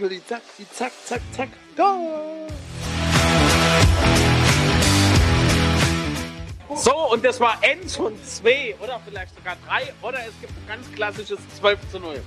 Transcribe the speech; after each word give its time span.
zack, 0.00 0.42
die 0.58 0.68
zack, 0.70 0.92
zack, 1.04 1.20
zack, 1.32 1.48
go! 1.76 2.48
So, 6.74 7.12
und 7.12 7.24
das 7.24 7.38
war 7.38 7.62
eins 7.62 7.94
von 7.94 8.20
zwei 8.24 8.74
oder 8.80 9.00
vielleicht 9.04 9.34
sogar 9.36 9.56
drei 9.66 9.92
oder 10.02 10.18
es 10.26 10.40
gibt 10.40 10.52
ein 10.52 10.66
ganz 10.66 10.90
klassisches 10.92 11.38
12 11.58 11.90
zu 11.90 12.00
0. 12.00 12.20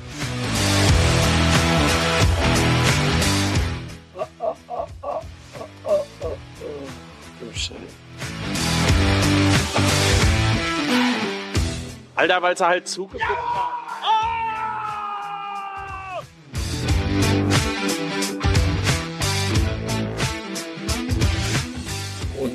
Oh, 4.16 4.26
oh, 4.40 4.56
oh, 4.68 4.88
oh, 5.02 5.22
oh, 5.54 5.66
oh, 5.84 6.06
oh, 6.22 6.38
oh. 6.62 7.54
Scheiße. 7.54 7.76
Alter, 12.16 12.42
weil 12.42 12.58
sie 12.58 12.66
halt 12.66 12.88
zugeguckt 12.88 13.24
haben. 13.24 13.77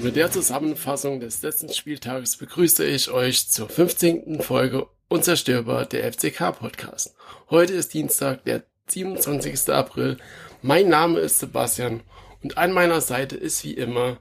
Mit 0.02 0.16
der 0.16 0.30
Zusammenfassung 0.32 1.20
des 1.20 1.42
letzten 1.42 1.72
Spieltages 1.72 2.36
begrüße 2.36 2.84
ich 2.84 3.10
euch 3.10 3.48
zur 3.48 3.68
15. 3.68 4.40
Folge 4.40 4.86
Unzerstörbar 5.08 5.86
der 5.86 6.12
FCK 6.12 6.58
Podcast. 6.58 7.14
Heute 7.50 7.74
ist 7.74 7.94
Dienstag, 7.94 8.44
der 8.44 8.64
27. 8.88 9.72
April. 9.72 10.16
Mein 10.60 10.88
Name 10.88 11.20
ist 11.20 11.38
Sebastian 11.38 12.00
und 12.42 12.58
an 12.58 12.72
meiner 12.72 13.00
Seite 13.00 13.36
ist 13.36 13.62
wie 13.64 13.74
immer 13.74 14.18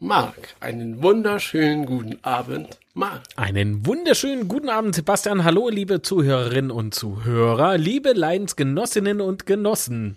Marc. 0.00 0.56
Einen 0.58 1.00
wunderschönen 1.02 1.86
guten 1.86 2.18
Abend, 2.22 2.78
Marc. 2.94 3.22
Einen 3.36 3.86
wunderschönen 3.86 4.48
guten 4.48 4.68
Abend, 4.68 4.96
Sebastian. 4.96 5.44
Hallo, 5.44 5.68
liebe 5.68 6.02
Zuhörerinnen 6.02 6.72
und 6.72 6.94
Zuhörer, 6.94 7.78
liebe 7.78 8.12
Leidensgenossinnen 8.14 9.20
und 9.20 9.46
Genossen. 9.46 10.16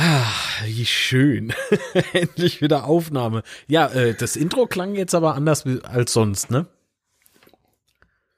Ah, 0.00 0.32
wie 0.64 0.86
schön. 0.86 1.52
Endlich 2.12 2.62
wieder 2.62 2.84
Aufnahme. 2.84 3.42
Ja, 3.66 3.88
äh, 3.88 4.14
das 4.14 4.36
Intro 4.36 4.68
klang 4.68 4.94
jetzt 4.94 5.12
aber 5.12 5.34
anders 5.34 5.64
als 5.82 6.12
sonst, 6.12 6.52
ne? 6.52 6.66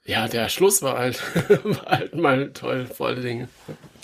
Ja, 0.07 0.27
der 0.27 0.49
Schluss 0.49 0.81
war 0.81 0.97
halt, 0.97 1.23
war 1.65 1.85
halt 1.85 2.15
mal 2.15 2.51
toll, 2.55 2.87
volle 2.87 3.21
Dinge. 3.21 3.51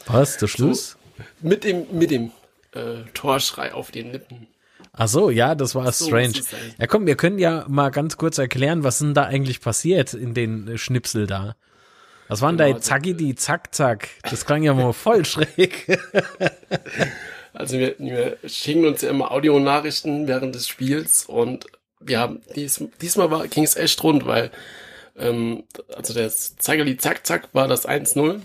Was, 0.04 0.36
der 0.36 0.48
Schluss? 0.48 0.98
So, 1.16 1.24
mit 1.40 1.64
dem, 1.64 1.86
mit 1.92 2.10
dem 2.10 2.30
äh, 2.72 3.04
Torschrei 3.14 3.72
auf 3.72 3.90
den 3.90 4.12
Lippen. 4.12 4.48
Ach 4.92 5.08
so, 5.08 5.30
ja, 5.30 5.54
das 5.54 5.74
war 5.74 5.90
so 5.92 6.08
strange. 6.08 6.34
Ja, 6.78 6.86
komm, 6.86 7.06
wir 7.06 7.16
können 7.16 7.38
ja 7.38 7.64
mal 7.68 7.90
ganz 7.90 8.18
kurz 8.18 8.36
erklären, 8.36 8.84
was 8.84 8.98
denn 8.98 9.14
da 9.14 9.22
eigentlich 9.22 9.62
passiert 9.62 10.12
in 10.12 10.34
den 10.34 10.68
äh, 10.68 10.76
Schnipsel 10.76 11.26
da. 11.26 11.56
Was 12.28 12.42
waren 12.42 12.58
genau, 12.58 12.74
da 12.74 12.80
Zacki, 12.82 13.14
die 13.14 13.34
Zack, 13.34 13.74
Zack? 13.74 14.08
Das 14.28 14.44
klang 14.44 14.62
ja 14.62 14.74
mal 14.74 14.92
voll 14.92 15.24
schräg. 15.24 15.98
Also 17.56 17.78
wir, 17.78 17.96
wir 17.98 18.36
schicken 18.46 18.84
uns 18.84 19.00
ja 19.00 19.08
immer 19.08 19.30
Audionachrichten 19.30 20.28
während 20.28 20.54
des 20.54 20.68
Spiels 20.68 21.24
und 21.24 21.66
wir 22.00 22.20
haben 22.20 22.42
dies, 22.54 22.84
diesmal 23.00 23.48
ging 23.48 23.64
es 23.64 23.76
echt 23.76 24.02
rund, 24.02 24.26
weil 24.26 24.50
ähm, 25.16 25.64
also 25.94 26.12
der 26.12 26.30
Zackerli 26.30 26.98
Zack 26.98 27.26
Zack 27.26 27.48
war 27.54 27.66
das 27.66 27.88
1-0. 27.88 28.40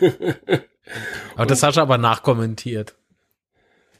aber 1.36 1.46
das 1.46 1.62
hast 1.62 1.76
du 1.76 1.82
aber 1.82 1.98
nachkommentiert. 1.98 2.94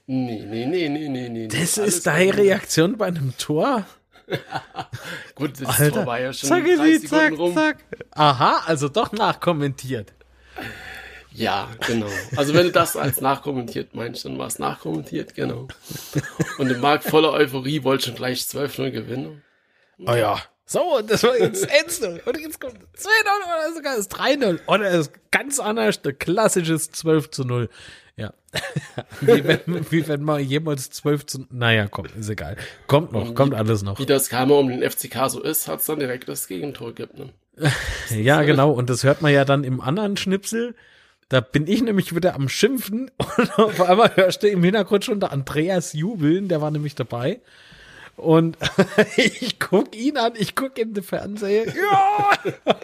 Nee, 0.07 0.45
nee, 0.47 0.67
nee, 0.67 0.89
nee, 0.89 1.09
nee, 1.09 1.29
nee. 1.29 1.49
Das 1.49 1.77
ist 1.77 2.07
deine 2.07 2.37
Reaktion 2.37 2.97
bei 2.97 3.07
einem 3.07 3.37
Tor? 3.37 3.87
Gut, 5.35 5.61
das 5.61 5.81
Alter, 5.81 5.97
Tor 5.97 6.07
war 6.07 6.21
ja 6.21 6.33
schon 6.33 6.49
Zackerli, 6.49 7.01
zack, 7.03 7.39
rum. 7.39 7.55
zack. 7.55 7.85
Aha, 8.13 8.63
also 8.67 8.89
doch 8.89 9.13
nachkommentiert. 9.13 10.15
Ja, 11.35 11.69
genau. 11.87 12.07
Also 12.37 12.55
wenn 12.55 12.67
du 12.67 12.73
das 12.73 12.97
als 12.97 13.21
nachkommentiert 13.21 13.95
meinst, 13.95 14.25
dann 14.25 14.39
war 14.39 14.47
es 14.47 14.59
nachkommentiert, 14.61 15.35
genau. 15.35 15.67
Und 16.59 16.69
der 16.69 16.79
Markt 16.79 17.05
voller 17.05 17.33
Euphorie 17.33 17.83
wollte 17.83 18.07
schon 18.07 18.15
gleich 18.15 18.41
12-0 18.43 18.91
gewinnen. 18.93 19.43
Oh 20.07 20.15
ja. 20.15 20.41
So, 20.67 21.01
das 21.07 21.23
war 21.25 21.39
jetzt 21.39 21.69
1-0. 21.69 22.23
Und 22.25 22.41
jetzt 22.41 22.61
kommt 22.61 22.77
2-0 22.77 22.79
oder 22.87 23.75
sogar 23.75 23.97
das 23.97 24.11
3-0. 24.11 24.61
Oder 24.67 24.93
das 24.93 25.11
ganz 25.31 25.59
anders, 25.59 26.01
der 26.03 26.15
klassisches 26.15 26.91
12 26.93 27.31
0. 27.39 27.69
Ja. 28.17 28.33
wie, 29.21 29.45
wenn, 29.45 29.61
wie 29.91 30.07
wenn 30.07 30.23
man 30.23 30.41
jemals 30.41 30.89
12 30.91 31.27
zu, 31.27 31.47
naja, 31.51 31.89
komm, 31.89 32.07
ist 32.19 32.29
egal. 32.29 32.57
Kommt 32.87 33.13
noch, 33.13 33.29
Und 33.29 33.35
kommt 33.35 33.55
alles 33.55 33.83
noch. 33.83 33.99
Wie 33.99 34.07
das 34.07 34.29
Karma 34.29 34.55
um 34.55 34.69
den 34.69 34.89
FCK 34.89 35.29
so 35.29 35.43
ist, 35.43 35.67
hat 35.67 35.81
es 35.81 35.87
dann 35.87 35.99
direkt 35.99 36.29
das 36.29 36.47
Gegentor 36.47 36.95
gegeben. 36.95 37.33
Ne? 37.57 37.73
ja, 38.23 38.43
genau. 38.43 38.71
Und 38.71 38.89
das 38.89 39.03
hört 39.03 39.21
man 39.21 39.33
ja 39.33 39.45
dann 39.45 39.65
im 39.65 39.81
anderen 39.81 40.17
Schnipsel. 40.17 40.75
Da 41.29 41.41
bin 41.41 41.67
ich 41.67 41.83
nämlich 41.83 42.15
wieder 42.15 42.35
am 42.35 42.49
Schimpfen 42.49 43.11
und 43.37 43.59
auf 43.59 43.81
einmal 43.81 44.15
hörst 44.17 44.43
du 44.43 44.49
im 44.49 44.63
Hintergrund 44.63 45.05
schon 45.05 45.21
der 45.21 45.33
Andreas 45.33 45.93
jubeln, 45.93 46.49
der 46.49 46.61
war 46.61 46.71
nämlich 46.71 46.95
dabei. 46.95 47.41
Und 48.17 48.57
ich 49.17 49.59
guck 49.59 49.97
ihn 49.97 50.17
an, 50.17 50.35
ich 50.37 50.55
guck 50.55 50.79
in 50.79 50.95
den 50.95 51.03
Fernseher. 51.03 51.67
Ja! 51.67 52.39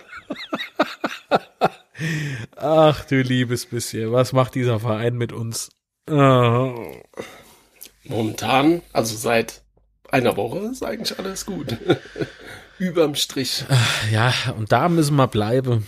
Ach 2.57 3.05
du 3.05 3.21
liebes 3.21 3.67
bisschen, 3.67 4.11
was 4.11 4.33
macht 4.33 4.55
dieser 4.55 4.81
Verein 4.81 5.17
mit 5.17 5.33
uns? 5.33 5.69
Oh. 6.11 6.97
Momentan, 8.05 8.83
also 8.93 9.17
seit 9.17 9.63
einer 10.11 10.37
Woche 10.37 10.71
ist 10.73 10.83
eigentlich 10.83 11.19
alles 11.19 11.47
gut. 11.47 11.77
Überm 12.79 13.15
Strich. 13.15 13.65
Ja, 14.11 14.33
und 14.57 14.73
da 14.73 14.89
müssen 14.89 15.15
wir 15.17 15.29
bleiben. 15.29 15.87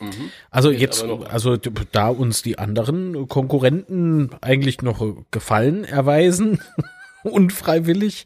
Mhm. 0.00 0.30
Also 0.50 0.70
Geht 0.70 0.80
jetzt, 0.80 1.04
also 1.04 1.56
da 1.56 2.08
uns 2.08 2.42
die 2.42 2.58
anderen 2.58 3.28
Konkurrenten 3.28 4.30
eigentlich 4.40 4.82
noch 4.82 5.24
Gefallen 5.30 5.84
erweisen, 5.84 6.60
unfreiwillig, 7.22 8.24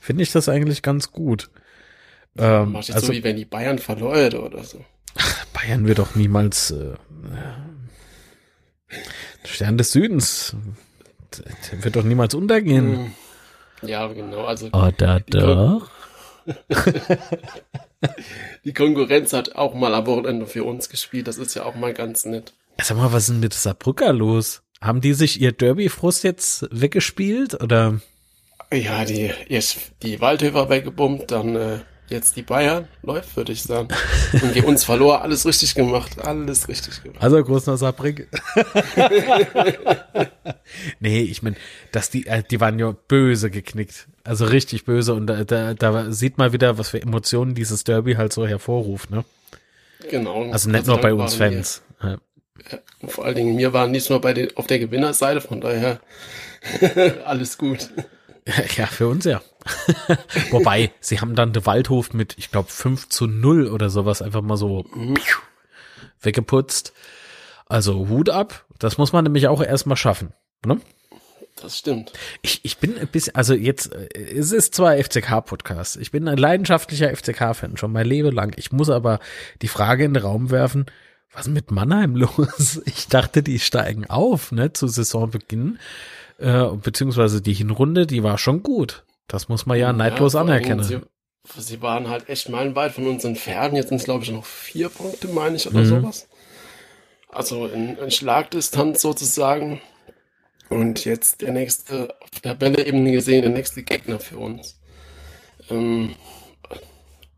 finde 0.00 0.22
ich 0.22 0.32
das 0.32 0.48
eigentlich 0.48 0.82
ganz 0.82 1.12
gut. 1.12 1.50
Ähm, 2.38 2.72
Machst 2.72 2.92
also, 2.92 3.08
so 3.08 3.12
wie 3.12 3.24
wenn 3.24 3.36
die 3.36 3.44
Bayern 3.44 3.78
verloren 3.78 4.34
oder 4.34 4.62
so. 4.62 4.84
Bayern 5.52 5.86
wird 5.86 5.98
doch 5.98 6.14
niemals 6.14 6.70
äh, 6.70 6.94
Stern 9.44 9.78
des 9.78 9.92
Südens 9.92 10.54
der 11.72 11.84
wird 11.84 11.96
doch 11.96 12.04
niemals 12.04 12.34
untergehen. 12.34 13.14
Ja, 13.82 14.06
genau. 14.08 14.44
Also 14.44 14.68
oder 14.68 15.20
doch? 15.20 15.90
die 18.64 18.72
Konkurrenz 18.72 19.32
hat 19.32 19.56
auch 19.56 19.74
mal 19.74 19.94
am 19.94 20.06
Wochenende 20.06 20.46
für 20.46 20.64
uns 20.64 20.88
gespielt. 20.88 21.28
Das 21.28 21.38
ist 21.38 21.54
ja 21.54 21.64
auch 21.64 21.74
mal 21.74 21.94
ganz 21.94 22.24
nett. 22.24 22.52
Sag 22.82 22.96
mal, 22.96 23.12
was 23.12 23.24
ist 23.24 23.30
denn 23.30 23.40
mit 23.40 23.54
Saarbrücker 23.54 24.12
los? 24.12 24.62
Haben 24.80 25.00
die 25.00 25.14
sich 25.14 25.40
ihr 25.40 25.52
Derby-Frust 25.52 26.24
jetzt 26.24 26.68
weggespielt 26.70 27.60
oder? 27.60 28.00
Ja, 28.72 29.04
die, 29.04 29.32
die 30.02 30.20
Waldhöfer 30.20 30.68
weggebummt, 30.68 31.30
dann 31.30 31.56
äh, 31.56 31.78
jetzt 32.08 32.36
die 32.36 32.42
Bayern. 32.42 32.86
Läuft, 33.02 33.36
würde 33.36 33.52
ich 33.52 33.62
sagen. 33.62 33.88
Und 34.32 34.54
die 34.54 34.62
uns 34.62 34.84
verlor, 34.84 35.22
alles 35.22 35.46
richtig 35.46 35.74
gemacht. 35.74 36.18
Alles 36.18 36.68
richtig 36.68 37.02
gemacht. 37.02 37.22
Also 37.22 37.42
groß 37.42 37.66
nach 37.66 37.76
Saarbrücken. 37.76 38.26
nee, 41.00 41.20
ich 41.20 41.42
meine, 41.42 41.56
dass 41.92 42.10
die, 42.10 42.26
äh, 42.26 42.42
die 42.48 42.60
waren 42.60 42.78
ja 42.78 42.94
böse 43.08 43.50
geknickt. 43.50 44.08
Also 44.24 44.46
richtig 44.46 44.84
böse. 44.84 45.14
Und 45.14 45.26
da, 45.26 45.44
da, 45.44 45.74
da 45.74 46.12
sieht 46.12 46.38
man 46.38 46.52
wieder, 46.52 46.78
was 46.78 46.90
für 46.90 47.00
Emotionen 47.00 47.54
dieses 47.54 47.84
Derby 47.84 48.14
halt 48.14 48.32
so 48.32 48.46
hervorruft, 48.46 49.10
ne? 49.10 49.24
Genau. 50.10 50.50
Also 50.50 50.70
nicht 50.70 50.86
nur 50.86 50.98
bei 50.98 51.12
uns 51.12 51.34
Fans. 51.34 51.82
Ja. 52.02 52.18
Ja, 52.70 52.78
vor 53.08 53.24
allen 53.24 53.34
Dingen, 53.34 53.54
mir 53.54 53.72
waren 53.72 53.90
nicht 53.90 54.08
nur 54.10 54.20
bei 54.20 54.32
den, 54.32 54.56
auf 54.56 54.66
der 54.66 54.78
Gewinnerseite, 54.78 55.40
von 55.40 55.60
daher 55.60 56.00
alles 57.24 57.58
gut. 57.58 57.90
Ja, 58.76 58.86
für 58.86 59.08
uns 59.08 59.24
ja. 59.24 59.42
Wobei, 60.50 60.92
sie 61.00 61.20
haben 61.20 61.34
dann 61.34 61.52
den 61.52 61.66
Waldhof 61.66 62.12
mit, 62.12 62.36
ich 62.38 62.50
glaube, 62.50 62.70
5 62.70 63.08
zu 63.08 63.26
0 63.26 63.66
oder 63.68 63.90
sowas 63.90 64.22
einfach 64.22 64.42
mal 64.42 64.56
so 64.56 64.84
weggeputzt. 66.20 66.92
Also 67.66 68.08
Hut 68.08 68.30
ab. 68.30 68.64
Das 68.78 68.98
muss 68.98 69.12
man 69.12 69.24
nämlich 69.24 69.48
auch 69.48 69.62
erstmal 69.62 69.96
schaffen. 69.96 70.32
Ne? 70.64 70.80
Das 71.60 71.78
stimmt. 71.78 72.12
Ich, 72.42 72.60
ich 72.64 72.76
bin 72.78 72.98
ein 72.98 73.08
bisschen, 73.08 73.34
also 73.34 73.54
jetzt, 73.54 73.92
es 73.92 74.52
ist 74.52 74.74
zwar 74.74 74.96
FCK-Podcast. 74.96 75.96
Ich 75.96 76.10
bin 76.10 76.28
ein 76.28 76.36
leidenschaftlicher 76.36 77.14
FCK-Fan, 77.16 77.78
schon 77.78 77.92
mein 77.92 78.06
Leben 78.06 78.30
lang. 78.30 78.52
Ich 78.56 78.72
muss 78.72 78.90
aber 78.90 79.20
die 79.62 79.68
Frage 79.68 80.04
in 80.04 80.14
den 80.14 80.22
Raum 80.22 80.50
werfen, 80.50 80.86
was 81.32 81.46
ist 81.46 81.52
mit 81.52 81.70
Mannheim 81.70 82.14
los? 82.16 82.82
Ich 82.84 83.08
dachte, 83.08 83.42
die 83.42 83.58
steigen 83.58 84.04
auf, 84.04 84.52
ne, 84.52 84.72
zu 84.72 84.86
Saisonbeginn. 84.86 85.78
Äh, 86.38 86.66
beziehungsweise 86.82 87.40
die 87.40 87.54
Hinrunde, 87.54 88.06
die 88.06 88.22
war 88.22 88.38
schon 88.38 88.62
gut. 88.62 89.04
Das 89.28 89.48
muss 89.48 89.66
man 89.66 89.78
ja, 89.78 89.88
ja 89.88 89.92
neidlos 89.92 90.34
anerkennen. 90.34 90.84
Sie, 90.84 91.00
sie, 91.56 91.82
waren 91.82 92.08
halt 92.08 92.28
echt 92.28 92.48
meilenweit 92.48 92.92
von 92.92 93.06
uns 93.06 93.24
entfernt. 93.24 93.74
Jetzt 93.74 93.88
sind 93.88 93.98
es, 93.98 94.04
glaube 94.04 94.24
ich, 94.24 94.30
noch 94.30 94.44
vier 94.44 94.88
Punkte, 94.88 95.28
meine 95.28 95.56
ich, 95.56 95.66
oder 95.66 95.80
mhm. 95.80 95.86
sowas. 95.86 96.28
Also 97.28 97.66
in, 97.66 97.96
in 97.96 98.10
Schlagdistanz 98.10 99.02
sozusagen. 99.02 99.80
Und 100.68 101.04
jetzt 101.04 101.42
der 101.42 101.52
nächste, 101.52 102.14
auf 102.20 102.30
der 102.30 102.52
Tabelle 102.52 102.84
eben 102.84 103.04
gesehen, 103.10 103.42
der 103.42 103.52
nächste 103.52 103.82
Gegner 103.82 104.18
für 104.18 104.38
uns. 104.38 104.78
Ähm, 105.70 106.14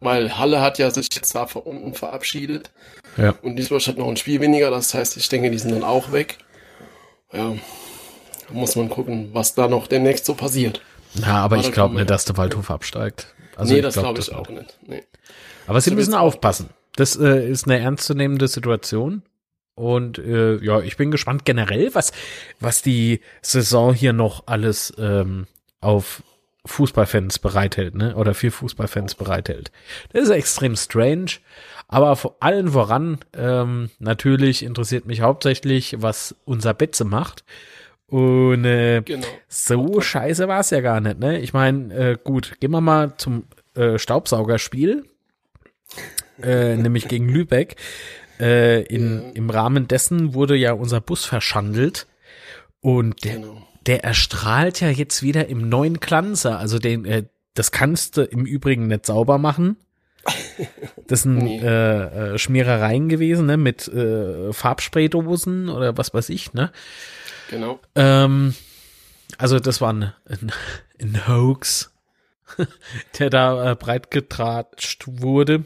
weil 0.00 0.38
Halle 0.38 0.60
hat 0.60 0.78
ja 0.78 0.90
sich 0.90 1.08
jetzt 1.14 1.34
da 1.34 1.46
von 1.46 1.62
unten 1.62 1.94
verabschiedet. 1.94 2.70
Ja. 3.16 3.34
Und 3.42 3.56
Duisburg 3.56 3.86
hat 3.86 3.98
noch 3.98 4.08
ein 4.08 4.16
Spiel 4.16 4.40
weniger, 4.40 4.70
das 4.70 4.94
heißt, 4.94 5.16
ich 5.16 5.28
denke, 5.28 5.50
die 5.50 5.58
sind 5.58 5.72
dann 5.72 5.84
auch 5.84 6.12
weg. 6.12 6.38
Ja, 7.32 7.56
muss 8.50 8.76
man 8.76 8.88
gucken, 8.88 9.30
was 9.32 9.54
da 9.54 9.68
noch 9.68 9.86
demnächst 9.86 10.26
so 10.26 10.34
passiert. 10.34 10.80
Ja, 11.14 11.36
aber 11.36 11.56
Aber 11.56 11.66
ich 11.66 11.72
glaube 11.72 11.94
nicht, 11.94 12.10
dass 12.10 12.24
der 12.24 12.36
Waldhof 12.36 12.70
absteigt. 12.70 13.34
Also 13.56 13.74
nee, 13.74 13.80
das 13.80 13.94
glaub, 13.94 14.04
glaube 14.14 14.20
ich 14.20 14.34
auch 14.34 14.48
nicht. 14.48 14.78
Nee. 14.86 15.02
Aber 15.66 15.80
sie 15.80 15.90
So 15.90 15.96
müssen 15.96 16.14
aufpassen. 16.14 16.70
Das 16.96 17.16
äh, 17.16 17.48
ist 17.48 17.66
eine 17.66 17.78
ernstzunehmende 17.78 18.48
Situation. 18.48 19.22
Und 19.74 20.18
äh, 20.18 20.56
ja, 20.56 20.80
ich 20.80 20.96
bin 20.96 21.10
gespannt 21.10 21.44
generell, 21.44 21.94
was, 21.94 22.12
was 22.58 22.82
die 22.82 23.20
Saison 23.42 23.94
hier 23.94 24.12
noch 24.12 24.44
alles 24.46 24.92
ähm, 24.98 25.46
auf 25.80 26.22
Fußballfans 26.66 27.38
bereithält, 27.38 27.94
ne? 27.94 28.16
Oder 28.16 28.34
für 28.34 28.50
Fußballfans 28.50 29.14
bereithält. 29.14 29.70
Das 30.12 30.24
ist 30.24 30.30
extrem 30.30 30.76
strange. 30.76 31.32
Aber 31.86 32.16
vor 32.16 32.36
allen 32.40 32.72
voran, 32.72 33.18
ähm, 33.34 33.90
natürlich 33.98 34.62
interessiert 34.62 35.06
mich 35.06 35.22
hauptsächlich, 35.22 35.96
was 35.98 36.34
unser 36.44 36.74
Betze 36.74 37.04
macht. 37.04 37.44
Und 38.08 38.64
äh, 38.64 39.02
Genau. 39.05 39.26
so 39.49 40.00
scheiße 40.00 40.49
war 40.49 40.60
es 40.60 40.70
ja 40.70 40.81
gar 40.81 41.00
nicht, 41.00 41.19
ne? 41.19 41.38
Ich 41.40 41.52
meine, 41.52 41.94
äh, 41.94 42.16
gut, 42.22 42.56
gehen 42.60 42.70
wir 42.70 42.81
mal 42.81 43.14
zum 43.19 43.44
äh, 43.75 43.99
Staubsaugerspiel, 43.99 45.05
äh, 46.43 46.76
nämlich 46.76 47.08
gegen 47.08 47.28
Lübeck. 47.28 47.76
Äh, 48.40 48.82
in, 48.84 49.32
Im 49.34 49.50
Rahmen 49.50 49.88
dessen 49.88 50.32
wurde 50.32 50.56
ja 50.56 50.72
unser 50.72 51.00
Bus 51.00 51.25
verschandelt 51.25 52.06
und 52.81 53.25
der, 53.25 53.34
Genau. 53.34 53.66
der 53.87 54.05
erstrahlt 54.05 54.81
ja 54.81 54.88
jetzt 54.90 55.22
wieder 55.22 55.49
im 55.49 55.69
neuen 55.69 55.99
Glanzer. 56.00 56.58
Also 56.58 56.78
den, 56.78 57.04
äh, 57.04 57.25
das 57.54 57.72
kannst 57.72 58.16
du 58.16 58.22
im 58.22 58.46
Übrigen 58.46 58.87
nicht 58.87 59.04
sauber 59.06 59.38
machen. 59.38 59.76
Das 61.06 61.22
sind 61.22 61.38
Nee. 61.38 61.60
äh, 61.60 62.34
äh, 62.34 62.38
Schmierereien 62.38 63.08
gewesen, 63.08 63.46
ne, 63.46 63.56
mit 63.56 63.88
äh, 63.88 64.52
Farbspraydosen 64.52 65.69
oder 65.69 65.96
was 65.96 66.12
weiß 66.14 66.28
ich, 66.31 66.52
ne? 66.55 66.72
Genau. 67.50 67.81
Ähm, 67.94 68.55
also 69.38 69.58
das 69.58 69.81
war 69.81 69.93
ein, 69.93 70.12
ein, 70.26 70.52
ein 71.00 71.28
Hoax, 71.28 71.90
der 73.19 73.31
da 73.31 73.72
äh, 73.72 73.75
breit 73.75 74.10
getratscht 74.10 75.05
wurde. 75.06 75.64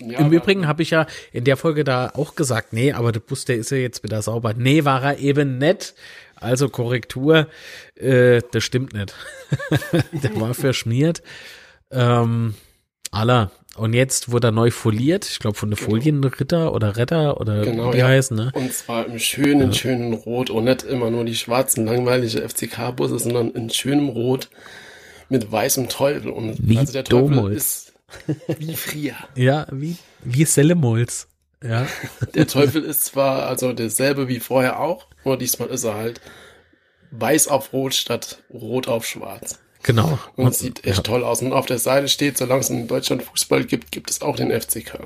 Ja, 0.00 0.18
Im 0.18 0.32
Übrigen 0.32 0.66
habe 0.66 0.82
ich 0.82 0.90
ja 0.90 1.06
in 1.32 1.44
der 1.44 1.56
Folge 1.56 1.84
da 1.84 2.10
auch 2.14 2.34
gesagt, 2.34 2.72
nee, 2.72 2.92
aber 2.92 3.12
der 3.12 3.20
Bus, 3.20 3.44
der 3.44 3.56
ist 3.56 3.70
ja 3.70 3.76
jetzt 3.76 4.02
wieder 4.02 4.20
sauber. 4.22 4.52
Nee, 4.52 4.84
war 4.84 5.02
er 5.04 5.18
eben 5.18 5.58
nicht. 5.58 5.94
Also 6.34 6.68
Korrektur, 6.68 7.46
äh, 7.94 8.42
das 8.50 8.64
stimmt 8.64 8.92
nicht. 8.92 9.14
der 10.12 10.38
war 10.40 10.52
verschmiert. 10.54 11.22
Ähm, 11.92 12.54
aller. 13.14 13.50
Und 13.76 13.92
jetzt 13.92 14.30
wurde 14.30 14.48
er 14.48 14.52
neu 14.52 14.70
foliert. 14.70 15.24
Ich 15.24 15.40
glaube 15.40 15.56
von 15.56 15.70
der 15.70 15.76
Folienritter 15.76 16.72
oder 16.72 16.96
Retter 16.96 17.40
oder 17.40 17.62
Genau, 17.62 17.88
wie 17.88 17.92
die 17.92 17.98
ja. 17.98 18.06
heißen, 18.06 18.36
ne? 18.36 18.52
Und 18.54 18.72
zwar 18.72 19.06
im 19.06 19.18
schönen, 19.18 19.74
schönen 19.74 20.12
Rot 20.12 20.50
und 20.50 20.64
nicht 20.64 20.84
immer 20.84 21.10
nur 21.10 21.24
die 21.24 21.34
schwarzen, 21.34 21.84
langweilige 21.84 22.48
FCK-Busse, 22.48 23.18
sondern 23.18 23.50
in 23.50 23.70
schönem 23.70 24.08
Rot 24.08 24.48
mit 25.28 25.50
weißem 25.50 25.88
Teufel. 25.88 26.30
Und 26.30 26.56
Wie 26.60 26.78
also 26.78 26.92
der 26.92 27.04
Teufel 27.04 27.52
ist 27.52 27.92
wie 28.58 28.76
früher. 28.76 29.14
Ja, 29.34 29.66
wie, 29.72 29.96
wie 30.22 30.44
Sellemols. 30.44 31.28
Ja. 31.62 31.86
Der 32.34 32.46
Teufel 32.46 32.84
ist 32.84 33.06
zwar 33.06 33.46
also 33.46 33.72
derselbe 33.72 34.28
wie 34.28 34.38
vorher 34.38 34.80
auch, 34.80 35.06
nur 35.24 35.38
diesmal 35.38 35.68
ist 35.68 35.84
er 35.84 35.94
halt 35.94 36.20
weiß 37.10 37.48
auf 37.48 37.72
rot 37.72 37.94
statt 37.94 38.42
rot 38.52 38.88
auf 38.88 39.06
schwarz. 39.06 39.60
Genau. 39.84 40.18
Und, 40.34 40.54
sieht 40.54 40.84
echt 40.84 40.96
ja. 40.96 41.02
toll 41.02 41.22
aus. 41.22 41.42
Und 41.42 41.52
auf 41.52 41.66
der 41.66 41.78
Seite 41.78 42.08
steht, 42.08 42.38
solange 42.38 42.60
es 42.62 42.70
in 42.70 42.88
Deutschland 42.88 43.22
Fußball 43.22 43.64
gibt, 43.64 43.92
gibt 43.92 44.10
es 44.10 44.22
auch 44.22 44.34
den 44.34 44.50
FCK. 44.50 44.98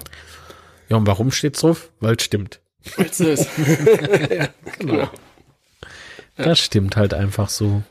ja, 0.89 0.97
und 0.97 1.07
warum 1.07 1.31
steht's 1.33 1.61
drauf? 1.61 1.91
Weil 2.01 2.15
es 2.17 2.23
stimmt. 2.23 2.61
Du 2.97 3.03
es? 3.03 3.47
ja, 4.31 4.49
genau. 4.79 5.11
Das 6.37 6.61
stimmt 6.61 6.97
halt 6.97 7.13
einfach 7.13 7.49
so. 7.49 7.83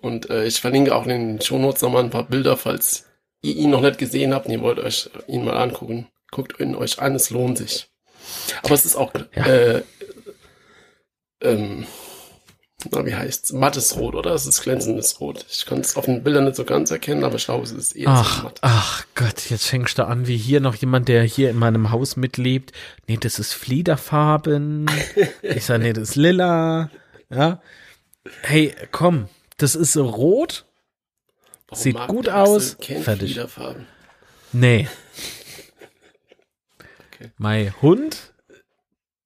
Und 0.00 0.30
äh, 0.30 0.44
ich 0.46 0.60
verlinke 0.60 0.94
auch 0.94 1.02
in 1.04 1.08
den 1.08 1.40
Shownotes 1.40 1.82
nochmal 1.82 2.04
ein 2.04 2.10
paar 2.10 2.28
Bilder, 2.28 2.56
falls 2.56 3.06
ihr 3.42 3.56
ihn 3.56 3.70
noch 3.70 3.80
nicht 3.80 3.98
gesehen 3.98 4.32
habt 4.32 4.46
und 4.46 4.52
ihr 4.52 4.60
wollt 4.60 4.78
euch 4.78 5.10
ihn 5.26 5.44
mal 5.44 5.56
angucken. 5.56 6.06
Guckt 6.30 6.60
ihn 6.60 6.76
euch 6.76 7.00
an, 7.00 7.16
es 7.16 7.30
lohnt 7.30 7.58
sich. 7.58 7.88
Aber 8.62 8.74
es 8.74 8.84
ist 8.84 8.96
auch, 8.96 9.12
Ja. 9.34 9.44
äh, 9.46 9.82
ähm, 11.40 11.86
na, 12.92 13.04
wie 13.06 13.14
heißt's? 13.14 13.52
Mattes 13.52 13.96
Rot, 13.96 14.14
oder? 14.14 14.32
Es 14.34 14.46
ist 14.46 14.62
glänzendes 14.62 15.20
Rot. 15.20 15.44
Ich 15.50 15.66
kann 15.66 15.80
es 15.80 15.96
auf 15.96 16.04
den 16.06 16.22
Bildern 16.22 16.44
nicht 16.44 16.56
so 16.56 16.64
ganz 16.64 16.90
erkennen, 16.90 17.24
aber 17.24 17.36
ich 17.36 17.44
glaube, 17.44 17.64
es 17.64 17.72
ist 17.72 17.96
eher 17.96 18.06
so 18.08 18.10
Ach, 18.22 18.42
matt. 18.44 18.58
ach 18.62 19.04
Gott, 19.14 19.50
jetzt 19.50 19.66
fängst 19.66 19.98
du 19.98 20.06
an, 20.06 20.26
wie 20.26 20.36
hier 20.36 20.60
noch 20.60 20.74
jemand, 20.74 21.08
der 21.08 21.22
hier 21.22 21.50
in 21.50 21.56
meinem 21.58 21.90
Haus 21.90 22.16
mitlebt. 22.16 22.72
Nee, 23.06 23.16
das 23.18 23.38
ist 23.38 23.52
Fliederfarben. 23.52 24.90
ich 25.42 25.64
sag, 25.64 25.80
nee, 25.80 25.92
das 25.92 26.10
ist 26.10 26.16
lila. 26.16 26.90
Ja. 27.30 27.60
Hey, 28.42 28.74
komm, 28.92 29.28
das 29.56 29.74
ist 29.74 29.96
rot. 29.96 30.64
Warum 31.68 31.82
sieht 31.82 32.06
gut 32.08 32.28
aus. 32.28 32.76
Fertig. 32.80 33.32
Fliederfarben? 33.32 33.86
Nee. 34.52 34.88
Okay. 37.12 37.30
Mein 37.38 37.74
Hund 37.82 38.34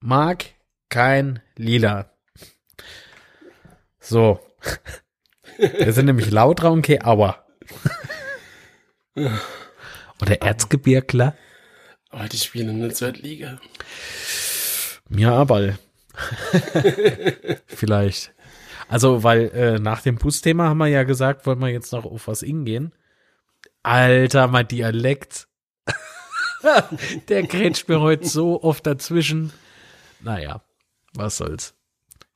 mag 0.01 0.45
kein 0.89 1.41
Lila. 1.57 2.10
So. 4.11 4.41
Wir 5.57 5.93
sind 5.93 6.07
nämlich 6.07 6.33
Lautra 6.33 6.69
und 6.69 6.89
Aua. 7.05 7.45
Oder 10.21 10.43
Erzgebirgler. 10.43 11.37
Aber 12.11 12.29
die 12.29 12.39
spielen 12.39 12.71
in 12.71 12.81
der 12.81 12.93
Zweitliga. 12.93 13.61
Ja, 15.11 15.35
aber 15.35 15.79
vielleicht. 17.67 18.35
Also, 18.89 19.23
weil 19.23 19.51
äh, 19.51 19.79
nach 19.79 20.03
dem 20.03 20.17
Busthema 20.17 20.65
haben 20.65 20.79
wir 20.79 20.89
ja 20.89 21.05
gesagt, 21.05 21.47
wollen 21.47 21.61
wir 21.61 21.69
jetzt 21.69 21.93
noch 21.93 22.05
auf 22.05 22.27
was 22.27 22.41
hingehen. 22.41 22.93
Alter, 23.85 24.49
mein 24.49 24.67
Dialekt. 24.67 25.47
Der 27.29 27.45
grätscht 27.45 27.89
mir 27.89 28.01
heute 28.01 28.27
so 28.27 28.61
oft 28.61 28.85
dazwischen. 28.87 29.53
Naja, 30.21 30.63
was 31.15 31.37
soll's. 31.37 31.75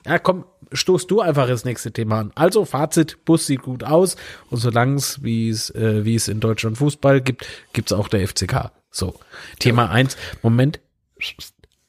Ja, 0.07 0.19
komm, 0.19 0.45
stoß 0.73 1.07
du 1.07 1.21
einfach 1.21 1.49
das 1.49 1.65
nächste 1.65 1.93
Thema 1.93 2.21
an. 2.21 2.33
Also, 2.35 2.65
Fazit, 2.65 3.25
Bus 3.25 3.47
sieht 3.47 3.63
gut 3.63 3.85
aus 3.85 4.17
und 4.51 4.59
solange 4.59 4.97
es, 4.97 5.23
wie 5.23 5.49
es, 5.49 5.71
äh, 5.71 6.05
wie 6.05 6.15
es 6.15 6.29
in 6.29 6.41
Deutschland 6.41 6.79
Fußball 6.79 7.21
gibt, 7.21 7.47
gibt's 7.73 7.93
auch 7.93 8.09
der 8.09 8.27
FCK. 8.27 8.71
So, 8.91 9.15
Thema 9.59 9.91
eins. 9.91 10.17
Moment, 10.43 10.81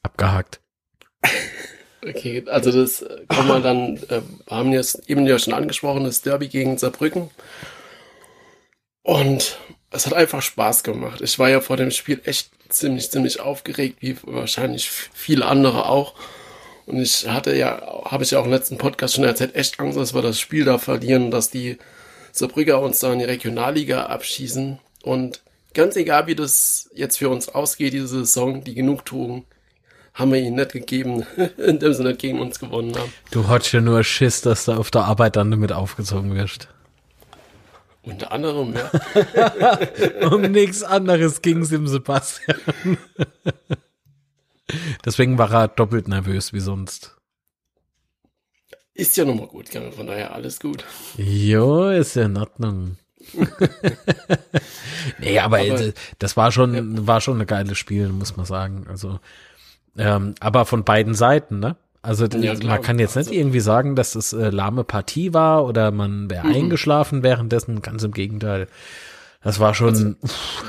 abgehakt. 0.02 0.60
Okay, 2.04 2.44
also 2.46 2.70
das 2.70 3.02
äh, 3.02 3.24
kann 3.28 3.48
man 3.48 3.62
dann, 3.62 3.96
äh, 4.08 4.22
wir 4.46 4.56
haben 4.56 4.72
jetzt 4.72 5.08
eben 5.10 5.26
ja 5.26 5.38
schon 5.38 5.54
angesprochen, 5.54 6.04
das 6.04 6.22
Derby 6.22 6.48
gegen 6.48 6.78
Saarbrücken. 6.78 7.30
Und 9.02 9.58
es 9.90 10.06
hat 10.06 10.14
einfach 10.14 10.42
Spaß 10.42 10.84
gemacht. 10.84 11.20
Ich 11.20 11.38
war 11.38 11.48
ja 11.48 11.60
vor 11.60 11.76
dem 11.76 11.90
Spiel 11.90 12.20
echt 12.24 12.50
ziemlich, 12.68 13.10
ziemlich 13.10 13.40
aufgeregt, 13.40 13.98
wie 14.00 14.16
wahrscheinlich 14.22 14.90
viele 14.90 15.46
andere 15.46 15.88
auch. 15.88 16.14
Und 16.86 17.00
ich 17.00 17.28
hatte 17.28 17.54
ja, 17.56 17.82
habe 18.04 18.22
ich 18.22 18.30
ja 18.30 18.38
auch 18.38 18.44
im 18.44 18.52
letzten 18.52 18.78
Podcast 18.78 19.14
schon 19.14 19.24
erzählt, 19.24 19.56
echt 19.56 19.78
Angst, 19.80 19.98
dass 19.98 20.14
wir 20.14 20.22
das 20.22 20.38
Spiel 20.38 20.64
da 20.64 20.78
verlieren, 20.78 21.30
dass 21.30 21.50
die 21.50 21.78
Saarbrücker 22.32 22.80
uns 22.80 23.00
da 23.00 23.12
in 23.12 23.18
die 23.18 23.24
Regionalliga 23.24 24.06
abschießen. 24.06 24.78
Und 25.02 25.42
ganz 25.74 25.96
egal, 25.96 26.28
wie 26.28 26.36
das 26.36 26.88
jetzt 26.94 27.18
für 27.18 27.28
uns 27.28 27.48
ausgeht, 27.48 27.92
diese 27.92 28.06
Saison, 28.06 28.62
die 28.62 28.74
Genugtuung, 28.74 29.44
haben 30.14 30.32
wir 30.32 30.40
ihnen 30.40 30.56
nicht 30.56 30.72
gegeben, 30.72 31.26
indem 31.58 31.92
sie 31.92 32.04
nicht 32.04 32.20
gegen 32.20 32.40
uns 32.40 32.60
gewonnen 32.60 32.96
haben. 32.96 33.12
Du 33.32 33.48
hattest 33.48 33.72
ja 33.72 33.80
nur 33.80 34.02
Schiss, 34.04 34.40
dass 34.40 34.64
du 34.64 34.72
auf 34.72 34.90
der 34.90 35.04
Arbeit 35.04 35.36
dann 35.36 35.50
damit 35.50 35.72
aufgezogen 35.72 36.34
wirst. 36.34 36.68
Unter 38.02 38.30
anderem, 38.30 38.74
ja. 38.74 39.78
Um 40.30 40.42
nichts 40.42 40.84
anderes 40.84 41.42
ging's 41.42 41.72
im 41.72 41.88
Sebastian. 41.88 42.58
Deswegen 45.04 45.38
war 45.38 45.52
er 45.52 45.68
doppelt 45.68 46.08
nervös 46.08 46.52
wie 46.52 46.60
sonst. 46.60 47.16
Ist 48.94 49.16
ja 49.16 49.24
nochmal 49.24 49.46
gut, 49.48 49.70
gell? 49.70 49.92
von 49.92 50.06
daher 50.06 50.32
alles 50.34 50.58
gut. 50.58 50.84
Jo, 51.18 51.88
ist 51.90 52.16
ja 52.16 52.24
in 52.24 52.36
Ordnung. 52.36 52.96
nee, 55.18 55.38
aber, 55.38 55.58
Aber- 55.60 55.92
das 56.18 56.36
war 56.36 56.52
schon, 56.52 57.06
war 57.06 57.20
schon 57.20 57.40
ein 57.40 57.46
geiles 57.46 57.78
Spiel, 57.78 58.08
muss 58.08 58.36
man 58.36 58.46
sagen. 58.46 58.86
Also, 58.88 59.20
ähm, 59.98 60.34
aber 60.40 60.64
von 60.66 60.84
beiden 60.84 61.14
Seiten, 61.14 61.58
ne? 61.58 61.76
Also 62.02 62.26
Ja, 62.26 62.54
klar. 62.54 62.74
man 62.76 62.82
kann 62.82 62.98
jetzt 62.98 63.16
nicht 63.16 63.28
Also- 63.28 63.38
irgendwie 63.38 63.60
sagen, 63.60 63.96
dass 63.96 64.14
es 64.14 64.32
äh, 64.32 64.50
lahme 64.50 64.84
Partie 64.84 65.34
war 65.34 65.64
oder 65.64 65.90
man 65.90 66.30
wäre 66.30 66.46
Mhm. 66.46 66.54
eingeschlafen 66.54 67.22
währenddessen. 67.22 67.82
Ganz 67.82 68.02
im 68.04 68.12
Gegenteil. 68.12 68.68
Das 69.42 69.58
war 69.60 69.74
schon. 69.74 70.16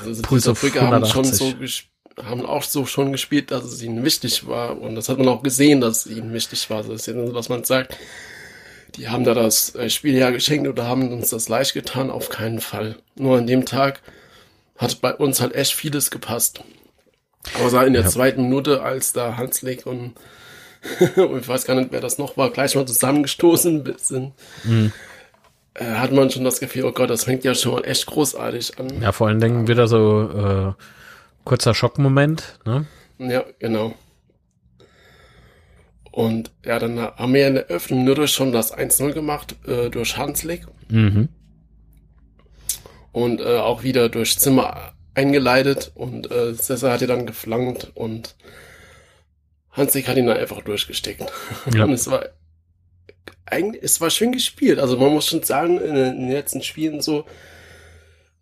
Also 0.06 0.22
Puls 0.24 0.44
die 0.44 0.50
auf 0.50 0.60
Saarbrücker 0.60 0.82
haben 0.88 1.06
schon 1.06 1.26
180. 1.26 1.38
so 1.38 1.46
ges- 1.64 1.84
haben 2.24 2.46
auch 2.46 2.64
so 2.64 2.86
schon 2.86 3.12
gespielt, 3.12 3.52
dass 3.52 3.64
es 3.64 3.82
ihnen 3.82 4.04
wichtig 4.04 4.48
war. 4.48 4.80
Und 4.80 4.96
das 4.96 5.10
hat 5.10 5.18
man 5.18 5.28
auch 5.28 5.44
gesehen, 5.44 5.82
dass 5.82 6.06
es 6.06 6.12
ihnen 6.18 6.34
wichtig 6.34 6.70
war. 6.70 6.84
Das 6.84 7.08
ist 7.08 7.16
nicht, 7.16 7.34
was 7.34 7.50
man 7.50 7.64
sagt. 7.64 7.98
Die 8.96 9.10
haben 9.10 9.24
da 9.24 9.34
das 9.34 9.76
äh, 9.76 9.90
Spiel 9.90 10.16
ja 10.16 10.32
geschenkt 10.32 10.68
oder 10.68 10.88
haben 10.88 11.12
uns 11.12 11.30
das 11.30 11.50
leicht 11.50 11.74
getan. 11.74 12.10
Auf 12.10 12.30
keinen 12.30 12.60
Fall. 12.60 12.96
Nur 13.16 13.38
an 13.38 13.48
dem 13.48 13.66
Tag 13.66 14.02
hat 14.78 15.02
bei 15.02 15.14
uns 15.14 15.42
halt 15.42 15.54
echt 15.54 15.74
vieles 15.74 16.10
gepasst. 16.10 16.64
Außer 17.64 17.86
in 17.86 17.94
der 17.94 18.04
ja. 18.04 18.10
zweiten 18.10 18.44
Minute, 18.44 18.82
als 18.82 19.14
da 19.14 19.38
Hanslik 19.38 19.86
und, 19.86 20.14
und 21.16 21.40
ich 21.40 21.48
weiß 21.48 21.66
gar 21.66 21.76
nicht, 21.76 21.92
wer 21.92 22.02
das 22.02 22.18
noch 22.18 22.38
war, 22.38 22.50
gleich 22.50 22.76
mal 22.76 22.86
zusammengestoßen 22.86 23.94
sind, 23.98 24.34
mhm. 24.64 24.92
äh, 25.76 25.86
hat 25.86 26.12
man 26.12 26.30
schon 26.30 26.44
das 26.44 26.60
Gefühl, 26.60 26.86
oh 26.86 26.92
Gott, 26.92 27.10
das 27.10 27.24
fängt 27.24 27.44
ja 27.44 27.56
schon 27.56 27.74
mal 27.74 27.86
echt 27.86 28.06
großartig 28.08 28.80
an. 28.80 29.02
Ja, 29.02 29.12
vor 29.12 29.28
allen 29.28 29.40
Dingen 29.40 29.68
wieder 29.68 29.88
so 29.88 30.76
äh, 30.78 30.84
kurzer 31.48 31.74
Schockmoment, 31.74 32.60
ne? 32.66 32.86
Ja, 33.20 33.46
genau. 33.58 33.96
Und 36.12 36.52
ja, 36.66 36.78
dann 36.78 37.00
haben 37.00 37.34
wir 37.34 37.48
in 37.48 37.54
der 37.54 37.68
Öffnung 37.68 38.04
nur 38.04 38.28
schon 38.28 38.52
das 38.52 38.76
1-0 38.76 39.14
gemacht 39.14 39.56
äh, 39.66 39.90
durch 39.90 40.18
Hanslik. 40.18 40.68
Mhm. 40.90 41.30
Und 43.14 43.40
äh, 43.40 43.60
auch 43.60 43.84
wieder 43.84 44.10
durch 44.10 44.38
Zimmer 44.38 44.92
eingeleitet 45.14 45.92
und 45.96 46.30
äh, 46.30 46.54
Cesar 46.54 46.92
hat 46.92 47.02
ja 47.02 47.08
dann 47.08 47.26
geflankt 47.26 47.92
und 47.96 48.36
Hanslik 49.72 50.10
hat 50.10 50.18
ihn 50.18 50.28
dann 50.28 50.38
einfach 50.38 50.62
durchgesteckt. 50.62 51.32
Ja. 51.74 51.86
Und 51.86 51.94
es 51.94 52.12
war 52.12 52.26
eigentlich, 53.46 53.82
es 53.84 54.02
war 54.02 54.10
schön 54.10 54.34
gespielt. 54.34 54.80
Also 54.80 54.98
man 54.98 55.14
muss 55.14 55.28
schon 55.28 55.44
sagen, 55.44 55.80
in, 55.80 55.96
in 55.96 56.20
den 56.20 56.32
letzten 56.32 56.62
Spielen 56.62 57.00
so 57.00 57.26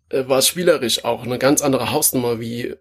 äh, 0.08 0.26
war 0.26 0.38
es 0.38 0.48
spielerisch 0.48 1.04
auch 1.04 1.22
eine 1.22 1.38
ganz 1.38 1.62
andere 1.62 1.92
Hausnummer 1.92 2.40
wie 2.40 2.74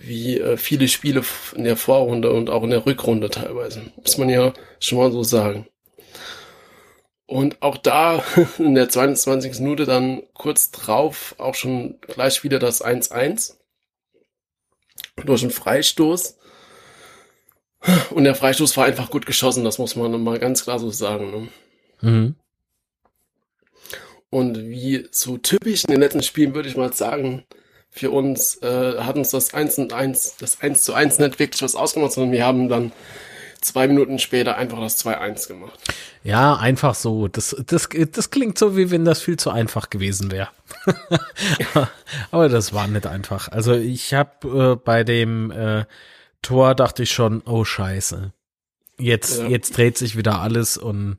wie 0.00 0.38
äh, 0.38 0.56
viele 0.56 0.88
Spiele 0.88 1.22
in 1.54 1.64
der 1.64 1.76
Vorrunde 1.76 2.32
und 2.32 2.50
auch 2.50 2.62
in 2.62 2.70
der 2.70 2.86
Rückrunde 2.86 3.30
teilweise. 3.30 3.82
Muss 3.96 4.18
man 4.18 4.28
ja 4.28 4.52
schon 4.80 4.98
mal 4.98 5.12
so 5.12 5.22
sagen. 5.22 5.66
Und 7.26 7.60
auch 7.60 7.76
da 7.76 8.24
in 8.58 8.74
der 8.74 8.88
22. 8.88 9.60
Minute 9.60 9.84
dann 9.84 10.22
kurz 10.32 10.70
drauf 10.70 11.34
auch 11.38 11.54
schon 11.54 12.00
gleich 12.00 12.42
wieder 12.42 12.58
das 12.58 12.84
1-1 12.84 13.56
durch 15.16 15.42
einen 15.42 15.50
Freistoß. 15.50 16.38
Und 18.10 18.24
der 18.24 18.34
Freistoß 18.34 18.76
war 18.76 18.86
einfach 18.86 19.10
gut 19.10 19.26
geschossen, 19.26 19.64
das 19.64 19.78
muss 19.78 19.94
man 19.94 20.20
mal 20.22 20.38
ganz 20.38 20.64
klar 20.64 20.78
so 20.78 20.90
sagen. 20.90 21.30
Ne? 21.30 21.48
Mhm. 22.00 22.34
Und 24.30 24.58
wie 24.68 25.06
so 25.10 25.38
typisch 25.38 25.84
in 25.84 25.92
den 25.92 26.00
letzten 26.00 26.22
Spielen 26.22 26.54
würde 26.54 26.68
ich 26.68 26.76
mal 26.76 26.92
sagen, 26.92 27.44
für 27.98 28.10
uns 28.10 28.62
äh, 28.62 28.98
hat 28.98 29.16
uns 29.16 29.30
das 29.30 29.52
1 29.54 29.78
und 29.78 29.92
1, 29.92 30.36
das 30.38 30.60
1 30.60 30.82
zu 30.82 30.94
1 30.94 31.18
nicht 31.18 31.38
wirklich 31.38 31.62
was 31.62 31.74
ausgemacht, 31.74 32.12
sondern 32.12 32.32
wir 32.32 32.44
haben 32.44 32.68
dann 32.68 32.92
zwei 33.60 33.88
Minuten 33.88 34.18
später 34.18 34.56
einfach 34.56 34.78
das 34.80 35.04
2-1 35.04 35.48
gemacht. 35.48 35.78
Ja, 36.22 36.56
einfach 36.56 36.94
so. 36.94 37.28
Das, 37.28 37.56
das, 37.66 37.88
das 38.12 38.30
klingt 38.30 38.58
so, 38.58 38.76
wie 38.76 38.90
wenn 38.90 39.04
das 39.04 39.20
viel 39.20 39.36
zu 39.36 39.50
einfach 39.50 39.90
gewesen 39.90 40.30
wäre. 40.30 40.48
Aber 42.30 42.48
das 42.48 42.72
war 42.72 42.86
nicht 42.86 43.06
einfach. 43.06 43.48
Also 43.48 43.74
ich 43.74 44.14
habe 44.14 44.74
äh, 44.74 44.76
bei 44.76 45.04
dem 45.04 45.50
äh, 45.50 45.84
Tor 46.42 46.74
dachte 46.74 47.02
ich 47.02 47.10
schon, 47.10 47.42
oh 47.46 47.64
scheiße. 47.64 48.32
Jetzt, 48.98 49.38
ja. 49.38 49.46
jetzt 49.46 49.76
dreht 49.76 49.98
sich 49.98 50.16
wieder 50.16 50.40
alles 50.40 50.76
und 50.76 51.18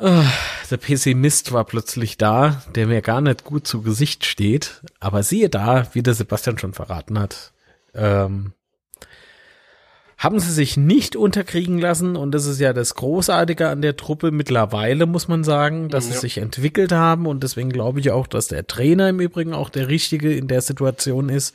der 0.00 0.76
Pessimist 0.78 1.52
war 1.52 1.64
plötzlich 1.64 2.16
da, 2.16 2.62
der 2.74 2.86
mir 2.86 3.02
gar 3.02 3.20
nicht 3.20 3.44
gut 3.44 3.66
zu 3.66 3.82
Gesicht 3.82 4.24
steht. 4.24 4.82
Aber 4.98 5.22
siehe 5.22 5.48
da, 5.50 5.86
wie 5.92 6.02
der 6.02 6.14
Sebastian 6.14 6.58
schon 6.58 6.72
verraten 6.72 7.18
hat, 7.18 7.52
ähm, 7.94 8.52
haben 10.16 10.38
sie 10.38 10.52
sich 10.52 10.76
nicht 10.76 11.16
unterkriegen 11.16 11.78
lassen 11.78 12.14
und 12.14 12.32
das 12.32 12.44
ist 12.44 12.60
ja 12.60 12.74
das 12.74 12.94
Großartige 12.94 13.68
an 13.68 13.80
der 13.80 13.96
Truppe 13.96 14.30
mittlerweile, 14.30 15.06
muss 15.06 15.28
man 15.28 15.44
sagen, 15.44 15.88
dass 15.88 16.08
ja. 16.08 16.12
sie 16.12 16.18
sich 16.18 16.38
entwickelt 16.38 16.92
haben 16.92 17.26
und 17.26 17.42
deswegen 17.42 17.70
glaube 17.70 18.00
ich 18.00 18.10
auch, 18.10 18.26
dass 18.26 18.48
der 18.48 18.66
Trainer 18.66 19.08
im 19.08 19.18
Übrigen 19.18 19.54
auch 19.54 19.70
der 19.70 19.88
Richtige 19.88 20.34
in 20.34 20.46
der 20.46 20.60
Situation 20.60 21.30
ist. 21.30 21.54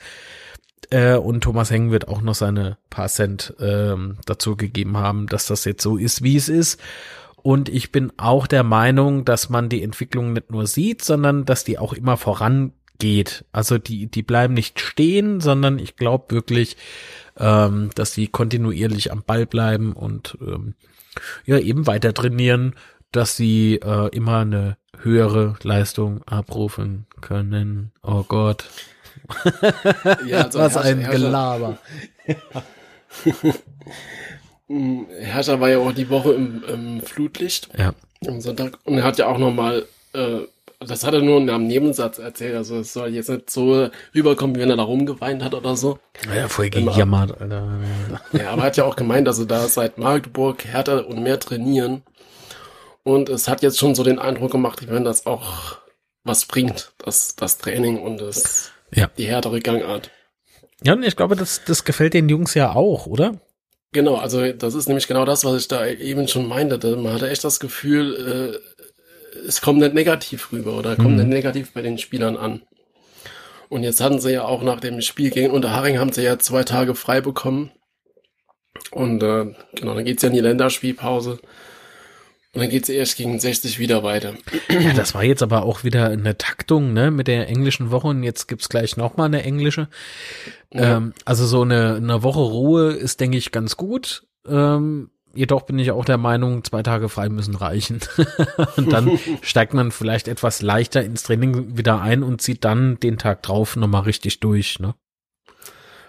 Äh, 0.90 1.16
und 1.16 1.42
Thomas 1.42 1.70
Heng 1.70 1.92
wird 1.92 2.08
auch 2.08 2.22
noch 2.22 2.34
seine 2.34 2.78
paar 2.90 3.08
Cent 3.08 3.54
ähm, 3.60 4.18
dazu 4.26 4.56
gegeben 4.56 4.98
haben, 4.98 5.28
dass 5.28 5.46
das 5.46 5.64
jetzt 5.66 5.84
so 5.84 5.98
ist, 5.98 6.24
wie 6.24 6.36
es 6.36 6.50
ist. 6.50 6.80
Und 7.46 7.70
ich 7.70 7.92
bin 7.92 8.12
auch 8.18 8.48
der 8.48 8.64
Meinung, 8.64 9.24
dass 9.24 9.50
man 9.50 9.70
die 9.70 9.84
Entwicklung 9.84 10.34
nicht 10.34 10.50
nur 10.50 10.66
sieht, 10.66 11.04
sondern 11.04 11.46
dass 11.46 11.64
die 11.64 11.78
auch 11.78 11.94
immer 11.94 12.18
vorangeht. 12.18 13.46
Also 13.52 13.78
die, 13.78 14.08
die 14.08 14.24
bleiben 14.24 14.56
nicht 14.56 14.80
stehen, 14.80 15.40
sondern 15.42 15.78
ich 15.78 15.96
glaube 15.96 16.34
wirklich, 16.34 16.76
ähm, 17.38 17.92
dass 17.94 18.16
die 18.16 18.30
kontinuierlich 18.30 19.12
am 19.12 19.22
Ball 19.22 19.46
bleiben 19.46 19.94
und 19.94 20.40
ähm, 20.42 20.74
ja 21.46 21.60
eben 21.60 21.86
weiter 21.86 22.16
trainieren, 22.16 22.74
dass 23.12 23.38
sie 23.38 23.76
äh, 23.76 24.10
immer 24.10 24.40
eine 24.40 24.78
höhere 24.98 25.56
Leistung 25.62 26.24
abrufen 26.24 27.06
können. 27.22 27.92
Oh 28.02 28.24
Gott. 28.28 28.66
Ja, 30.26 30.46
also 30.46 30.58
Was 30.58 30.78
ein 30.78 31.08
Gelaber. 31.12 31.78
Herrscher 34.68 35.60
war 35.60 35.70
ja 35.70 35.78
auch 35.78 35.92
die 35.92 36.10
Woche 36.10 36.34
im, 36.34 36.64
im 36.68 37.02
Flutlicht 37.02 37.70
ja. 37.78 37.94
am 38.28 38.42
Sonntag 38.42 38.80
und 38.84 38.98
er 38.98 39.04
hat 39.04 39.18
ja 39.18 39.28
auch 39.28 39.38
nochmal, 39.38 39.86
äh, 40.14 40.40
das 40.80 41.04
hat 41.04 41.14
er 41.14 41.22
nur 41.22 41.38
in 41.38 41.50
einem 41.50 41.68
Nebensatz 41.68 42.18
erzählt, 42.18 42.56
also 42.56 42.80
es 42.80 42.92
soll 42.92 43.10
jetzt 43.10 43.30
nicht 43.30 43.50
so 43.50 43.90
rüberkommen, 44.16 44.56
wie 44.56 44.62
wenn 44.62 44.72
er 44.72 44.78
da 44.78 44.84
rumgeweint 44.84 45.44
hat 45.44 45.54
oder 45.54 45.76
so. 45.76 46.00
Ja, 46.34 46.48
voll 46.48 46.70
gejammert, 46.70 47.40
Alter. 47.40 47.80
Ja, 48.34 48.52
aber 48.52 48.64
er 48.64 48.68
hat 48.68 48.78
ja 48.78 48.86
auch 48.86 48.96
gemeint, 48.96 49.28
er 49.28 49.46
da 49.46 49.68
seit 49.68 49.98
Magdeburg 49.98 50.66
härter 50.66 51.08
und 51.08 51.22
mehr 51.22 51.40
trainieren 51.40 52.02
und 53.04 53.30
es 53.30 53.48
hat 53.48 53.62
jetzt 53.62 53.78
schon 53.78 53.94
so 53.94 54.04
den 54.04 54.18
Eindruck 54.18 54.52
gemacht, 54.52 54.88
wenn 54.90 55.04
das 55.04 55.28
auch 55.28 55.78
was 56.24 56.46
bringt, 56.46 56.92
das, 56.98 57.36
das 57.36 57.60
Training 57.60 58.00
und 58.00 58.20
das, 58.20 58.72
ja. 58.92 59.12
die 59.16 59.28
härtere 59.28 59.60
Gangart. 59.60 60.10
Ja, 60.84 60.94
und 60.94 61.04
ich 61.04 61.16
glaube, 61.16 61.36
das, 61.36 61.62
das 61.66 61.86
gefällt 61.86 62.16
den 62.16 62.30
Jungs 62.30 62.56
ja 62.56 62.74
auch, 62.74 63.06
oder? 63.06 63.40
Genau, 63.92 64.16
also 64.16 64.52
das 64.52 64.74
ist 64.74 64.88
nämlich 64.88 65.08
genau 65.08 65.26
das, 65.26 65.46
was 65.46 65.62
ich 65.62 65.68
da 65.68 65.86
eben 65.88 66.28
schon 66.28 66.48
meinte. 66.48 66.78
Man 66.98 67.14
hatte 67.14 67.30
echt 67.30 67.44
das 67.44 67.60
Gefühl, 67.60 68.62
äh, 68.62 68.76
es 69.48 69.62
kommt 69.62 69.80
nicht 69.80 69.94
negativ 69.94 70.52
rüber 70.52 70.78
oder 70.78 70.96
kommt 70.96 71.12
mhm. 71.12 71.18
nicht 71.18 71.28
negativ 71.28 71.74
bei 71.74 71.82
den 71.82 71.98
Spielern 71.98 72.38
an. 72.38 72.62
Und 73.70 73.84
jetzt 73.84 74.02
hatten 74.02 74.20
sie 74.20 74.34
ja 74.34 74.46
auch 74.46 74.64
nach 74.64 74.80
dem 74.80 75.02
Spiel 75.02 75.32
gegen 75.32 75.52
Unterharing 75.52 75.98
haben 75.98 76.12
sie 76.12 76.24
ja 76.24 76.38
zwei 76.40 76.64
Tage 76.64 76.96
frei 76.96 77.22
bekommen. 77.22 77.72
Und 78.92 79.24
äh, 79.24 79.54
genau, 79.76 79.96
dann 79.96 80.06
geht's 80.06 80.24
ja 80.24 80.30
in 80.30 80.36
die 80.36 80.42
Länderspielpause. 80.42 81.40
Und 82.54 82.62
dann 82.62 82.70
geht's 82.70 82.88
erst 82.88 83.18
gegen 83.18 83.38
60 83.38 83.80
wieder 83.80 84.04
weiter. 84.04 84.36
Ja, 84.70 84.94
das 84.94 85.14
war 85.14 85.26
jetzt 85.26 85.44
aber 85.44 85.64
auch 85.64 85.84
wieder 85.84 86.10
eine 86.10 86.38
Taktung, 86.38 86.94
ne, 86.94 87.12
mit 87.12 87.28
der 87.28 87.50
englischen 87.50 87.92
Woche 87.92 88.08
und 88.08 88.24
jetzt 88.24 88.48
gibt's 88.48 88.70
gleich 88.70 88.96
nochmal 88.96 89.26
eine 89.26 89.44
englische. 89.44 89.90
Ja. 90.76 90.98
Ähm, 90.98 91.14
also 91.24 91.46
so 91.46 91.62
eine, 91.62 91.96
eine 91.96 92.22
Woche 92.24 92.42
Ruhe 92.42 92.92
ist, 92.92 93.22
denke 93.22 93.38
ich, 93.38 93.52
ganz 93.52 93.78
gut. 93.78 94.28
Ähm, 94.48 95.10
jedoch 95.34 95.64
bin 95.64 95.80
ich 95.80 95.92
auch 95.92 96.06
der 96.06 96.18
Meinung, 96.18 96.64
zwei 96.64 96.84
Tage 96.84 97.08
frei 97.08 97.30
müssen 97.30 97.56
reichen. 97.56 98.02
und 98.78 98.92
dann 98.92 99.18
steigt 99.42 99.74
man 99.74 99.92
vielleicht 99.92 100.28
etwas 100.28 100.62
leichter 100.62 101.04
ins 101.04 101.24
Training 101.24 101.78
wieder 101.78 102.02
ein 102.02 102.24
und 102.24 102.42
zieht 102.42 102.66
dann 102.66 103.00
den 103.00 103.18
Tag 103.18 103.44
drauf 103.44 103.76
nochmal 103.76 104.04
richtig 104.04 104.40
durch, 104.42 104.80
ne? 104.80 104.96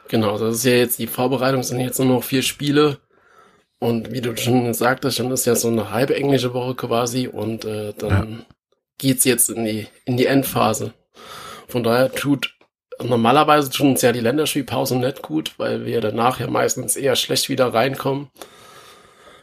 Genau, 0.09 0.39
das 0.39 0.57
ist 0.57 0.65
ja 0.65 0.73
jetzt 0.73 1.01
die 1.01 1.09
Vorbereitung, 1.09 1.65
sind 1.65 1.81
jetzt 1.81 1.99
nur 1.99 2.09
noch 2.09 2.23
vier 2.23 2.43
Spiele 2.43 2.99
und 3.79 4.13
wie 4.13 4.21
du 4.21 4.37
schon 4.37 4.73
sagtest, 4.73 5.19
dann 5.19 5.33
ist 5.33 5.47
ja 5.47 5.57
so 5.57 5.69
eine 5.69 5.91
halbe 5.91 6.15
englische 6.15 6.55
Woche 6.55 6.77
quasi 6.77 7.27
und 7.27 7.65
äh, 7.65 7.93
dann 7.99 8.31
ja. 8.31 8.47
geht's 8.99 9.25
jetzt 9.25 9.51
in 9.51 9.65
die, 9.65 9.89
in 10.05 10.17
die 10.17 10.27
Endphase. 10.27 10.95
Von 11.67 11.83
daher 11.83 12.13
tut 12.13 12.56
normalerweise 13.03 13.71
tun 13.71 13.91
uns 13.91 14.03
ja 14.03 14.13
die 14.13 14.21
Länderspielpausen 14.21 15.01
nicht 15.01 15.23
gut, 15.23 15.55
weil 15.59 15.85
wir 15.85 16.01
danach 16.01 16.41
ja 16.41 16.49
meistens 16.49 16.97
eher 16.97 17.17
schlecht 17.17 17.49
wieder 17.49 17.73
reinkommen. 17.73 18.29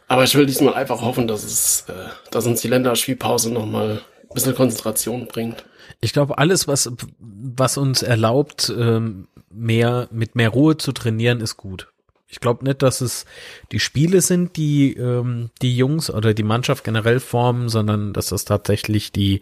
Aber 0.08 0.24
ich 0.24 0.34
will 0.34 0.46
diesmal 0.46 0.74
einfach 0.74 1.00
hoffen, 1.00 1.26
dass 1.26 1.44
es, 1.44 1.86
äh, 1.88 1.92
dass 2.30 2.46
uns 2.46 2.60
die 2.60 2.68
Länderspielpause 2.68 3.52
nochmal 3.52 4.02
ein 4.22 4.34
bisschen 4.34 4.54
Konzentration 4.54 5.26
bringt. 5.26 5.64
Ich 6.00 6.12
glaube, 6.12 6.38
alles, 6.38 6.68
was, 6.68 6.92
was 7.18 7.76
uns 7.78 8.02
erlaubt, 8.02 8.72
ähm, 8.76 9.28
mehr, 9.50 10.08
mit 10.10 10.34
mehr 10.34 10.50
Ruhe 10.50 10.76
zu 10.76 10.92
trainieren, 10.92 11.40
ist 11.40 11.56
gut. 11.56 11.88
Ich 12.28 12.40
glaube 12.40 12.64
nicht, 12.64 12.82
dass 12.82 13.00
es 13.00 13.26
die 13.70 13.78
Spiele 13.78 14.20
sind, 14.20 14.56
die 14.56 14.94
ähm, 14.94 15.50
die 15.62 15.76
Jungs 15.76 16.10
oder 16.10 16.34
die 16.34 16.42
Mannschaft 16.42 16.82
generell 16.82 17.20
formen, 17.20 17.68
sondern 17.68 18.12
dass 18.12 18.26
das 18.26 18.44
tatsächlich 18.44 19.12
die 19.12 19.40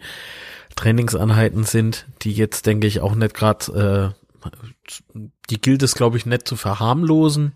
Trainingsanheiten 0.75 1.63
sind, 1.63 2.05
die 2.21 2.33
jetzt, 2.33 2.65
denke 2.65 2.87
ich, 2.87 2.99
auch 2.99 3.15
nicht 3.15 3.33
gerade, 3.33 4.13
äh, 4.13 4.49
die 5.49 5.61
gilt 5.61 5.83
es, 5.83 5.95
glaube 5.95 6.17
ich, 6.17 6.25
nicht 6.25 6.47
zu 6.47 6.55
verharmlosen. 6.55 7.53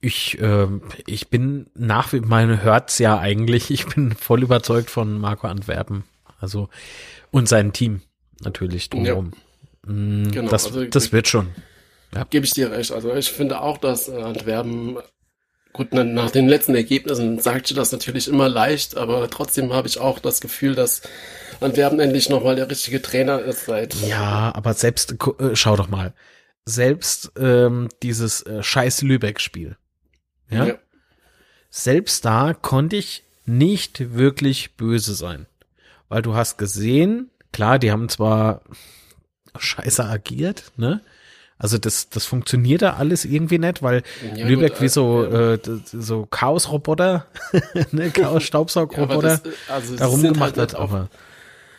Ich, 0.00 0.40
äh, 0.40 0.66
ich 1.06 1.28
bin 1.28 1.66
nach 1.74 2.12
wie 2.12 2.20
meine 2.20 2.62
hört's 2.62 2.98
ja 2.98 3.18
eigentlich. 3.18 3.70
Ich 3.70 3.86
bin 3.86 4.12
voll 4.12 4.42
überzeugt 4.42 4.90
von 4.90 5.18
Marco 5.18 5.46
Antwerpen. 5.46 6.04
Also 6.40 6.68
und 7.30 7.48
sein 7.48 7.72
Team 7.72 8.02
natürlich 8.40 8.90
drumherum. 8.90 9.32
Ja. 9.86 9.92
Mm, 9.92 10.30
genau, 10.32 10.50
das, 10.50 10.66
also, 10.66 10.84
das 10.84 11.12
wird 11.12 11.28
schon. 11.28 11.48
Ja. 12.14 12.24
Gebe 12.24 12.44
ich 12.44 12.52
dir 12.52 12.70
recht. 12.70 12.92
Also 12.92 13.14
ich 13.14 13.30
finde 13.30 13.60
auch, 13.60 13.78
dass 13.78 14.08
äh, 14.08 14.20
Antwerpen 14.20 14.98
gut, 15.72 15.92
nach 15.92 16.30
den 16.30 16.48
letzten 16.48 16.74
Ergebnissen 16.74 17.38
sagt 17.38 17.70
ich 17.70 17.76
das 17.76 17.92
natürlich 17.92 18.28
immer 18.28 18.48
leicht, 18.48 18.96
aber 18.96 19.28
trotzdem 19.30 19.72
habe 19.72 19.88
ich 19.88 19.98
auch 19.98 20.18
das 20.18 20.40
Gefühl, 20.40 20.74
dass 20.74 21.02
Antwerpen 21.60 22.00
endlich 22.00 22.28
nochmal 22.28 22.56
der 22.56 22.70
richtige 22.70 23.00
Trainer 23.00 23.40
ist 23.40 23.66
seit. 23.66 23.94
Ja, 23.94 24.52
aber 24.54 24.74
selbst, 24.74 25.14
äh, 25.38 25.54
schau 25.54 25.76
doch 25.76 25.88
mal, 25.88 26.12
selbst 26.64 27.32
ähm, 27.38 27.88
dieses 28.02 28.42
äh, 28.42 28.62
scheiß 28.62 29.02
Lübeck-Spiel. 29.02 29.76
Ja? 30.50 30.66
ja. 30.66 30.74
Selbst 31.70 32.24
da 32.24 32.54
konnte 32.54 32.96
ich 32.96 33.24
nicht 33.46 34.14
wirklich 34.14 34.76
böse 34.76 35.14
sein. 35.14 35.46
Weil 36.08 36.22
du 36.22 36.34
hast 36.34 36.58
gesehen, 36.58 37.30
klar, 37.52 37.78
die 37.78 37.90
haben 37.90 38.08
zwar 38.08 38.62
scheiße 39.58 40.04
agiert, 40.04 40.72
ne? 40.76 41.00
Also 41.62 41.78
das, 41.78 42.08
das 42.10 42.26
funktioniert 42.26 42.82
da 42.82 42.94
alles 42.94 43.24
irgendwie 43.24 43.58
nicht, 43.58 43.82
weil 43.82 44.02
ja, 44.34 44.46
Lübeck 44.46 44.72
gut, 44.72 44.82
wie 44.82 44.88
so, 44.88 45.24
ja. 45.24 45.54
äh, 45.54 45.58
so 45.84 46.26
Chaos-Roboter, 46.28 47.26
ne, 47.92 48.10
Chaos-Staubsaug-Roboter 48.10 49.28
ja, 49.44 49.50
äh, 49.50 49.72
also 49.72 49.96
da 49.96 50.06
rumgemacht 50.06 50.58
halt 50.58 50.74
hat. 50.74 50.74
Aber 50.74 51.08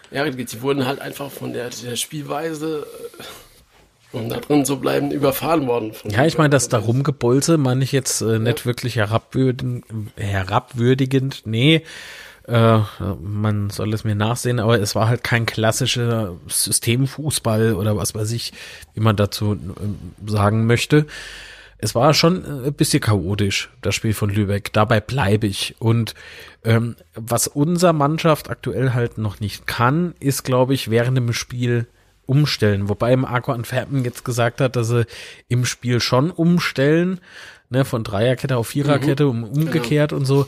ja, 0.09 0.29
die 0.29 0.61
wurden 0.61 0.87
halt 0.87 1.01
einfach 1.01 1.29
von 1.29 1.51
der, 1.51 1.69
der 1.69 1.97
Spielweise 1.97 2.87
äh, 3.19 3.23
um 4.13 4.29
da 4.29 4.37
drin 4.37 4.63
zu 4.63 4.79
bleiben, 4.79 5.11
überfahren 5.11 5.67
worden. 5.67 5.91
ja, 6.05 6.25
ich 6.25 6.37
meine, 6.37 6.51
das 6.51 6.69
da 6.69 6.77
rumgebolze 6.77 7.57
meine 7.57 7.83
ich 7.83 7.91
jetzt 7.91 8.21
äh, 8.21 8.39
nicht 8.39 8.65
wirklich 8.65 8.95
herabwürdigend, 8.95 9.85
herabwürdigend, 10.15 11.41
nee, 11.45 11.83
äh, 12.47 12.79
man 13.21 13.69
soll 13.69 13.93
es 13.93 14.03
mir 14.03 14.15
nachsehen, 14.15 14.59
aber 14.59 14.79
es 14.79 14.95
war 14.95 15.07
halt 15.07 15.23
kein 15.23 15.45
klassischer 15.45 16.35
Systemfußball 16.47 17.73
oder 17.73 17.95
was 17.95 18.15
weiß 18.15 18.31
ich, 18.31 18.53
wie 18.93 18.99
man 18.99 19.15
dazu 19.15 19.53
äh, 19.53 20.29
sagen 20.29 20.65
möchte. 20.65 21.05
Es 21.77 21.95
war 21.95 22.13
schon 22.13 22.43
äh, 22.43 22.67
ein 22.67 22.73
bisschen 22.73 23.01
chaotisch, 23.01 23.69
das 23.81 23.95
Spiel 23.95 24.13
von 24.13 24.29
Lübeck. 24.29 24.73
Dabei 24.73 24.99
bleibe 24.99 25.47
ich. 25.47 25.75
Und 25.79 26.15
ähm, 26.63 26.95
was 27.15 27.47
unser 27.47 27.93
Mannschaft 27.93 28.49
aktuell 28.49 28.93
halt 28.93 29.17
noch 29.17 29.39
nicht 29.39 29.65
kann, 29.65 30.13
ist, 30.19 30.43
glaube 30.43 30.73
ich, 30.73 30.89
während 30.89 31.17
dem 31.17 31.31
Spiel 31.33 31.87
umstellen. 32.25 32.89
Wobei 32.89 33.15
Marco 33.15 33.51
Antwerpen 33.51 34.03
jetzt 34.03 34.25
gesagt 34.25 34.61
hat, 34.61 34.75
dass 34.75 34.87
sie 34.89 35.05
im 35.47 35.65
Spiel 35.65 35.99
schon 35.99 36.31
umstellen, 36.31 37.19
ne, 37.69 37.85
von 37.85 38.03
Dreierkette 38.03 38.57
auf 38.57 38.67
Viererkette, 38.67 39.27
um 39.27 39.43
umgekehrt 39.43 40.09
genau. 40.09 40.19
und 40.19 40.25
so. 40.25 40.47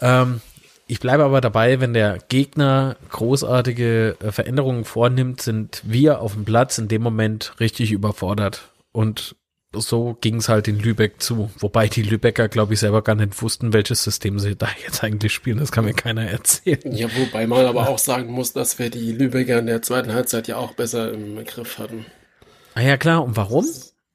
Ähm, 0.00 0.40
ich 0.86 1.00
bleibe 1.00 1.24
aber 1.24 1.40
dabei, 1.40 1.80
wenn 1.80 1.94
der 1.94 2.18
Gegner 2.28 2.96
großartige 3.10 4.16
äh, 4.20 4.32
Veränderungen 4.32 4.84
vornimmt, 4.84 5.40
sind 5.40 5.82
wir 5.84 6.20
auf 6.20 6.34
dem 6.34 6.44
Platz 6.44 6.78
in 6.78 6.88
dem 6.88 7.02
Moment 7.02 7.54
richtig 7.58 7.90
überfordert. 7.90 8.70
Und 8.92 9.34
so 9.74 10.16
ging 10.20 10.36
es 10.36 10.48
halt 10.48 10.68
in 10.68 10.78
Lübeck 10.78 11.20
zu. 11.20 11.50
Wobei 11.58 11.88
die 11.88 12.02
Lübecker, 12.02 12.48
glaube 12.48 12.74
ich, 12.74 12.80
selber 12.80 13.02
gar 13.02 13.16
nicht 13.16 13.42
wussten, 13.42 13.72
welches 13.72 14.04
System 14.04 14.38
sie 14.38 14.56
da 14.56 14.68
jetzt 14.84 15.02
eigentlich 15.02 15.32
spielen. 15.32 15.58
Das 15.58 15.72
kann 15.72 15.84
mir 15.84 15.92
keiner 15.92 16.30
erzählen. 16.30 16.92
Ja, 16.92 17.08
wobei 17.16 17.46
man 17.46 17.66
aber 17.66 17.88
auch 17.88 17.98
sagen 17.98 18.30
muss, 18.30 18.52
dass 18.52 18.78
wir 18.78 18.88
die 18.88 19.12
Lübecker 19.12 19.58
in 19.58 19.66
der 19.66 19.82
zweiten 19.82 20.14
Halbzeit 20.14 20.48
ja 20.48 20.56
auch 20.56 20.72
besser 20.72 21.12
im 21.12 21.44
Griff 21.44 21.78
hatten. 21.78 22.06
Ah 22.74 22.82
ja, 22.82 22.96
klar. 22.96 23.24
Und 23.24 23.36
warum? 23.36 23.66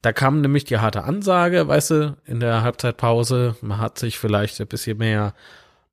Da 0.02 0.14
kam 0.14 0.42
nämlich 0.42 0.64
die 0.64 0.78
harte 0.78 1.04
Ansage, 1.04 1.68
weißt 1.68 1.92
du, 1.92 2.18
in 2.26 2.40
der 2.40 2.64
Halbzeitpause. 2.64 3.56
Man 3.62 3.78
hat 3.78 4.00
sich 4.00 4.18
vielleicht 4.18 4.60
ein 4.62 4.68
bisschen 4.68 4.98
mehr 4.98 5.36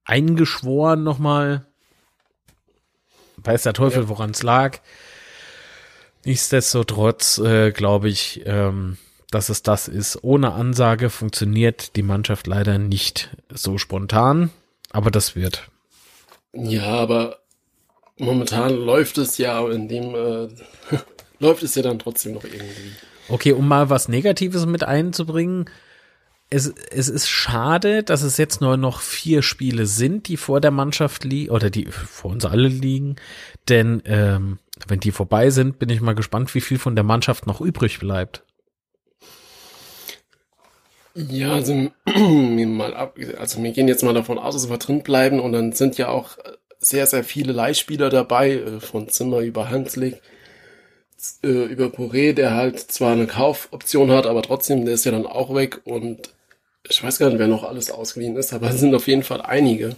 eingeschworen 0.09 1.05
nochmal. 1.05 1.67
Weiß 3.37 3.63
der 3.63 3.75
Teufel, 3.75 4.05
ja. 4.05 4.09
woran 4.09 4.31
es 4.31 4.43
lag. 4.43 4.79
Nichtsdestotrotz 6.25 7.39
äh, 7.39 7.71
glaube 7.71 8.09
ich, 8.09 8.43
ähm, 8.45 8.99
dass 9.31 9.49
es 9.49 9.63
das 9.63 9.87
ist. 9.87 10.19
Ohne 10.23 10.53
Ansage 10.53 11.11
funktioniert 11.11 11.95
die 11.95 12.03
Mannschaft 12.03 12.47
leider 12.47 12.79
nicht 12.79 13.37
so 13.51 13.79
spontan, 13.79 14.51
aber 14.91 15.11
das 15.11 15.37
wird. 15.37 15.71
Ja, 16.53 16.87
aber 16.87 17.39
momentan 18.19 18.75
läuft 18.75 19.19
es 19.19 19.39
ja, 19.39 19.67
in 19.69 19.89
dem 19.89 20.15
äh, 20.15 20.49
läuft 21.39 21.63
es 21.63 21.75
ja 21.75 21.83
dann 21.83 21.99
trotzdem 21.99 22.33
noch 22.35 22.45
irgendwie. 22.45 22.93
Okay, 23.29 23.53
um 23.53 23.69
mal 23.69 23.91
was 23.91 24.09
Negatives 24.09 24.67
mit 24.67 24.83
einzubringen 24.83 25.71
es, 26.51 26.73
es 26.91 27.09
ist 27.09 27.29
schade, 27.29 28.03
dass 28.03 28.23
es 28.23 28.39
jetzt 28.39 28.61
nur 28.61 28.77
noch 28.77 29.01
vier 29.01 29.43
Spiele 29.43 29.87
sind, 29.87 30.29
die 30.29 30.37
vor 30.37 30.61
der 30.61 30.71
Mannschaft 30.71 31.25
liegen, 31.25 31.51
oder 31.51 31.69
die 31.69 31.87
vor 31.87 32.31
uns 32.31 32.45
alle 32.45 32.69
liegen. 32.69 33.17
Denn 33.69 34.03
ähm, 34.07 34.59
wenn 34.87 35.01
die 35.01 35.13
vorbei 35.13 35.51
sind, 35.51 35.79
bin 35.79 35.91
ich 35.91 36.01
mal 36.01 36.15
gespannt, 36.15 36.55
wie 36.55 36.61
viel 36.61 36.79
von 36.79 36.95
der 36.95 37.05
Mannschaft 37.05 37.47
noch 37.47 37.61
übrig 37.61 37.99
bleibt. 37.99 38.45
Ja, 41.15 41.53
also, 41.53 41.91
mal 42.07 42.95
ab, 42.95 43.19
also 43.39 43.63
wir 43.63 43.73
gehen 43.73 43.89
jetzt 43.89 44.05
mal 44.05 44.15
davon 44.15 44.39
aus, 44.39 44.55
dass 44.55 44.71
wir 44.71 44.79
drin 44.79 45.03
bleiben 45.03 45.41
und 45.41 45.53
dann 45.53 45.73
sind 45.73 45.99
ja 45.99 46.09
auch 46.09 46.39
sehr, 46.79 47.07
sehr 47.07 47.25
viele 47.25 47.53
Leihspieler 47.53 48.09
dabei, 48.09 48.53
äh, 48.53 48.81
von 48.81 49.09
Zimmer 49.09 49.41
über 49.41 49.69
Hanslik, 49.69 50.23
äh, 51.43 51.49
über 51.49 51.87
Poré, 51.87 52.33
der 52.33 52.55
halt 52.55 52.79
zwar 52.79 53.13
eine 53.13 53.27
Kaufoption 53.27 54.13
hat, 54.13 54.27
aber 54.27 54.43
trotzdem, 54.43 54.85
der 54.85 54.95
ist 54.95 55.05
ja 55.05 55.13
dann 55.13 55.27
auch 55.27 55.55
weg 55.55 55.81
und 55.85 56.35
ich 56.89 57.03
weiß 57.03 57.19
gar 57.19 57.29
nicht, 57.29 57.39
wer 57.39 57.49
noch 57.49 57.65
alles 57.65 57.91
ausgeliehen 57.91 58.37
ist, 58.37 58.53
aber 58.53 58.71
es 58.71 58.81
sind 58.81 58.95
auf 58.95 59.07
jeden 59.07 59.23
Fall 59.23 59.43
einige. 59.43 59.97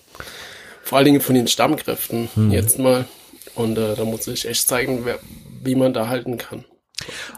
Vor 0.83 0.98
allen 0.98 1.05
Dingen 1.05 1.20
von 1.20 1.35
den 1.35 1.46
Stammkräften 1.46 2.29
hm. 2.35 2.50
jetzt 2.50 2.79
mal. 2.79 3.07
Und 3.55 3.79
äh, 3.79 3.94
da 3.94 4.05
muss 4.05 4.26
ich 4.26 4.46
echt 4.46 4.66
zeigen, 4.66 5.05
wer, 5.05 5.18
wie 5.62 5.74
man 5.74 5.92
da 5.92 6.09
halten 6.09 6.38
kann. 6.38 6.64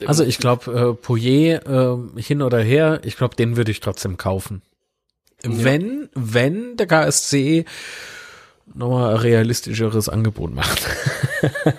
Also 0.06 0.24
ich 0.24 0.38
glaube, 0.38 0.72
äh, 0.72 0.94
Poyer 0.94 1.66
äh, 1.66 2.20
hin 2.20 2.42
oder 2.42 2.60
her, 2.60 3.00
ich 3.04 3.16
glaube, 3.16 3.36
den 3.36 3.56
würde 3.56 3.70
ich 3.70 3.80
trotzdem 3.80 4.16
kaufen. 4.16 4.62
Ja. 5.44 5.50
Wenn, 5.52 6.08
wenn 6.14 6.76
der 6.76 6.86
KSC 6.86 7.64
nochmal 8.74 9.14
ein 9.14 9.20
realistischeres 9.20 10.08
Angebot 10.08 10.54
macht. 10.54 10.86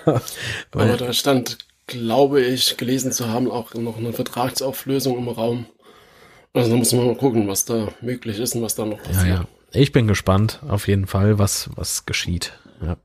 Aber 0.70 0.96
da 0.96 1.12
stand, 1.12 1.58
glaube 1.86 2.40
ich, 2.40 2.76
gelesen 2.76 3.12
zu 3.12 3.28
haben, 3.28 3.50
auch 3.50 3.74
noch 3.74 3.98
eine 3.98 4.12
Vertragsauflösung 4.12 5.18
im 5.18 5.28
Raum. 5.28 5.66
Also 6.54 6.70
da 6.70 6.76
muss 6.76 6.92
man 6.92 7.06
mal 7.06 7.16
gucken, 7.16 7.48
was 7.48 7.64
da 7.64 7.88
möglich 8.00 8.38
ist 8.38 8.54
und 8.54 8.62
was 8.62 8.76
da 8.76 8.84
noch 8.84 9.02
passiert. 9.02 9.26
Ja, 9.26 9.34
ja. 9.34 9.46
Ich 9.72 9.90
bin 9.90 10.06
gespannt, 10.06 10.60
auf 10.68 10.86
jeden 10.86 11.08
Fall, 11.08 11.38
was, 11.38 11.68
was 11.74 12.06
geschieht. 12.06 12.52
Ja. 12.80 12.96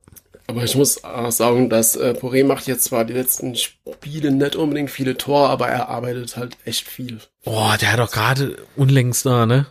Aber 0.45 0.63
ich 0.63 0.75
muss 0.75 1.03
auch 1.03 1.31
sagen, 1.31 1.69
dass 1.69 1.95
äh, 1.95 2.15
Poré 2.19 2.45
macht 2.45 2.67
jetzt 2.67 2.83
zwar 2.83 3.05
die 3.05 3.13
letzten 3.13 3.55
Spiele 3.55 4.31
nicht 4.31 4.55
unbedingt 4.55 4.91
viele 4.91 5.17
Tore, 5.17 5.49
aber 5.49 5.67
er 5.67 5.89
arbeitet 5.89 6.37
halt 6.37 6.57
echt 6.63 6.87
viel. 6.87 7.19
Boah, 7.43 7.75
der 7.79 7.91
hat 7.91 7.99
doch 7.99 8.11
gerade 8.11 8.55
unlängst 8.75 9.25
da, 9.25 9.47
ne? 9.47 9.65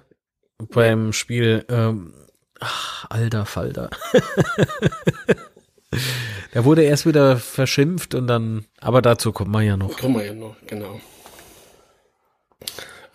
Beim 0.71 1.13
Spiel, 1.13 1.65
ähm, 1.69 2.15
ach, 2.59 3.07
alter 3.11 3.47
Falter. 3.47 3.91
der 6.55 6.65
wurde 6.65 6.83
erst 6.83 7.07
wieder 7.07 7.37
verschimpft 7.37 8.17
und 8.17 8.27
dann, 8.27 8.65
aber 8.81 9.03
dazu 9.03 9.33
kommt 9.33 9.51
man 9.51 9.65
ja 9.65 9.77
noch. 9.77 9.97
Kommen 9.97 10.17
wir 10.17 10.27
ja 10.27 10.35
noch, 10.35 10.57
genau. 10.67 11.01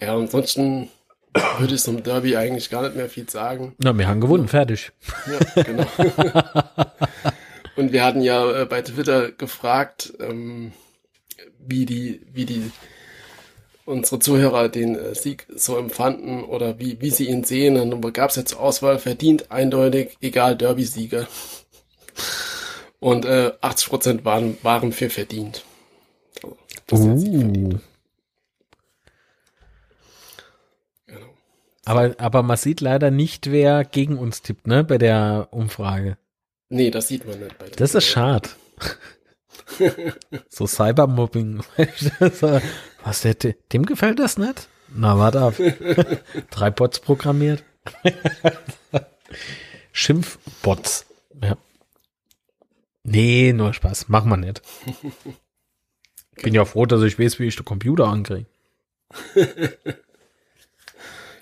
Ja, 0.03 0.17
ansonsten 0.17 0.89
würde 1.59 1.75
ich 1.75 1.81
zum 1.81 2.03
Derby 2.03 2.35
eigentlich 2.35 2.69
gar 2.69 2.81
nicht 2.81 2.95
mehr 2.97 3.07
viel 3.07 3.29
sagen. 3.29 3.73
Na, 3.77 3.97
wir 3.97 4.05
haben 4.05 4.19
gewonnen, 4.19 4.49
fertig. 4.49 4.91
Ja, 5.55 5.63
genau. 5.63 5.85
Und 7.77 7.93
wir 7.93 8.03
hatten 8.03 8.21
ja 8.21 8.63
äh, 8.63 8.65
bei 8.65 8.81
Twitter 8.81 9.31
gefragt, 9.31 10.13
ähm, 10.19 10.73
wie 11.57 11.85
die, 11.85 12.21
wie 12.33 12.45
die 12.45 12.69
unsere 13.85 14.19
Zuhörer 14.19 14.67
den 14.67 14.95
äh, 14.95 15.15
Sieg 15.15 15.47
so 15.55 15.77
empfanden 15.77 16.43
oder 16.43 16.79
wie, 16.79 16.99
wie 16.99 17.09
sie 17.09 17.29
ihn 17.29 17.45
sehen. 17.45 17.77
Und 17.77 17.91
dann 17.91 18.13
gab 18.13 18.29
es 18.29 18.35
ja 18.35 18.43
zur 18.43 18.59
Auswahl 18.59 18.99
verdient, 18.99 19.51
eindeutig, 19.51 20.17
egal 20.19 20.57
Derby-Sieger. 20.57 21.27
Und 22.99 23.23
äh, 23.23 23.53
80% 23.61 24.25
waren, 24.25 24.57
waren 24.63 24.91
für 24.91 25.09
verdient. 25.09 25.63
Also, 26.43 26.57
das 26.87 26.99
uh. 26.99 27.19
verdient. 27.19 27.79
Aber, 31.85 32.15
aber 32.17 32.43
man 32.43 32.57
sieht 32.57 32.81
leider 32.81 33.11
nicht, 33.11 33.51
wer 33.51 33.83
gegen 33.83 34.17
uns 34.17 34.41
tippt, 34.41 34.67
ne, 34.67 34.83
bei 34.83 34.97
der 34.97 35.49
Umfrage. 35.51 36.17
Nee, 36.69 36.91
das 36.91 37.09
sieht 37.09 37.27
man 37.27 37.39
nicht. 37.39 37.57
Bei 37.57 37.67
das 37.69 37.93
ist 37.93 38.05
schade. 38.05 38.49
so 40.49 40.65
Cybermobbing. 40.65 41.61
Was, 43.03 43.21
der, 43.21 43.35
dem 43.73 43.85
gefällt 43.85 44.19
das 44.19 44.37
nicht? 44.37 44.69
Na, 44.95 45.17
warte 45.17 45.41
ab. 45.41 45.55
Drei 46.51 46.71
Bots 46.71 46.99
programmiert. 46.99 47.63
Schimpfbots. 49.91 51.05
Ja. 51.41 51.57
Nee, 53.03 53.53
nur 53.53 53.73
Spaß. 53.73 54.05
Mach 54.07 54.23
mal 54.23 54.37
nicht. 54.37 54.61
Bin 56.41 56.53
ja 56.53 56.63
froh, 56.65 56.85
dass 56.85 57.01
ich 57.01 57.19
weiß, 57.19 57.39
wie 57.39 57.47
ich 57.47 57.55
den 57.55 57.65
Computer 57.65 58.07
ankriege. 58.07 58.45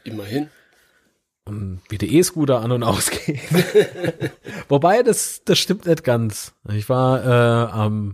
Immerhin. 0.03 0.49
Und 1.45 1.81
wie 1.89 1.97
der 1.97 2.09
E-Scooter 2.09 2.61
an 2.61 2.71
und 2.71 2.83
ausgeht. 2.83 3.39
Wobei, 4.69 5.01
das, 5.01 5.41
das 5.43 5.57
stimmt 5.57 5.85
nicht 5.85 6.03
ganz. 6.03 6.53
Ich 6.71 6.87
war 6.87 7.25
äh, 7.25 7.71
am, 7.71 8.11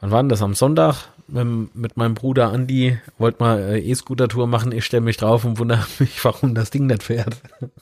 wann 0.00 0.10
war 0.10 0.22
denn 0.22 0.30
das? 0.30 0.42
Am 0.42 0.54
Sonntag 0.54 1.08
mit, 1.28 1.74
mit 1.74 1.96
meinem 1.96 2.14
Bruder 2.14 2.50
Andi, 2.50 2.98
wollte 3.18 3.42
mal 3.42 3.58
äh, 3.60 3.78
E-Scooter-Tour 3.80 4.46
machen. 4.46 4.72
Ich 4.72 4.84
stelle 4.84 5.02
mich 5.02 5.18
drauf 5.18 5.44
und 5.44 5.58
wundere 5.58 5.86
mich, 5.98 6.12
warum 6.24 6.54
das 6.54 6.70
Ding 6.70 6.86
nicht 6.86 7.02
fährt. 7.02 7.36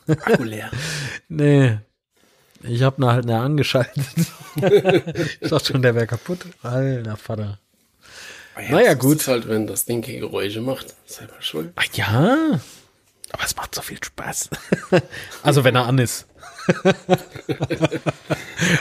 Akku 0.09 0.43
leer. 0.43 0.71
nee. 1.29 1.79
Ich 2.63 2.83
habe 2.83 3.07
halt 3.07 3.25
ne 3.25 3.39
angeschaltet. 3.39 4.05
ich 5.41 5.49
dachte 5.49 5.73
schon, 5.73 5.81
der 5.81 5.95
wäre 5.95 6.07
kaputt. 6.07 6.41
Alter 6.63 7.17
Vater. 7.17 7.59
Ja, 8.57 8.71
Naja, 8.71 8.95
das 8.95 8.99
gut. 8.99 9.17
Ist 9.17 9.29
halt, 9.29 9.49
wenn 9.49 9.67
das 9.67 9.87
Ding 9.87 10.03
Geräusche 10.03 10.61
macht. 10.61 10.95
Selber 11.07 11.41
schuld. 11.41 11.73
Ach 11.77 11.87
ja. 11.95 12.61
Aber 13.33 13.45
es 13.45 13.57
macht 13.57 13.75
so 13.75 13.83
viel 13.83 14.03
Spaß. 14.03 14.51
also 15.43 15.65
wenn 15.65 15.77
er 15.77 15.87
an 15.87 15.99
ist. 15.99 16.27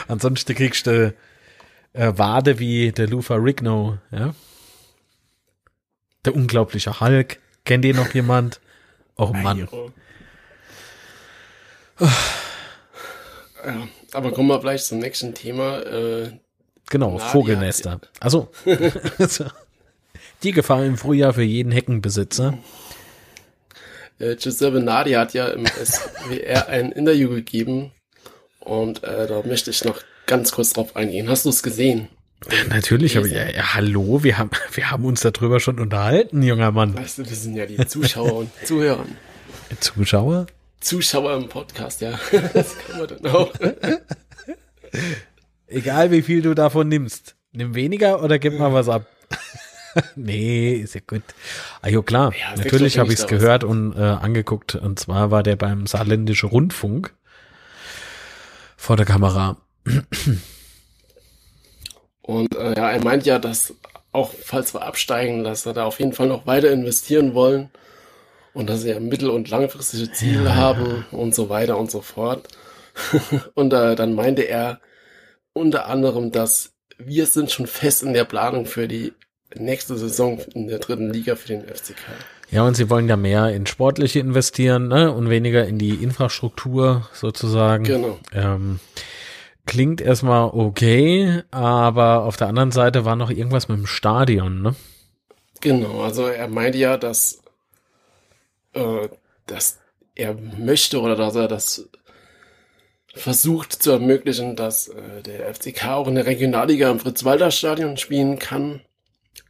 Ansonsten 0.08 0.54
kriegst 0.54 0.86
du 0.86 1.14
äh, 1.92 2.12
Wade 2.16 2.58
wie 2.58 2.92
der 2.92 3.08
Lufa 3.08 3.34
Rigno, 3.36 3.98
ja. 4.10 4.34
Der 6.24 6.34
unglaubliche 6.34 7.00
Hulk. 7.00 7.38
Kennt 7.64 7.84
ihr 7.84 7.94
noch 7.94 8.12
jemand? 8.12 8.60
Oh 9.16 9.32
Mann. 9.32 9.68
Ja, 11.98 12.08
aber 14.12 14.32
kommen 14.32 14.48
wir 14.48 14.60
gleich 14.60 14.84
zum 14.84 14.98
nächsten 14.98 15.34
Thema. 15.34 15.80
Äh, 15.80 16.38
Genau, 16.90 17.12
Nadia. 17.12 17.26
Vogelnester. 17.28 18.00
Also 18.18 18.48
die 20.42 20.52
Gefahr 20.52 20.84
im 20.84 20.98
Frühjahr 20.98 21.32
für 21.32 21.42
jeden 21.42 21.70
Heckenbesitzer. 21.70 22.58
Äh, 24.20 24.36
Giuseppe 24.36 24.80
Nadi 24.80 25.12
hat 25.12 25.34
ja 25.34 25.48
im 25.48 25.66
SWR 25.66 26.68
ein 26.68 26.92
Interview 26.92 27.30
gegeben 27.30 27.92
und 28.60 29.02
äh, 29.02 29.26
da 29.26 29.42
möchte 29.42 29.70
ich 29.70 29.84
noch 29.84 30.00
ganz 30.26 30.52
kurz 30.52 30.72
drauf 30.72 30.96
eingehen. 30.96 31.28
Hast 31.28 31.44
du 31.44 31.48
es 31.48 31.62
gesehen? 31.62 32.08
Natürlich, 32.70 33.18
aber 33.18 33.26
ja, 33.26 33.50
ja, 33.50 33.74
hallo, 33.74 34.22
wir 34.22 34.38
haben, 34.38 34.50
wir 34.72 34.90
haben 34.90 35.04
uns 35.04 35.20
darüber 35.20 35.60
schon 35.60 35.78
unterhalten, 35.78 36.42
junger 36.42 36.70
Mann. 36.70 36.96
Weißt 36.96 37.18
du, 37.18 37.28
wir 37.28 37.36
sind 37.36 37.56
ja 37.56 37.66
die 37.66 37.84
Zuschauer 37.86 38.34
und 38.34 38.50
Zuhörer. 38.64 39.04
Zuschauer? 39.78 40.46
Zuschauer 40.80 41.36
im 41.36 41.48
Podcast, 41.48 42.00
ja. 42.00 42.18
Das 42.54 42.78
kann 42.78 42.98
man 42.98 43.08
dann 43.08 43.26
auch. 43.32 43.52
Egal 45.66 46.10
wie 46.10 46.22
viel 46.22 46.42
du 46.42 46.54
davon 46.54 46.88
nimmst. 46.88 47.36
Nimm 47.52 47.74
weniger 47.74 48.22
oder 48.22 48.38
gib 48.38 48.58
mal 48.58 48.72
was 48.72 48.88
ab. 48.88 49.06
nee, 50.16 50.74
ist 50.74 50.94
ja 50.94 51.00
gut. 51.06 51.22
Ah, 51.82 51.88
jo, 51.88 52.02
klar. 52.02 52.32
Ja, 52.38 52.56
Natürlich 52.56 52.98
habe 52.98 53.08
ja 53.08 53.14
ich 53.14 53.20
es 53.20 53.26
gehört 53.26 53.64
und 53.64 53.94
äh, 53.96 54.00
angeguckt. 54.00 54.74
Und 54.74 54.98
zwar 54.98 55.30
war 55.30 55.42
der 55.42 55.56
beim 55.56 55.86
Saarländischen 55.86 56.48
Rundfunk 56.48 57.14
vor 58.76 58.96
der 58.96 59.06
Kamera. 59.06 59.56
Und 62.22 62.54
äh, 62.56 62.76
ja, 62.76 62.90
er 62.90 63.02
meint 63.02 63.26
ja, 63.26 63.38
dass 63.38 63.74
auch 64.12 64.32
falls 64.32 64.74
wir 64.74 64.82
absteigen, 64.82 65.44
dass 65.44 65.66
wir 65.66 65.72
da 65.72 65.84
auf 65.84 65.98
jeden 65.98 66.12
Fall 66.12 66.26
noch 66.26 66.46
weiter 66.46 66.70
investieren 66.70 67.34
wollen 67.34 67.70
und 68.52 68.68
dass 68.68 68.82
sie 68.82 68.90
ja 68.90 69.00
mittel- 69.00 69.30
und 69.30 69.48
langfristige 69.50 70.10
Ziele 70.12 70.56
haben 70.56 71.04
und 71.12 71.34
so 71.34 71.48
weiter 71.48 71.78
und 71.78 71.90
so 71.90 72.00
fort. 72.00 72.48
und 73.54 73.72
äh, 73.72 73.94
dann 73.94 74.14
meinte 74.14 74.42
er 74.42 74.80
unter 75.52 75.86
anderem, 75.86 76.32
dass 76.32 76.72
wir 76.98 77.26
sind 77.26 77.50
schon 77.50 77.66
fest 77.66 78.02
in 78.02 78.12
der 78.12 78.24
Planung 78.24 78.66
für 78.66 78.88
die 78.88 79.12
nächste 79.56 79.96
Saison 79.96 80.38
in 80.54 80.68
der 80.68 80.78
dritten 80.78 81.12
Liga 81.12 81.36
für 81.36 81.48
den 81.48 81.62
FCK. 81.62 81.96
Ja, 82.50 82.64
und 82.64 82.76
sie 82.76 82.90
wollen 82.90 83.08
ja 83.08 83.16
mehr 83.16 83.48
in 83.54 83.66
Sportliche 83.66 84.18
investieren 84.18 84.88
ne? 84.88 85.12
und 85.12 85.30
weniger 85.30 85.66
in 85.66 85.78
die 85.78 85.94
Infrastruktur 85.94 87.08
sozusagen. 87.12 87.84
Genau. 87.84 88.18
Ähm, 88.32 88.80
klingt 89.66 90.00
erstmal 90.00 90.50
okay, 90.52 91.42
aber 91.50 92.24
auf 92.24 92.36
der 92.36 92.48
anderen 92.48 92.72
Seite 92.72 93.04
war 93.04 93.16
noch 93.16 93.30
irgendwas 93.30 93.68
mit 93.68 93.78
dem 93.78 93.86
Stadion, 93.86 94.62
ne? 94.62 94.74
Genau, 95.60 96.00
also 96.00 96.26
er 96.26 96.48
meinte 96.48 96.78
ja, 96.78 96.96
dass, 96.96 97.42
äh, 98.72 99.08
dass 99.46 99.78
er 100.14 100.34
möchte 100.34 101.00
oder 101.00 101.16
dass 101.16 101.36
er 101.36 101.48
das 101.48 101.88
versucht 103.14 103.72
zu 103.72 103.90
ermöglichen, 103.90 104.56
dass 104.56 104.88
äh, 104.88 105.22
der 105.22 105.52
FCK 105.54 105.88
auch 105.88 106.08
in 106.08 106.14
der 106.14 106.26
Regionalliga 106.26 106.90
im 106.90 106.98
Fritz-Walter-Stadion 106.98 107.96
spielen 107.96 108.38
kann. 108.38 108.80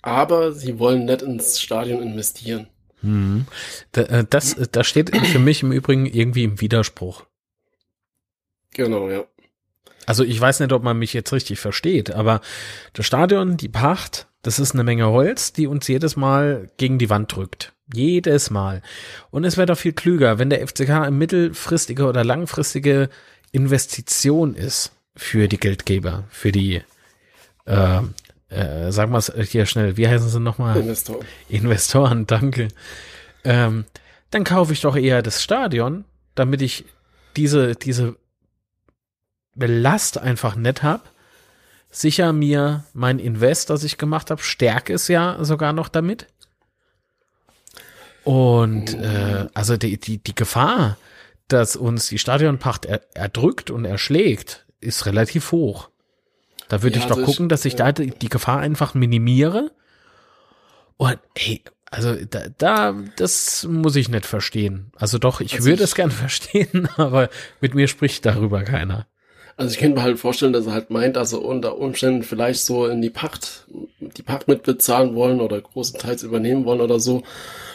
Aber 0.03 0.53
sie 0.53 0.79
wollen 0.79 1.05
nicht 1.05 1.23
ins 1.23 1.61
Stadion 1.61 2.03
investieren. 2.03 2.69
Hm. 3.03 3.47
Da, 3.93 4.03
äh, 4.03 4.25
das, 4.29 4.57
das 4.73 4.87
steht 4.87 5.17
für 5.17 5.39
mich 5.39 5.63
im 5.63 5.73
Übrigen 5.73 6.07
irgendwie 6.07 6.45
im 6.45 6.61
Widerspruch. 6.61 7.25
Genau, 8.75 9.09
ja. 9.09 9.25
Also 10.07 10.25
ich 10.25 10.41
weiß 10.41 10.61
nicht, 10.61 10.73
ob 10.73 10.83
man 10.83 10.99
mich 10.99 11.13
jetzt 11.13 11.33
richtig 11.33 11.61
versteht, 11.61 12.11
aber 12.11 12.41
das 12.95 13.07
Stadion, 13.07 13.57
die 13.57 13.69
Pacht, 13.69 14.27
das 14.43 14.59
ist 14.59 14.73
eine 14.73 14.85
Menge 14.85 15.07
Holz, 15.07 15.53
die 15.53 15.67
uns 15.67 15.87
jedes 15.87 16.17
Mal 16.17 16.71
gegen 16.79 16.99
die 16.99 17.11
Wand 17.11 17.35
drückt. 17.35 17.75
Jedes 17.93 18.51
Mal. 18.51 18.83
Und 19.31 19.45
es 19.45 19.57
wäre 19.57 19.67
doch 19.67 19.79
viel 19.79 19.93
klüger, 19.93 20.39
wenn 20.39 20.51
der 20.51 20.67
FCK 20.67 20.91
eine 20.91 21.11
mittelfristige 21.11 22.07
oder 22.07 22.25
langfristige 22.25 23.11
Investition 23.53 24.55
ist 24.55 24.93
für 25.17 25.49
die 25.49 25.59
Geldgeber, 25.59 26.25
für 26.31 26.53
die, 26.53 26.83
äh, 27.67 28.01
äh, 28.51 28.91
sagen 28.91 29.13
wir 29.13 29.19
es 29.19 29.33
hier 29.49 29.65
schnell, 29.67 29.97
wie 29.97 30.09
heißen 30.09 30.29
sie 30.29 30.41
nochmal? 30.41 30.77
Investor. 30.77 31.21
Investoren, 31.49 32.27
danke. 32.27 32.69
Ähm, 33.45 33.85
dann 34.31 34.45
kaufe 34.45 34.73
ich 34.73 34.81
doch 34.81 34.97
eher 34.97 35.23
das 35.23 35.43
Stadion, 35.43 36.05
damit 36.35 36.61
ich 36.61 36.85
diese, 37.37 37.75
diese 37.75 38.17
Belast 39.55 40.19
einfach 40.19 40.57
nett 40.57 40.83
hab. 40.83 41.11
Sicher 41.91 42.33
mir 42.33 42.85
mein 42.93 43.19
Invest, 43.19 43.71
das 43.71 43.85
ich 43.85 43.99
gemacht 43.99 44.31
habe, 44.31 44.43
stärke 44.43 44.95
es 44.95 45.09
ja 45.09 45.43
sogar 45.45 45.73
noch 45.73 45.89
damit. 45.89 46.27
Und 48.25 48.95
äh, 48.95 49.47
also 49.55 49.77
die, 49.77 49.99
die, 49.99 50.19
die 50.19 50.35
Gefahr, 50.35 50.97
dass 51.49 51.77
uns 51.77 52.09
die 52.09 52.19
Stadionpacht 52.19 52.85
er, 52.85 53.01
erdrückt 53.15 53.71
und 53.71 53.85
erschlägt, 53.85 54.67
ist 54.81 55.07
relativ 55.07 55.53
hoch. 55.53 55.91
Da 56.71 56.83
würde 56.83 56.99
Ja, 56.99 57.01
ich 57.01 57.07
doch 57.07 57.19
also 57.19 57.27
gucken, 57.27 57.51
dass 57.51 57.67
ich 57.67 57.77
da 57.77 57.93
die, 57.93 58.13
die 58.13 58.31
Gefahr 58.31 58.61
einfach 58.61 58.95
minimiere. 58.95 59.73
Und 60.97 61.19
hey, 61.37 61.63
also 61.91 62.15
da, 62.15 62.49
da, 62.59 62.95
das 63.17 63.65
muss 63.65 63.97
ich 63.97 64.09
nicht 64.09 64.27
verstehen. 64.27 64.93
Also 64.97 65.19
doch, 65.19 65.41
ich 65.41 65.55
Also 65.55 65.65
würde 65.65 65.85
es 65.85 65.95
gern 65.95 66.11
verstehen, 66.11 66.89
aber 66.97 67.31
mit 67.61 67.75
mir 67.75 67.89
spricht 67.89 68.27
darüber 68.27 68.63
keiner. 68.63 69.07
Also 69.57 69.73
ich 69.73 69.79
könnte 69.79 69.97
mir 69.97 70.03
halt 70.03 70.19
vorstellen, 70.19 70.53
dass 70.55 70.67
er 70.67 70.73
halt 70.73 70.91
meint, 70.91 71.17
dass 71.17 71.33
er 71.33 71.43
unter 71.43 71.77
Umständen 71.79 72.23
vielleicht 72.23 72.63
so 72.65 72.87
in 72.87 73.03
die 73.03 73.11
Pacht, 73.11 73.67
die 74.01 74.23
Pacht 74.23 74.49
mitbezahlen 74.49 75.15
wollen 75.15 75.41
oder 75.41 75.61
großenteils 75.61 76.23
übernehmen 76.23 76.65
wollen 76.65 76.81
oder 76.81 76.99
so. 76.99 77.23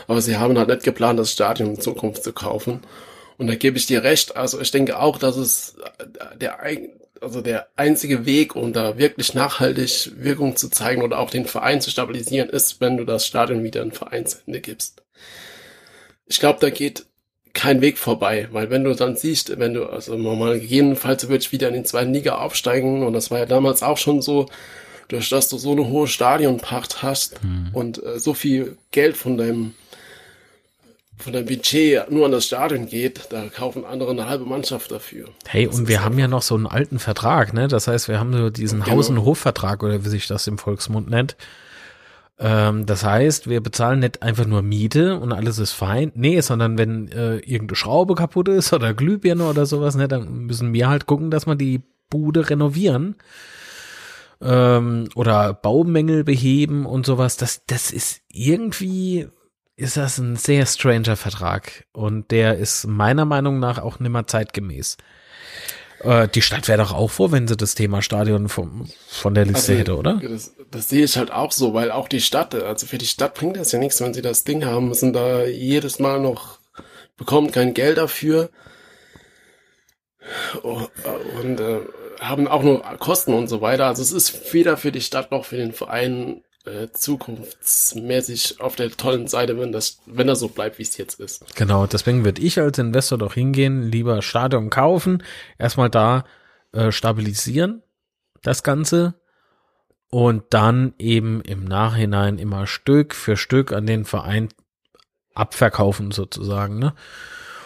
Aber 0.07 0.21
sie 0.21 0.37
haben 0.37 0.57
halt 0.57 0.69
nicht 0.69 0.83
geplant, 0.83 1.19
das 1.19 1.31
Stadion 1.31 1.75
in 1.75 1.79
Zukunft 1.81 2.23
zu 2.23 2.33
kaufen. 2.33 2.81
Und 3.37 3.47
da 3.47 3.55
gebe 3.55 3.77
ich 3.77 3.85
dir 3.85 4.03
recht. 4.03 4.35
Also 4.35 4.59
ich 4.61 4.71
denke 4.71 4.99
auch, 4.99 5.17
dass 5.19 5.37
es 5.37 5.75
der, 6.39 6.59
also 7.25 7.41
der 7.41 7.67
einzige 7.75 8.25
Weg, 8.25 8.55
um 8.55 8.71
da 8.71 8.99
wirklich 8.99 9.33
nachhaltig 9.33 10.11
Wirkung 10.17 10.55
zu 10.55 10.69
zeigen 10.69 11.01
oder 11.01 11.19
auch 11.19 11.31
den 11.31 11.45
Verein 11.45 11.81
zu 11.81 11.89
stabilisieren, 11.89 12.49
ist, 12.49 12.79
wenn 12.79 12.97
du 12.97 13.03
das 13.03 13.25
Stadion 13.25 13.63
wieder 13.63 13.81
in 13.81 13.91
Vereinshände 13.91 14.61
gibst. 14.61 15.03
Ich 16.27 16.39
glaube, 16.39 16.59
da 16.61 16.69
geht 16.69 17.07
kein 17.53 17.81
Weg 17.81 17.97
vorbei, 17.97 18.47
weil 18.51 18.69
wenn 18.69 18.83
du 18.83 18.93
dann 18.93 19.15
siehst, 19.15 19.57
wenn 19.57 19.73
du, 19.73 19.87
also 19.87 20.15
normal 20.15 20.59
gegebenenfalls 20.59 21.27
würde 21.27 21.41
ich 21.41 21.51
wieder 21.51 21.69
in 21.69 21.73
die 21.73 21.83
zweiten 21.83 22.13
Liga 22.13 22.35
aufsteigen 22.35 23.03
und 23.03 23.13
das 23.13 23.31
war 23.31 23.39
ja 23.39 23.45
damals 23.47 23.81
auch 23.81 23.97
schon 23.97 24.21
so, 24.21 24.45
durch 25.07 25.29
dass 25.29 25.49
du 25.49 25.57
so 25.57 25.71
eine 25.71 25.87
hohe 25.87 26.07
Stadionpacht 26.07 27.01
hast 27.01 27.39
und 27.73 28.03
äh, 28.03 28.19
so 28.19 28.33
viel 28.33 28.77
Geld 28.91 29.17
von 29.17 29.37
deinem 29.37 29.73
von 31.17 31.33
deinem 31.33 31.45
Budget 31.45 32.09
nur 32.11 32.25
an 32.25 32.31
das 32.31 32.45
Stadion 32.45 32.87
geht, 32.87 33.27
da 33.29 33.47
kaufen 33.47 33.85
andere 33.85 34.11
eine 34.11 34.27
halbe 34.27 34.45
Mannschaft 34.45 34.91
dafür. 34.91 35.29
Hey, 35.47 35.65
Das 35.67 35.79
und 35.79 35.87
wir 35.87 36.03
haben 36.03 36.19
ja 36.19 36.27
noch 36.27 36.41
so 36.41 36.55
einen 36.55 36.67
alten 36.67 36.99
Vertrag, 36.99 37.53
ne? 37.53 37.67
Das 37.67 37.87
heißt, 37.87 38.07
wir 38.09 38.19
haben 38.19 38.33
so 38.33 38.49
diesen 38.49 38.81
Genau. 38.83 38.97
Haus- 38.97 39.09
und 39.09 39.23
Hofvertrag 39.23 39.81
oder 39.83 40.03
wie 40.03 40.09
sich 40.09 40.27
das 40.27 40.47
im 40.47 40.57
Volksmund 40.57 41.09
nennt. 41.09 41.37
Ähm, 42.37 42.85
das 42.85 43.05
heißt, 43.05 43.49
wir 43.49 43.61
bezahlen 43.61 43.99
nicht 43.99 44.21
einfach 44.21 44.45
nur 44.45 44.61
Miete 44.61 45.17
und 45.17 45.31
alles 45.31 45.57
ist 45.57 45.71
fein. 45.71 46.11
Nee, 46.15 46.41
sondern 46.41 46.77
wenn 46.77 47.07
äh, 47.09 47.37
irgendeine 47.37 47.77
Schraube 47.77 48.15
kaputt 48.15 48.49
ist 48.49 48.73
oder 48.73 48.93
Glühbirne 48.93 49.45
oder 49.47 49.65
sowas, 49.65 49.95
ne, 49.95 50.07
dann 50.09 50.45
müssen 50.45 50.73
wir 50.73 50.89
halt 50.89 51.05
gucken, 51.05 51.31
dass 51.31 51.47
wir 51.47 51.55
die 51.55 51.81
Bude 52.09 52.49
renovieren. 52.49 53.15
Ähm, 54.41 55.07
oder 55.15 55.53
Baumängel 55.53 56.25
beheben 56.25 56.85
und 56.85 57.05
sowas. 57.05 57.37
Das, 57.37 57.63
das 57.67 57.91
ist 57.91 58.19
irgendwie, 58.27 59.27
ist 59.77 59.97
das 59.97 60.17
ein 60.17 60.35
sehr 60.35 60.65
stranger 60.65 61.15
Vertrag. 61.15 61.85
Und 61.91 62.31
der 62.31 62.57
ist 62.57 62.87
meiner 62.87 63.25
Meinung 63.25 63.59
nach 63.59 63.79
auch 63.79 63.99
nimmer 63.99 64.27
zeitgemäß. 64.27 64.97
Äh, 65.99 66.27
die 66.29 66.41
Stadt 66.41 66.67
wäre 66.67 66.77
doch 66.77 66.93
auch 66.93 67.09
froh, 67.09 67.31
wenn 67.31 67.47
sie 67.47 67.57
das 67.57 67.75
Thema 67.75 68.01
Stadion 68.01 68.49
vom, 68.49 68.89
von 69.07 69.33
der 69.33 69.45
Liste 69.45 69.71
Also, 69.71 69.79
hätte, 69.79 69.97
oder? 69.97 70.21
Das, 70.21 70.55
das 70.71 70.89
sehe 70.89 71.03
ich 71.03 71.17
halt 71.17 71.31
auch 71.31 71.51
so, 71.51 71.73
weil 71.73 71.91
auch 71.91 72.07
die 72.07 72.21
Stadt, 72.21 72.55
also 72.55 72.85
für 72.87 72.97
die 72.97 73.07
Stadt 73.07 73.33
bringt 73.33 73.57
das 73.57 73.71
ja 73.71 73.79
nichts, 73.79 74.01
wenn 74.01 74.13
sie 74.13 74.21
das 74.21 74.43
Ding 74.43 74.65
haben, 74.65 74.89
müssen 74.89 75.13
da 75.13 75.45
jedes 75.45 75.99
Mal 75.99 76.19
noch, 76.19 76.59
bekommen 77.17 77.51
kein 77.51 77.73
Geld 77.73 77.97
dafür 77.97 78.49
Oh, 80.63 80.87
und 81.39 81.59
äh, 81.59 81.81
haben 82.19 82.47
auch 82.47 82.63
nur 82.63 82.81
Kosten 82.99 83.33
und 83.33 83.47
so 83.47 83.61
weiter. 83.61 83.85
Also 83.85 84.01
es 84.01 84.11
ist 84.11 84.53
weder 84.53 84.77
für 84.77 84.91
die 84.91 85.01
Stadt 85.01 85.31
noch 85.31 85.45
für 85.45 85.57
den 85.57 85.73
Verein 85.73 86.43
äh, 86.65 86.91
zukunftsmäßig 86.91 88.59
auf 88.59 88.75
der 88.75 88.91
tollen 88.91 89.27
Seite, 89.27 89.59
wenn 89.59 89.71
das, 89.71 89.99
wenn 90.05 90.27
das 90.27 90.39
so 90.39 90.49
bleibt, 90.49 90.79
wie 90.79 90.83
es 90.83 90.97
jetzt 90.97 91.19
ist. 91.19 91.55
Genau, 91.55 91.87
deswegen 91.87 92.25
würde 92.25 92.41
ich 92.41 92.59
als 92.59 92.77
Investor 92.77 93.17
doch 93.17 93.33
hingehen, 93.33 93.83
lieber 93.83 94.21
Stadion 94.21 94.69
kaufen, 94.69 95.23
erstmal 95.57 95.89
da 95.89 96.25
äh, 96.71 96.91
stabilisieren, 96.91 97.83
das 98.41 98.63
Ganze, 98.63 99.15
und 100.09 100.43
dann 100.51 100.93
eben 100.97 101.41
im 101.41 101.65
Nachhinein 101.65 102.37
immer 102.37 102.67
Stück 102.67 103.13
für 103.15 103.37
Stück 103.37 103.73
an 103.73 103.85
den 103.85 104.05
Verein 104.05 104.49
abverkaufen 105.33 106.11
sozusagen, 106.11 106.79
ne? 106.79 106.93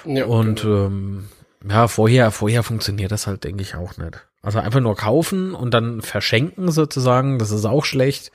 Ja, 0.06 0.26
und 0.26 0.62
genau. 0.62 0.86
ähm, 0.86 1.30
ja, 1.68 1.88
vorher, 1.88 2.32
vorher 2.32 2.64
funktioniert 2.64 3.12
das 3.12 3.28
halt, 3.28 3.44
denke 3.44 3.62
ich, 3.62 3.76
auch 3.76 3.98
nicht. 3.98 4.26
Also 4.42 4.60
einfach 4.60 4.80
nur 4.80 4.96
kaufen 4.96 5.54
und 5.54 5.74
dann 5.74 6.02
verschenken 6.02 6.72
sozusagen, 6.72 7.38
das 7.38 7.52
ist 7.52 7.66
auch 7.66 7.84
schlecht. 7.84 8.32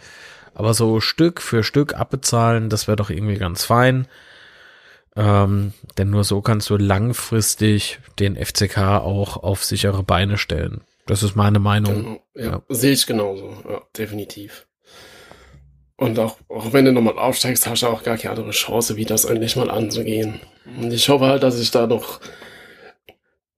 Aber 0.55 0.75
so 0.75 1.01
Stück 1.01 1.41
für 1.41 1.63
Stück 1.63 1.95
abbezahlen, 1.95 2.71
das 2.71 2.87
wäre 2.87 2.97
doch 2.97 3.11
irgendwie 3.11 3.37
ganz 3.37 3.65
fein. 3.65 4.07
Ähm, 5.17 5.73
denn 5.97 6.11
nur 6.11 6.25
so 6.25 6.41
kannst 6.41 6.71
du 6.71 6.77
langfristig 6.77 8.01
den 8.19 8.37
FCK 8.37 8.79
auch 8.79 9.37
auf 9.37 9.65
sichere 9.65 10.03
Beine 10.03 10.39
stellen. 10.39 10.83
Das 11.07 11.23
ist 11.23 11.37
meine 11.37 11.59
Meinung. 11.59 11.95
Genau, 11.95 12.23
ja, 12.35 12.45
ja. 12.45 12.63
Sehe 12.69 12.93
ich 12.93 13.07
genauso, 13.07 13.57
ja, 13.69 13.83
definitiv. 13.97 14.67
Und 15.97 16.19
auch, 16.19 16.39
auch 16.49 16.73
wenn 16.73 16.85
du 16.85 16.93
nochmal 16.93 17.19
aufsteigst, 17.19 17.67
hast 17.69 17.83
du 17.83 17.87
auch 17.87 18.03
gar 18.03 18.17
keine 18.17 18.31
andere 18.31 18.51
Chance, 18.51 18.97
wie 18.97 19.05
das 19.05 19.27
eigentlich 19.27 19.55
mal 19.55 19.71
anzugehen. 19.71 20.41
Und 20.81 20.93
ich 20.93 21.09
hoffe 21.09 21.27
halt, 21.27 21.43
dass 21.43 21.61
ich 21.61 21.71
da 21.71 21.87
noch 21.87 22.21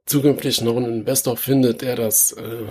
zukünftig 0.04 0.61
noch 0.61 0.76
einen 0.76 1.00
Investor 1.00 1.37
finde, 1.37 1.74
der 1.74 1.96
das 1.96 2.32
äh, 2.32 2.66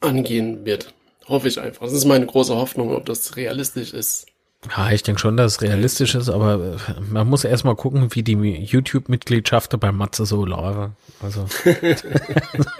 angehen 0.00 0.64
wird. 0.64 0.94
Hoffe 1.28 1.48
ich 1.48 1.60
einfach. 1.60 1.86
Das 1.86 1.92
ist 1.92 2.04
meine 2.04 2.26
große 2.26 2.54
Hoffnung, 2.54 2.94
ob 2.94 3.06
das 3.06 3.36
realistisch 3.36 3.92
ist. 3.92 4.26
Ja, 4.70 4.92
ich 4.92 5.02
denke 5.02 5.20
schon, 5.20 5.36
dass 5.36 5.54
es 5.54 5.62
realistisch 5.62 6.14
ist, 6.14 6.28
aber 6.28 6.54
äh, 6.54 7.00
man 7.10 7.28
muss 7.28 7.42
erstmal 7.44 7.74
gucken, 7.74 8.14
wie 8.14 8.22
die 8.22 8.34
YouTube-Mitgliedschaft 8.34 9.78
bei 9.80 9.90
Matze 9.90 10.24
so 10.24 10.44
laufen. 10.44 10.96
Also. 11.20 11.46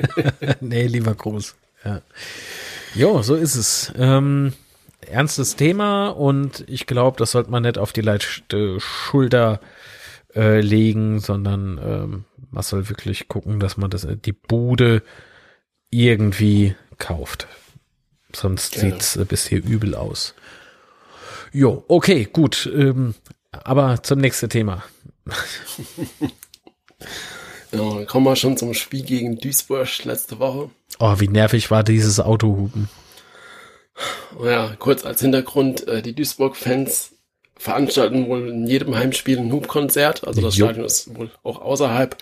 nee, 0.61 0.87
lieber 0.87 1.15
Gruß. 1.15 1.57
Ja. 1.85 2.01
Jo, 2.95 3.23
so 3.23 3.35
ist 3.35 3.57
es. 3.57 3.93
Ähm, 3.97 4.53
ernstes 5.01 5.57
Thema 5.57 6.09
und 6.09 6.65
ich 6.69 6.87
glaube, 6.87 7.17
das 7.19 7.33
sollte 7.33 7.51
man 7.51 7.65
nicht 7.65 7.79
auf 7.79 7.93
die 7.93 8.01
leichte 8.01 8.79
Schulter 8.79 9.61
äh, 10.35 10.61
legen, 10.61 11.19
sondern 11.19 11.81
ähm, 11.83 12.25
man 12.51 12.63
soll 12.63 12.89
wirklich 12.89 13.29
gucken, 13.29 13.59
dass 13.59 13.77
man 13.77 13.91
das, 13.91 14.07
die 14.25 14.33
Bude 14.33 15.03
irgendwie 15.91 16.77
kauft. 16.99 17.49
Sonst 18.35 18.73
genau. 18.73 18.95
sieht's 18.95 19.17
äh, 19.17 19.25
bisher 19.25 19.63
übel 19.65 19.95
aus. 19.95 20.35
Jo, 21.53 21.85
okay, 21.89 22.29
gut. 22.31 22.71
Ähm, 22.73 23.15
aber 23.53 24.03
zum 24.03 24.21
nächsten 24.21 24.49
Thema. 24.49 24.83
ja, 27.71 27.79
dann 27.79 28.07
kommen 28.07 28.27
wir 28.27 28.37
schon 28.37 28.57
zum 28.57 28.75
Spiel 28.75 29.03
gegen 29.03 29.39
Duisburg 29.39 30.05
letzte 30.05 30.39
Woche. 30.39 30.71
Oh, 30.99 31.15
wie 31.19 31.29
nervig 31.29 31.71
war 31.71 31.85
dieses 31.85 32.21
Autohupen. 32.21 32.89
Ja, 34.43 34.75
kurz 34.79 35.05
als 35.05 35.21
Hintergrund, 35.21 35.87
äh, 35.87 36.01
die 36.03 36.15
Duisburg-Fans 36.15 37.13
veranstalten 37.57 38.27
wohl 38.27 38.49
in 38.49 38.67
jedem 38.67 38.97
Heimspiel 38.97 39.39
ein 39.39 39.53
Hubkonzert. 39.53 40.27
Also 40.27 40.41
das 40.41 40.57
jo. 40.57 40.67
Stadion 40.67 40.87
ist 40.87 41.15
wohl 41.15 41.31
auch 41.43 41.61
außerhalb 41.61 42.17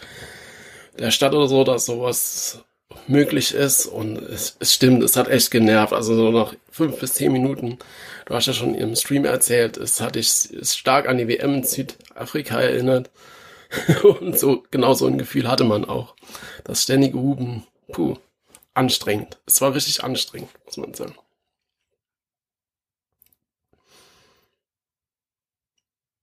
der 0.99 1.11
Stadt 1.11 1.33
oder 1.33 1.47
so, 1.47 1.65
dass 1.65 1.87
sowas 1.87 2.65
möglich 3.11 3.53
ist. 3.55 3.87
Und 3.87 4.17
es, 4.17 4.57
es 4.61 4.73
stimmt, 4.73 5.03
es 5.03 5.17
hat 5.17 5.29
echt 5.29 5.51
genervt. 5.51 5.93
Also 5.93 6.15
so 6.15 6.31
nach 6.31 6.55
fünf 6.71 6.99
bis 7.01 7.15
zehn 7.15 7.33
Minuten, 7.33 7.79
du 8.27 8.35
hast 8.35 8.47
ja 8.47 8.53
schon 8.53 8.75
im 8.75 8.97
Stream 8.97 9.25
erzählt, 9.25 9.77
es 9.77 10.01
hat 10.01 10.15
dich 10.15 10.31
stark 10.63 11.09
an 11.09 11.19
die 11.19 11.29
WM 11.29 11.55
in 11.55 11.65
Südafrika 11.65 12.61
erinnert. 12.61 13.11
Und 14.03 14.39
so, 14.39 14.65
genau 14.71 14.95
so 14.95 15.07
ein 15.07 15.19
Gefühl 15.19 15.49
hatte 15.49 15.65
man 15.65 15.85
auch. 15.85 16.17
Das 16.65 16.83
ständige 16.83 17.19
Huben, 17.19 17.65
puh, 17.93 18.17
anstrengend. 18.75 19.39
Es 19.47 19.61
war 19.61 19.75
richtig 19.75 20.03
anstrengend, 20.03 20.51
muss 20.65 20.77
man 20.77 20.95
sagen. 20.95 21.15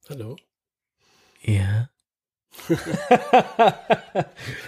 Hallo? 0.10 0.38
Ja. 1.42 1.90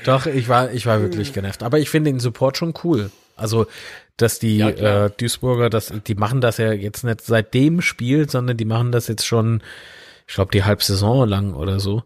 Doch, 0.06 0.26
ich 0.26 0.48
war, 0.48 0.72
ich 0.72 0.86
war 0.86 1.02
wirklich 1.02 1.34
genervt. 1.34 1.64
Aber 1.64 1.80
ich 1.80 1.90
finde 1.90 2.12
den 2.12 2.20
Support 2.20 2.58
schon 2.58 2.74
cool. 2.84 3.12
Also, 3.36 3.68
dass 4.18 4.40
die 4.40 4.58
ja, 4.58 4.70
äh, 4.70 5.12
Duisburger, 5.16 5.70
das, 5.70 5.94
die 6.08 6.16
machen 6.16 6.42
das 6.42 6.58
ja 6.58 6.74
jetzt 6.74 7.04
nicht 7.04 7.22
seit 7.22 7.54
dem 7.54 7.82
Spiel, 7.82 8.30
sondern 8.30 8.58
die 8.58 8.66
machen 8.66 8.92
das 8.92 9.08
jetzt 9.08 9.26
schon, 9.26 9.62
ich 10.28 10.36
glaube, 10.36 10.52
die 10.52 10.64
Halbsaison 10.64 11.28
lang 11.28 11.54
oder 11.54 11.80
so. 11.80 12.04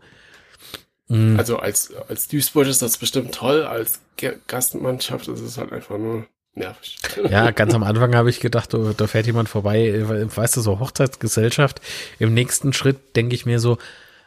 Mhm. 1.08 1.38
Also 1.38 1.58
als, 1.58 1.93
als 2.08 2.28
Duisburg 2.28 2.67
ist 2.67 2.82
das 2.82 2.98
bestimmt 2.98 3.34
toll, 3.34 3.63
als 3.63 4.00
Gastmannschaft 4.48 5.28
ist 5.28 5.41
es 5.41 5.58
halt 5.58 5.72
einfach 5.72 5.98
nur 5.98 6.26
nervig. 6.56 6.98
Ja, 7.30 7.52
ganz 7.52 7.74
am 7.74 7.84
Anfang 7.84 8.15
habe 8.15 8.30
ich 8.30 8.39
gedacht, 8.39 8.74
oh, 8.74 8.93
da 8.96 9.08
fährt 9.08 9.26
jemand 9.26 9.50
vorbei, 9.50 10.04
weißt 10.04 10.58
du, 10.58 10.62
so 10.62 10.80
Hochzeitsgesellschaft. 10.80 11.82
Im 12.19 12.34
nächsten 12.34 12.74
Schritt 12.74 13.15
denke 13.15 13.36
ich 13.36 13.46
mir 13.46 13.60
so, 13.60 13.78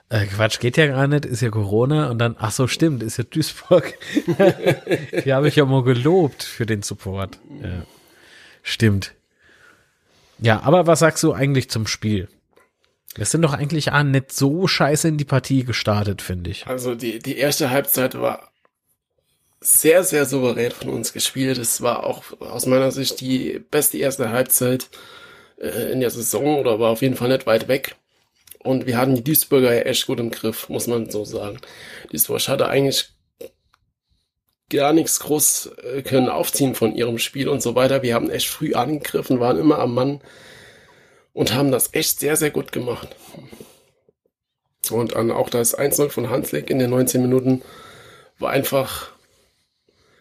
äh, 0.08 0.26
Quatsch, 0.26 0.60
geht 0.60 0.76
ja 0.76 0.86
gar 0.86 1.06
nicht, 1.08 1.24
ist 1.24 1.42
ja 1.42 1.50
Corona 1.50 2.10
und 2.10 2.18
dann, 2.18 2.36
ach 2.38 2.52
so, 2.52 2.66
stimmt, 2.66 3.02
ist 3.02 3.16
ja 3.16 3.24
Duisburg. 3.24 3.94
Die 5.24 5.32
habe 5.32 5.48
ich 5.48 5.56
ja 5.56 5.64
mal 5.64 5.82
gelobt 5.82 6.42
für 6.42 6.66
den 6.66 6.82
Support. 6.82 7.38
Ja. 7.62 7.84
Stimmt. 8.62 9.14
Ja, 10.38 10.60
aber 10.62 10.86
was 10.86 11.00
sagst 11.00 11.22
du 11.22 11.32
eigentlich 11.32 11.70
zum 11.70 11.86
Spiel? 11.86 12.28
Wir 13.14 13.24
sind 13.24 13.42
doch 13.42 13.54
eigentlich 13.54 13.92
ah, 13.92 14.04
nicht 14.04 14.32
so 14.32 14.66
scheiße 14.66 15.08
in 15.08 15.16
die 15.16 15.24
Partie 15.24 15.64
gestartet, 15.64 16.20
finde 16.20 16.50
ich. 16.50 16.66
Also 16.66 16.94
die, 16.94 17.18
die 17.18 17.38
erste 17.38 17.70
Halbzeit 17.70 18.20
war 18.20 18.50
sehr, 19.60 20.04
sehr 20.04 20.26
souverän 20.26 20.70
von 20.70 20.90
uns 20.90 21.12
gespielt. 21.12 21.58
Es 21.58 21.80
war 21.80 22.04
auch 22.04 22.24
aus 22.40 22.66
meiner 22.66 22.92
Sicht 22.92 23.20
die 23.20 23.58
beste 23.70 23.98
erste 23.98 24.30
Halbzeit 24.30 24.88
äh, 25.58 25.92
in 25.92 26.00
der 26.00 26.10
Saison 26.10 26.58
oder 26.58 26.78
war 26.78 26.90
auf 26.90 27.02
jeden 27.02 27.16
Fall 27.16 27.28
nicht 27.28 27.46
weit 27.46 27.68
weg. 27.68 27.96
Und 28.66 28.86
wir 28.86 28.98
hatten 28.98 29.14
die 29.14 29.24
Duisburger 29.24 29.72
ja 29.72 29.82
echt 29.82 30.06
gut 30.06 30.20
im 30.20 30.30
Griff, 30.30 30.68
muss 30.68 30.86
man 30.86 31.10
so 31.10 31.24
sagen. 31.24 31.58
Duisburg 32.10 32.48
hatte 32.48 32.68
eigentlich 32.68 33.10
gar 34.68 34.92
nichts 34.92 35.20
groß 35.20 35.70
äh, 35.82 36.02
können 36.02 36.28
aufziehen 36.28 36.74
von 36.74 36.94
ihrem 36.94 37.18
Spiel 37.18 37.48
und 37.48 37.62
so 37.62 37.74
weiter. 37.74 38.02
Wir 38.02 38.14
haben 38.14 38.30
echt 38.30 38.48
früh 38.48 38.74
angegriffen, 38.74 39.40
waren 39.40 39.58
immer 39.58 39.78
am 39.78 39.94
Mann 39.94 40.20
und 41.32 41.54
haben 41.54 41.70
das 41.70 41.94
echt 41.94 42.18
sehr, 42.18 42.36
sehr 42.36 42.50
gut 42.50 42.72
gemacht. 42.72 43.14
Und 44.90 45.14
dann 45.14 45.30
auch 45.30 45.50
das 45.50 45.76
1-0 45.76 46.08
von 46.08 46.30
Hanslik 46.30 46.70
in 46.70 46.78
den 46.78 46.90
19 46.90 47.22
Minuten 47.22 47.62
war 48.38 48.50
einfach 48.50 49.10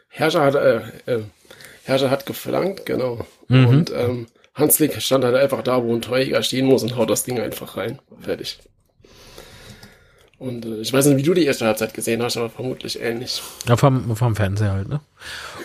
Herrscher 0.09 0.43
hat, 0.43 0.55
äh, 0.55 0.81
äh, 1.05 1.23
Herrscher 1.83 2.09
hat 2.09 2.25
geflankt, 2.25 2.85
genau. 2.85 3.25
Mhm. 3.47 3.67
Und 3.67 3.91
ähm, 3.91 4.27
Hanslik 4.55 5.01
stand 5.01 5.23
halt 5.23 5.35
einfach 5.35 5.61
da, 5.61 5.83
wo 5.83 5.93
ein 5.93 6.01
Torjäger 6.01 6.41
stehen 6.41 6.65
muss 6.65 6.81
und 6.81 6.95
haut 6.95 7.09
das 7.09 7.23
Ding 7.23 7.39
einfach 7.39 7.77
rein. 7.77 7.99
Fertig. 8.21 8.57
Und 10.37 10.65
äh, 10.65 10.79
ich 10.79 10.91
weiß 10.91 11.05
nicht, 11.07 11.17
wie 11.17 11.23
du 11.23 11.33
die 11.33 11.45
erste 11.45 11.65
Halbzeit 11.65 11.93
gesehen 11.93 12.21
hast, 12.23 12.37
aber 12.37 12.49
vermutlich 12.49 13.01
ähnlich. 13.01 13.41
Ja, 13.67 13.77
vom, 13.77 14.15
vom 14.15 14.35
Fernseher 14.35 14.71
halt, 14.71 14.87
ne? 14.87 15.01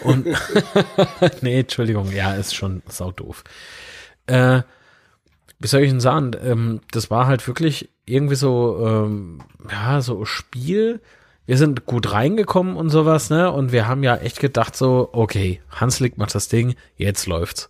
Und 0.03 0.27
nee, 1.41 1.61
Entschuldigung, 1.61 2.13
ja, 2.13 2.35
ist 2.35 2.55
schon 2.55 2.83
sau 2.89 3.13
doof. 3.13 3.45
Äh, 4.27 4.63
wie 5.61 5.69
soll 5.69 5.83
ich 5.83 5.91
denn 5.91 6.01
sagen? 6.01 6.33
Ähm, 6.43 6.81
das 6.91 7.11
war 7.11 7.27
halt 7.27 7.47
wirklich 7.47 7.91
irgendwie 8.07 8.35
so, 8.35 8.85
ähm, 8.87 9.43
ja, 9.71 10.01
so 10.01 10.25
Spiel, 10.25 11.01
wir 11.51 11.59
sind 11.59 11.85
gut 11.85 12.13
reingekommen 12.13 12.77
und 12.77 12.91
sowas, 12.91 13.29
ne? 13.29 13.51
Und 13.51 13.73
wir 13.73 13.89
haben 13.89 14.05
ja 14.05 14.15
echt 14.15 14.39
gedacht 14.39 14.77
so, 14.77 15.09
okay, 15.11 15.61
Hanslik 15.69 16.17
macht 16.17 16.33
das 16.37 16.47
Ding, 16.47 16.77
jetzt 16.97 17.27
läuft's. 17.27 17.69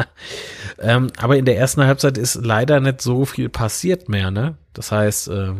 ähm, 0.78 1.08
aber 1.18 1.36
in 1.36 1.44
der 1.44 1.58
ersten 1.58 1.84
Halbzeit 1.84 2.16
ist 2.16 2.36
leider 2.36 2.80
nicht 2.80 3.02
so 3.02 3.26
viel 3.26 3.50
passiert 3.50 4.08
mehr, 4.08 4.30
ne? 4.30 4.56
Das 4.72 4.92
heißt, 4.92 5.28
äh, 5.28 5.52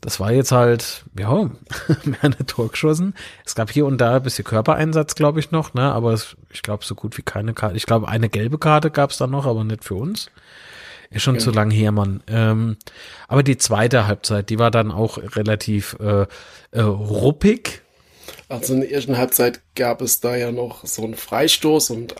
das 0.00 0.20
war 0.20 0.30
jetzt 0.30 0.52
halt, 0.52 1.06
ja, 1.18 1.32
mehr 2.04 2.22
eine 2.22 2.46
Tor. 2.46 2.70
Es 2.72 3.54
gab 3.56 3.72
hier 3.72 3.84
und 3.84 3.98
da 3.98 4.14
ein 4.14 4.22
bisschen 4.22 4.44
Körpereinsatz, 4.44 5.16
glaube 5.16 5.40
ich, 5.40 5.50
noch, 5.50 5.74
ne? 5.74 5.92
Aber 5.92 6.12
es, 6.12 6.36
ich 6.52 6.62
glaube, 6.62 6.84
so 6.84 6.94
gut 6.94 7.18
wie 7.18 7.22
keine 7.22 7.52
Karte. 7.52 7.76
Ich 7.76 7.86
glaube, 7.86 8.06
eine 8.06 8.28
gelbe 8.28 8.58
Karte 8.58 8.92
gab 8.92 9.10
es 9.10 9.18
dann 9.18 9.32
noch, 9.32 9.44
aber 9.44 9.64
nicht 9.64 9.82
für 9.82 9.96
uns. 9.96 10.30
Ist 11.12 11.22
schon 11.22 11.34
genau. 11.34 11.44
zu 11.44 11.50
lang 11.50 11.70
her, 11.70 11.92
Mann. 11.92 12.22
Ähm, 12.26 12.76
aber 13.28 13.42
die 13.42 13.58
zweite 13.58 14.06
Halbzeit, 14.06 14.50
die 14.50 14.58
war 14.58 14.70
dann 14.70 14.90
auch 14.90 15.18
relativ 15.36 15.96
äh, 16.00 16.26
äh, 16.70 16.80
ruppig. 16.80 17.82
Also 18.48 18.74
in 18.74 18.80
der 18.80 18.92
ersten 18.92 19.16
Halbzeit 19.18 19.60
gab 19.74 20.02
es 20.02 20.20
da 20.20 20.36
ja 20.36 20.52
noch 20.52 20.84
so 20.86 21.04
einen 21.04 21.14
Freistoß 21.14 21.90
und 21.90 22.14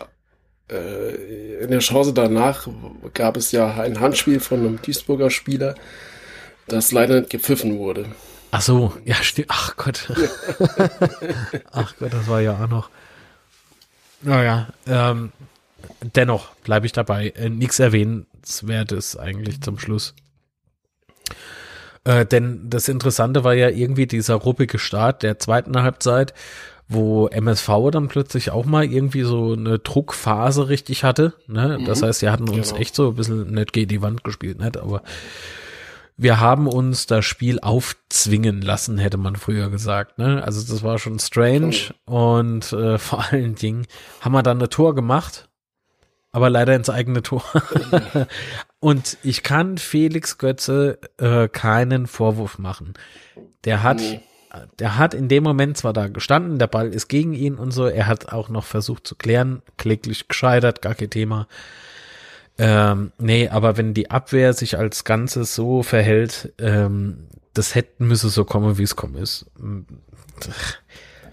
äh, 0.71 1.63
in 1.63 1.69
der 1.69 1.79
Chance 1.79 2.13
danach 2.13 2.67
gab 3.13 3.37
es 3.37 3.51
ja 3.51 3.73
ein 3.75 3.99
Handspiel 3.99 4.39
von 4.39 4.59
einem 4.59 4.81
Duisburger 4.81 5.29
Spieler, 5.29 5.75
das 6.67 6.91
leider 6.91 7.19
nicht 7.19 7.29
gepfiffen 7.29 7.77
wurde. 7.77 8.05
Ach 8.51 8.61
so, 8.61 8.93
ja, 9.03 9.15
stimmt. 9.15 9.47
Ach 9.49 9.75
Gott. 9.77 10.11
Ach 11.71 11.95
Gott, 11.97 12.13
das 12.13 12.27
war 12.27 12.41
ja 12.41 12.63
auch 12.63 12.69
noch. 12.69 12.89
Naja, 14.21 14.67
ähm, 14.87 15.31
dennoch 16.15 16.49
bleibe 16.63 16.85
ich 16.85 16.91
dabei. 16.91 17.29
Äh, 17.29 17.49
Nichts 17.49 17.79
Erwähnenswertes 17.79 19.17
eigentlich 19.17 19.61
zum 19.61 19.79
Schluss. 19.79 20.13
Äh, 22.05 22.25
denn 22.25 22.69
das 22.69 22.87
Interessante 22.89 23.43
war 23.43 23.53
ja 23.53 23.69
irgendwie 23.69 24.07
dieser 24.07 24.35
ruppige 24.35 24.77
Start 24.79 25.23
der 25.23 25.39
zweiten 25.39 25.81
Halbzeit, 25.81 26.33
wo 26.89 27.27
MSV 27.27 27.69
dann 27.91 28.09
plötzlich 28.09 28.51
auch 28.51 28.65
mal 28.65 28.83
irgendwie 28.83 29.23
so 29.23 29.53
eine 29.53 29.79
Druckphase 29.79 30.67
richtig 30.67 31.03
hatte. 31.05 31.33
Ne? 31.47 31.79
Das 31.85 32.01
Mhm. 32.01 32.05
heißt, 32.05 32.19
sie 32.19 32.29
hatten 32.29 32.49
uns 32.49 32.69
Genau. 32.69 32.81
echt 32.81 32.95
so 32.95 33.09
ein 33.09 33.15
bisschen 33.15 33.51
nicht 33.53 33.71
gegen 33.71 33.87
die 33.87 34.01
Wand 34.01 34.23
gespielt, 34.25 34.59
nicht? 34.59 34.77
aber 34.77 35.01
wir 36.17 36.39
haben 36.41 36.67
uns 36.67 37.07
das 37.07 37.23
Spiel 37.25 37.59
aufzwingen 37.61 38.61
lassen, 38.61 38.97
hätte 38.97 39.17
man 39.17 39.37
früher 39.37 39.69
gesagt. 39.69 40.19
Ne? 40.19 40.43
Also 40.43 40.61
das 40.71 40.83
war 40.83 40.99
schon 40.99 41.17
strange 41.19 41.75
und 42.05 42.71
äh, 42.73 42.97
vor 42.99 43.23
allen 43.31 43.55
Dingen 43.55 43.87
haben 44.19 44.33
wir 44.33 44.43
dann 44.43 44.61
ein 44.61 44.69
Tor 44.69 44.93
gemacht, 44.93 45.47
aber 46.33 46.49
leider 46.49 46.75
ins 46.75 46.89
eigene 46.89 47.21
Tor. 47.21 47.43
und 48.79 49.17
ich 49.23 49.43
kann 49.43 49.77
Felix 49.77 50.37
Götze 50.37 50.99
äh, 51.17 51.47
keinen 51.47 52.07
Vorwurf 52.07 52.57
machen. 52.59 52.95
Der 53.63 53.83
hat, 53.83 53.99
Nee. 53.99 54.19
der 54.79 54.97
hat 54.97 55.13
in 55.13 55.29
dem 55.29 55.43
Moment 55.43 55.77
zwar 55.77 55.93
da 55.93 56.07
gestanden, 56.09 56.59
der 56.59 56.67
Ball 56.67 56.93
ist 56.93 57.07
gegen 57.07 57.33
ihn 57.33 57.55
und 57.55 57.71
so, 57.71 57.85
er 57.85 58.07
hat 58.07 58.33
auch 58.33 58.49
noch 58.49 58.65
versucht 58.65 59.07
zu 59.07 59.15
klären, 59.15 59.61
kläglich 59.77 60.27
gescheitert, 60.27 60.81
gar 60.81 60.95
kein 60.95 61.09
Thema. 61.11 61.47
Ähm, 62.57 63.11
nee, 63.17 63.49
aber 63.49 63.77
wenn 63.77 63.93
die 63.93 64.11
Abwehr 64.11 64.53
sich 64.53 64.77
als 64.77 65.05
Ganzes 65.05 65.55
so 65.55 65.81
verhält, 65.81 66.53
ähm, 66.59 67.27
das 67.53 67.75
hätte 67.75 68.03
müsse 68.03 68.29
so 68.29 68.43
kommen, 68.45 68.77
wie 68.77 68.83
es 68.83 68.95
kommen 68.95 69.15
ist. 69.15 69.45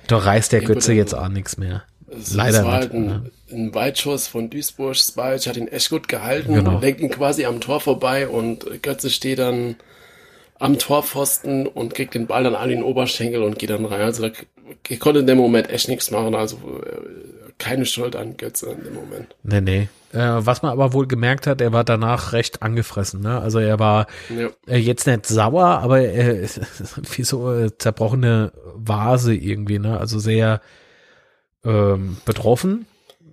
Da 0.06 0.18
reißt 0.18 0.52
der 0.52 0.60
Götze 0.60 0.92
jetzt 0.92 1.14
auch 1.14 1.28
nichts 1.28 1.56
mehr. 1.56 1.82
Es, 2.08 2.34
Leider 2.34 2.60
es 2.60 2.64
war 2.64 2.78
nicht, 2.80 2.90
halt 2.90 2.94
ein, 2.94 3.06
ne? 3.06 3.30
Ein 3.52 3.74
Weitschuss 3.74 4.26
von 4.28 4.50
Duisburg. 4.50 4.96
Spajic 4.96 5.46
hat 5.46 5.56
ihn 5.56 5.68
echt 5.68 5.90
gut 5.90 6.08
gehalten, 6.08 6.54
Genau. 6.54 6.78
lenkt 6.78 7.00
ihn 7.00 7.10
quasi 7.10 7.44
am 7.44 7.60
Tor 7.60 7.80
vorbei 7.80 8.28
und 8.28 8.82
Götze 8.82 9.10
steht 9.10 9.38
dann 9.38 9.76
am 10.58 10.78
Torpfosten 10.78 11.66
und 11.66 11.94
kriegt 11.94 12.14
den 12.14 12.26
Ball 12.26 12.44
dann 12.44 12.54
an 12.54 12.68
den 12.68 12.82
Oberschenkel 12.82 13.42
und 13.42 13.58
geht 13.58 13.70
dann 13.70 13.84
rein. 13.86 14.02
Also 14.02 14.28
da, 14.28 14.34
ich 14.88 15.00
konnte 15.00 15.20
in 15.20 15.26
dem 15.26 15.38
Moment 15.38 15.70
echt 15.70 15.88
nichts 15.88 16.10
machen. 16.10 16.34
Also 16.34 16.56
äh, 16.56 17.50
keine 17.58 17.86
Schuld 17.86 18.14
an 18.16 18.36
Götze 18.36 18.70
in 18.70 18.84
dem 18.84 18.94
Moment. 18.94 19.34
Nee, 19.42 19.60
nee. 19.60 19.88
Äh, 20.12 20.44
was 20.44 20.60
man 20.62 20.72
aber 20.72 20.92
wohl 20.92 21.06
gemerkt 21.06 21.46
hat, 21.46 21.60
er 21.60 21.72
war 21.72 21.84
danach 21.84 22.32
recht 22.32 22.62
angefressen. 22.62 23.20
Ne? 23.20 23.40
Also 23.40 23.58
er 23.58 23.78
war 23.78 24.06
Ja. 24.28 24.48
äh, 24.66 24.76
jetzt 24.78 25.06
nicht 25.06 25.24
sauer, 25.26 25.64
aber 25.64 26.00
äh, 26.00 26.46
wie 27.16 27.22
so 27.24 27.46
eine 27.46 27.76
zerbrochene 27.78 28.52
Vase 28.74 29.34
irgendwie. 29.34 29.78
Ne? 29.78 29.98
Also 29.98 30.18
sehr 30.18 30.60
ähm, 31.64 32.16
betroffen 32.24 32.86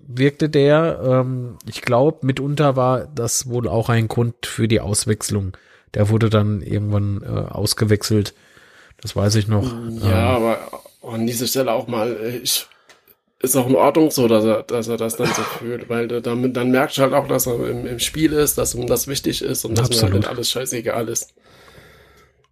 wirkte 0.07 0.49
der. 0.49 0.99
Ähm, 1.03 1.57
ich 1.67 1.81
glaube, 1.81 2.25
mitunter 2.25 2.75
war 2.75 3.07
das 3.07 3.49
wohl 3.49 3.67
auch 3.67 3.89
ein 3.89 4.07
Grund 4.07 4.45
für 4.45 4.67
die 4.67 4.79
Auswechslung. 4.79 5.55
Der 5.93 6.09
wurde 6.09 6.29
dann 6.29 6.61
irgendwann 6.61 7.21
äh, 7.23 7.51
ausgewechselt. 7.51 8.33
Das 9.01 9.15
weiß 9.15 9.35
ich 9.35 9.47
noch. 9.47 9.63
Ja, 10.01 10.37
Ähm, 10.37 10.43
aber 10.43 10.59
an 11.03 11.27
dieser 11.27 11.47
Stelle 11.47 11.71
auch 11.71 11.87
mal, 11.87 12.15
äh, 12.15 12.37
ich, 12.37 12.67
ist 13.39 13.55
auch 13.55 13.67
in 13.67 13.75
Ordnung 13.75 14.09
so, 14.09 14.27
dass 14.27 14.43
er, 14.43 14.63
dass 14.63 14.87
er 14.87 14.97
das 14.97 15.15
dann 15.15 15.27
so 15.27 15.43
fühlt, 15.43 15.89
weil 15.89 16.07
du 16.07 16.21
damit, 16.21 16.57
dann 16.57 16.71
merkst 16.71 16.97
du 16.97 17.03
halt 17.03 17.13
auch, 17.13 17.27
dass 17.27 17.45
er 17.45 17.55
im, 17.69 17.85
im 17.85 17.99
Spiel 17.99 18.33
ist, 18.33 18.57
dass 18.57 18.73
ihm 18.73 18.87
das 18.87 19.07
wichtig 19.07 19.41
ist 19.41 19.63
und 19.63 19.77
dass 19.77 19.89
mir 19.89 19.95
Absolut. 19.95 20.13
halt 20.13 20.21
nicht 20.21 20.29
alles 20.29 20.49
scheißegal 20.51 21.07
ist. 21.09 21.33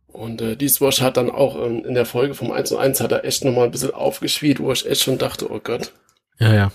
Und 0.07 0.41
äh, 0.41 0.55
Dieswash 0.55 1.01
hat 1.01 1.17
dann 1.17 1.29
auch 1.29 1.55
ähm, 1.61 1.83
in 1.83 1.93
der 1.93 2.05
Folge 2.05 2.35
vom 2.35 2.51
1 2.51 2.69
zu 2.69 2.77
1 2.77 3.01
hat 3.01 3.11
er 3.11 3.25
echt 3.25 3.43
nochmal 3.43 3.65
ein 3.65 3.71
bisschen 3.71 3.93
aufgespielt, 3.93 4.59
wo 4.59 4.71
ich 4.71 4.85
echt 4.85 5.01
schon 5.01 5.17
dachte, 5.17 5.51
oh 5.51 5.59
Gott, 5.61 5.91
ja, 6.39 6.53
ja. 6.53 6.71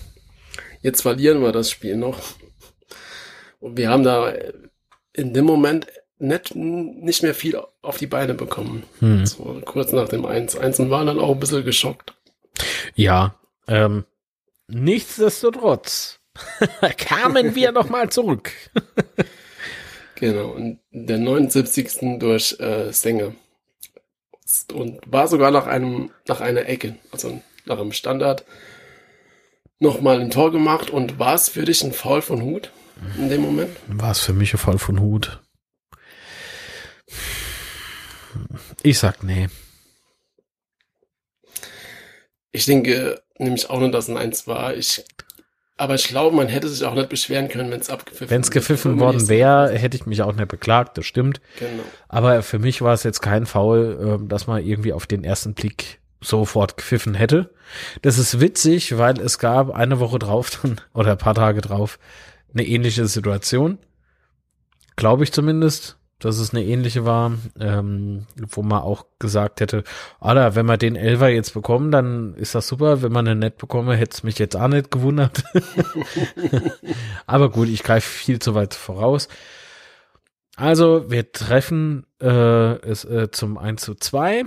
Jetzt 0.81 1.01
verlieren 1.01 1.41
wir 1.41 1.51
das 1.51 1.69
Spiel 1.69 1.95
noch. 1.95 2.19
Und 3.59 3.77
wir 3.77 3.89
haben 3.89 4.03
da 4.03 4.33
in 5.13 5.33
dem 5.33 5.45
Moment 5.45 5.87
nicht, 6.17 6.55
nicht 6.55 7.23
mehr 7.23 7.33
viel 7.33 7.59
auf 7.81 7.97
die 7.97 8.07
Beine 8.07 8.33
bekommen. 8.33 8.83
Hm. 8.99 9.25
So 9.25 9.61
kurz 9.65 9.91
nach 9.91 10.09
dem 10.09 10.25
1-1 10.25 10.81
und 10.81 10.89
waren 10.89 11.07
dann 11.07 11.19
auch 11.19 11.31
ein 11.31 11.39
bisschen 11.39 11.65
geschockt. 11.65 12.13
Ja, 12.95 13.35
ähm, 13.67 14.05
nichtsdestotrotz 14.67 16.19
kamen 16.97 17.55
wir 17.55 17.71
noch 17.71 17.89
mal 17.89 18.09
zurück. 18.09 18.51
Genau, 20.21 20.49
und 20.49 20.77
der 20.91 21.17
79. 21.17 22.19
durch 22.19 22.55
äh, 22.59 22.91
Sänger. 22.93 23.33
Und 24.71 24.99
war 25.11 25.27
sogar 25.27 25.49
nach 25.49 25.65
einem, 25.65 26.11
nach 26.27 26.41
einer 26.41 26.67
Ecke, 26.67 26.95
also 27.11 27.41
nach 27.65 27.79
einem 27.79 27.91
Standard, 27.91 28.45
nochmal 29.81 30.21
ein 30.21 30.29
Tor 30.29 30.51
gemacht 30.51 30.89
und 30.89 31.19
war 31.19 31.33
es 31.33 31.49
für 31.49 31.65
dich 31.65 31.83
ein 31.83 31.91
Foul 31.91 32.21
von 32.21 32.41
Hut 32.41 32.71
in 33.17 33.29
dem 33.29 33.41
Moment? 33.41 33.75
War 33.87 34.11
es 34.11 34.19
für 34.19 34.33
mich 34.33 34.53
ein 34.53 34.59
Fall 34.59 34.77
von 34.77 34.99
Hut? 34.99 35.41
Ich 38.83 38.99
sag 38.99 39.23
nee. 39.23 39.49
Ich 42.51 42.65
denke 42.65 43.21
nämlich 43.37 43.69
auch 43.69 43.79
nicht, 43.79 43.93
dass 43.93 44.05
es 44.05 44.09
ein 44.09 44.17
1 44.17 44.45
war. 44.45 44.75
Ich, 44.75 45.03
aber 45.77 45.95
ich 45.95 46.07
glaube, 46.07 46.35
man 46.35 46.47
hätte 46.47 46.69
sich 46.69 46.85
auch 46.85 46.93
nicht 46.93 47.09
beschweren 47.09 47.47
können, 47.47 47.71
wenn 47.71 47.79
es 47.79 47.89
abgepfiffen 47.89 48.29
Wenn 48.29 48.41
es 48.41 48.51
gepfiffen 48.51 48.99
worden 48.99 49.29
wäre, 49.29 49.71
hätte 49.71 49.97
ich 49.97 50.05
mich 50.05 50.21
auch 50.21 50.33
nicht 50.33 50.47
beklagt, 50.47 50.97
das 50.97 51.05
stimmt. 51.05 51.41
Genau. 51.57 51.83
Aber 52.07 52.43
für 52.43 52.59
mich 52.59 52.81
war 52.81 52.93
es 52.93 53.03
jetzt 53.03 53.21
kein 53.21 53.45
Foul, 53.45 53.97
ähm, 53.99 54.27
dass 54.27 54.47
man 54.47 54.63
irgendwie 54.63 54.93
auf 54.93 55.07
den 55.07 55.23
ersten 55.23 55.53
Blick 55.53 56.00
sofort 56.21 56.77
gepfiffen 56.77 57.13
hätte. 57.13 57.53
Das 58.01 58.17
ist 58.17 58.39
witzig, 58.39 58.97
weil 58.97 59.19
es 59.19 59.39
gab 59.39 59.71
eine 59.71 59.99
Woche 59.99 60.19
drauf 60.19 60.51
dann, 60.61 60.79
oder 60.93 61.11
ein 61.11 61.17
paar 61.17 61.35
Tage 61.35 61.61
drauf 61.61 61.99
eine 62.53 62.65
ähnliche 62.65 63.07
Situation. 63.07 63.77
Glaube 64.95 65.23
ich 65.23 65.31
zumindest, 65.31 65.97
dass 66.19 66.37
es 66.37 66.53
eine 66.53 66.63
ähnliche 66.63 67.05
war, 67.05 67.31
ähm, 67.59 68.27
wo 68.35 68.61
man 68.61 68.81
auch 68.81 69.05
gesagt 69.19 69.61
hätte, 69.61 69.83
Alter, 70.19 70.55
wenn 70.55 70.65
wir 70.67 70.77
den 70.77 70.95
Elfer 70.95 71.29
jetzt 71.29 71.53
bekommen, 71.53 71.91
dann 71.91 72.35
ist 72.35 72.53
das 72.53 72.67
super. 72.67 73.01
Wenn 73.01 73.11
man 73.11 73.27
einen 73.27 73.39
nicht 73.39 73.57
bekomme, 73.57 73.95
hätte 73.95 74.15
es 74.15 74.23
mich 74.23 74.37
jetzt 74.37 74.55
auch 74.55 74.67
nicht 74.67 74.91
gewundert. 74.91 75.43
Aber 77.25 77.49
gut, 77.49 77.69
ich 77.69 77.83
greife 77.83 78.07
viel 78.07 78.39
zu 78.39 78.53
weit 78.53 78.73
voraus. 78.73 79.27
Also, 80.57 81.09
wir 81.09 81.31
treffen 81.31 82.05
äh, 82.21 82.27
es 82.27 83.05
äh, 83.05 83.31
zum 83.31 83.57
1 83.57 83.81
zu 83.81 83.95
2. 83.95 84.43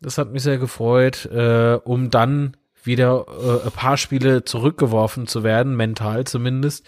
Das 0.00 0.18
hat 0.18 0.32
mich 0.32 0.42
sehr 0.42 0.58
gefreut, 0.58 1.26
äh, 1.26 1.78
um 1.84 2.10
dann 2.10 2.56
wieder 2.82 3.26
äh, 3.28 3.66
ein 3.66 3.72
paar 3.72 3.96
Spiele 3.96 4.44
zurückgeworfen 4.44 5.26
zu 5.26 5.42
werden, 5.42 5.76
mental 5.76 6.24
zumindest, 6.24 6.86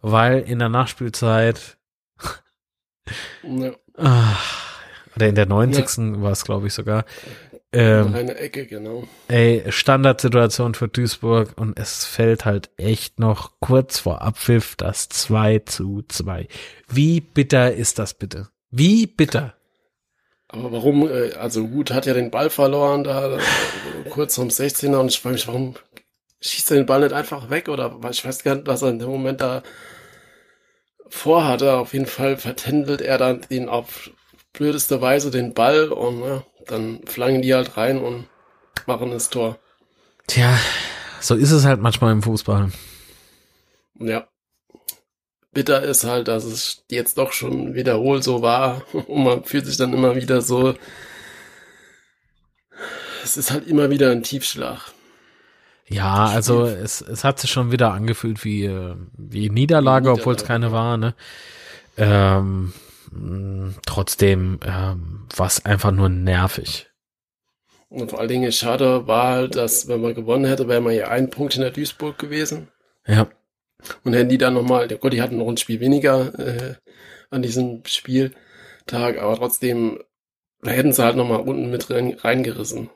weil 0.00 0.40
in 0.40 0.58
der 0.58 0.68
Nachspielzeit 0.68 1.78
Ja, 3.42 3.72
ah, 3.96 4.36
oder 5.16 5.28
in 5.28 5.34
der 5.34 5.46
90. 5.46 6.20
war 6.22 6.32
es, 6.32 6.44
glaube 6.44 6.66
ich, 6.66 6.74
sogar. 6.74 7.04
Ähm, 7.70 8.14
eine 8.14 8.34
Ecke, 8.36 8.66
genau. 8.66 9.06
ey, 9.28 9.62
Standardsituation 9.68 10.74
für 10.74 10.88
Duisburg 10.88 11.52
und 11.56 11.78
es 11.78 12.06
fällt 12.06 12.46
halt 12.46 12.70
echt 12.78 13.18
noch 13.18 13.60
kurz 13.60 13.98
vor 13.98 14.22
Abpfiff 14.22 14.74
das 14.76 15.10
2 15.10 15.60
zu 15.60 16.02
2. 16.08 16.48
Wie 16.88 17.20
bitter 17.20 17.74
ist 17.74 17.98
das 17.98 18.14
bitte? 18.14 18.48
Wie 18.70 19.06
bitter? 19.06 19.57
Aber 20.48 20.72
warum, 20.72 21.08
äh, 21.08 21.32
also 21.34 21.68
Hut 21.68 21.90
hat 21.90 22.06
ja 22.06 22.14
den 22.14 22.30
Ball 22.30 22.50
verloren 22.50 23.04
da, 23.04 23.36
äh, 23.36 23.40
kurz 24.10 24.34
vom 24.34 24.48
16er 24.48 24.96
und 24.96 25.08
ich 25.08 25.20
frage 25.20 25.34
mich, 25.34 25.46
warum 25.46 25.74
schießt 26.40 26.70
er 26.70 26.76
den 26.78 26.86
Ball 26.86 27.00
nicht 27.00 27.12
einfach 27.12 27.50
weg 27.50 27.68
oder 27.68 28.02
weil 28.02 28.12
ich 28.12 28.24
weiß 28.24 28.42
gar 28.44 28.54
nicht, 28.54 28.66
was 28.66 28.82
er 28.82 28.90
in 28.90 28.98
dem 28.98 29.10
Moment 29.10 29.40
da 29.40 29.62
vorhatte. 31.08 31.74
Auf 31.74 31.92
jeden 31.92 32.06
Fall 32.06 32.36
vertändelt 32.36 33.00
er 33.00 33.18
dann 33.18 33.42
den 33.50 33.68
auf 33.68 34.10
blödeste 34.52 35.00
Weise 35.00 35.30
den 35.30 35.54
Ball 35.54 35.88
und 35.88 36.22
ja, 36.22 36.42
dann 36.66 37.00
flangen 37.06 37.42
die 37.42 37.54
halt 37.54 37.76
rein 37.76 37.98
und 37.98 38.26
machen 38.86 39.10
das 39.10 39.30
Tor. 39.30 39.58
Tja, 40.26 40.58
so 41.20 41.34
ist 41.34 41.50
es 41.50 41.64
halt 41.64 41.80
manchmal 41.80 42.12
im 42.12 42.22
Fußball. 42.22 42.70
Ja. 43.98 44.28
Bitter 45.58 45.82
ist 45.82 46.04
halt, 46.04 46.28
dass 46.28 46.44
es 46.44 46.84
jetzt 46.88 47.18
doch 47.18 47.32
schon 47.32 47.74
wiederholt 47.74 48.22
so 48.22 48.42
war 48.42 48.82
und 48.92 49.24
man 49.24 49.42
fühlt 49.42 49.66
sich 49.66 49.76
dann 49.76 49.92
immer 49.92 50.14
wieder 50.14 50.40
so. 50.40 50.74
Es 53.24 53.36
ist 53.36 53.50
halt 53.50 53.66
immer 53.66 53.90
wieder 53.90 54.12
ein 54.12 54.22
Tiefschlag. 54.22 54.92
Ja, 55.88 56.26
also 56.26 56.64
es, 56.64 57.00
es 57.00 57.24
hat 57.24 57.40
sich 57.40 57.50
schon 57.50 57.72
wieder 57.72 57.92
angefühlt 57.92 58.44
wie, 58.44 58.66
äh, 58.66 58.94
wie 59.16 59.50
Niederlage, 59.50 60.12
obwohl 60.12 60.36
es 60.36 60.44
keine 60.44 60.70
war. 60.70 60.96
Ne? 60.96 61.14
Ähm, 61.96 62.72
trotzdem 63.84 64.60
ähm, 64.64 65.26
war 65.34 65.46
es 65.48 65.64
einfach 65.64 65.90
nur 65.90 66.08
nervig. 66.08 66.86
Und 67.88 68.10
vor 68.10 68.20
allen 68.20 68.28
Dingen 68.28 68.52
schade 68.52 69.08
war 69.08 69.32
halt, 69.32 69.56
dass 69.56 69.88
wenn 69.88 70.02
man 70.02 70.14
gewonnen 70.14 70.44
hätte, 70.44 70.68
wäre 70.68 70.80
man 70.80 70.94
ja 70.94 71.08
ein 71.08 71.30
Punkt 71.30 71.54
hinter 71.54 71.72
Duisburg 71.72 72.16
gewesen. 72.16 72.68
Ja, 73.04 73.26
Und 74.04 74.14
hätten 74.14 74.28
die 74.28 74.38
dann 74.38 74.54
nochmal, 74.54 74.88
Gott, 74.88 75.12
die 75.12 75.22
hatten 75.22 75.38
noch 75.38 75.48
ein 75.48 75.56
Spiel 75.56 75.80
weniger 75.80 76.38
äh, 76.38 76.74
an 77.30 77.42
diesem 77.42 77.82
Spieltag, 77.86 79.18
aber 79.18 79.36
trotzdem 79.36 80.00
da 80.62 80.70
hätten 80.72 80.92
sie 80.92 81.02
halt 81.02 81.16
nochmal 81.16 81.40
unten 81.40 81.70
mit 81.70 81.88
rein, 81.90 82.16
reingerissen. 82.18 82.90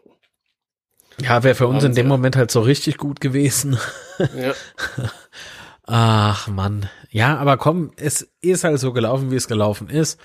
ja 1.21 1.43
wäre 1.43 1.55
für 1.55 1.69
uns 1.69 1.85
in 1.85 1.95
dem. 1.95 2.09
Moment 2.09 2.37
halt 2.37 2.51
so 2.51 2.61
richtig 2.61 2.97
gut 2.99 3.21
gewesen. 3.21 3.79
Ja, 4.19 4.55
Ach 5.87 6.49
Mann. 6.49 6.89
Ja, 7.11 7.39
aber 7.39 7.57
komm, 7.57 7.93
es 7.97 8.33
ist 8.41 8.65
halt 8.65 8.79
so 8.79 8.93
gelaufen, 8.93 9.31
wie 9.31 9.37
es 9.37 9.49
gelaufen 9.49 9.89
ist. 9.89 10.21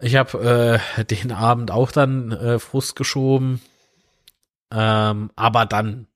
Ich 0.00 0.16
habe 0.16 0.80
äh, 0.98 1.04
den 1.04 1.32
Abend 1.32 1.70
auch 1.70 1.92
dann 1.92 2.32
äh, 2.32 2.58
Frust 2.58 2.96
geschoben. 2.96 3.60
Ähm, 4.72 5.30
aber 5.36 5.66
dann. 5.66 6.06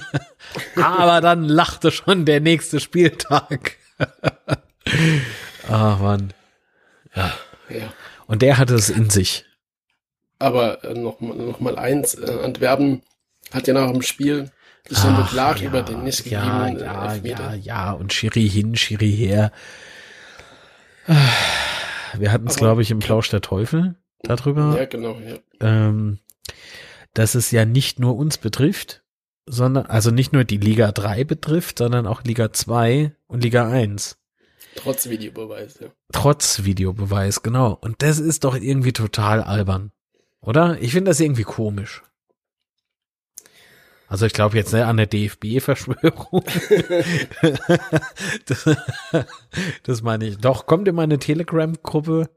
aber 0.76 1.20
dann 1.20 1.44
lachte 1.44 1.90
schon 1.90 2.24
der 2.24 2.40
nächste 2.40 2.80
Spieltag. 2.80 3.76
Ach 5.68 5.98
Mann. 6.00 6.32
Ja. 7.14 7.32
Ja. 7.68 7.92
Und 8.26 8.42
der 8.42 8.58
hatte 8.58 8.74
es 8.74 8.90
in 8.90 9.10
sich. 9.10 9.44
Aber 10.38 10.82
äh, 10.84 10.94
noch, 10.94 11.20
mal- 11.20 11.36
noch 11.36 11.60
mal 11.60 11.78
eins, 11.78 12.14
äh, 12.14 12.40
Antwerpen 12.42 13.02
hat 13.52 13.66
ja 13.68 13.74
nach 13.74 13.90
dem 13.90 14.02
Spiel 14.02 14.50
sich 14.88 14.98
dann 14.98 15.16
beklagt 15.16 15.60
ja, 15.60 15.68
über 15.68 15.82
den 15.82 16.02
nicht 16.02 16.26
ja, 16.26 16.66
gegebenen 16.66 16.84
ja, 16.84 17.12
Elfmeter. 17.12 17.54
ja, 17.54 17.54
ja, 17.54 17.92
und 17.92 18.12
Schiri 18.12 18.48
hin, 18.48 18.74
Schiri 18.76 19.12
her. 19.12 19.52
Wir 22.16 22.32
hatten 22.32 22.46
es, 22.48 22.56
glaube 22.56 22.82
ich, 22.82 22.90
im 22.90 22.98
Plausch 22.98 23.28
der 23.30 23.40
Teufel 23.40 23.94
darüber, 24.22 24.76
Ja, 24.78 24.84
genau, 24.86 25.16
ja. 25.20 25.36
ähm, 25.60 26.18
dass 27.14 27.34
es 27.34 27.50
ja 27.50 27.64
nicht 27.64 27.98
nur 28.00 28.16
uns 28.16 28.38
betrifft, 28.38 29.01
sondern, 29.46 29.86
also 29.86 30.10
nicht 30.10 30.32
nur 30.32 30.44
die 30.44 30.58
Liga 30.58 30.92
3 30.92 31.24
betrifft, 31.24 31.78
sondern 31.78 32.06
auch 32.06 32.22
Liga 32.24 32.52
2 32.52 33.14
und 33.26 33.42
Liga 33.42 33.68
1. 33.68 34.18
Trotz 34.74 35.08
Videobeweis, 35.08 35.78
ja. 35.80 35.88
Trotz 36.12 36.64
Videobeweis, 36.64 37.42
genau. 37.42 37.76
Und 37.80 38.02
das 38.02 38.18
ist 38.18 38.44
doch 38.44 38.56
irgendwie 38.56 38.92
total 38.92 39.42
albern. 39.42 39.92
Oder? 40.40 40.80
Ich 40.80 40.92
finde 40.92 41.10
das 41.10 41.20
irgendwie 41.20 41.44
komisch. 41.44 42.02
Also 44.08 44.26
ich 44.26 44.34
glaube 44.34 44.56
jetzt 44.58 44.74
nicht 44.74 44.82
an 44.82 44.98
der 44.98 45.06
DFB-Verschwörung. 45.06 46.44
das, 48.44 48.68
das 49.84 50.02
meine 50.02 50.26
ich. 50.26 50.36
Doch, 50.36 50.66
kommt 50.66 50.86
in 50.86 50.94
meine 50.94 51.18
Telegram-Gruppe. 51.18 52.28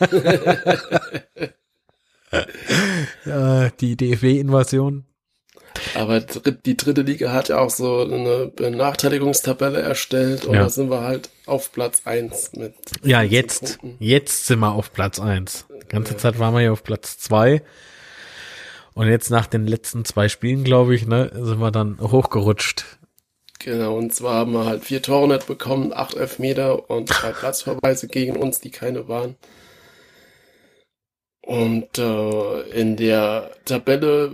ja, 3.24 3.70
die 3.70 3.96
DFB-Invasion. 3.96 5.06
Aber 5.94 6.20
die 6.20 6.76
dritte 6.76 7.02
Liga 7.02 7.32
hat 7.32 7.48
ja 7.48 7.58
auch 7.58 7.70
so 7.70 8.00
eine 8.02 8.46
Benachteiligungstabelle 8.54 9.80
erstellt 9.80 10.44
und 10.44 10.54
Ja. 10.54 10.62
da 10.62 10.68
sind 10.68 10.90
wir 10.90 11.00
halt 11.02 11.30
auf 11.46 11.72
Platz 11.72 12.02
eins 12.04 12.52
mit 12.52 12.74
Ja, 13.02 13.20
15 13.20 13.30
jetzt, 13.30 13.78
Punkten. 13.80 14.04
jetzt 14.04 14.46
sind 14.46 14.60
wir 14.60 14.72
auf 14.72 14.92
Platz 14.92 15.18
eins. 15.20 15.66
Die 15.82 15.88
ganze 15.88 16.12
Ja. 16.12 16.18
Zeit 16.18 16.38
waren 16.38 16.54
wir 16.54 16.60
ja 16.60 16.72
auf 16.72 16.84
Platz 16.84 17.18
zwei. 17.18 17.62
Und 18.94 19.08
jetzt 19.08 19.30
nach 19.30 19.46
den 19.46 19.66
letzten 19.66 20.04
zwei 20.04 20.28
Spielen, 20.28 20.62
glaube 20.62 20.94
ich, 20.94 21.06
ne, 21.06 21.30
sind 21.34 21.58
wir 21.58 21.72
dann 21.72 21.98
hochgerutscht. 22.00 22.84
Genau, 23.58 23.96
und 23.96 24.14
zwar 24.14 24.34
haben 24.34 24.52
wir 24.52 24.66
halt 24.66 24.84
vier 24.84 25.02
Tore 25.02 25.26
nicht 25.26 25.46
bekommen, 25.48 25.92
acht 25.92 26.14
Elfmeter 26.14 26.88
und 26.90 27.06
drei 27.06 27.32
Platzverweise 27.32 28.06
gegen 28.08 28.36
uns, 28.36 28.60
die 28.60 28.70
keine 28.70 29.08
waren. 29.08 29.36
Und 31.42 31.98
äh, 31.98 32.60
in 32.70 32.96
der 32.96 33.50
Tabelle, 33.64 34.32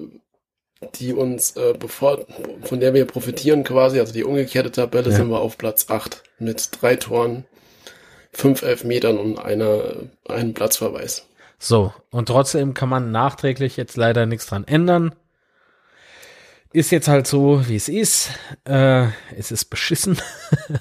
die 0.95 1.13
uns 1.13 1.57
äh, 1.57 1.75
bevor, 1.79 2.27
von 2.63 2.81
der 2.81 2.95
wir 2.95 3.05
profitieren 3.05 3.65
quasi, 3.65 4.01
also 4.01 4.13
die 4.13 4.25
umgekehrte 4.25 4.71
Tabelle, 4.73 5.11
Ja. 5.11 5.17
sind 5.17 5.29
wir 5.29 5.41
auf 5.41 5.59
Platz 5.59 5.87
acht 5.89 6.23
mit 6.39 6.71
drei 6.81 6.97
Toren, 6.97 7.45
fünf 8.33 8.63
Elfmetern 8.63 9.19
und 9.19 9.39
einer, 9.39 9.97
einem 10.27 10.55
Platzverweis. 10.55 11.27
So, 11.59 11.93
und 12.11 12.27
trotzdem 12.27 12.73
kann 12.73 12.89
man 12.89 13.11
nachträglich 13.11 13.77
jetzt 13.77 13.97
leider 13.97 14.25
nichts 14.25 14.47
dran 14.47 14.65
ändern. 14.65 15.15
Ist 16.73 16.91
jetzt 16.93 17.09
halt 17.09 17.27
so, 17.27 17.69
wie 17.69 17.77
es 17.77 17.89
ist. 17.89 18.31
Äh, 18.65 19.09
es 19.37 19.51
ist 19.51 19.67
beschissen. 19.67 20.19
Das 20.69 20.81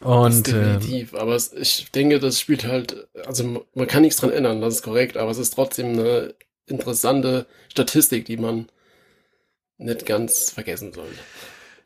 und 0.00 0.48
äh, 0.48 0.52
definitiv, 0.52 1.14
aber 1.14 1.34
es, 1.34 1.52
ich 1.52 1.90
denke, 1.90 2.20
das 2.20 2.38
spielt 2.38 2.64
halt, 2.66 3.08
also 3.26 3.66
man 3.74 3.86
kann 3.88 4.02
nichts 4.02 4.20
dran 4.20 4.30
ändern, 4.30 4.60
das 4.60 4.74
ist 4.74 4.82
korrekt, 4.82 5.16
aber 5.16 5.30
es 5.30 5.38
ist 5.38 5.54
trotzdem 5.54 5.98
eine 5.98 6.34
interessante 6.68 7.46
Statistik, 7.68 8.24
die 8.24 8.36
man 8.36 8.68
nicht 9.78 10.06
ganz 10.06 10.50
vergessen 10.50 10.92
sollte. 10.92 11.18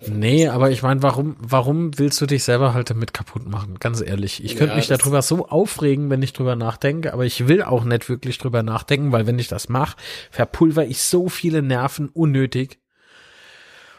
Nee, 0.09 0.49
aber 0.49 0.71
ich 0.71 0.83
meine, 0.83 1.03
warum, 1.03 1.37
warum 1.39 1.97
willst 1.99 2.21
du 2.21 2.27
dich 2.27 2.43
selber 2.43 2.75
halt 2.75 2.91
damit 2.91 3.15
kaputt 3.15 3.47
machen? 3.47 3.77
Ganz 3.79 4.01
ehrlich. 4.01 4.43
Ich 4.43 4.57
könnte 4.57 4.73
Ja, 4.73 4.77
mich 4.77 4.89
darüber 4.89 5.23
so 5.23 5.49
aufregen, 5.49 6.11
wenn 6.11 6.23
ich 6.23 6.33
drüber 6.33 6.57
nachdenke, 6.57 7.13
aber 7.13 7.25
ich 7.25 7.47
will 7.47 7.63
auch 7.63 7.85
nicht 7.85 8.09
wirklich 8.09 8.39
drüber 8.39 8.63
nachdenken, 8.65 9.13
weil 9.13 9.27
wenn 9.27 9.39
ich 9.39 9.49
das 9.49 9.69
mache, 9.69 9.97
verpulver 10.31 10.85
ich 10.85 11.01
so 11.01 11.29
viele 11.29 11.63
Nerven 11.63 12.09
unnötig 12.09 12.81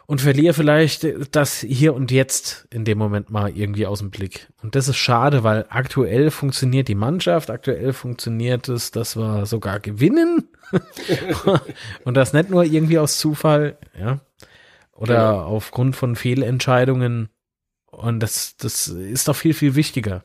und 0.05 0.19
verliere 0.19 0.53
vielleicht 0.53 1.07
das 1.31 1.59
hier 1.59 1.93
und 1.93 2.11
jetzt 2.11 2.67
in 2.69 2.84
dem 2.84 2.97
Moment 2.97 3.29
mal 3.29 3.55
irgendwie 3.55 3.86
aus 3.86 3.99
dem 3.99 4.11
Blick. 4.11 4.49
Und 4.61 4.75
das 4.75 4.89
ist 4.89 4.97
schade, 4.97 5.43
weil 5.43 5.65
aktuell 5.69 6.31
funktioniert 6.31 6.89
die 6.89 6.95
Mannschaft, 6.95 7.49
aktuell 7.49 7.93
funktioniert 7.93 8.67
es, 8.67 8.91
dass 8.91 9.15
wir 9.15 9.45
sogar 9.45 9.79
gewinnen. 9.79 10.49
und 12.05 12.15
das 12.15 12.34
nicht 12.34 12.49
nur 12.49 12.63
irgendwie 12.63 12.99
aus 12.99 13.17
Zufall, 13.17 13.78
ja. 13.99 14.19
Oder 14.95 15.15
Genau. 15.15 15.39
aufgrund 15.45 15.95
von 15.95 16.15
Fehlentscheidungen. 16.15 17.30
Und 17.88 18.19
das, 18.21 18.55
das 18.57 18.88
ist 18.88 19.28
doch 19.28 19.36
viel, 19.36 19.53
viel 19.53 19.76
wichtiger. 19.76 20.24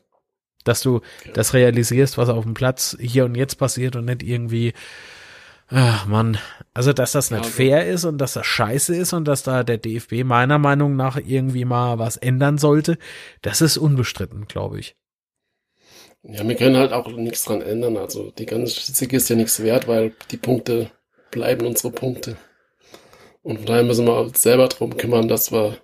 Dass 0.64 0.82
du 0.82 1.00
das 1.34 1.54
realisierst, 1.54 2.18
was 2.18 2.28
auf 2.28 2.44
dem 2.44 2.54
Platz 2.54 2.96
hier 3.00 3.24
und 3.24 3.34
jetzt 3.34 3.56
passiert 3.56 3.96
und 3.96 4.04
nicht 4.04 4.22
irgendwie, 4.22 4.74
ach 5.68 6.06
Mann, 6.06 6.38
also 6.74 6.92
dass 6.92 7.12
das 7.12 7.30
nicht 7.30 7.40
Ja, 7.40 7.44
also- 7.46 7.56
fair 7.56 7.86
ist 7.88 8.04
und 8.04 8.18
dass 8.18 8.34
das 8.34 8.46
scheiße 8.46 8.94
ist 8.94 9.12
und 9.14 9.26
dass 9.26 9.42
da 9.42 9.64
der 9.64 9.78
DFB 9.78 10.24
meiner 10.24 10.58
Meinung 10.58 10.96
nach 10.96 11.16
irgendwie 11.16 11.64
mal 11.64 11.98
was 11.98 12.16
ändern 12.18 12.58
sollte, 12.58 12.98
das 13.42 13.60
ist 13.62 13.78
unbestritten, 13.78 14.46
glaube 14.46 14.78
ich. 14.80 14.94
Ja, 16.30 16.46
wir 16.46 16.56
können 16.56 16.76
halt 16.76 16.92
auch 16.92 17.08
nichts 17.10 17.44
dran 17.44 17.62
ändern, 17.62 17.96
also 17.96 18.30
die 18.32 18.44
ganze 18.44 18.72
Statistik 18.72 19.14
ist 19.14 19.30
ja 19.30 19.36
nichts 19.36 19.62
wert, 19.62 19.88
weil 19.88 20.12
die 20.30 20.36
Punkte 20.36 20.90
bleiben 21.30 21.66
unsere 21.66 21.90
Punkte. 21.90 22.36
Und 23.42 23.56
von 23.58 23.66
daher 23.66 23.82
müssen 23.82 24.06
wir 24.06 24.20
uns 24.20 24.42
selber 24.42 24.68
drum 24.68 24.96
kümmern, 24.98 25.26
dass 25.28 25.50
wir, 25.52 25.78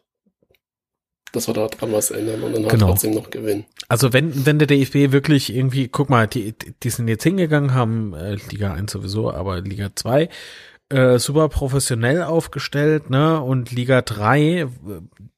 dass 1.33 1.47
wir 1.49 1.55
da 1.55 1.67
dran 1.69 1.93
was 1.93 2.11
ändern 2.11 2.43
und 2.43 2.53
dann 2.53 2.65
halt 2.65 2.73
Genau. 2.73 2.89
trotzdem 2.89 3.15
noch 3.15 3.31
gewinnen. 3.31 3.65
Also 3.89 4.13
wenn, 4.13 4.45
wenn 4.45 4.59
der 4.59 4.69
DFB 4.69 5.13
wirklich 5.13 5.55
irgendwie, 5.55 5.89
guck 5.89 6.11
mal, 6.11 6.27
die, 6.27 6.55
die 6.83 6.91
sind 6.91 7.09
jetzt 7.09 7.25
hingegangen, 7.25 7.73
haben 7.73 8.13
äh, 8.13 8.37
Liga 8.51 8.75
1 8.75 8.93
sowieso, 8.93 9.33
aber 9.33 9.63
Liga 9.63 9.91
2 9.95 10.29
äh, 10.91 11.19
super 11.19 11.49
professionell 11.49 12.23
aufgestellt, 12.23 13.09
ne? 13.09 13.41
Und 13.41 13.73
Liga 13.73 14.03
3, 14.03 14.41
äh, 14.41 14.67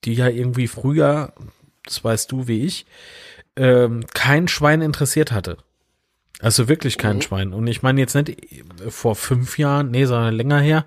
die 0.04 0.14
ja 0.14 0.28
irgendwie 0.28 0.66
früher, 0.66 1.32
das 1.84 2.02
weißt 2.02 2.32
du 2.32 2.48
wie 2.48 2.64
ich, 2.64 2.86
ähm, 3.56 4.04
kein 4.14 4.48
Schwein 4.48 4.82
interessiert 4.82 5.32
hatte. 5.32 5.56
Also 6.40 6.68
wirklich 6.68 6.98
kein 6.98 7.16
Mhm. 7.16 7.22
Schwein. 7.22 7.52
Und 7.52 7.66
ich 7.66 7.82
meine 7.82 8.00
jetzt 8.00 8.14
nicht 8.14 8.30
äh, 8.52 8.90
vor 8.90 9.16
fünf 9.16 9.58
Jahren, 9.58 9.90
nee, 9.90 10.04
sondern 10.04 10.34
länger 10.34 10.60
her. 10.60 10.84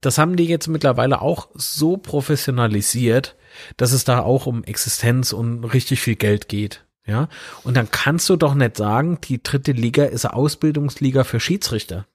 Das 0.00 0.18
haben 0.18 0.36
die 0.36 0.44
jetzt 0.44 0.68
mittlerweile 0.68 1.22
auch 1.22 1.48
so 1.54 1.96
professionalisiert, 1.96 3.36
dass 3.78 3.92
es 3.92 4.04
da 4.04 4.20
auch 4.20 4.44
um 4.46 4.62
Existenz 4.64 5.32
und 5.32 5.64
richtig 5.64 6.00
viel 6.00 6.16
Geld 6.16 6.48
geht. 6.48 6.84
Ja, 7.06 7.28
und 7.64 7.74
dann 7.76 7.90
kannst 7.90 8.28
du 8.30 8.36
doch 8.36 8.54
nicht 8.54 8.78
sagen, 8.78 9.18
die 9.22 9.42
dritte 9.42 9.72
Liga 9.72 10.04
ist 10.04 10.24
eine 10.24 10.34
Ausbildungsliga 10.34 11.24
für 11.24 11.38
Schiedsrichter. 11.38 12.06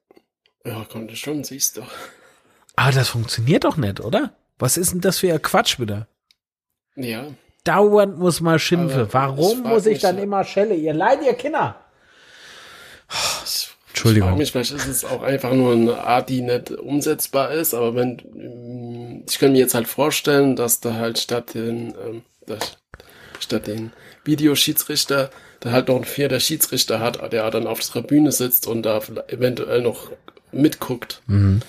Ja, 0.66 0.84
konnte 0.86 1.16
schon, 1.16 1.44
siehst 1.44 1.78
du. 1.78 1.82
Aber 2.76 2.92
das 2.92 3.10
funktioniert 3.10 3.66
doch 3.66 3.78
nicht, 3.78 4.00
oder? 4.00 4.34
Was 4.58 4.78
ist 4.78 4.92
denn 4.94 5.02
das 5.02 5.20
für 5.20 5.32
ein 5.32 5.42
Quatsch 5.42 5.80
wieder? 5.80 6.08
Ja, 6.96 7.28
Dauernd 7.70 8.18
muss 8.18 8.42
man 8.42 8.58
schimpfen. 8.60 9.02
Aber 9.02 9.14
Warum 9.14 9.62
muss 9.64 9.86
ich 9.86 10.00
dann 10.00 10.18
so- 10.18 10.24
immer 10.24 10.44
schelle? 10.44 10.74
Ihr 10.76 10.94
leid, 10.94 11.20
ihr 11.24 11.34
Kinder. 11.34 11.76
ich 13.46 13.70
Entschuldigung. 13.90 14.32
Ich 14.34 14.38
mich, 14.38 14.52
vielleicht 14.52 14.72
ist 14.72 14.88
es 14.88 15.04
auch 15.04 15.22
einfach 15.24 15.52
nur 15.54 15.74
eine 15.74 15.98
Art, 16.04 16.30
die 16.30 16.42
nicht 16.42 16.72
umsetzbar 16.72 17.52
ist, 17.52 17.74
aber 17.74 17.96
wenn, 17.96 19.24
ich 19.28 19.40
kann 19.40 19.52
mir 19.52 19.58
jetzt 19.58 19.74
halt 19.74 19.88
vorstellen, 19.88 20.56
dass 20.56 20.80
da 20.80 20.94
halt 20.94 21.18
statt 21.20 21.54
den, 21.54 21.94
ähm, 22.08 22.22
das, 22.46 22.78
statt 23.40 23.68
den 23.68 23.92
Videoschiedsrichter, 24.24 25.32
da 25.60 25.72
halt 25.72 25.90
noch 25.90 25.98
ein 25.98 26.06
vierter 26.06 26.40
Schiedsrichter 26.40 27.00
hat, 27.00 27.34
der 27.34 27.50
dann 27.52 27.68
auf 27.68 27.80
der 27.80 27.90
Tribüne 27.90 28.32
sitzt 28.32 28.68
und 28.68 28.84
da 28.84 29.02
vielleicht 29.02 29.32
eventuell 29.34 29.82
noch 29.82 30.12
mitguckt. 30.52 31.22
Mhm. 31.28 31.62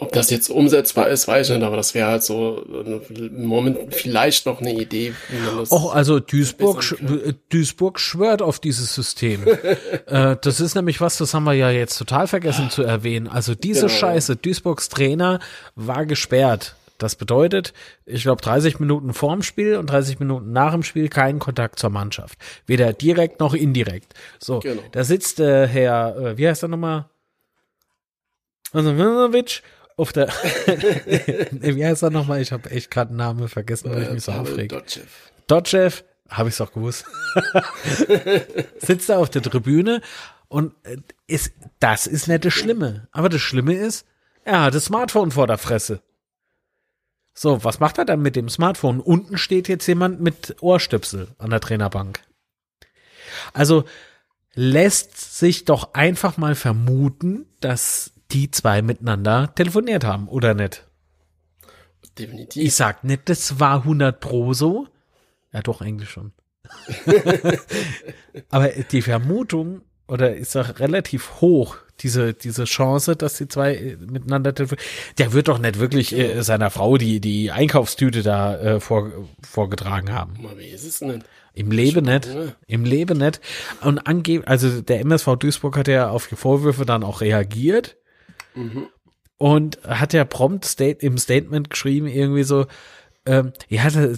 Ob 0.00 0.12
das 0.12 0.30
jetzt 0.30 0.48
umsetzbar 0.48 1.08
ist, 1.08 1.26
weiß 1.26 1.50
ich 1.50 1.56
nicht, 1.56 1.64
aber 1.64 1.76
das 1.76 1.92
wäre 1.92 2.06
halt 2.08 2.22
so 2.22 2.64
im 3.08 3.46
Moment 3.46 3.92
vielleicht 3.94 4.46
noch 4.46 4.60
eine 4.60 4.72
Idee. 4.72 5.12
Och, 5.70 5.92
also 5.92 6.20
Duisburg, 6.20 6.84
äh, 7.02 7.32
Duisburg 7.48 7.98
schwört 7.98 8.40
auf 8.40 8.60
dieses 8.60 8.94
System. 8.94 9.44
äh, 10.06 10.36
das 10.40 10.60
ist 10.60 10.76
nämlich 10.76 11.00
was, 11.00 11.18
das 11.18 11.34
haben 11.34 11.44
wir 11.44 11.54
ja 11.54 11.70
jetzt 11.70 11.98
total 11.98 12.28
vergessen 12.28 12.70
zu 12.70 12.84
erwähnen. 12.84 13.26
Also 13.26 13.56
diese 13.56 13.86
Genau. 13.86 13.98
Scheiße, 13.98 14.36
Duisburgs 14.36 14.88
Trainer 14.88 15.40
war 15.74 16.06
gesperrt. 16.06 16.76
Das 16.98 17.16
bedeutet, 17.16 17.72
ich 18.06 18.22
glaube, 18.22 18.42
30 18.42 18.78
Minuten 18.80 19.14
vorm 19.14 19.42
Spiel 19.42 19.76
und 19.76 19.88
30 19.90 20.20
Minuten 20.20 20.52
nach 20.52 20.72
dem 20.72 20.82
Spiel 20.84 21.08
keinen 21.08 21.40
Kontakt 21.40 21.78
zur 21.80 21.90
Mannschaft. 21.90 22.38
Weder 22.66 22.92
direkt 22.92 23.40
noch 23.40 23.54
indirekt. 23.54 24.14
So, 24.38 24.60
Genau. 24.60 24.82
da 24.92 25.02
sitzt 25.02 25.40
äh, 25.40 25.66
Herr, 25.66 26.16
äh, 26.16 26.38
wie 26.38 26.46
heißt 26.48 26.62
er 26.62 26.68
nochmal? 26.68 27.06
Also 28.72 28.90
auf 29.98 30.12
der, 30.12 30.28
wie 31.50 31.84
heißt 31.84 32.02
er 32.02 32.10
nochmal? 32.10 32.40
Ich 32.40 32.52
habe 32.52 32.70
echt 32.70 32.90
gerade 32.90 33.10
einen 33.10 33.18
Namen 33.18 33.48
vergessen, 33.48 33.90
weil 33.90 34.04
ich 34.04 34.10
mich 34.10 34.24
so 34.24 34.32
aufreg. 34.32 34.70
Dotschew. 34.70 35.00
Dotchev, 35.48 36.04
habe 36.28 36.48
ich 36.48 36.54
es 36.54 36.60
auch 36.60 36.72
gewusst, 36.72 37.04
sitzt 38.78 39.08
da 39.08 39.18
auf 39.18 39.30
der 39.30 39.42
Tribüne 39.42 40.00
und 40.48 40.74
äh, 40.84 40.98
ist, 41.26 41.52
das 41.80 42.06
ist 42.06 42.28
nicht 42.28 42.44
das 42.44 42.54
Schlimme. 42.54 43.08
Aber 43.12 43.28
das 43.28 43.40
Schlimme 43.40 43.74
ist, 43.74 44.06
er 44.44 44.62
hat 44.62 44.74
das 44.74 44.86
Smartphone 44.86 45.30
vor 45.30 45.46
der 45.46 45.58
Fresse. 45.58 46.00
So, 47.34 47.62
was 47.64 47.80
macht 47.80 47.98
er 47.98 48.04
dann 48.04 48.22
mit 48.22 48.36
dem 48.36 48.48
Smartphone? 48.48 49.00
Unten 49.00 49.38
steht 49.38 49.68
jetzt 49.68 49.86
jemand 49.86 50.20
mit 50.20 50.56
Ohrstöpsel 50.60 51.28
an 51.38 51.50
der 51.50 51.60
Trainerbank. 51.60 52.20
Also 53.52 53.84
lässt 54.54 55.38
sich 55.38 55.64
doch 55.64 55.94
einfach 55.94 56.36
mal 56.36 56.54
vermuten, 56.54 57.46
dass 57.60 58.12
die 58.30 58.50
zwei 58.50 58.82
miteinander 58.82 59.52
telefoniert 59.54 60.04
haben, 60.04 60.28
oder 60.28 60.54
nicht? 60.54 60.86
Definitiv. 62.18 62.62
Ich 62.62 62.74
sag 62.74 63.04
nicht, 63.04 63.28
das 63.28 63.60
war 63.60 63.78
100 63.78 64.20
pro 64.20 64.52
so. 64.52 64.86
Ja, 65.52 65.62
doch, 65.62 65.80
eigentlich 65.80 66.10
schon. 66.10 66.32
Aber 68.50 68.68
die 68.68 69.02
Vermutung, 69.02 69.82
oder 70.06 70.34
ist 70.36 70.54
doch 70.54 70.78
relativ 70.78 71.40
hoch, 71.40 71.76
diese, 72.00 72.34
diese 72.34 72.64
Chance, 72.64 73.16
dass 73.16 73.36
die 73.38 73.48
zwei 73.48 73.74
äh, 73.74 73.96
miteinander 73.96 74.54
telefonieren. 74.54 74.88
Der 75.18 75.32
wird 75.32 75.48
doch 75.48 75.58
nicht 75.58 75.78
wirklich 75.78 76.12
äh, 76.16 76.42
seiner 76.42 76.70
Frau 76.70 76.96
die, 76.96 77.20
die 77.20 77.50
Einkaufstüte 77.50 78.22
da 78.22 78.58
äh, 78.58 78.80
vor, 78.80 79.10
vorgetragen 79.42 80.12
haben. 80.12 80.34
Wie 80.56 80.68
ist 80.68 80.84
es 80.84 81.00
denn? 81.00 81.24
Im 81.54 81.72
Leben 81.72 82.04
nicht. 82.04 82.28
Im 82.66 82.84
Leben 82.84 83.18
nicht. 83.18 83.40
Und 83.80 83.98
angeb, 84.06 84.44
also 84.46 84.80
der 84.80 85.00
MSV 85.00 85.36
Duisburg 85.40 85.76
hat 85.76 85.88
ja 85.88 86.08
auf 86.10 86.28
die 86.28 86.36
Vorwürfe 86.36 86.86
dann 86.86 87.02
auch 87.02 87.20
reagiert. 87.20 87.96
Und 89.38 89.78
hat 89.84 90.12
ja 90.12 90.24
prompt 90.24 90.64
state, 90.64 91.04
im 91.06 91.16
Statement 91.18 91.70
geschrieben, 91.70 92.06
irgendwie 92.08 92.42
so, 92.42 92.66
ähm, 93.24 93.52
ja, 93.68 93.88
da, 93.90 94.08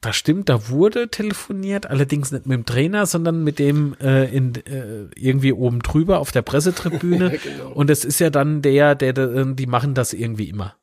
da 0.00 0.12
stimmt, 0.12 0.48
da 0.48 0.68
wurde 0.68 1.08
telefoniert, 1.08 1.86
allerdings 1.86 2.32
nicht 2.32 2.44
mit 2.46 2.56
dem 2.58 2.66
Trainer, 2.66 3.06
sondern 3.06 3.44
mit 3.44 3.58
dem 3.58 3.94
äh, 4.00 4.24
in, 4.24 4.54
äh, 4.66 5.06
irgendwie 5.14 5.52
oben 5.52 5.80
drüber 5.80 6.18
auf 6.18 6.32
der 6.32 6.42
Pressetribüne. 6.42 7.32
Ja, 7.32 7.38
genau. 7.38 7.72
Und 7.72 7.88
es 7.88 8.04
ist 8.04 8.18
ja 8.18 8.28
dann 8.30 8.60
der, 8.62 8.94
der, 8.94 9.12
der, 9.12 9.44
die 9.46 9.66
machen 9.66 9.94
das 9.94 10.12
irgendwie 10.12 10.48
immer. 10.50 10.76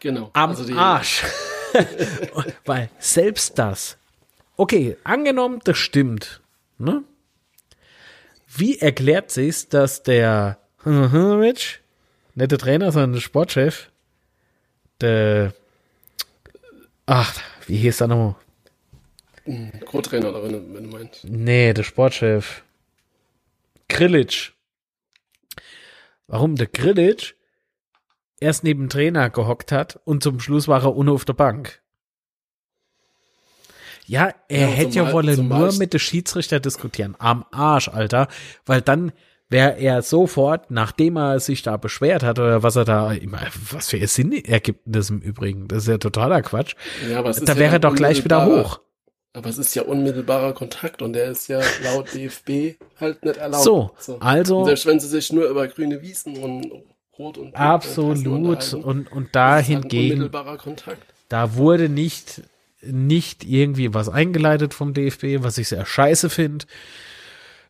Genau. 0.00 0.30
Am 0.32 0.50
Also 0.50 0.64
die- 0.64 0.72
Arsch. 0.72 1.22
Weil 2.64 2.88
selbst 2.98 3.58
das, 3.58 3.98
okay, 4.56 4.96
angenommen, 5.04 5.60
das 5.64 5.76
stimmt, 5.76 6.40
ne? 6.78 7.04
Wie 8.56 8.78
erklärt 8.78 9.30
sich's, 9.30 9.68
dass 9.68 10.02
der 10.02 10.58
Rich, 10.88 11.80
nicht 12.34 12.50
der 12.50 12.58
Trainer, 12.58 12.92
sondern 12.92 13.12
der 13.12 13.20
Sportchef, 13.20 13.90
der, 15.00 15.52
ach, 17.06 17.34
wie 17.66 17.76
hieß 17.76 18.00
er 18.00 18.08
nochmal? 18.08 18.36
Co-Trainer, 19.86 20.28
oder 20.30 20.42
wenn 20.44 20.52
du, 20.52 20.74
wenn 20.74 20.90
du 20.90 20.96
meinst. 20.96 21.24
Nee, 21.24 21.72
der 21.72 21.82
Sportchef. 21.82 22.62
Grillitsch. 23.88 24.52
Warum 26.26 26.56
der 26.56 26.66
Grillitsch 26.66 27.32
erst 28.40 28.62
neben 28.64 28.84
dem 28.84 28.88
Trainer 28.90 29.30
gehockt 29.30 29.72
hat 29.72 29.98
und 30.04 30.22
zum 30.22 30.40
Schluss 30.40 30.68
war 30.68 30.82
er 30.82 30.94
ohne 30.94 31.12
auf 31.12 31.24
der 31.24 31.32
Bank. 31.32 31.80
Ja, 34.06 34.32
er 34.48 34.60
Ja, 34.60 34.66
hätte 34.66 34.96
ja 34.96 35.06
zumal- 35.10 35.36
nur 35.36 35.72
mit 35.74 35.92
dem 35.92 36.00
Schiedsrichter 36.00 36.60
diskutieren. 36.60 37.14
Am 37.18 37.44
Arsch, 37.50 37.88
Alter. 37.88 38.28
Weil 38.66 38.80
dann 38.82 39.12
wäre 39.50 39.78
er 39.78 40.02
sofort, 40.02 40.70
nachdem 40.70 41.16
er 41.16 41.40
sich 41.40 41.62
da 41.62 41.76
beschwert 41.76 42.22
hat 42.22 42.38
oder 42.38 42.62
was 42.62 42.76
er 42.76 42.84
da, 42.84 43.14
was 43.70 43.88
für 43.88 44.06
Sinn 44.06 44.32
ergibt 44.32 44.80
das 44.84 45.10
im 45.10 45.20
Übrigen. 45.20 45.68
Das 45.68 45.84
ist 45.84 45.88
ja 45.88 45.98
totaler 45.98 46.42
Quatsch. 46.42 46.74
Ja, 47.10 47.18
aber 47.20 47.30
es 47.30 47.40
Da 47.40 47.52
ja 47.54 47.58
wäre 47.58 47.74
er 47.74 47.78
dann 47.78 47.92
doch 47.92 47.96
gleich 47.96 48.24
wieder 48.24 48.44
hoch. 48.46 48.80
Aber 49.34 49.48
es 49.50 49.58
ist 49.58 49.74
ja 49.74 49.82
unmittelbarer 49.82 50.52
Kontakt 50.52 51.00
und 51.02 51.12
der 51.12 51.30
ist 51.30 51.48
ja 51.48 51.60
laut 51.84 52.08
DFB 52.14 52.76
halt 53.00 53.24
nicht 53.24 53.36
erlaubt. 53.36 53.62
So, 53.64 53.90
also- 54.20 54.58
Und 54.60 54.64
selbst 54.66 54.86
wenn 54.86 55.00
sie 55.00 55.08
sich 55.08 55.32
nur 55.32 55.48
über 55.48 55.66
grüne 55.68 56.02
Wiesen 56.02 56.36
und 56.38 56.72
Rot 57.18 57.36
und 57.38 57.46
und 57.48 57.56
Absolut. 57.56 58.26
unterhalten, 58.26 58.82
Und, 58.84 59.12
und 59.12 59.28
da 59.34 59.54
halt 59.56 59.66
hingegen, 59.66 60.30
Kontakt. 60.58 61.02
da 61.28 61.54
wurde 61.56 61.88
nicht, 61.88 62.42
nicht 62.82 63.44
irgendwie 63.44 63.92
was 63.92 64.08
eingeleitet 64.08 64.72
vom 64.74 64.94
DFB, 64.94 65.42
was 65.42 65.58
ich 65.58 65.68
sehr 65.68 65.84
scheiße 65.84 66.30
finde. 66.30 66.66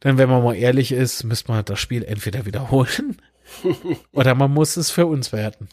Denn 0.04 0.16
wenn 0.18 0.28
man 0.28 0.42
mal 0.44 0.54
ehrlich 0.54 0.92
ist, 0.92 1.24
müsste 1.24 1.50
man 1.52 1.64
das 1.64 1.78
Spiel 1.80 2.04
entweder 2.04 2.46
wiederholen 2.46 3.20
oder 4.12 4.34
man 4.34 4.52
muss 4.52 4.76
es 4.76 4.90
für 4.90 5.06
uns 5.06 5.32
werten. 5.32 5.68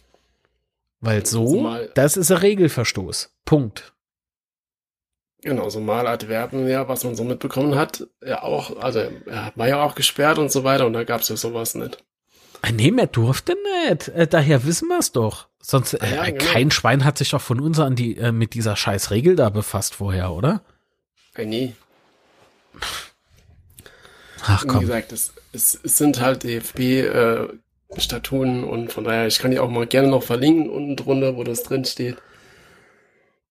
Weil 1.01 1.26
so, 1.26 1.45
Zumal- 1.47 1.91
das 1.93 2.17
ist 2.17 2.32
ein 2.32 2.38
Regelverstoß. 2.38 3.32
Punkt. 3.45 3.93
Genau, 5.41 5.69
so 5.69 5.80
mal 5.80 6.07
Adverben, 6.07 6.67
ja, 6.67 6.88
was 6.88 7.03
man 7.03 7.15
so 7.15 7.23
mitbekommen 7.23 7.76
hat, 7.76 8.07
ja 8.26 8.41
auch, 8.41 8.78
also 8.78 8.99
er 9.28 9.51
war 9.55 9.67
ja 9.67 9.84
auch 9.84 9.93
gesperrt 9.93 10.39
und 10.39 10.51
so 10.51 10.63
weiter 10.63 10.88
und 10.88 10.93
da 10.93 11.03
gab's 11.03 11.30
ja 11.30 11.36
sowas 11.36 11.76
nicht. 11.76 12.03
Ah, 12.63 12.71
Nee, 12.71 12.89
mehr 12.89 13.05
durfte 13.05 13.55
nicht. 13.88 14.07
Äh, 14.07 14.26
daher 14.26 14.65
wissen 14.65 14.88
wir 14.88 14.97
es 14.97 15.11
doch. 15.11 15.47
Sonst, 15.61 15.93
äh, 15.93 15.99
Ah 16.01 16.07
ja, 16.07 16.26
genau. 16.32 16.43
kein 16.45 16.71
Schwein 16.71 17.05
hat 17.05 17.19
sich 17.19 17.30
doch 17.30 17.41
von 17.41 17.59
uns 17.59 17.80
an 17.80 17.95
die, 17.95 18.17
äh, 18.17 18.32
mit 18.32 18.55
dieser 18.55 18.76
scheiß 18.76 19.11
Regel 19.11 19.36
da 19.36 19.51
befasst 19.51 19.93
vorher, 19.93 20.32
oder? 20.32 20.61
Äh, 21.36 21.45
nee, 21.45 21.73
Ach 24.48 24.64
wie 24.64 24.68
komm. 24.68 24.82
gesagt, 24.82 25.12
es, 25.12 25.34
es, 25.54 25.80
es 25.84 25.98
sind 25.98 26.22
halt 26.22 26.43
DFB-Statuten 26.43 28.64
und 28.64 28.93
von 28.93 29.04
daher, 29.04 29.26
ich 29.28 29.39
kann 29.39 29.50
die 29.52 29.60
auch 29.60 29.70
mal 29.70 29.88
gerne 29.88 30.08
noch 30.08 30.24
verlinken 30.24 30.70
unten 30.70 30.96
drunter, 30.96 31.36
wo 31.36 31.43
das 31.43 31.64
drin 31.64 31.84
steht. 31.86 32.18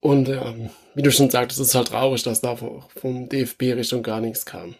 Und 0.00 0.28
ähm, 0.28 0.70
wie 0.94 1.02
du 1.02 1.10
schon 1.10 1.30
sagtest, 1.30 1.60
es 1.60 1.68
ist 1.68 1.74
halt 1.74 1.88
traurig, 1.88 2.22
dass 2.22 2.40
da 2.40 2.56
vom 2.56 3.28
DFB 3.28 3.74
Richtung 3.74 4.02
gar 4.02 4.20
nichts 4.20 4.44
kam. 4.44 4.74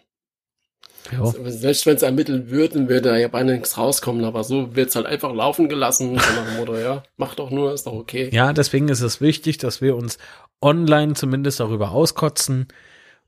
Jo. 1.11 1.33
Selbst 1.47 1.85
wenn 1.85 1.95
es 1.95 2.01
ermittelt 2.01 2.49
wird, 2.49 2.75
dann 2.75 2.89
würde 2.89 3.09
da 3.09 3.17
ja 3.17 3.27
beinahe 3.27 3.55
nichts 3.55 3.77
rauskommen, 3.77 4.25
aber 4.25 4.43
so 4.43 4.75
wird's 4.75 4.95
halt 4.95 5.05
einfach 5.05 5.33
laufen 5.33 5.69
gelassen, 5.69 6.09
so 6.09 6.15
nach 6.15 6.47
dem 6.47 6.57
Motto, 6.57 6.75
ja, 6.77 7.03
mach 7.17 7.35
doch 7.35 7.51
nur, 7.51 7.73
ist 7.73 7.85
doch 7.85 7.93
okay. 7.93 8.29
Ja, 8.33 8.53
deswegen 8.53 8.89
ist 8.89 9.01
es 9.01 9.21
wichtig, 9.21 9.59
dass 9.59 9.81
wir 9.81 9.95
uns 9.95 10.17
online 10.61 11.13
zumindest 11.13 11.59
darüber 11.59 11.91
auskotzen 11.91 12.67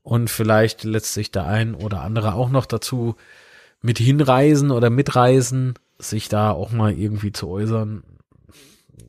und 0.08 0.30
vielleicht 0.30 0.84
lässt 0.84 1.12
sich 1.12 1.32
der 1.32 1.44
ein 1.44 1.74
oder 1.74 2.00
andere 2.00 2.32
auch 2.32 2.48
noch 2.48 2.64
dazu 2.64 3.16
mit 3.82 3.98
hinreisen 3.98 4.70
oder 4.70 4.88
mitreisen, 4.88 5.74
sich 5.98 6.30
da 6.30 6.50
auch 6.50 6.72
mal 6.72 6.94
irgendwie 6.94 7.30
zu 7.30 7.46
äußern. 7.46 8.02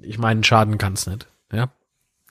Ich 0.02 0.18
meine, 0.18 0.44
schaden 0.44 0.78
kann's 0.78 1.08
nicht. 1.08 1.28
Ja. 1.54 1.72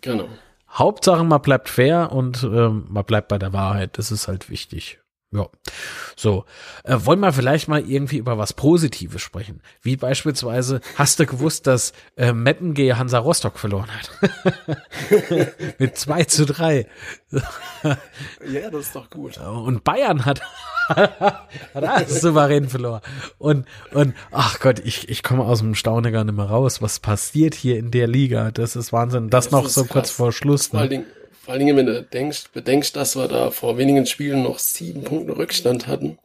Genau. 0.02 0.28
Hauptsache, 0.70 1.24
man 1.24 1.40
bleibt 1.40 1.70
fair 1.70 2.12
und 2.12 2.42
ähm, 2.42 2.84
man 2.90 3.06
bleibt 3.06 3.28
bei 3.28 3.38
der 3.38 3.54
Wahrheit. 3.54 3.96
Das 3.96 4.12
ist 4.12 4.28
halt 4.28 4.50
wichtig. 4.50 5.00
Ja. 5.30 5.46
So. 6.16 6.44
Äh, 6.84 6.96
wollen 7.00 7.20
wir 7.20 7.32
vielleicht 7.32 7.68
mal 7.68 7.80
irgendwie 7.86 8.16
über 8.16 8.38
was 8.38 8.54
Positives 8.54 9.20
sprechen? 9.20 9.60
Wie 9.82 9.96
beispielsweise, 9.96 10.80
hast 10.96 11.20
du 11.20 11.26
gewusst, 11.26 11.66
dass 11.66 11.92
äh, 12.16 12.32
Meppen 12.32 12.72
G 12.72 12.94
Hansa 12.94 13.18
Rostock 13.18 13.58
verloren 13.58 13.88
hat? 13.90 14.10
Mit 15.78 15.98
2 15.98 16.24
zu 16.24 16.46
3. 16.46 16.86
Ja, 18.50 18.70
das 18.70 18.86
ist 18.86 18.96
doch 18.96 19.08
gut. 19.10 19.38
Und 19.38 19.84
Bayern 19.84 20.24
hat, 20.24 20.40
hat 20.88 21.48
alles 21.74 22.20
souverän 22.20 22.68
verloren. 22.68 23.02
Und, 23.38 23.66
und, 23.92 24.14
ach 24.32 24.58
Gott, 24.58 24.80
ich, 24.80 25.08
ich 25.08 25.22
komme 25.22 25.44
aus 25.44 25.60
dem 25.60 25.74
Staunen 25.74 26.12
gar 26.12 26.24
nicht 26.24 26.34
mehr 26.34 26.46
raus. 26.46 26.82
Was 26.82 26.98
passiert 26.98 27.54
hier 27.54 27.78
in 27.78 27.90
der 27.92 28.08
Liga? 28.08 28.50
Das 28.50 28.74
ist 28.74 28.92
Wahnsinn. 28.92 29.30
Das, 29.30 29.44
Das 29.46 29.52
noch 29.52 29.68
so 29.68 29.82
krass. 29.82 29.92
kurz 29.92 30.10
vor 30.10 30.32
Schluss. 30.32 30.72
Ne? 30.72 31.04
Vor 31.48 31.54
allen 31.54 31.64
Dingen, 31.64 31.78
wenn 31.78 31.86
du 31.86 32.02
denkst, 32.02 32.50
bedenkst, 32.52 32.94
dass 32.94 33.16
wir 33.16 33.26
da 33.26 33.50
vor 33.50 33.78
wenigen 33.78 34.04
Spielen 34.04 34.42
noch 34.42 34.58
sieben 34.58 35.02
Punkte 35.02 35.34
Rückstand 35.34 35.86
hatten. 35.86 36.18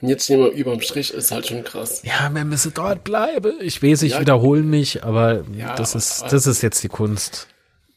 Und 0.00 0.08
jetzt 0.08 0.26
stehen 0.26 0.38
wir 0.38 0.52
überm 0.52 0.80
Strich, 0.80 1.12
ist 1.12 1.32
halt 1.32 1.48
schon 1.48 1.64
krass. 1.64 2.02
Ja, 2.04 2.30
wir 2.32 2.44
müssen 2.44 2.72
dort 2.72 3.02
bleiben. 3.02 3.58
Ich 3.60 3.82
weiß, 3.82 4.02
ich 4.04 4.12
Ja. 4.12 4.20
wiederhole 4.20 4.62
mich, 4.62 5.02
aber 5.02 5.42
Ja, 5.52 5.74
das 5.74 5.96
ist, 5.96 6.22
das 6.30 6.46
ist 6.46 6.62
jetzt 6.62 6.84
die 6.84 6.88
Kunst. 6.88 7.48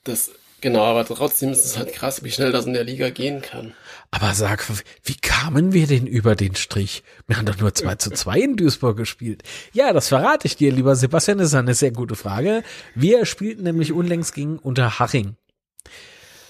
Das, 0.04 0.32
genau, 0.62 0.84
aber 0.84 1.06
trotzdem 1.06 1.52
ist 1.52 1.66
es 1.66 1.78
halt 1.78 1.94
krass, 1.94 2.24
wie 2.24 2.32
schnell 2.32 2.52
das 2.52 2.66
in 2.66 2.74
der 2.74 2.84
Liga 2.84 3.10
gehen 3.10 3.42
kann. 3.42 3.74
Aber 4.12 4.34
sag, 4.34 4.66
wie 5.04 5.16
kamen 5.16 5.72
wir 5.74 5.86
denn 5.86 6.08
über 6.08 6.36
den 6.36 6.56
Strich? 6.56 7.04
Wir 7.28 7.38
haben 7.38 7.46
doch 7.46 7.60
nur 7.60 7.74
2 7.74 7.96
zu 7.96 8.10
2 8.10 8.40
in 8.40 8.58
Duisburg 8.58 8.98
gespielt. 8.98 9.44
Ja, 9.72 9.94
das 9.94 10.08
verrate 10.08 10.48
ich 10.48 10.56
dir, 10.56 10.72
lieber 10.72 10.96
Sebastian, 10.96 11.38
das 11.38 11.50
ist 11.50 11.54
eine 11.54 11.76
sehr 11.76 11.92
gute 11.92 12.16
Frage. 12.16 12.64
Wir 12.96 13.26
spielten 13.26 13.64
nämlich 13.64 13.92
unlängst 13.92 14.34
gegen 14.34 14.58
Unterhaching. 14.58 15.36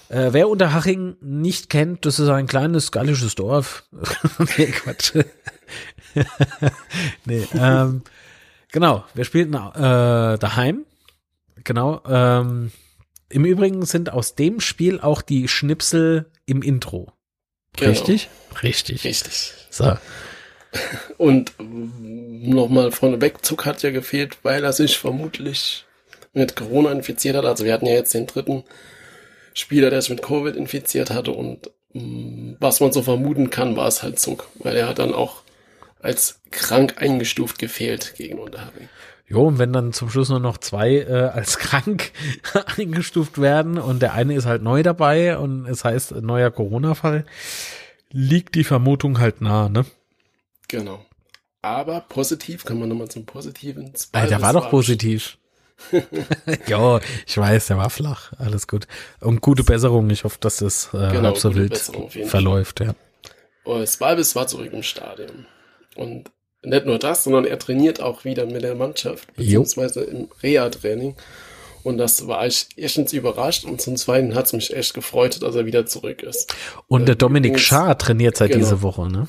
Äh, 0.08 0.32
wer 0.32 0.48
Unterhaching 0.48 1.16
nicht 1.20 1.68
kennt, 1.68 2.06
das 2.06 2.18
ist 2.18 2.28
ein 2.28 2.46
kleines 2.46 2.92
gallisches 2.92 3.34
Dorf. 3.34 3.84
nee, 4.56 4.66
Quatsch. 4.66 5.14
nee, 7.26 7.46
ähm, 7.54 8.02
genau, 8.72 9.04
wir 9.14 9.24
spielten 9.24 9.54
äh, 9.54 10.38
daheim. 10.38 10.84
Genau. 11.62 12.00
Ähm, 12.08 12.72
Im 13.30 13.44
Übrigen 13.44 13.86
sind 13.86 14.12
aus 14.12 14.34
dem 14.34 14.60
Spiel 14.60 15.00
auch 15.00 15.22
die 15.22 15.48
Schnipsel 15.48 16.30
im 16.46 16.62
Intro. 16.62 17.12
Genau. 17.76 17.90
Richtig? 17.90 18.28
Richtig. 18.62 19.04
Richtig. 19.04 19.54
So. 19.70 19.96
Und 21.16 21.52
nochmal 21.58 22.92
vorneweg, 22.92 23.44
Zug 23.44 23.64
hat 23.64 23.82
ja 23.82 23.90
gefehlt, 23.90 24.38
weil 24.42 24.64
er 24.64 24.72
sich 24.72 24.98
vermutlich 24.98 25.84
mit 26.32 26.56
Corona 26.56 26.92
infiziert 26.92 27.36
hat. 27.36 27.44
Also 27.44 27.64
wir 27.64 27.72
hatten 27.72 27.86
ja 27.86 27.94
jetzt 27.94 28.14
den 28.14 28.26
dritten 28.26 28.64
Spieler, 29.54 29.90
der 29.90 30.00
sich 30.00 30.10
mit 30.10 30.22
Covid 30.22 30.56
infiziert 30.56 31.10
hatte 31.10 31.32
und 31.32 31.70
mh, 31.92 32.56
was 32.60 32.80
man 32.80 32.92
so 32.92 33.02
vermuten 33.02 33.50
kann, 33.50 33.76
war 33.76 33.88
es 33.88 34.02
halt 34.02 34.18
Zug, 34.18 34.48
weil 34.56 34.76
er 34.76 34.88
hat 34.88 34.98
dann 34.98 35.14
auch 35.14 35.42
als 36.00 36.40
krank 36.50 36.94
eingestuft 36.98 37.58
gefehlt 37.58 38.14
gegen 38.16 38.38
Unterhaching. 38.38 38.88
Jo, 39.30 39.46
und 39.46 39.58
wenn 39.58 39.72
dann 39.72 39.92
zum 39.92 40.10
Schluss 40.10 40.28
nur 40.28 40.40
noch 40.40 40.58
zwei 40.58 40.96
äh, 40.96 41.30
als 41.32 41.56
krank 41.60 42.10
eingestuft 42.76 43.40
werden 43.40 43.78
und 43.78 44.02
der 44.02 44.12
eine 44.12 44.34
ist 44.34 44.44
halt 44.44 44.62
neu 44.62 44.82
dabei 44.82 45.38
und 45.38 45.66
es 45.66 45.84
heißt 45.84 46.16
neuer 46.16 46.50
Corona-Fall, 46.50 47.24
liegt 48.10 48.56
die 48.56 48.64
Vermutung 48.64 49.20
halt 49.20 49.40
nah, 49.40 49.68
ne? 49.68 49.86
Genau. 50.66 51.06
Aber 51.62 52.00
positiv, 52.00 52.64
kann 52.64 52.80
man 52.80 52.88
nochmal 52.88 53.08
zum 53.08 53.24
Positiven. 53.24 53.92
Äh, 54.12 54.26
der 54.26 54.42
war 54.42 54.52
doch 54.52 54.68
positiv. 54.68 55.38
ja, 56.66 57.00
ich 57.24 57.38
weiß, 57.38 57.68
der 57.68 57.76
war 57.76 57.90
flach. 57.90 58.32
Alles 58.38 58.66
gut. 58.66 58.88
Und 59.20 59.40
gute 59.42 59.62
Besserung. 59.62 60.10
Ich 60.10 60.24
hoffe, 60.24 60.38
dass 60.40 60.56
das 60.56 60.88
äh, 60.92 61.10
Genau, 61.12 61.22
halb 61.22 61.38
so 61.38 61.54
wild 61.54 61.70
Besserung 61.70 62.10
verläuft, 62.10 62.80
ja. 62.80 62.94
Oh, 63.64 63.84
Svalbis 63.84 64.34
war 64.34 64.46
zurück 64.48 64.72
im 64.72 64.82
Stadion. 64.82 65.46
Und 65.94 66.30
nicht 66.62 66.86
nur 66.86 66.98
das, 66.98 67.24
sondern 67.24 67.44
er 67.44 67.58
trainiert 67.58 68.00
auch 68.00 68.24
wieder 68.24 68.46
mit 68.46 68.62
der 68.62 68.74
Mannschaft, 68.74 69.28
Jo. 69.36 69.60
beziehungsweise 69.62 70.02
im 70.02 70.28
Reha-Training. 70.42 71.16
Und 71.82 71.96
das 71.96 72.26
war 72.28 72.46
ich 72.46 72.68
erstens 72.76 73.12
überrascht 73.14 73.64
und 73.64 73.80
zum 73.80 73.96
Zweiten 73.96 74.34
hat 74.34 74.46
es 74.46 74.52
mich 74.52 74.76
echt 74.76 74.92
gefreut, 74.92 75.40
dass 75.42 75.54
er 75.54 75.64
wieder 75.64 75.86
zurück 75.86 76.22
ist. 76.22 76.54
Und 76.88 77.06
der 77.06 77.14
Äh, 77.14 77.18
Dominik 77.18 77.58
Schaar 77.58 77.96
trainiert 77.96 78.36
seit 78.36 78.50
Genau. 78.50 78.64
dieser 78.64 78.82
Woche, 78.82 79.08
ne? 79.10 79.28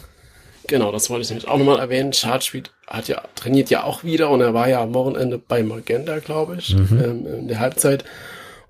Genau, 0.67 0.91
das 0.91 1.09
wollte 1.09 1.23
ich 1.23 1.29
nämlich 1.29 1.47
auch 1.47 1.57
nochmal 1.57 1.79
erwähnen. 1.79 2.13
Schad 2.13 2.43
spielt, 2.43 2.71
hat 2.87 3.07
ja, 3.07 3.23
trainiert 3.35 3.69
ja 3.69 3.83
auch 3.83 4.03
wieder 4.03 4.29
und 4.29 4.41
er 4.41 4.53
war 4.53 4.67
ja 4.69 4.81
am 4.81 4.93
Wochenende 4.93 5.37
bei 5.37 5.63
Magenta, 5.63 6.19
glaube 6.19 6.57
ich, 6.59 6.73
ähm, 6.75 7.25
in 7.25 7.47
der 7.47 7.59
Halbzeit. 7.59 8.03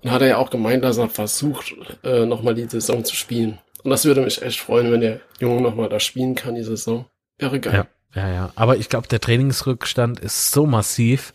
Und 0.02 0.10
hat 0.10 0.22
er 0.22 0.28
ja 0.28 0.36
auch 0.38 0.50
gemeint, 0.50 0.82
dass 0.84 0.98
er 0.98 1.08
versucht, 1.08 1.74
äh, 2.02 2.24
nochmal 2.24 2.54
die 2.54 2.64
Saison 2.68 3.04
zu 3.04 3.14
spielen. 3.14 3.58
Und 3.84 3.90
das 3.90 4.04
würde 4.04 4.20
mich 4.22 4.40
echt 4.42 4.58
freuen, 4.60 4.90
wenn 4.90 5.00
der 5.00 5.20
Junge 5.40 5.60
nochmal 5.60 5.88
da 5.88 6.00
spielen 6.00 6.34
kann, 6.34 6.54
die 6.54 6.62
Saison. 6.64 7.04
Wäre 7.38 7.60
geil. 7.60 7.74
Ja, 7.74 7.86
ja, 8.14 8.28
ja. 8.28 8.52
Aber 8.54 8.76
ich 8.76 8.88
glaube, 8.88 9.08
der 9.08 9.20
Trainingsrückstand 9.20 10.20
ist 10.20 10.50
so 10.50 10.66
massiv. 10.66 11.32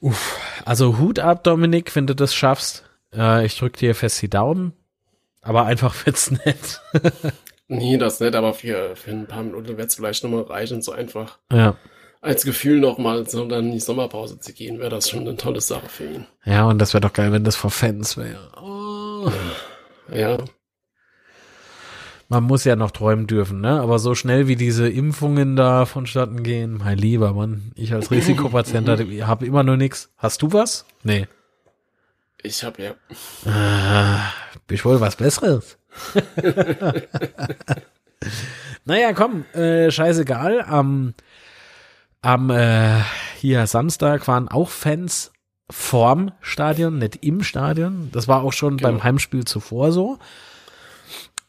Uff. 0.00 0.38
Also 0.64 0.98
Hut 0.98 1.18
ab, 1.18 1.44
Dominik, 1.44 1.94
wenn 1.96 2.06
du 2.06 2.14
das 2.14 2.34
schaffst. 2.34 2.84
Äh, 3.14 3.46
ich 3.46 3.58
drück 3.58 3.76
dir 3.76 3.94
fest 3.94 4.20
die 4.22 4.30
Daumen. 4.30 4.72
Aber 5.42 5.66
einfach 5.66 5.94
wird's 6.06 6.30
nett. 6.30 6.80
Nee, 7.68 7.96
das 7.96 8.20
nicht, 8.20 8.34
aber 8.34 8.54
für, 8.54 8.94
für 8.96 9.10
ein 9.10 9.26
paar 9.26 9.42
Minuten 9.42 9.76
wird 9.78 9.88
es 9.88 9.94
vielleicht 9.94 10.22
nochmal 10.22 10.42
reichen, 10.42 10.82
so 10.82 10.92
einfach 10.92 11.38
ja. 11.50 11.76
als 12.20 12.44
Gefühl 12.44 12.78
nochmal 12.78 13.26
so 13.26 13.46
dann 13.46 13.66
in 13.66 13.72
die 13.72 13.80
Sommerpause 13.80 14.38
zu 14.38 14.52
gehen, 14.52 14.78
wäre 14.78 14.90
das 14.90 15.08
schon 15.08 15.20
eine 15.20 15.36
tolle 15.36 15.62
Sache 15.62 15.88
für 15.88 16.04
ihn. 16.04 16.26
Ja, 16.44 16.66
und 16.66 16.78
das 16.78 16.92
wäre 16.92 17.00
doch 17.00 17.12
geil, 17.12 17.32
wenn 17.32 17.44
das 17.44 17.56
vor 17.56 17.70
Fans 17.70 18.18
wäre. 18.18 18.50
Oh. 18.60 19.30
Ja, 20.12 20.36
Man 22.28 22.44
muss 22.44 22.64
ja 22.64 22.74
noch 22.74 22.90
träumen 22.90 23.26
dürfen, 23.26 23.60
ne? 23.60 23.80
Aber 23.80 23.98
so 23.98 24.14
schnell 24.14 24.48
wie 24.48 24.56
diese 24.56 24.88
Impfungen 24.88 25.56
da 25.56 25.84
vonstatten 25.86 26.42
gehen, 26.42 26.78
mein 26.78 26.96
lieber 26.98 27.32
Mann, 27.34 27.72
ich 27.74 27.92
als 27.92 28.10
Risikopatient 28.10 28.88
habe 28.88 29.46
immer 29.46 29.62
nur 29.62 29.76
nix. 29.76 30.10
Hast 30.16 30.40
du 30.42 30.52
was? 30.52 30.86
Nee. 31.02 31.26
ich 32.42 32.64
habe 32.64 32.82
ja. 32.82 32.94
Ah, 33.50 34.32
bist 34.66 34.84
wohl 34.84 35.00
was 35.00 35.16
Besseres. 35.16 35.76
naja, 38.84 39.12
komm, 39.12 39.44
äh, 39.54 39.90
scheißegal. 39.90 40.62
Am, 40.62 41.14
am 42.22 42.50
äh, 42.50 43.00
hier 43.38 43.66
Samstag 43.66 44.26
waren 44.28 44.48
auch 44.48 44.70
Fans 44.70 45.32
vorm 45.70 46.32
Stadion, 46.40 46.98
nicht 46.98 47.24
im 47.24 47.42
Stadion. 47.42 48.10
Das 48.12 48.28
war 48.28 48.42
auch 48.42 48.52
schon 48.52 48.76
Genau. 48.76 48.90
beim 48.90 49.04
Heimspiel 49.04 49.44
zuvor 49.44 49.92
so. 49.92 50.18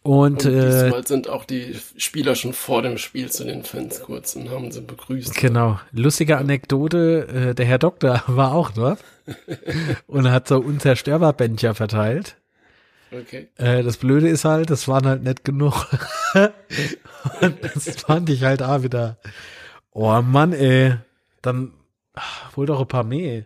Und, 0.05 0.45
Und 0.45 0.53
äh, 0.53 0.83
diesmal 0.83 1.07
sind 1.07 1.29
auch 1.29 1.45
die 1.45 1.75
Spieler 1.97 2.35
schon 2.35 2.53
vor 2.53 2.83
dem 2.83 2.99
Spiel 2.99 3.31
zu 3.31 3.43
den 3.43 3.63
Fans 3.63 4.03
kurz 4.03 4.35
und 4.35 4.51
haben 4.51 4.69
sie 4.69 4.81
begrüßt. 4.81 5.33
Genau. 5.33 5.79
Lustige 5.93 6.37
Anekdote, 6.37 7.27
äh, 7.27 7.55
der 7.55 7.65
Herr 7.65 7.79
Doktor 7.79 8.23
war 8.27 8.53
auch 8.53 8.69
dort 8.69 8.99
und 10.05 10.29
hat 10.29 10.47
so 10.47 10.59
unzerstörbar 10.59 11.33
Bändchen 11.33 11.73
verteilt. 11.73 12.37
Okay. 13.11 13.47
Äh, 13.55 13.81
das 13.81 13.97
Blöde 13.97 14.29
ist 14.29 14.45
halt, 14.45 14.69
das 14.69 14.87
waren 14.87 15.07
halt 15.07 15.23
nicht 15.23 15.43
genug. 15.43 15.73
und 17.41 17.57
das 17.63 17.89
fand 18.01 18.29
ich 18.29 18.43
halt 18.43 18.61
auch 18.61 18.83
wieder. 18.83 19.17
Oh 19.89 20.21
Mann, 20.21 20.53
ey. 20.53 20.97
Dann 21.41 21.71
ach, 22.13 22.55
hol 22.55 22.67
doch 22.67 22.79
ein 22.79 22.87
paar 22.87 23.03
mehr. 23.03 23.45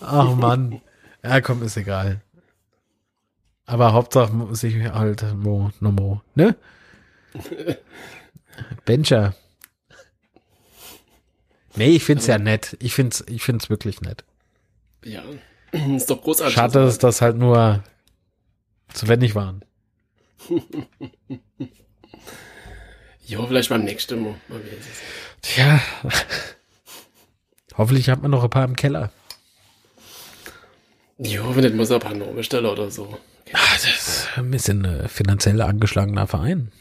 Ach 0.00 0.34
Mann. 0.34 0.80
Ja, 1.22 1.42
komm, 1.42 1.62
ist 1.62 1.76
egal. 1.76 2.22
Aber 3.66 3.92
Hauptsache 3.92 4.32
muss 4.32 4.62
ich 4.62 4.76
halt 4.90 5.22
Mo, 5.34 5.70
no 5.80 5.92
Mo, 5.92 6.20
ne? 6.34 6.56
Bencher. 8.84 9.34
Nee, 11.76 11.96
ich 11.96 12.04
find's 12.04 12.26
ja 12.26 12.38
nett. 12.38 12.76
Ich 12.80 12.94
find's, 12.94 13.24
ich 13.26 13.42
find's 13.42 13.70
wirklich 13.70 14.00
nett. 14.00 14.24
Ja, 15.04 15.22
ist 15.96 16.10
doch 16.10 16.22
großartig. 16.22 16.54
Schade, 16.54 16.84
dass 16.84 16.98
das 16.98 17.20
halt 17.20 17.36
nur 17.36 17.82
zu 18.92 19.08
wenig 19.08 19.34
waren. 19.34 19.64
Jo, 23.26 23.46
vielleicht 23.46 23.70
beim 23.70 23.84
nächsten 23.84 24.22
Mal. 24.22 24.34
Tja. 25.40 25.80
Hoffentlich 27.76 28.10
hat 28.10 28.20
man 28.20 28.30
noch 28.30 28.44
ein 28.44 28.50
paar 28.50 28.64
im 28.64 28.76
Keller. 28.76 29.10
Jo, 31.16 31.56
wenn 31.56 31.64
nicht, 31.64 31.74
muss 31.74 31.88
er 31.88 31.96
ein 31.96 32.02
paar 32.02 32.14
neue 32.14 32.34
bestellen 32.34 32.66
oder 32.66 32.90
so. 32.90 33.18
Ah, 33.54 33.74
das 33.74 33.84
ist 33.84 34.28
ein 34.36 34.50
bisschen 34.50 34.84
äh, 34.84 35.08
finanziell 35.08 35.62
angeschlagener 35.62 36.26
Verein. 36.26 36.72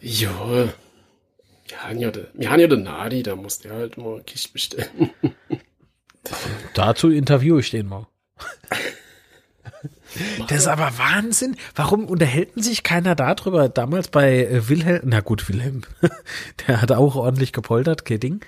Jo. 0.00 0.68
Wir 1.66 1.82
haben 1.82 1.98
ja, 1.98 2.10
de, 2.10 2.26
wir 2.34 2.50
haben 2.50 2.60
ja 2.60 2.66
den 2.66 2.82
Nadi, 2.82 3.22
da 3.22 3.34
muss 3.34 3.58
der 3.58 3.72
halt 3.72 3.98
mal 3.98 4.22
Kist 4.24 4.52
bestellen. 4.52 5.10
Dazu 6.74 7.10
interviewe 7.10 7.60
ich 7.60 7.70
den 7.70 7.88
mal. 7.88 8.06
Das 10.48 10.58
ist 10.58 10.66
aber 10.66 10.98
Wahnsinn. 10.98 11.56
Warum 11.74 12.06
unterhält 12.06 12.52
sich 12.56 12.82
keiner 12.82 13.14
darüber? 13.14 13.68
Damals 13.68 14.08
bei 14.08 14.46
äh, 14.46 14.68
Wilhelm, 14.68 15.02
na 15.04 15.20
gut, 15.20 15.48
Wilhelm, 15.48 15.82
der 16.66 16.80
hat 16.80 16.92
auch 16.92 17.14
ordentlich 17.14 17.52
gepoltert, 17.52 18.04
kein 18.04 18.18
Ding. 18.18 18.40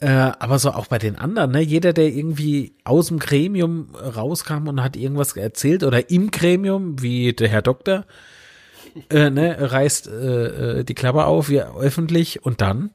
Äh, 0.00 0.08
aber 0.10 0.60
so 0.60 0.70
auch 0.70 0.86
bei 0.86 0.98
den 0.98 1.16
anderen, 1.16 1.50
ne? 1.50 1.60
Jeder, 1.60 1.92
der 1.92 2.06
irgendwie 2.06 2.76
aus 2.84 3.08
dem 3.08 3.18
Gremium 3.18 3.94
rauskam 3.94 4.68
und 4.68 4.82
hat 4.82 4.96
irgendwas 4.96 5.36
erzählt 5.36 5.82
oder 5.82 6.10
im 6.10 6.30
Gremium, 6.30 7.02
wie 7.02 7.32
der 7.32 7.48
Herr 7.48 7.62
Doktor, 7.62 8.04
äh, 9.10 9.30
ne, 9.30 9.56
reißt 9.58 10.08
äh, 10.08 10.80
äh, 10.80 10.84
die 10.84 10.94
Klappe 10.94 11.24
auf, 11.24 11.48
wie 11.48 11.60
öffentlich 11.60 12.44
und 12.44 12.60
dann, 12.60 12.90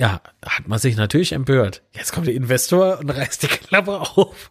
ja, 0.00 0.20
hat 0.44 0.66
man 0.66 0.78
sich 0.78 0.96
natürlich 0.96 1.32
empört. 1.32 1.82
Jetzt 1.92 2.12
kommt 2.12 2.26
der 2.26 2.34
Investor 2.34 2.98
und 2.98 3.10
reißt 3.10 3.44
die 3.44 3.48
Klappe 3.48 4.00
auf. 4.00 4.50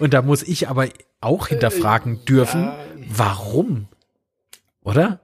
Und 0.00 0.14
da 0.14 0.22
muss 0.22 0.42
ich 0.42 0.68
aber 0.68 0.88
auch 1.20 1.46
hinterfragen 1.48 2.24
dürfen, 2.24 2.64
ja. 2.64 2.76
warum? 3.08 3.86
Oder? 4.82 5.20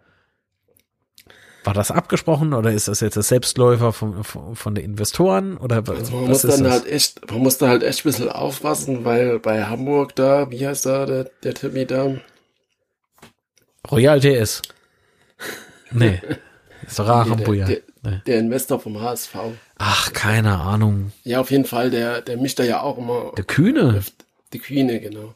War 1.69 1.75
das 1.75 1.91
abgesprochen 1.91 2.55
oder 2.55 2.73
ist 2.73 2.89
das 2.89 3.01
jetzt 3.01 3.17
der 3.17 3.23
Selbstläufer 3.23 3.93
von, 3.93 4.25
von, 4.25 4.57
von 4.57 4.75
den 4.75 4.83
Investoren 4.87 5.59
oder 5.59 5.85
Also 5.87 6.17
man 6.17 6.29
muss 6.31 6.41
dann 6.41 6.65
das? 6.65 6.73
halt 6.73 6.87
echt, 6.87 7.31
man 7.31 7.41
muss 7.41 7.59
da 7.59 7.69
halt 7.69 7.83
echt 7.83 8.01
ein 8.07 8.09
bisschen 8.09 8.31
aufpassen, 8.31 9.05
weil 9.05 9.39
bei 9.39 9.65
Hamburg 9.65 10.17
da, 10.17 10.51
wie 10.51 10.67
heißt 10.67 10.87
da 10.87 11.05
der, 11.05 11.25
der 11.43 11.53
Timmy 11.53 11.85
da? 11.85 12.15
Royal 13.91 14.19
DS. 14.19 14.63
Nee. 15.91 16.23
Ist 16.87 16.99
doch 16.99 17.27
Nee, 17.27 17.45
der, 17.45 17.67
der, 17.67 17.81
Nee. 18.03 18.23
der 18.27 18.39
Investor 18.39 18.81
vom 18.81 19.03
HSV. 19.03 19.35
Ach, 19.77 20.13
keine 20.15 20.59
Ahnung. 20.59 21.13
Ja, 21.25 21.41
auf 21.41 21.51
jeden 21.51 21.67
Fall, 21.67 21.91
der, 21.91 22.23
der 22.23 22.39
mischt 22.39 22.59
da 22.61 22.65
ja 22.65 22.81
auch 22.81 22.97
immer 22.97 23.33
Der 23.37 23.45
Kühne, 23.45 24.03
die 24.55 24.59
Queen, 24.59 24.89
genau. 24.89 25.35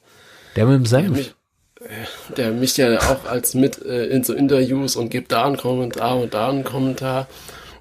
der 0.57 0.65
mit 0.65 0.77
dem 0.77 0.87
Senf. 0.87 1.35
Mich, 1.83 2.37
der 2.37 2.51
mischt 2.53 2.79
ja 2.79 2.99
auch 2.99 3.25
als 3.25 3.55
mit 3.55 3.85
äh, 3.85 4.07
in 4.07 4.25
so 4.25 4.35
Interviews 4.35 4.97
und 4.97 5.11
gibt 5.11 5.33
da 5.33 5.47
einen 5.47 5.57
Kommentar 5.57 6.19
und 6.19 6.35
da 6.35 6.49
einen 6.49 6.65
Kommentar. 6.65 7.29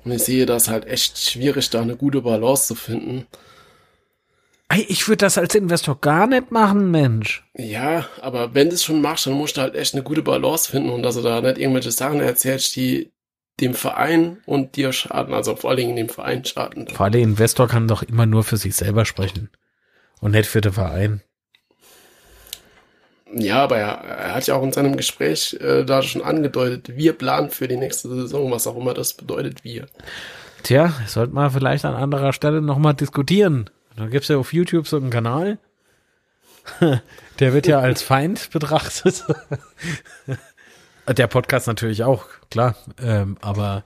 Und 0.04 0.12
ich 0.12 0.24
sehe 0.24 0.46
das 0.46 0.68
halt 0.68 0.88
echt 0.88 1.18
schwierig, 1.18 1.70
da 1.70 1.82
eine 1.82 1.96
gute 1.96 2.22
Balance 2.22 2.68
zu 2.68 2.76
finden. 2.76 3.28
Ey, 4.70 4.86
ich 4.88 5.08
würde 5.08 5.18
das 5.18 5.38
als 5.38 5.54
Investor 5.54 6.00
gar 6.00 6.28
nicht 6.28 6.50
machen, 6.50 6.92
Mensch. 6.92 7.44
Ja, 7.58 8.08
aber 8.22 8.54
wenn 8.56 8.70
du 8.70 8.76
es 8.76 8.84
schon 8.86 9.02
machst, 9.02 9.28
dann 9.28 9.34
musst 9.34 9.58
du 9.58 9.62
halt 9.62 9.76
echt 9.76 9.94
eine 9.94 10.04
gute 10.04 10.22
Balance 10.22 10.72
finden 10.72 10.90
und 10.90 11.04
dass 11.04 11.16
du 11.16 11.22
da 11.22 11.42
nicht 11.42 11.58
irgendwelche 11.58 11.92
Sachen 11.92 12.22
erzählst, 12.22 12.76
die 12.78 13.12
dem 13.60 13.74
Verein 13.74 14.38
und 14.46 14.78
dir 14.78 14.94
schaden, 14.94 15.34
also 15.34 15.56
vor 15.56 15.72
allen 15.72 15.78
Dingen 15.78 15.96
dem 15.98 16.10
Verein 16.10 16.46
schaden. 16.46 16.88
Vor 16.88 17.04
allem 17.04 17.12
der 17.12 17.22
Investor 17.22 17.68
kann 17.68 17.88
doch 17.88 18.02
immer 18.02 18.26
nur 18.26 18.44
für 18.44 18.58
sich 18.58 18.76
selber 18.76 19.06
sprechen. 19.06 19.50
Und 20.22 20.32
nicht 20.32 20.50
für 20.50 20.62
den 20.62 20.74
Verein. 20.74 21.22
Ja, 23.34 23.64
aber 23.64 23.78
er, 23.78 24.04
er 24.04 24.36
hat 24.36 24.48
ja 24.48 24.56
auch 24.56 24.64
in 24.64 24.74
seinem 24.74 24.98
Gespräch 24.98 25.58
äh, 25.62 25.84
da 25.84 26.02
schon 26.02 26.22
angedeutet, 26.22 26.96
wir 26.96 27.14
planen 27.14 27.50
für 27.50 27.68
die 27.68 27.78
nächste 27.78 28.10
Saison, 28.10 28.52
was 28.52 28.68
auch 28.68 28.76
immer 28.76 28.94
das 28.94 29.14
bedeutet, 29.14 29.64
wir. 29.64 29.86
Tja, 30.64 30.94
sollte 31.08 31.34
man 31.34 31.52
vielleicht 31.52 31.86
an 31.86 31.96
anderer 31.96 32.34
Stelle 32.34 32.62
nochmal 32.62 32.94
diskutieren. 32.94 33.70
Da 33.96 34.08
gibt's 34.08 34.28
ja 34.28 34.38
auf 34.38 34.54
YouTube 34.54 34.88
so 34.88 34.98
einen 34.98 35.10
Kanal. 35.10 35.58
Der 37.40 37.54
wird 37.54 37.68
ja 37.68 37.80
als 37.80 38.02
Feind 38.04 38.52
betrachtet. 38.52 39.24
Der 41.08 41.28
Podcast 41.28 41.68
natürlich 41.68 42.04
auch, 42.04 42.26
klar. 42.50 42.76
Ähm, 43.02 43.38
aber 43.42 43.84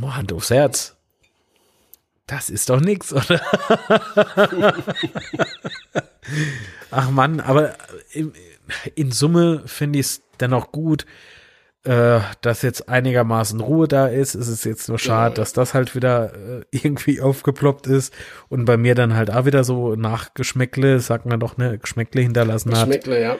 oh, 0.00 0.14
Hand 0.14 0.32
aufs 0.32 0.50
Herz. 0.50 0.97
Das 2.28 2.50
ist 2.50 2.70
doch 2.70 2.80
nix, 2.80 3.12
oder? 3.12 3.40
Ach 6.90 7.10
Mann, 7.10 7.40
aber 7.40 7.74
in, 8.12 8.32
in 8.94 9.10
Summe 9.12 9.62
finde 9.66 9.98
ich 9.98 10.06
es 10.06 10.22
dennoch 10.38 10.70
gut, 10.70 11.06
äh, 11.84 12.20
dass 12.42 12.62
jetzt 12.62 12.88
einigermaßen 12.88 13.60
Ruhe 13.60 13.88
da 13.88 14.08
ist. 14.08 14.34
Es 14.34 14.48
ist 14.48 14.64
jetzt 14.64 14.88
nur 14.88 14.98
schade, 14.98 15.36
dass 15.36 15.52
das 15.54 15.72
halt 15.74 15.94
wieder 15.94 16.34
äh, 16.34 16.64
irgendwie 16.70 17.20
aufgeploppt 17.20 17.86
ist 17.86 18.12
und 18.48 18.66
bei 18.66 18.76
mir 18.76 18.94
dann 18.94 19.14
halt 19.14 19.30
auch 19.30 19.46
wieder 19.46 19.64
so 19.64 19.94
Nachgeschmäckle, 19.96 21.00
sagt 21.00 21.24
man 21.24 21.40
doch, 21.40 21.56
ne, 21.56 21.78
Geschmäckle 21.78 22.20
hinterlassen 22.20 22.72
hat. 22.76 22.88
Geschmäckle, 22.88 23.22
ja. 23.22 23.36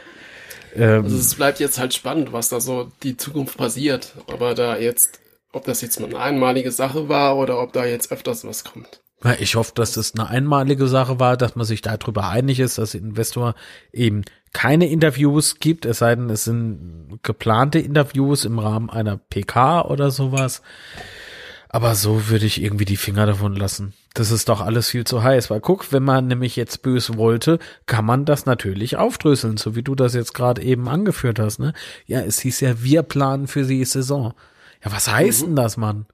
Ähm, 0.75 1.05
Also 1.05 1.17
es 1.19 1.35
bleibt 1.35 1.61
jetzt 1.61 1.79
halt 1.79 1.93
spannend, 1.93 2.33
was 2.33 2.49
da 2.49 2.61
so 2.61 2.91
die 3.03 3.17
Zukunft 3.19 3.59
passiert. 3.59 4.15
Aber 4.29 4.55
da 4.55 4.79
jetzt, 4.79 5.21
ob 5.59 5.65
das 5.65 5.83
jetzt 5.83 6.01
mal 6.01 6.07
eine 6.07 6.21
einmalige 6.21 6.71
Sache 6.71 7.09
war 7.09 7.37
oder 7.37 7.61
ob 7.61 7.73
da 7.73 7.85
jetzt 7.85 8.11
öfters 8.13 8.47
was 8.47 8.65
kommt. 8.65 9.03
Ich 9.41 9.57
hoffe, 9.57 9.73
dass 9.75 9.93
das 9.93 10.15
eine 10.15 10.29
einmalige 10.29 10.87
Sache 10.87 11.19
war, 11.19 11.37
dass 11.37 11.57
man 11.57 11.67
sich 11.67 11.83
darüber 11.83 12.29
einig 12.29 12.61
ist, 12.61 12.79
dass 12.79 12.95
Investor 12.95 13.57
eben 13.93 14.23
keine 14.53 14.89
Interviews 14.89 15.59
gibt, 15.59 15.85
es 15.87 15.99
sei 15.99 16.15
denn, 16.15 16.31
es 16.31 16.45
sind 16.45 17.19
geplante 17.25 17.81
Interviews 17.81 18.45
im 18.45 18.61
Rahmen 18.61 18.89
einer 18.89 19.17
PK 19.17 19.83
oder 19.87 20.13
sowas. 20.13 20.63
Aber 21.69 21.95
so 21.95 22.29
würde 22.29 22.47
ich 22.47 22.63
irgendwie 22.63 22.87
die 22.87 22.97
Finger 22.97 23.27
davon 23.27 23.55
lassen. 23.55 23.93
Das 24.15 24.31
ist 24.31 24.49
doch 24.49 24.63
alles 24.63 24.89
viel 24.89 25.05
zu 25.05 25.23
heiß. 25.23 25.51
Weil 25.51 25.61
guck, 25.61 25.93
wenn 25.93 26.03
man 26.03 26.27
nämlich 26.27 26.57
jetzt 26.57 26.83
böse 26.83 27.19
wollte, 27.19 27.59
kann 27.85 28.07
man 28.07 28.25
das 28.25 28.47
natürlich 28.47 28.97
aufdröseln, 28.97 29.59
so 29.59 29.77
wie 29.77 29.83
du 29.83 29.95
das 29.95 30.15
jetzt 30.15 30.33
gerade 30.33 30.63
eben 30.63 30.89
angeführt 30.89 31.39
hast. 31.39 31.59
Ne? 31.59 31.75
Ja, 32.07 32.21
es 32.21 32.41
hieß 32.41 32.61
ja, 32.61 32.83
wir 32.83 33.03
planen 33.03 33.49
für 33.49 33.65
die 33.65 33.85
Saison. 33.85 34.33
Ja, 34.85 34.93
was 34.93 35.09
heißt 35.09 35.43
denn 35.43 35.57
das, 35.57 35.77
Mann? 35.77 36.07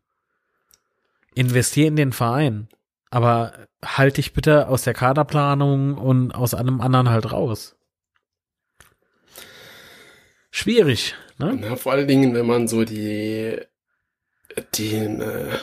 Investier 1.34 1.88
in 1.88 1.96
den 1.96 2.12
Verein. 2.12 2.68
Aber 3.10 3.52
halt 3.84 4.16
dich 4.16 4.32
bitte 4.32 4.68
aus 4.68 4.82
der 4.82 4.94
Kaderplanung 4.94 5.96
und 5.96 6.32
aus 6.34 6.54
allem 6.54 6.80
anderen 6.80 7.10
halt 7.10 7.30
raus. 7.30 7.76
Schwierig, 10.50 11.14
ne? 11.38 11.58
Na, 11.60 11.76
vor 11.76 11.92
allen 11.92 12.08
Dingen, 12.08 12.34
wenn 12.34 12.46
man 12.46 12.68
so 12.68 12.84
die, 12.84 13.58
die 14.74 14.94
äh, 14.94 15.58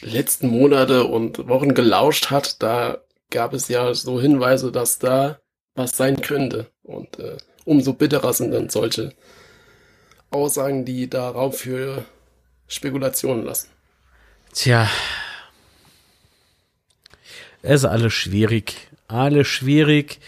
letzten 0.00 0.48
Monate 0.48 1.04
und 1.04 1.48
Wochen 1.48 1.74
gelauscht 1.74 2.30
hat, 2.30 2.62
da 2.62 2.98
gab 3.30 3.52
es 3.52 3.68
ja 3.68 3.94
so 3.94 4.20
Hinweise, 4.20 4.72
dass 4.72 4.98
da 4.98 5.38
was 5.74 5.96
sein 5.96 6.20
könnte. 6.20 6.66
Und 6.82 7.18
äh, 7.18 7.36
umso 7.64 7.92
bitterer 7.92 8.32
sind 8.32 8.52
dann 8.52 8.68
solche 8.68 9.14
Aussagen, 10.32 10.84
die 10.84 11.08
darauf 11.08 11.58
für 11.58 12.04
Spekulationen 12.68 13.44
lassen. 13.44 13.68
Tja. 14.52 14.88
Es 17.62 17.82
ist 17.82 17.84
alles 17.84 18.12
schwierig. 18.12 18.88
Alles 19.08 19.46
schwierig. 19.46 20.20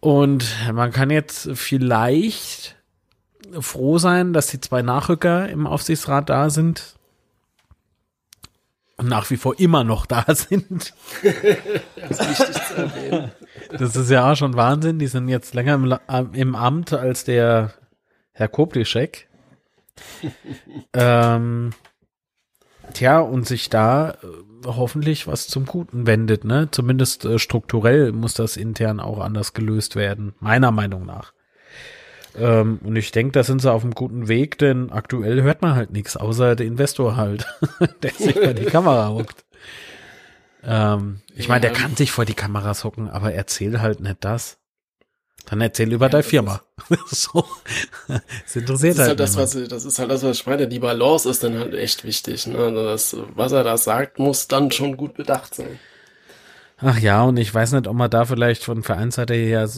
Und 0.00 0.44
man 0.72 0.90
kann 0.92 1.10
jetzt 1.10 1.50
vielleicht 1.54 2.76
froh 3.60 3.98
sein, 3.98 4.32
dass 4.32 4.48
die 4.48 4.60
zwei 4.60 4.82
Nachrücker 4.82 5.48
im 5.48 5.66
Aufsichtsrat 5.66 6.28
da 6.28 6.50
sind. 6.50 6.96
Und 8.96 9.08
nach 9.08 9.30
wie 9.30 9.36
vor 9.36 9.58
immer 9.58 9.84
noch 9.84 10.06
da 10.06 10.24
sind. 10.34 10.94
Das 11.96 12.20
ist. 12.20 12.60
Das 13.70 13.96
ist 13.96 14.10
ja 14.10 14.30
auch 14.30 14.36
schon 14.36 14.54
Wahnsinn. 14.54 14.98
Die 14.98 15.06
sind 15.06 15.28
jetzt 15.28 15.54
länger 15.54 15.74
im, 15.74 16.34
im 16.34 16.54
Amt 16.54 16.92
als 16.92 17.24
der 17.24 17.72
Herr 18.32 18.48
Koblischek. 18.48 19.28
ähm, 20.94 21.72
tja, 22.92 23.20
und 23.20 23.46
sich 23.46 23.68
da 23.68 24.10
äh, 24.10 24.16
hoffentlich 24.66 25.26
was 25.26 25.48
zum 25.48 25.66
Guten 25.66 26.06
wendet, 26.06 26.44
ne? 26.44 26.68
Zumindest 26.70 27.24
äh, 27.24 27.38
strukturell 27.38 28.12
muss 28.12 28.34
das 28.34 28.56
intern 28.56 29.00
auch 29.00 29.20
anders 29.20 29.52
gelöst 29.52 29.96
werden, 29.96 30.34
meiner 30.40 30.70
Meinung 30.70 31.04
nach. 31.04 31.32
Ähm, 32.38 32.80
und 32.82 32.96
ich 32.96 33.12
denke, 33.12 33.32
da 33.32 33.44
sind 33.44 33.60
sie 33.60 33.70
auf 33.70 33.82
einem 33.82 33.94
guten 33.94 34.28
Weg, 34.28 34.58
denn 34.58 34.90
aktuell 34.90 35.42
hört 35.42 35.60
man 35.62 35.74
halt 35.74 35.92
nichts, 35.92 36.16
außer 36.16 36.56
der 36.56 36.66
Investor 36.66 37.16
halt, 37.16 37.46
der 38.02 38.12
sich 38.12 38.38
vor 38.38 38.54
die 38.54 38.64
Kamera 38.64 39.10
huckt. 39.10 39.44
Ähm, 40.64 41.20
ich 41.34 41.48
meine, 41.48 41.62
der 41.62 41.72
kann 41.72 41.96
sich 41.96 42.12
vor 42.12 42.24
die 42.24 42.34
Kameras 42.34 42.84
hocken, 42.84 43.10
aber 43.10 43.34
erzähl 43.34 43.80
halt 43.80 44.00
nicht 44.00 44.18
das. 44.20 44.58
Dann 45.46 45.60
erzähl 45.60 45.92
über 45.92 46.06
Ja, 46.06 46.10
deine 46.10 46.22
Firma. 46.22 46.62
so. 47.06 47.44
Das 48.08 48.56
interessiert 48.56 48.98
Das 48.98 48.98
ist 48.98 48.98
halt, 48.98 49.08
halt 49.08 49.20
das, 49.20 49.36
was, 49.36 49.68
das 49.68 49.84
ist 49.84 49.98
halt 49.98 50.10
das, 50.10 50.22
was 50.22 50.36
ich 50.38 50.46
meine. 50.46 50.68
Die 50.68 50.78
Balance 50.78 51.28
ist 51.28 51.42
dann 51.42 51.58
halt 51.58 51.74
echt 51.74 52.04
wichtig. 52.04 52.46
Ne? 52.46 52.58
Also 52.58 52.84
das, 52.84 53.16
was 53.34 53.52
er 53.52 53.64
da 53.64 53.76
sagt, 53.76 54.18
muss 54.18 54.48
dann 54.48 54.70
schon 54.70 54.96
gut 54.96 55.14
bedacht 55.14 55.54
sein. 55.54 55.78
Ach 56.78 56.98
ja, 56.98 57.22
und 57.22 57.36
ich 57.36 57.52
weiß 57.54 57.72
nicht, 57.72 57.86
ob 57.86 57.94
man 57.94 58.10
da 58.10 58.24
vielleicht 58.24 58.64
von 58.64 58.82
Vereinsseite 58.82 59.34
her, 59.34 59.68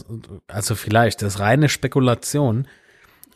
also 0.47 0.75
vielleicht, 0.75 1.21
das 1.21 1.35
ist 1.35 1.39
reine 1.39 1.69
Spekulation, 1.69 2.67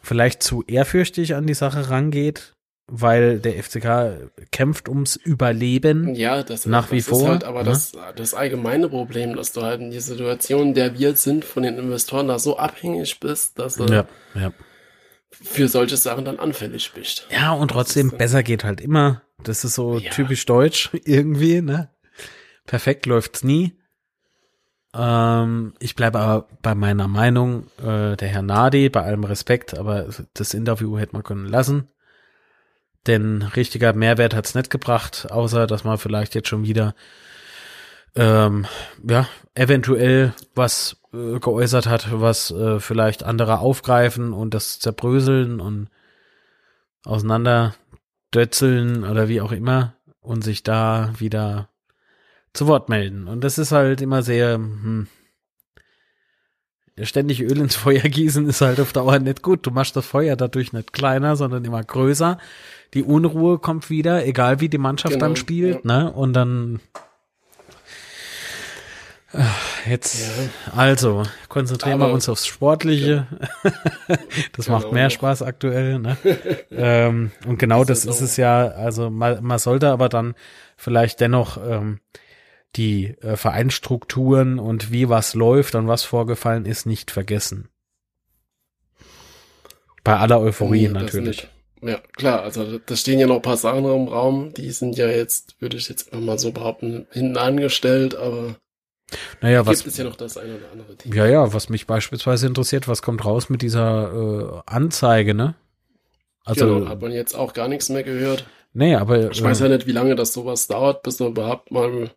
vielleicht 0.01 0.41
zu 0.41 0.63
ehrfürchtig 0.65 1.35
an 1.35 1.45
die 1.45 1.53
Sache 1.53 1.89
rangeht, 1.89 2.55
weil 2.91 3.39
der 3.39 3.61
FCK 3.63 4.31
kämpft 4.51 4.89
ums 4.89 5.15
Überleben. 5.15 6.15
Ja, 6.15 6.43
das, 6.43 6.65
Nach 6.65 6.83
das 6.83 6.91
wie 6.91 6.97
ist 6.97 7.09
vor, 7.09 7.27
halt 7.29 7.43
aber 7.43 7.59
ne? 7.63 7.69
das, 7.69 7.93
das 8.15 8.33
allgemeine 8.33 8.89
Problem, 8.89 9.35
dass 9.35 9.51
du 9.53 9.61
halt 9.61 9.81
in 9.81 9.91
die 9.91 9.99
Situation, 9.99 10.69
in 10.69 10.73
der 10.73 10.97
wir 10.97 11.15
sind, 11.15 11.45
von 11.45 11.63
den 11.63 11.77
Investoren 11.77 12.27
da 12.27 12.39
so 12.39 12.57
abhängig 12.57 13.19
bist, 13.19 13.59
dass 13.59 13.75
du 13.75 13.85
Ja, 13.85 14.05
ja. 14.35 14.51
für 15.31 15.67
solche 15.67 15.97
Sachen 15.97 16.25
dann 16.25 16.39
anfällig 16.39 16.91
bist. 16.93 17.27
Ja, 17.31 17.53
und 17.53 17.69
trotzdem, 17.71 18.11
äh, 18.11 18.17
besser 18.17 18.43
geht 18.43 18.63
halt 18.63 18.81
immer. 18.81 19.21
Das 19.43 19.63
ist 19.63 19.75
so 19.75 19.97
Ja. 19.99 20.09
typisch 20.11 20.45
deutsch 20.45 20.89
irgendwie, 21.05 21.61
ne? 21.61 21.89
Perfekt 22.65 23.05
läuft's 23.05 23.43
nie. 23.43 23.73
Ähm, 24.93 25.73
ich 25.79 25.95
bleibe 25.95 26.19
aber 26.19 26.47
bei 26.61 26.73
meiner 26.75 27.07
Meinung, 27.07 27.67
äh, 27.77 28.15
der 28.17 28.27
Herr 28.27 28.41
Nadi, 28.41 28.89
bei 28.89 29.01
allem 29.03 29.23
Respekt, 29.23 29.77
aber 29.77 30.07
das 30.33 30.53
Interview 30.53 30.97
hätte 30.97 31.13
man 31.13 31.23
können 31.23 31.45
lassen. 31.45 31.87
Denn 33.09 33.41
richtiger 33.41 33.91
Mehrwert 33.93 34.35
hat's 34.35 34.53
nicht 34.53 34.69
gebracht, 34.69 35.31
außer 35.31 35.65
dass 35.65 35.83
man 35.83 35.97
vielleicht 35.97 36.35
jetzt 36.35 36.47
schon 36.47 36.63
wieder 36.63 36.93
ähm, 38.15 38.67
ja, 39.01 39.27
eventuell 39.55 40.35
was 40.53 40.97
äh, 41.11 41.39
geäußert 41.39 41.87
hat, 41.87 42.09
was 42.11 42.51
äh, 42.51 42.79
vielleicht 42.79 43.23
andere 43.23 43.61
aufgreifen 43.61 44.31
und 44.31 44.53
das 44.53 44.77
zerbröseln 44.77 45.59
und 45.59 45.89
auseinanderdötzeln 47.03 49.03
oder 49.03 49.27
wie 49.27 49.41
auch 49.41 49.53
immer 49.53 49.95
und 50.19 50.43
sich 50.43 50.61
da 50.61 51.11
wieder 51.17 51.69
zu 52.53 52.67
Wort 52.67 52.89
melden. 52.89 53.27
Und 53.27 53.43
das 53.43 53.57
ist 53.57 53.71
halt 53.71 54.01
immer 54.01 54.21
sehr, 54.21 54.53
hm, 54.53 55.07
ständig 57.01 57.41
Öl 57.41 57.57
ins 57.57 57.75
Feuer 57.75 58.01
gießen 58.01 58.47
ist 58.47 58.61
halt 58.61 58.79
auf 58.79 58.93
Dauer 58.93 59.17
nicht 59.17 59.41
gut. 59.41 59.65
Du 59.65 59.71
machst 59.71 59.95
das 59.95 60.05
Feuer 60.05 60.35
dadurch 60.35 60.73
nicht 60.73 60.93
kleiner, 60.93 61.35
sondern 61.35 61.65
immer 61.65 61.83
größer. 61.83 62.37
Die 62.93 63.03
Unruhe 63.03 63.59
kommt 63.59 63.89
wieder, 63.89 64.25
egal 64.25 64.59
wie 64.61 64.69
die 64.69 64.77
Mannschaft 64.77 65.13
Genau, 65.13 65.25
dann 65.27 65.35
spielt, 65.35 65.85
ne? 65.85 66.11
Und 66.11 66.33
dann 66.33 66.79
Ach, 69.31 69.85
Jetzt, 69.87 70.27
also, 70.75 71.21
konzentrieren 71.49 71.99
wir 71.99 72.05
Aber- 72.05 72.13
uns 72.15 72.27
aufs 72.27 72.47
Sportliche. 72.47 73.27
das 74.57 74.67
macht 74.69 74.83
Genau. 74.85 74.93
mehr 74.93 75.09
Spaß 75.11 75.43
aktuell. 75.43 75.99
Ne? 75.99 76.17
ähm, 76.71 77.31
und 77.45 77.59
genau 77.59 77.83
das 77.83 78.01
Das 78.05 78.15
ist 78.15 78.21
ist 78.21 78.31
es 78.31 78.37
ja. 78.37 78.69
Also 78.69 79.11
man, 79.11 79.43
man 79.43 79.59
sollte 79.59 79.89
aber 79.89 80.09
dann 80.09 80.33
vielleicht 80.77 81.19
dennoch 81.21 81.57
ähm, 81.63 81.99
die 82.75 83.15
äh, 83.21 83.35
Vereinsstrukturen 83.35 84.57
und 84.57 84.91
wie 84.91 85.09
was 85.09 85.35
läuft 85.35 85.75
und 85.75 85.87
was 85.87 86.03
vorgefallen 86.03 86.65
ist, 86.65 86.87
nicht 86.87 87.11
vergessen. 87.11 87.69
Bei 90.03 90.17
aller 90.17 90.39
Euphorie 90.39 90.87
Nee, 90.87 90.93
das 90.93 91.03
natürlich. 91.03 91.47
Ja, 91.81 91.99
klar, 92.17 92.41
also 92.43 92.77
da 92.79 92.95
stehen 92.95 93.19
ja 93.19 93.27
noch 93.27 93.37
ein 93.37 93.41
paar 93.41 93.57
Sachen 93.57 93.85
im 93.85 94.07
Raum, 94.09 94.53
die 94.53 94.69
sind 94.71 94.97
ja 94.97 95.07
jetzt, 95.07 95.55
würde 95.61 95.77
ich 95.77 95.87
jetzt 95.87 96.11
einfach 96.11 96.25
mal 96.25 96.39
so 96.39 96.51
behaupten, 96.51 97.07
hinten 97.11 97.37
angestellt, 97.37 98.15
aber 98.15 98.55
Naja, 99.41 99.59
gibt 99.59 99.67
was, 99.67 99.85
es 99.85 99.97
ja 99.97 100.03
noch 100.03 100.15
das 100.15 100.37
eine 100.37 100.55
oder 100.57 100.71
andere 100.71 100.95
Thema. 100.97 101.15
ja, 101.15 101.25
ja, 101.25 101.53
was 101.53 101.69
mich 101.69 101.87
beispielsweise 101.87 102.47
interessiert, 102.47 102.87
was 102.87 103.01
kommt 103.01 103.23
raus 103.25 103.49
mit 103.49 103.61
dieser 103.61 104.11
äh, 104.13 104.61
Anzeige, 104.65 105.33
ne? 105.33 105.55
Also, 106.45 106.65
genau, 106.65 106.89
hat 106.89 107.01
man 107.01 107.11
jetzt 107.11 107.35
auch 107.35 107.53
gar 107.53 107.67
nichts 107.67 107.89
mehr 107.89 108.03
gehört. 108.03 108.45
nee, 108.73 108.95
aber 108.95 109.31
Ich 109.31 109.41
weiß 109.43 109.59
ja 109.59 109.67
nicht, 109.69 109.87
wie 109.87 109.91
lange 109.91 110.15
das 110.15 110.33
sowas 110.33 110.67
dauert, 110.67 111.03
bis 111.03 111.17
da 111.17 111.27
überhaupt 111.27 111.71
mal, 111.71 112.11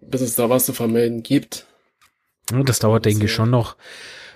bis 0.00 0.20
es 0.20 0.34
da 0.36 0.48
was 0.50 0.66
zu 0.66 0.72
vermelden 0.72 1.22
gibt. 1.22 1.66
Das 2.64 2.78
dauert, 2.78 3.04
denke 3.04 3.26
ich, 3.26 3.32
schon 3.32 3.50
noch. 3.50 3.76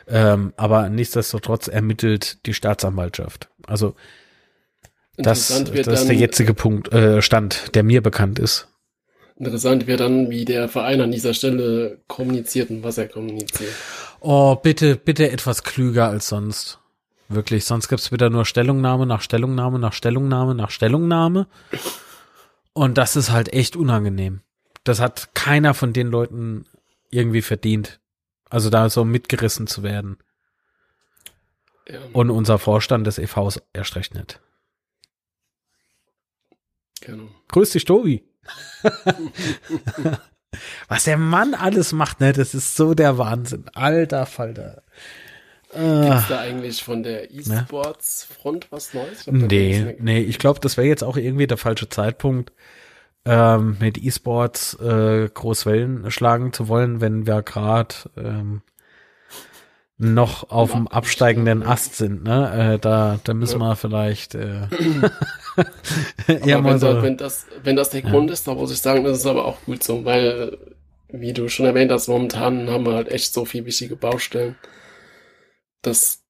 Ähm, 0.08 0.52
aber 0.56 0.88
nichtsdestotrotz 0.88 1.68
ermittelt 1.68 2.44
die 2.46 2.54
Staatsanwaltschaft. 2.54 3.48
Also 3.66 3.94
das, 5.16 5.48
das 5.48 6.00
ist 6.00 6.08
der 6.08 6.16
jetzige 6.16 6.54
Punkt, 6.54 6.92
äh, 6.92 7.20
Stand, 7.22 7.74
der 7.74 7.82
mir 7.82 8.02
bekannt 8.02 8.38
ist. 8.38 8.68
Interessant 9.36 9.86
wäre 9.86 9.98
dann, 9.98 10.30
wie 10.30 10.44
der 10.44 10.68
Verein 10.68 11.00
an 11.00 11.10
dieser 11.10 11.34
Stelle 11.34 12.00
kommuniziert 12.06 12.70
und 12.70 12.82
was 12.82 12.98
er 12.98 13.08
kommuniziert. 13.08 13.72
Oh, 14.20 14.54
bitte, 14.56 14.96
bitte 14.96 15.30
etwas 15.30 15.64
klüger 15.64 16.08
als 16.08 16.28
sonst. 16.28 16.78
Wirklich, 17.28 17.64
sonst 17.64 17.88
gibt's 17.88 18.12
wieder 18.12 18.30
nur 18.30 18.44
Stellungnahme 18.44 19.06
nach 19.06 19.22
Stellungnahme 19.22 19.78
nach 19.78 19.94
Stellungnahme 19.94 20.54
nach 20.54 20.70
Stellungnahme. 20.70 21.46
Und 22.72 22.98
das 22.98 23.16
ist 23.16 23.30
halt 23.30 23.52
echt 23.52 23.74
unangenehm. 23.74 24.40
Das 24.84 25.00
hat 25.00 25.34
keiner 25.34 25.74
von 25.74 25.92
den 25.92 26.08
Leuten 26.08 26.66
irgendwie 27.10 27.42
verdient. 27.42 28.00
Also 28.52 28.68
da 28.68 28.90
so 28.90 29.06
mitgerissen 29.06 29.66
zu 29.66 29.82
werden. 29.82 30.18
Ja. 31.88 32.00
Und 32.12 32.28
unser 32.28 32.58
Vorstand 32.58 33.06
des 33.06 33.16
EVs 33.16 33.62
erst 33.72 33.96
recht 33.96 34.14
nicht. 34.14 34.40
Genau. 37.00 37.30
Grüß 37.48 37.70
dich, 37.70 37.86
Tobi. 37.86 38.22
Was 40.88 41.04
der 41.04 41.16
Mann 41.16 41.54
alles 41.54 41.92
macht, 41.92 42.20
ne, 42.20 42.34
das 42.34 42.54
ist 42.54 42.76
so 42.76 42.92
der 42.92 43.16
Wahnsinn. 43.16 43.64
Alter 43.72 44.26
Falter. 44.26 44.82
Gibt's 45.72 46.28
da 46.28 46.40
eigentlich 46.40 46.84
von 46.84 47.02
der 47.02 47.30
E-Sports-Front 47.30 48.70
was 48.70 48.92
Neues? 48.92 49.26
Nee, 49.28 49.96
nee, 49.98 50.20
ich 50.20 50.38
glaube, 50.38 50.60
das 50.60 50.76
wäre 50.76 50.86
jetzt 50.86 51.02
auch 51.02 51.16
irgendwie 51.16 51.46
der 51.46 51.56
falsche 51.56 51.88
Zeitpunkt, 51.88 52.52
ähm, 53.24 53.76
mit 53.80 53.98
E-Sports 53.98 54.74
äh, 54.80 55.28
Großwellen 55.32 56.10
schlagen 56.10 56.52
zu 56.52 56.68
wollen, 56.68 57.00
wenn 57.00 57.26
wir 57.26 57.42
gerade 57.42 57.94
ähm, 58.16 58.62
noch 59.98 60.50
auf 60.50 60.72
dem 60.72 60.88
absteigenden 60.88 61.62
Ast 61.62 61.94
sind. 61.94 62.24
Ne? 62.24 62.74
Äh, 62.74 62.78
da, 62.80 63.20
da 63.22 63.34
müssen 63.34 63.60
wir 63.60 63.76
vielleicht 63.76 64.34
äh, 64.34 64.66
ja, 66.44 66.64
wenn, 66.64 66.78
so. 66.78 66.94
da, 66.94 67.02
wenn, 67.02 67.16
das, 67.16 67.46
wenn 67.62 67.76
das 67.76 67.90
der 67.90 68.02
ja. 68.02 68.10
Grund 68.10 68.30
ist, 68.30 68.48
da 68.48 68.54
muss 68.54 68.72
ich 68.72 68.80
sagen, 68.80 69.04
das 69.04 69.18
ist 69.18 69.26
aber 69.26 69.44
auch 69.44 69.60
gut 69.64 69.84
so, 69.84 70.04
weil, 70.04 70.58
wie 71.08 71.32
du 71.32 71.48
schon 71.48 71.66
erwähnt 71.66 71.92
hast, 71.92 72.08
momentan 72.08 72.68
haben 72.68 72.84
wir 72.84 72.94
halt 72.94 73.08
echt 73.10 73.32
so 73.32 73.44
viele 73.44 73.66
wichtige 73.66 73.94
Baustellen, 73.94 74.56
dass, 75.82 76.24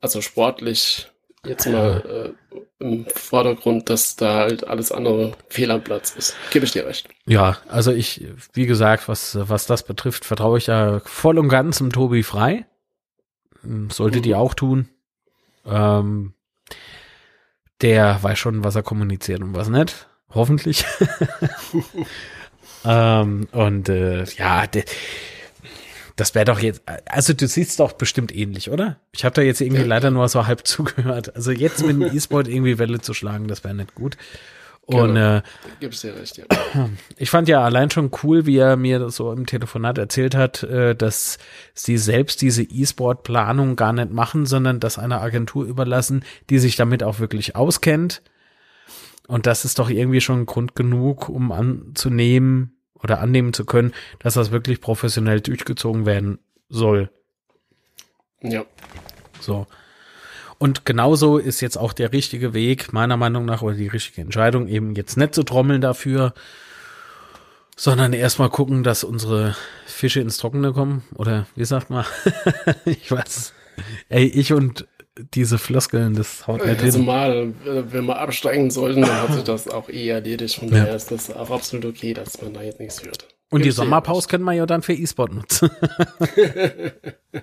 also 0.00 0.20
sportlich 0.20 1.11
jetzt 1.46 1.66
mal 1.66 2.34
äh, 2.50 2.58
im 2.78 3.06
Vordergrund, 3.06 3.88
dass 3.90 4.16
da 4.16 4.34
halt 4.36 4.66
alles 4.66 4.92
andere 4.92 5.32
fehl 5.48 5.70
am 5.70 5.82
Platz 5.82 6.14
ist. 6.16 6.36
Gebe 6.50 6.64
ich 6.64 6.72
dir 6.72 6.86
recht. 6.86 7.08
Ja, 7.26 7.58
also 7.68 7.92
ich, 7.92 8.26
wie 8.52 8.66
gesagt, 8.66 9.08
was, 9.08 9.36
was 9.40 9.66
das 9.66 9.82
betrifft, 9.82 10.24
vertraue 10.24 10.58
ich 10.58 10.66
ja 10.66 11.00
voll 11.04 11.38
und 11.38 11.48
ganz 11.48 11.78
dem 11.78 11.92
Tobi 11.92 12.22
frei. 12.22 12.66
Hm, 13.62 13.90
sollte 13.90 14.18
mhm. 14.18 14.22
die 14.22 14.34
auch 14.34 14.54
tun. 14.54 14.88
Ähm, 15.66 16.34
der 17.80 18.22
weiß 18.22 18.38
schon, 18.38 18.64
was 18.64 18.76
er 18.76 18.82
kommuniziert 18.82 19.40
und 19.40 19.54
was 19.54 19.68
nicht. 19.68 20.06
Hoffentlich. 20.30 20.84
ähm, 22.84 23.48
und 23.52 23.88
äh, 23.88 24.24
ja, 24.24 24.66
de, 24.66 24.84
das 26.22 26.36
wäre 26.36 26.44
doch 26.44 26.60
jetzt, 26.60 26.82
also 27.06 27.32
du 27.32 27.48
siehst 27.48 27.80
doch 27.80 27.94
bestimmt 27.94 28.32
ähnlich, 28.32 28.70
oder? 28.70 29.00
Ich 29.10 29.24
habe 29.24 29.34
da 29.34 29.42
jetzt 29.42 29.60
irgendwie 29.60 29.82
leider 29.82 30.12
nur 30.12 30.28
so 30.28 30.46
halb 30.46 30.64
zugehört. 30.68 31.34
Also 31.34 31.50
jetzt 31.50 31.84
mit 31.84 32.00
dem 32.00 32.16
E-Sport 32.16 32.46
irgendwie 32.46 32.78
Welle 32.78 33.00
zu 33.00 33.12
schlagen, 33.12 33.48
das 33.48 33.64
wäre 33.64 33.74
nicht 33.74 33.96
gut. 33.96 34.16
Und 34.82 35.16
genau. 35.16 35.38
äh, 35.38 35.42
gibt's 35.80 36.02
dir 36.02 36.14
recht, 36.14 36.36
ja. 36.36 36.44
Ich 37.16 37.28
fand 37.28 37.48
ja 37.48 37.64
allein 37.64 37.90
schon 37.90 38.12
cool, 38.22 38.46
wie 38.46 38.56
er 38.56 38.76
mir 38.76 39.10
so 39.10 39.32
im 39.32 39.46
Telefonat 39.46 39.98
erzählt 39.98 40.36
hat, 40.36 40.62
äh, 40.62 40.94
dass 40.94 41.38
sie 41.74 41.98
selbst 41.98 42.40
diese 42.40 42.62
E-Sport-Planung 42.62 43.74
gar 43.74 43.92
nicht 43.92 44.12
machen, 44.12 44.46
sondern 44.46 44.78
das 44.78 45.00
einer 45.00 45.22
Agentur 45.22 45.64
überlassen, 45.64 46.24
die 46.50 46.60
sich 46.60 46.76
damit 46.76 47.02
auch 47.02 47.18
wirklich 47.18 47.56
auskennt. 47.56 48.22
Und 49.26 49.46
das 49.46 49.64
ist 49.64 49.80
doch 49.80 49.90
irgendwie 49.90 50.20
schon 50.20 50.46
Grund 50.46 50.76
genug, 50.76 51.28
um 51.28 51.50
anzunehmen 51.50 52.76
oder 53.02 53.20
annehmen 53.20 53.52
zu 53.52 53.64
können, 53.64 53.92
dass 54.18 54.34
das 54.34 54.50
wirklich 54.50 54.80
professionell 54.80 55.40
durchgezogen 55.40 56.06
werden 56.06 56.38
soll. 56.68 57.10
Ja. 58.42 58.64
So. 59.40 59.66
Und 60.58 60.84
genauso 60.84 61.38
ist 61.38 61.60
jetzt 61.60 61.76
auch 61.76 61.92
der 61.92 62.12
richtige 62.12 62.54
Weg, 62.54 62.92
meiner 62.92 63.16
Meinung 63.16 63.44
nach, 63.44 63.62
oder 63.62 63.74
die 63.74 63.88
richtige 63.88 64.20
Entscheidung, 64.20 64.68
eben 64.68 64.94
jetzt 64.94 65.16
nicht 65.16 65.34
zu 65.34 65.42
trommeln 65.42 65.80
dafür, 65.80 66.34
sondern 67.76 68.12
erstmal 68.12 68.50
gucken, 68.50 68.84
dass 68.84 69.02
unsere 69.02 69.56
Fische 69.86 70.20
ins 70.20 70.36
Trockene 70.36 70.72
kommen. 70.72 71.02
Oder 71.16 71.46
wie 71.56 71.64
sagt 71.64 71.90
man? 71.90 72.04
ich 72.84 73.10
weiß. 73.10 73.54
Ey, 74.08 74.26
ich 74.26 74.52
und 74.52 74.86
diese 75.16 75.58
Floskeln, 75.58 76.14
das 76.14 76.46
haut 76.46 76.64
nicht 76.64 76.80
also 76.80 76.98
hin. 76.98 77.06
mal, 77.06 77.52
wenn 77.64 78.06
wir 78.06 78.18
absteigen 78.18 78.70
sollten, 78.70 79.02
dann 79.02 79.22
hat 79.22 79.34
sich 79.34 79.44
das 79.44 79.68
auch 79.68 79.88
eh 79.88 80.08
erledigt. 80.08 80.54
Von 80.54 80.68
ja. 80.68 80.80
daher 80.80 80.96
ist 80.96 81.10
das 81.10 81.30
auch 81.30 81.50
absolut 81.50 81.84
okay, 81.84 82.14
dass 82.14 82.40
man 82.40 82.54
da 82.54 82.62
jetzt 82.62 82.80
nichts 82.80 83.02
hört. 83.02 83.28
Und 83.50 83.60
Gibt's 83.62 83.76
die 83.76 83.82
Sommerpause 83.82 84.28
können 84.28 84.44
wir 84.44 84.52
ja 84.52 84.64
dann 84.64 84.82
für 84.82 84.94
E-Sport 84.94 85.34
nutzen. 85.34 85.70
genau. 87.30 87.42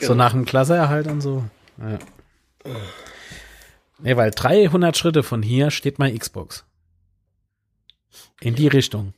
So 0.00 0.14
nach 0.14 0.32
dem 0.32 0.44
Klasseerhalt 0.44 1.08
und 1.08 1.20
so. 1.20 1.44
Ja. 1.78 1.98
Nee, 3.98 4.16
weil 4.16 4.30
300 4.30 4.96
Schritte 4.96 5.22
von 5.24 5.42
hier 5.42 5.72
steht 5.72 5.98
mein 5.98 6.16
Xbox. 6.16 6.64
In 8.40 8.54
die 8.54 8.68
Richtung. 8.68 9.14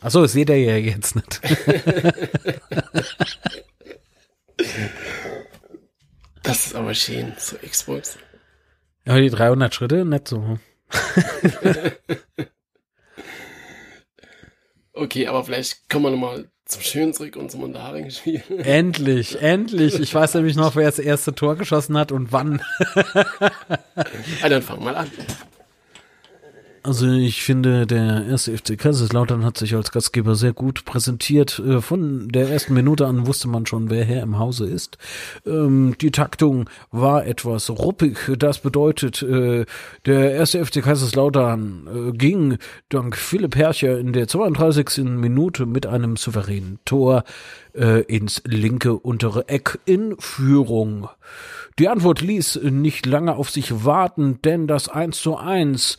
Achso, 0.00 0.22
das 0.22 0.32
seht 0.32 0.48
ihr 0.48 0.58
ja 0.58 0.76
jetzt 0.76 1.16
nicht. 1.16 1.40
das 6.46 6.66
ist 6.66 6.74
aber 6.74 6.94
schön, 6.94 7.32
so 7.38 7.56
Xbox. 7.56 8.18
Ja, 9.04 9.18
die 9.18 9.30
300 9.30 9.74
Schritte, 9.74 10.04
nicht 10.04 10.28
so. 10.28 10.58
okay, 14.92 15.26
aber 15.26 15.44
vielleicht 15.44 15.88
kommen 15.88 16.04
wir 16.06 16.10
nochmal 16.10 16.48
zum 16.64 16.82
Schönzrick 16.82 17.36
und 17.36 17.50
zum 17.50 17.62
Unterharing-Spiel. 17.62 18.42
Endlich, 18.64 19.40
endlich. 19.40 20.00
Ich 20.00 20.12
weiß 20.12 20.34
nämlich 20.34 20.56
noch, 20.56 20.74
wer 20.74 20.86
das 20.86 20.98
erste 20.98 21.34
Tor 21.34 21.56
geschossen 21.56 21.96
hat 21.96 22.10
und 22.10 22.32
wann. 22.32 22.60
ah, 24.42 24.48
dann 24.48 24.62
fang 24.62 24.82
mal 24.82 24.96
an. 24.96 25.10
Also 26.86 27.10
ich 27.10 27.42
finde, 27.42 27.84
der 27.84 28.26
erste 28.26 28.56
FC 28.56 28.78
Kaiserslautern 28.78 29.44
hat 29.44 29.58
sich 29.58 29.74
als 29.74 29.90
Gastgeber 29.90 30.36
sehr 30.36 30.52
gut 30.52 30.84
präsentiert. 30.84 31.58
Äh, 31.58 31.80
von 31.80 32.28
der 32.28 32.48
ersten 32.48 32.74
Minute 32.74 33.08
an 33.08 33.26
wusste 33.26 33.48
man 33.48 33.66
schon, 33.66 33.90
wer 33.90 34.04
Herr 34.04 34.22
im 34.22 34.38
Hause 34.38 34.68
ist. 34.68 34.96
Ähm, 35.44 35.96
die 36.00 36.12
Taktung 36.12 36.70
war 36.92 37.26
etwas 37.26 37.70
ruppig. 37.70 38.30
Das 38.38 38.60
bedeutet, 38.60 39.20
äh, 39.20 39.66
der 40.06 40.30
erste 40.34 40.64
FC 40.64 40.80
Kaiserslautern 40.80 41.88
äh, 41.88 42.16
ging 42.16 42.58
dank 42.88 43.16
Philipp 43.16 43.56
Herrcher 43.56 43.98
in 43.98 44.12
der 44.12 44.28
32. 44.28 44.98
Minute 45.06 45.66
mit 45.66 45.86
einem 45.86 46.16
souveränen 46.16 46.78
Tor 46.84 47.24
ins 48.08 48.40
linke 48.46 48.94
untere 48.94 49.50
Eck 49.50 49.78
in 49.84 50.14
Führung. 50.18 51.10
Die 51.78 51.88
Antwort 51.88 52.22
ließ 52.22 52.60
nicht 52.62 53.04
lange 53.04 53.36
auf 53.36 53.50
sich 53.50 53.84
warten, 53.84 54.40
denn 54.40 54.66
das 54.66 54.88
1 54.88 55.20
zu 55.20 55.36
1 55.36 55.98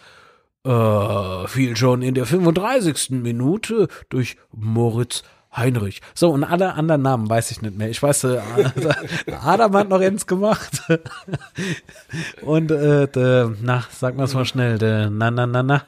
äh, 0.67 1.47
fiel 1.47 1.75
schon 1.75 2.01
in 2.01 2.13
der 2.13 2.25
35. 2.25 3.11
Minute 3.11 3.87
durch 4.09 4.37
Moritz 4.51 5.23
Heinrich. 5.55 6.01
So, 6.13 6.29
und 6.29 6.43
alle 6.43 6.73
anderen 6.73 7.01
Namen 7.01 7.29
weiß 7.29 7.51
ich 7.51 7.61
nicht 7.61 7.77
mehr. 7.77 7.89
Ich 7.89 8.03
weiß, 8.03 8.25
äh, 8.25 8.41
Adam 9.41 9.75
hat 9.75 9.89
noch 9.89 10.01
eins 10.01 10.27
gemacht. 10.27 10.83
und, 12.41 12.71
äh, 12.71 13.07
de, 13.07 13.49
na, 13.61 13.85
sag 13.91 14.15
mal 14.15 14.27
mal 14.27 14.45
schnell, 14.45 14.77
der, 14.77 15.09
na, 15.09 15.31
na, 15.31 15.47
na, 15.47 15.63
na. 15.63 15.83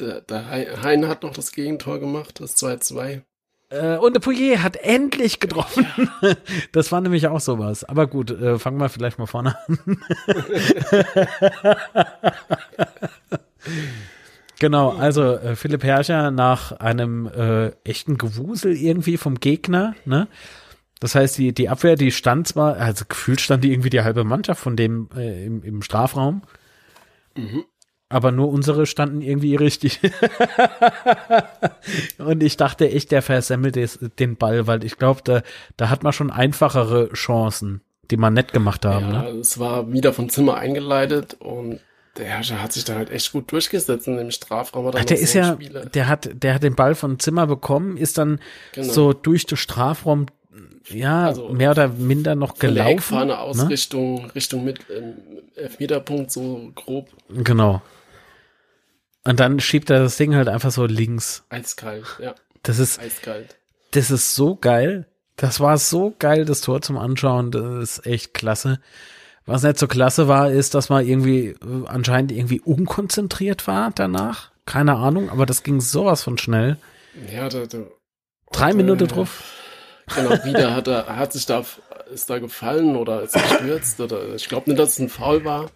Der, 0.00 0.20
der 0.20 0.82
Hein 0.82 1.08
hat 1.08 1.24
noch 1.24 1.32
das 1.32 1.52
Gegentor 1.52 1.98
gemacht, 1.98 2.40
das 2.40 2.56
2-2. 2.56 3.22
Äh, 3.70 3.96
und 3.98 4.14
der 4.14 4.20
Pouillet 4.20 4.62
hat 4.62 4.76
endlich 4.76 5.40
getroffen. 5.40 5.86
Das 6.72 6.90
war 6.92 7.00
nämlich 7.00 7.26
auch 7.28 7.40
sowas. 7.40 7.84
Aber 7.84 8.06
gut, 8.06 8.30
äh, 8.30 8.58
fangen 8.58 8.80
wir 8.80 8.88
vielleicht 8.88 9.18
mal 9.18 9.26
vorne 9.26 9.56
an. 9.66 9.98
Genau, 14.58 14.90
also 14.90 15.36
äh, 15.36 15.54
Philipp 15.54 15.84
Herrscher 15.84 16.30
nach 16.30 16.72
einem 16.72 17.26
äh, 17.26 17.68
echten 17.84 18.18
Gewusel 18.18 18.76
irgendwie 18.76 19.16
vom 19.16 19.36
Gegner, 19.36 19.94
ne? 20.04 20.28
Das 21.00 21.14
heißt, 21.14 21.38
die, 21.38 21.52
die 21.52 21.68
Abwehr, 21.68 21.94
die 21.94 22.10
stand 22.10 22.48
zwar, 22.48 22.76
also 22.76 23.04
gefühlt 23.08 23.40
stand 23.40 23.62
die 23.62 23.72
irgendwie 23.72 23.90
die 23.90 24.02
halbe 24.02 24.24
Mannschaft 24.24 24.60
von 24.60 24.74
dem 24.74 25.08
äh, 25.16 25.46
im, 25.46 25.62
im 25.62 25.82
Strafraum. 25.82 26.42
Mhm. 27.36 27.64
Aber 28.08 28.32
nur 28.32 28.48
unsere 28.48 28.86
standen 28.86 29.20
irgendwie 29.20 29.54
richtig. 29.54 30.00
und 32.18 32.42
ich 32.42 32.56
dachte 32.56 32.90
echt, 32.90 33.12
der 33.12 33.22
versemmelt 33.22 33.76
des, 33.76 33.98
den 34.18 34.36
Ball, 34.36 34.66
weil 34.66 34.82
ich 34.82 34.96
glaube, 34.96 35.20
da, 35.22 35.42
da 35.76 35.90
hat 35.90 36.02
man 36.02 36.12
schon 36.12 36.30
einfachere 36.30 37.12
Chancen, 37.12 37.82
die 38.10 38.16
man 38.16 38.32
nett 38.32 38.52
gemacht 38.52 38.84
haben. 38.84 39.12
Ja, 39.12 39.22
ne? 39.22 39.28
es 39.38 39.58
war 39.60 39.92
wieder 39.92 40.12
von 40.14 40.30
Zimmer 40.30 40.56
eingeleitet 40.56 41.36
und 41.38 41.80
der 42.18 42.26
Herrscher 42.26 42.62
hat 42.62 42.72
sich 42.72 42.84
da 42.84 42.94
halt 42.96 43.10
echt 43.10 43.32
gut 43.32 43.50
durchgesetzt 43.52 44.06
in 44.06 44.16
dem 44.16 44.30
Strafraum. 44.30 44.86
Hat 44.86 44.96
Ach, 44.98 45.04
der 45.04 45.18
ist 45.18 45.34
ja, 45.34 45.54
Spiele. 45.54 45.86
der 45.86 46.08
hat, 46.08 46.28
der 46.32 46.54
hat 46.54 46.62
den 46.62 46.74
Ball 46.74 46.94
von 46.94 47.18
Zimmer 47.18 47.46
bekommen, 47.46 47.96
ist 47.96 48.18
dann 48.18 48.40
Genau. 48.72 48.92
so 48.92 49.12
durch 49.12 49.46
den 49.46 49.56
Strafraum, 49.56 50.26
ja, 50.88 51.26
Also 51.26 51.50
mehr 51.50 51.70
oder 51.72 51.88
minder 51.88 52.34
noch 52.34 52.58
gelaufen. 52.58 52.90
Eckfahne 52.92 53.38
aus 53.38 53.56
ne? 53.58 53.68
Richtung, 53.70 54.30
Richtung 54.30 54.64
mit 54.64 54.80
ähm, 54.90 55.14
Elfmeterpunkt 55.54 56.30
so 56.30 56.70
grob 56.74 57.08
Genau. 57.28 57.82
Und 59.24 59.40
dann 59.40 59.60
schiebt 59.60 59.90
er 59.90 60.00
das 60.00 60.16
Ding 60.16 60.34
halt 60.34 60.48
einfach 60.48 60.70
so 60.70 60.86
links. 60.86 61.44
eiskalt. 61.50 62.06
Ja, 62.20 62.34
Das 62.62 62.78
ist, 62.78 62.98
eiskalt. 62.98 63.56
das 63.90 64.10
ist 64.10 64.34
so 64.34 64.56
geil. 64.56 65.06
Das 65.36 65.60
war 65.60 65.76
so 65.78 66.14
geil, 66.18 66.44
das 66.46 66.62
Tor 66.62 66.80
zum 66.80 66.96
Anschauen. 66.96 67.50
Das 67.50 67.98
ist 67.98 68.06
echt 68.06 68.32
klasse. 68.34 68.80
Was 69.48 69.62
nicht 69.62 69.78
so 69.78 69.86
klasse 69.88 70.28
war, 70.28 70.50
ist, 70.50 70.74
dass 70.74 70.90
man 70.90 71.06
irgendwie 71.06 71.48
äh, 71.48 71.56
anscheinend 71.86 72.32
irgendwie 72.32 72.60
unkonzentriert 72.60 73.66
war 73.66 73.90
danach. 73.94 74.50
Keine 74.66 74.96
Ahnung, 74.96 75.30
aber 75.30 75.46
das 75.46 75.62
ging 75.62 75.80
sowas 75.80 76.22
von 76.22 76.36
schnell. 76.36 76.76
Ja, 77.34 77.48
da, 77.48 77.64
da, 77.64 77.78
Drei 78.52 78.70
äh, 78.70 78.74
Minuten 78.74 79.06
drauf. 79.06 79.54
Genau, 80.14 80.30
wieder 80.44 80.74
hat 80.74 80.86
er, 80.86 81.16
hat 81.16 81.32
sich 81.32 81.46
da, 81.46 81.64
ist 82.12 82.28
da 82.28 82.38
gefallen 82.38 82.94
oder 82.94 83.22
ist 83.22 83.32
gestürzt 83.32 84.00
oder 84.00 84.34
ich 84.34 84.48
glaube 84.50 84.70
nicht, 84.70 84.78
dass 84.78 84.90
es 84.90 84.98
ein 84.98 85.08
Foul 85.08 85.44
war. 85.46 85.70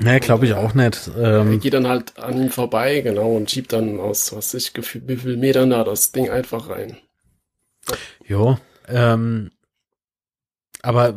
Nee, 0.00 0.20
glaube 0.20 0.46
ich 0.46 0.54
auch 0.54 0.72
nicht. 0.72 1.10
Er 1.16 1.40
Ähm, 1.40 1.60
geht 1.60 1.74
dann 1.74 1.88
halt 1.88 2.18
an 2.18 2.40
ihm 2.40 2.50
vorbei, 2.50 3.00
genau, 3.00 3.32
und 3.36 3.50
schiebt 3.50 3.72
dann 3.72 4.00
aus, 4.00 4.34
was 4.34 4.54
ich, 4.54 4.72
gefühlt, 4.72 5.08
wie 5.08 5.16
viel 5.16 5.36
Metern 5.36 5.70
da 5.70 5.84
das 5.84 6.12
Ding 6.12 6.30
einfach 6.30 6.70
rein. 6.70 6.96
jo, 8.26 8.56
ähm, 8.88 9.50
aber 10.82 11.14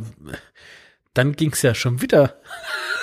dann 1.14 1.34
ging's 1.34 1.62
ja 1.62 1.74
schon 1.76 2.02
wieder. 2.02 2.36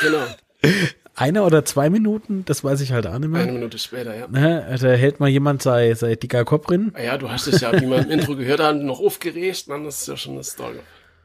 Genau, 0.00 0.24
Eine 1.14 1.42
oder 1.42 1.66
zwei 1.66 1.90
Minuten, 1.90 2.44
das 2.46 2.64
weiß 2.64 2.80
ich 2.80 2.92
halt 2.92 3.06
auch 3.06 3.18
nicht 3.18 3.28
mehr. 3.28 3.42
eine 3.42 3.52
Minute 3.52 3.78
später, 3.78 4.16
ja. 4.16 4.26
Ne, 4.28 4.64
da 4.80 4.88
hält 4.92 5.20
mal 5.20 5.28
jemand 5.28 5.60
sei, 5.60 5.92
sei 5.94 6.14
dicker 6.14 6.46
Kopf 6.46 6.66
drin. 6.66 6.92
Ah 6.94 7.02
Ja, 7.02 7.18
du 7.18 7.28
hast 7.30 7.46
dich 7.46 7.60
ja, 7.60 7.78
wie 7.78 7.84
man 7.84 8.04
im 8.04 8.10
Intro 8.10 8.36
gehört 8.36 8.60
hat, 8.60 8.76
noch 8.76 9.00
aufgeregt, 9.00 9.68
dann 9.68 9.84
ist 9.84 10.08
ja 10.08 10.16
schon 10.16 10.34
eine 10.34 10.44
Story. 10.44 10.78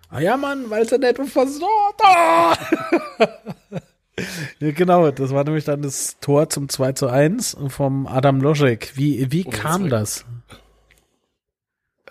Ah 0.09 0.19
ja, 0.19 0.35
Mann, 0.35 0.69
weil 0.69 0.87
sie 0.87 0.97
nicht 0.97 1.17
versorgt. 1.29 2.01
Ah! 2.03 2.57
ja, 4.59 4.71
genau, 4.71 5.11
das 5.11 5.31
war 5.31 5.45
nämlich 5.45 5.63
dann 5.63 5.81
das 5.81 6.17
Tor 6.19 6.49
zum 6.49 6.67
2 6.67 6.91
zu 6.93 7.07
1 7.07 7.55
vom 7.69 8.05
Adam 8.07 8.41
Loschek. 8.41 8.91
Wie, 8.95 9.31
wie 9.31 9.45
Oh, 9.47 9.49
kam 9.49 9.87
das? 9.89 10.25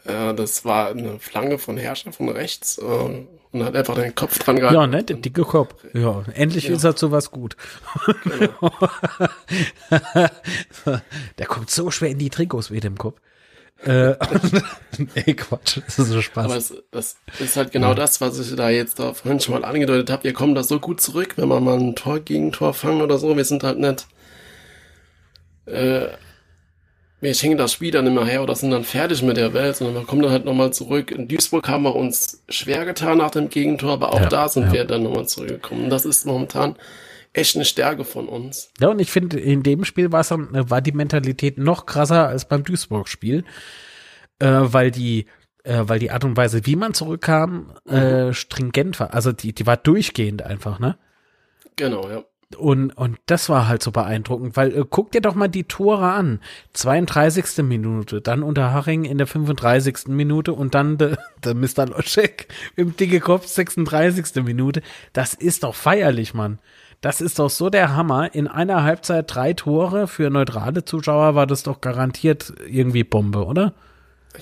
Ja, 0.07 0.33
das 0.33 0.65
war 0.65 0.89
eine 0.89 1.19
Flanke 1.19 1.59
von 1.59 1.77
Herrscher 1.77 2.13
von 2.13 2.29
rechts 2.31 2.79
äh, 2.79 3.27
und 3.55 3.65
hat 3.65 3.77
einfach 3.77 3.95
den 3.95 4.15
Kopf 4.15 4.39
dran 4.39 4.57
gehalten. 4.57 4.75
Ja, 4.75 4.87
ne, 4.87 5.03
der 5.03 5.17
dicke 5.17 5.43
Kopf. 5.43 5.75
Ja, 5.93 6.25
endlich 6.35 6.69
Ja. 6.69 6.75
ist 6.75 6.85
er 6.85 6.97
zu 6.97 7.11
was 7.11 7.31
gut. 7.31 7.57
Genau. 8.25 8.71
der 11.39 11.47
kommt 11.47 11.71
so 11.71 11.91
schwer 11.91 12.11
in 12.11 12.19
die 12.19 12.31
Trikots 12.31 12.71
wie 12.71 12.81
dem 12.81 12.99
Kopf. 12.99 13.21
Äh, 13.85 14.15
nee, 15.15 15.35
Quatsch, 15.35 15.81
das 15.85 15.99
ist 15.99 16.09
so 16.09 16.23
Spaß. 16.23 16.45
Aber 16.47 16.57
es, 16.57 16.75
das 16.91 17.17
ist 17.39 17.57
halt 17.57 17.71
genau 17.73 17.93
das, 17.95 18.21
was 18.21 18.39
ich 18.39 18.55
da 18.57 18.71
jetzt 18.71 18.99
da 18.99 19.13
vorhin 19.13 19.41
schon 19.41 19.55
mal 19.55 19.65
angedeutet 19.65 20.11
habe. 20.11 20.25
Wir 20.25 20.33
kommen 20.33 20.55
da 20.55 20.63
so 20.63 20.81
gut 20.81 21.01
zurück, 21.01 21.35
wenn 21.37 21.49
wir 21.49 21.61
mal 21.61 21.79
ein 21.79 21.95
Tor 21.95 22.21
gegen 22.21 22.53
Tor 22.53 22.73
fangen 22.73 23.03
oder 23.03 23.19
so. 23.19 23.37
Wir 23.37 23.45
sind 23.45 23.63
halt 23.63 23.79
nicht, 23.79 24.07
äh, 25.67 26.07
wir 27.25 27.35
schenken 27.35 27.59
das 27.59 27.73
Spiel 27.73 27.91
dann 27.91 28.07
immer 28.07 28.25
her 28.25 28.43
oder 28.43 28.55
sind 28.55 28.71
dann 28.71 28.85
fertig 28.85 29.23
mit 29.23 29.37
der 29.37 29.53
Welt, 29.55 29.77
sondern 29.77 29.97
wir 29.97 30.07
kommen 30.07 30.23
dann 30.23 30.31
halt 30.31 30.45
nochmal 30.45 30.73
zurück. 30.73 31.11
In 31.11 31.27
Duisburg 31.27 31.69
haben 31.69 31.83
wir 31.83 31.97
uns 31.97 32.45
schwer 32.49 32.85
getan 32.85 33.19
nach 33.19 33.31
dem 33.31 33.49
Gegentor, 33.49 33.95
aber 33.95 34.13
auch 34.13 34.21
Ja, 34.21 34.29
da 34.29 34.49
sind 34.49 34.67
ja. 34.67 34.73
wir 34.73 34.85
dann 34.85 35.03
nochmal 35.03 35.27
zurückgekommen. 35.27 35.91
Das 35.91 36.05
ist 36.05 36.27
momentan 36.27 36.77
echt 37.33 37.57
eine 37.57 37.65
Stärke 37.65 38.05
von 38.05 38.29
uns. 38.29 38.71
Ja, 38.79 38.89
und 38.89 39.01
ich 39.01 39.11
finde, 39.11 39.41
in 39.41 39.63
dem 39.63 39.85
Spiel 39.85 40.13
war's 40.13 40.29
dann, 40.29 40.55
äh, 40.55 40.71
war 40.71 40.81
die 40.81 40.93
Mentalität 40.93 41.59
noch 41.59 41.87
krasser 41.87 42.29
als 42.29 42.47
beim 42.47 42.63
Duisburg-Spiel, 42.63 43.45
äh, 44.39 44.47
weil 44.47 44.91
die, 44.91 45.27
äh, 45.65 45.83
weil 45.83 45.99
die 45.99 46.11
Art 46.11 46.25
und 46.25 46.37
Weise, 46.37 46.67
wie 46.67 46.77
man 46.77 46.95
zurückkam, 46.95 47.73
äh, 47.89 48.33
stringent 48.33 49.01
war. 49.01 49.15
Also 49.15 49.33
die, 49.33 49.53
die 49.53 49.67
war 49.67 49.77
durchgehend 49.77 50.43
einfach, 50.43 50.79
ne? 50.79 50.97
Genau, 51.77 52.09
ja. 52.09 52.25
Und, 52.57 52.93
und 52.97 53.19
das 53.27 53.49
war 53.49 53.67
halt 53.67 53.83
so 53.83 53.91
beeindruckend, 53.91 54.57
weil 54.57 54.77
äh, 54.77 54.85
guck 54.89 55.13
dir 55.13 55.21
doch 55.21 55.35
mal 55.35 55.49
die 55.49 55.65
Tore 55.65 56.13
an. 56.13 56.41
32. 56.75 57.65
Minute, 57.65 58.21
dann 58.21 58.43
unter 58.43 58.73
Haring 58.73 59.05
in 59.05 59.19
der 59.19 59.27
35. 59.27 60.09
Minute 60.09 60.53
und 60.53 60.75
dann 60.75 60.99
der, 60.99 61.19
der 61.45 61.55
Mr. 61.55 61.87
Loschek 61.87 62.49
im 62.77 62.97
dicke 62.97 63.21
Kopf 63.21 63.47
36. 63.47 64.45
Minute. 64.45 64.83
Das 65.13 65.35
ist 65.35 65.65
doch 65.65 65.75
feierlich, 65.75 66.35
Mann. 66.35 66.59
Das 67.01 67.21
ist 67.21 67.39
doch 67.39 67.51
so 67.51 67.71
der 67.71 67.95
Hammer. 67.95 68.35
In 68.35 68.49
einer 68.49 68.83
Halbzeit 68.83 69.35
drei 69.35 69.53
Tore 69.53 70.07
für 70.07 70.31
neutrale 70.31 70.85
Zuschauer 70.85 71.35
war 71.35 71.47
das 71.47 71.63
doch 71.63 71.81
garantiert 71.81 72.53
irgendwie 72.67 73.05
Bombe, 73.05 73.45
oder? 73.45 73.75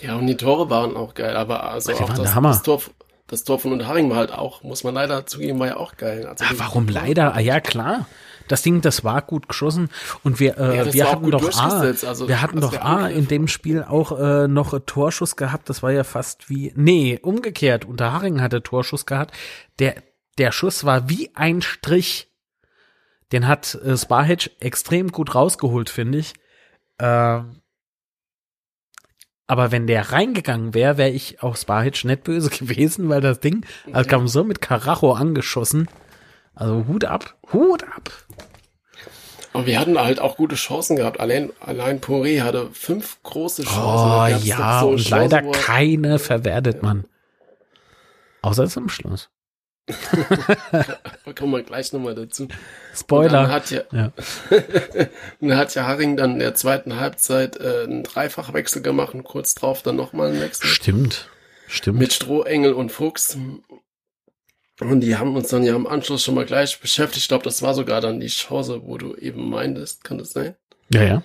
Ja, 0.00 0.16
und 0.16 0.26
die 0.26 0.36
Tore 0.36 0.70
waren 0.70 0.96
auch 0.96 1.14
geil, 1.14 1.36
aber 1.36 1.64
also 1.64 1.92
auch 1.92 2.14
das, 2.14 2.34
das 2.34 2.62
Tor, 2.62 2.80
das 3.32 3.44
Tor 3.44 3.58
von 3.58 3.72
Unterharing 3.72 4.10
war 4.10 4.18
halt 4.18 4.30
auch, 4.30 4.62
muss 4.62 4.84
man 4.84 4.94
leider 4.94 5.26
zugeben, 5.26 5.58
war 5.58 5.66
ja 5.66 5.76
auch 5.78 5.96
geil. 5.96 6.26
Also 6.26 6.44
die- 6.44 6.58
warum 6.60 6.86
leider? 6.86 7.34
Ah, 7.34 7.40
ja, 7.40 7.60
klar. 7.60 8.06
Das 8.48 8.60
Ding, 8.60 8.82
das 8.82 9.02
war 9.04 9.22
gut 9.22 9.48
geschossen 9.48 9.88
und 10.24 10.38
wir, 10.38 10.58
äh, 10.58 10.76
Ja, 10.78 10.92
wir 10.92 11.10
hatten 11.10 11.30
doch 11.30 11.58
A, 11.58 11.80
also 11.80 12.28
wir 12.28 12.42
hatten 12.42 12.60
doch 12.60 12.78
A 12.78 13.08
in 13.08 13.26
dem 13.28 13.48
Spiel 13.48 13.82
auch 13.82 14.18
äh, 14.18 14.48
noch 14.48 14.78
Torschuss 14.84 15.36
gehabt. 15.36 15.70
Das 15.70 15.82
war 15.82 15.92
ja 15.92 16.04
fast 16.04 16.50
wie, 16.50 16.72
nee, 16.76 17.18
umgekehrt. 17.22 17.84
Unterharing 17.86 18.42
hatte 18.42 18.62
Torschuss 18.62 19.06
gehabt. 19.06 19.34
Der, 19.78 19.94
der 20.38 20.52
Schuss 20.52 20.84
war 20.84 21.08
wie 21.08 21.30
ein 21.34 21.62
Strich. 21.62 22.28
Den 23.30 23.48
hat 23.48 23.74
äh, 23.76 23.96
Spahic 23.96 24.50
extrem 24.60 25.10
gut 25.12 25.34
rausgeholt, 25.34 25.88
finde 25.88 26.18
ich. 26.18 26.34
Ähm, 26.98 27.61
aber 29.46 29.70
wenn 29.72 29.86
der 29.86 30.12
reingegangen 30.12 30.72
wäre, 30.74 30.96
wäre 30.98 31.10
ich 31.10 31.42
auch 31.42 31.56
Spahic 31.56 32.04
nicht 32.04 32.24
böse 32.24 32.50
gewesen, 32.58 33.08
weil 33.08 33.20
das 33.20 33.40
Ding, 33.40 33.64
also 33.92 34.08
kam 34.08 34.28
so 34.28 34.44
mit 34.44 34.60
Karacho 34.60 35.12
angeschossen. 35.12 35.88
Also 36.54 36.86
Hut 36.86 37.04
ab, 37.04 37.36
Hut 37.52 37.82
ab. 37.84 38.10
Und 39.54 39.66
wir 39.66 39.78
hatten 39.78 39.98
halt 39.98 40.18
auch 40.20 40.36
gute 40.36 40.54
Chancen 40.56 40.96
gehabt. 40.96 41.20
Allein, 41.20 41.50
allein 41.60 42.00
Poiré 42.00 42.42
hatte 42.42 42.70
fünf 42.72 43.22
große 43.22 43.64
Chancen. 43.64 44.42
Oh 44.42 44.46
ja, 44.46 44.80
so 44.80 44.88
und 44.90 44.96
Chancen, 44.98 45.10
leider 45.10 45.42
er- 45.44 45.52
keine 45.52 46.18
verwertet 46.18 46.82
man. 46.82 47.04
Außer 48.40 48.66
zum 48.68 48.88
Schluss. 48.88 49.28
Da 49.86 51.32
kommen 51.34 51.52
wir 51.52 51.62
gleich 51.62 51.92
nochmal 51.92 52.14
dazu. 52.14 52.44
Und 52.44 52.52
dann 52.52 52.58
Spoiler. 52.94 53.48
hat 53.50 53.70
ja, 53.70 53.82
Ja. 53.90 54.12
dann 55.40 55.56
hat 55.56 55.74
ja 55.74 55.86
Haring 55.86 56.16
dann 56.16 56.34
in 56.34 56.38
der 56.38 56.54
zweiten 56.54 57.00
Halbzeit 57.00 57.56
äh, 57.56 57.84
einen 57.84 58.04
Dreifachwechsel 58.04 58.82
gemacht 58.82 59.14
und 59.14 59.24
kurz 59.24 59.54
drauf 59.54 59.82
dann 59.82 59.96
nochmal 59.96 60.30
einen 60.30 60.40
Wechsel. 60.40 60.68
Stimmt. 60.68 61.28
Stimmt. 61.66 61.98
mit 61.98 62.12
Strohengel 62.12 62.74
und 62.74 62.92
Fuchs. 62.92 63.36
Und 64.78 65.00
die 65.00 65.16
haben 65.16 65.34
uns 65.34 65.48
dann 65.48 65.62
ja 65.62 65.74
im 65.74 65.86
Anschluss 65.86 66.22
schon 66.22 66.34
mal 66.34 66.44
gleich 66.44 66.78
beschäftigt. 66.80 67.22
Ich 67.22 67.28
glaube, 67.28 67.44
das 67.44 67.62
war 67.62 67.72
sogar 67.74 68.00
dann 68.00 68.20
die 68.20 68.26
Chance, 68.28 68.82
wo 68.84 68.98
du 68.98 69.14
eben 69.14 69.48
meintest, 69.48 70.04
kann 70.04 70.18
das 70.18 70.32
sein? 70.32 70.54
ja, 70.92 71.02
ja. 71.02 71.22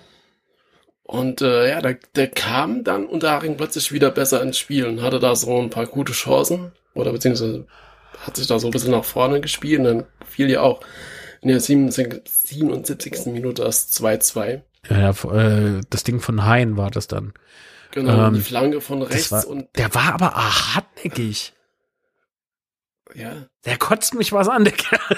Und 1.02 1.40
äh, 1.40 1.70
ja, 1.70 1.80
der, 1.80 1.98
der 2.16 2.28
kam 2.28 2.84
dann 2.84 3.06
unter 3.06 3.30
Haring 3.30 3.56
plötzlich 3.56 3.92
wieder 3.92 4.10
besser 4.10 4.42
ins 4.42 4.58
Spiel 4.58 4.84
und 4.84 5.00
hatte 5.00 5.18
da 5.18 5.34
so 5.34 5.58
ein 5.58 5.70
paar 5.70 5.86
gute 5.86 6.12
Chancen. 6.12 6.72
Oder 6.94 7.12
beziehungsweise 7.12 7.66
hat 8.20 8.36
sich 8.36 8.46
da 8.46 8.58
so 8.58 8.68
ein 8.68 8.70
bisschen 8.70 8.90
nach 8.90 9.04
vorne 9.04 9.40
gespielt. 9.40 9.80
Und 9.80 9.84
dann 9.84 10.06
fiel 10.26 10.50
ja 10.50 10.60
auch 10.60 10.80
in 11.40 11.48
der 11.48 11.60
77. 11.60 12.22
77. 12.26 13.26
Minute 13.26 13.62
das 13.62 13.90
2-2. 13.92 14.62
ja, 14.90 14.98
ja 14.98 15.10
äh, 15.32 15.80
das 15.90 16.04
Ding 16.04 16.20
von 16.20 16.44
Hein 16.44 16.76
war 16.76 16.90
das 16.90 17.06
dann. 17.08 17.32
Genau, 17.92 18.28
Ähm, 18.28 18.34
die 18.34 18.40
Flanke 18.40 18.80
von 18.80 19.02
rechts 19.02 19.32
war, 19.32 19.46
und 19.46 19.68
der 19.76 19.94
war 19.94 20.14
aber 20.14 20.36
ah, 20.36 20.74
hartnäckig. 20.74 21.54
ja, 23.14 23.46
Der 23.64 23.78
kotzt 23.78 24.14
mich 24.14 24.32
was 24.32 24.48
an, 24.48 24.64
der 24.64 24.74
Kerl. 24.74 25.16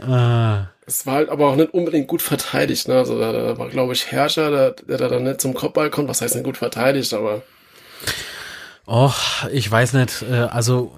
ah, 0.00 0.68
Es 0.86 1.06
war 1.06 1.14
halt 1.16 1.28
aber 1.28 1.48
auch 1.48 1.56
nicht 1.56 1.74
unbedingt 1.74 2.08
gut 2.08 2.22
verteidigt. 2.22 2.88
Ne? 2.88 2.94
Also 2.96 3.18
da, 3.18 3.32
da 3.32 3.58
war, 3.58 3.68
glaube 3.68 3.92
ich, 3.92 4.10
Herrscher, 4.10 4.50
der, 4.50 4.70
der 4.72 4.98
da 4.98 5.08
dann 5.08 5.24
nicht 5.24 5.40
zum 5.40 5.54
Kopfball 5.54 5.90
kommt. 5.90 6.08
Was 6.08 6.22
heißt 6.22 6.34
nicht 6.34 6.44
gut 6.44 6.56
verteidigt, 6.56 7.12
aber 7.14 7.42
Och, 8.86 9.46
ich 9.50 9.70
weiß 9.70 9.94
nicht, 9.94 10.22
äh, 10.22 10.34
also 10.50 10.96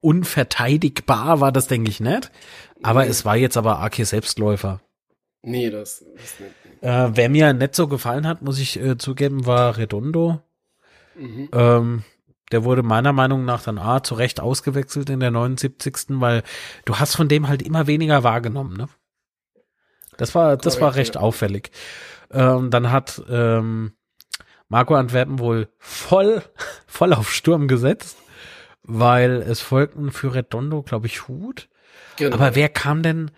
unverteidigbar 0.00 1.40
war 1.40 1.52
das, 1.52 1.68
denke 1.68 1.90
ich, 1.90 2.00
nicht. 2.00 2.30
Aber 2.82 3.04
Nee. 3.04 3.10
es 3.10 3.24
war 3.24 3.36
jetzt 3.36 3.56
aber 3.56 3.80
AK 3.80 4.04
Selbstläufer. 4.04 4.80
nee, 5.42 5.70
das, 5.70 6.04
das 6.16 6.40
nicht. 6.40 6.82
Äh, 6.82 7.16
wer 7.16 7.28
mir 7.28 7.52
nicht 7.52 7.74
so 7.76 7.86
gefallen 7.86 8.26
hat, 8.26 8.42
muss 8.42 8.58
ich 8.58 8.78
äh, 8.80 8.96
zugeben, 8.98 9.46
war 9.46 9.76
Redondo. 9.76 10.40
Mhm. 11.14 11.48
Ähm, 11.52 12.04
der 12.50 12.64
wurde 12.64 12.82
meiner 12.82 13.12
Meinung 13.12 13.44
nach 13.44 13.62
dann 13.62 13.78
A 13.78 14.02
zu 14.02 14.14
Recht 14.14 14.40
ausgewechselt 14.40 15.08
in 15.10 15.20
der 15.20 15.30
79. 15.30 16.20
Weil 16.20 16.42
du 16.84 16.96
hast 16.98 17.14
von 17.14 17.28
dem 17.28 17.48
halt 17.48 17.62
immer 17.62 17.86
weniger 17.86 18.24
wahrgenommen, 18.24 18.76
ne? 18.76 18.88
Das 20.16 20.34
war, 20.34 20.56
das 20.56 20.74
war 20.80 20.90
Korrekt, 20.90 20.96
recht 20.98 21.14
ja. 21.14 21.20
auffällig. 21.22 21.70
Ähm, 22.30 22.70
dann 22.70 22.90
hat 22.90 23.22
ähm, 23.30 23.92
Marco 24.72 24.94
Antwerpen 24.94 25.38
wohl 25.38 25.68
voll, 25.78 26.42
voll 26.86 27.12
auf 27.12 27.32
Sturm 27.32 27.68
gesetzt, 27.68 28.16
weil 28.82 29.42
es 29.42 29.60
folgten 29.60 30.10
für 30.10 30.34
Redondo, 30.34 30.82
glaube 30.82 31.06
ich, 31.06 31.28
Hut 31.28 31.68
Genau. 32.16 32.36
Aber 32.36 32.54
wer 32.54 32.68
kam 32.68 33.02
denn? 33.02 33.30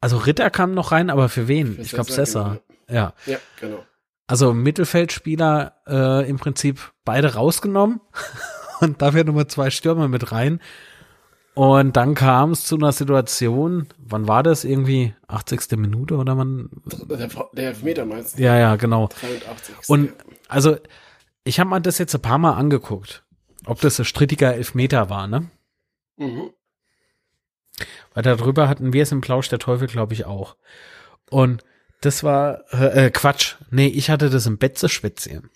Also 0.00 0.16
Ritter 0.16 0.50
kam 0.50 0.74
noch 0.74 0.92
rein, 0.92 1.10
aber 1.10 1.28
für 1.28 1.48
wen? 1.48 1.74
Für 1.74 1.82
ich 1.82 1.90
glaube 1.90 2.10
Sessa, 2.10 2.50
Sessa. 2.50 2.60
Ja. 2.88 3.14
Ja, 3.26 3.38
genau. 3.60 3.84
Also 4.26 4.52
Mittelfeldspieler 4.52 5.74
äh, 5.86 6.28
im 6.28 6.38
Prinzip 6.38 6.92
beide 7.04 7.34
rausgenommen 7.34 8.00
und 8.80 9.02
dafür 9.02 9.24
nochmal 9.24 9.48
zwei 9.48 9.70
Stürmer 9.70 10.08
mit 10.08 10.30
rein. 10.32 10.60
Und 11.58 11.96
dann 11.96 12.14
kam 12.14 12.52
es 12.52 12.66
zu 12.66 12.76
einer 12.76 12.92
Situation, 12.92 13.88
wann 13.98 14.28
war 14.28 14.44
das? 14.44 14.62
Irgendwie 14.62 15.12
80. 15.26 15.72
Minute 15.72 16.14
oder 16.14 16.36
man? 16.36 16.70
Der, 16.84 17.28
der 17.52 17.66
Elfmeter 17.70 18.06
meinst 18.06 18.38
du? 18.38 18.42
Ja, 18.44 18.56
ja, 18.56 18.76
genau. 18.76 19.08
83. 19.08 19.74
Und 19.88 20.12
also 20.46 20.76
ich 21.42 21.58
habe 21.58 21.70
mir 21.70 21.80
das 21.80 21.98
jetzt 21.98 22.14
ein 22.14 22.22
paar 22.22 22.38
Mal 22.38 22.52
angeguckt, 22.52 23.24
ob 23.66 23.80
das 23.80 23.98
ein 23.98 24.04
strittiger 24.04 24.54
Elfmeter 24.54 25.10
war, 25.10 25.26
ne? 25.26 25.50
Mhm. 26.16 26.50
Weil 28.14 28.22
darüber 28.22 28.68
hatten 28.68 28.92
wir 28.92 29.02
es 29.02 29.10
im 29.10 29.20
Plausch 29.20 29.48
der 29.48 29.58
Teufel, 29.58 29.88
glaube 29.88 30.14
ich, 30.14 30.26
auch. 30.26 30.54
Und 31.28 31.64
das 32.02 32.22
war 32.22 32.72
äh, 32.72 33.06
äh, 33.06 33.10
Quatsch. 33.10 33.56
Nee, 33.72 33.88
ich 33.88 34.10
hatte 34.10 34.30
das 34.30 34.46
im 34.46 34.58
Bett 34.58 34.78
zu 34.78 34.88
schwätzen. 34.88 35.50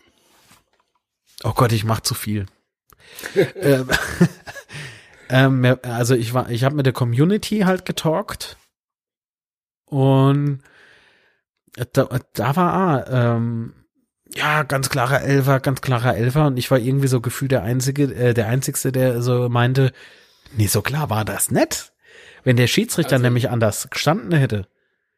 Oh 1.45 1.53
Gott, 1.53 1.71
ich 1.71 1.85
mach 1.85 2.01
zu 2.01 2.15
viel. 2.15 2.47
ähm, 3.55 3.89
ähm, 5.33 5.77
also 5.83 6.15
ich 6.15 6.33
war, 6.35 6.49
ich 6.51 6.63
habe 6.65 6.77
mit 6.77 6.87
der 6.87 6.93
Community 6.93 7.61
halt 7.61 7.85
getalkt 7.85 8.57
und 9.87 10.61
da, 11.93 12.09
da 12.35 12.57
war 12.57 12.73
ah, 12.75 13.35
ähm, 13.37 13.73
ja 14.35 14.63
ganz 14.63 14.89
klarer 14.91 15.23
Elfer, 15.23 15.61
ganz 15.61 15.81
klarer 15.81 16.17
Elfer 16.17 16.47
und 16.47 16.57
ich 16.59 16.71
war 16.71 16.79
irgendwie 16.79 17.09
so 17.09 17.21
gefühlt 17.21 17.51
der 17.53 17.63
einzige, 17.63 18.05
äh, 18.15 18.35
der 18.35 18.49
einzigste, 18.49 18.93
der 18.93 19.23
so 19.23 19.49
meinte, 19.49 19.93
nee, 20.57 20.67
so 20.67 20.83
klar 20.83 21.11
war 21.11 21.25
das 21.25 21.51
nicht. 21.51 21.93
Wenn 22.45 22.57
der 22.57 22.67
Schiedsrichter 22.67 23.13
Also- 23.15 23.23
nämlich 23.25 23.51
anders 23.51 23.89
gestanden 23.91 24.33
hätte, 24.33 24.67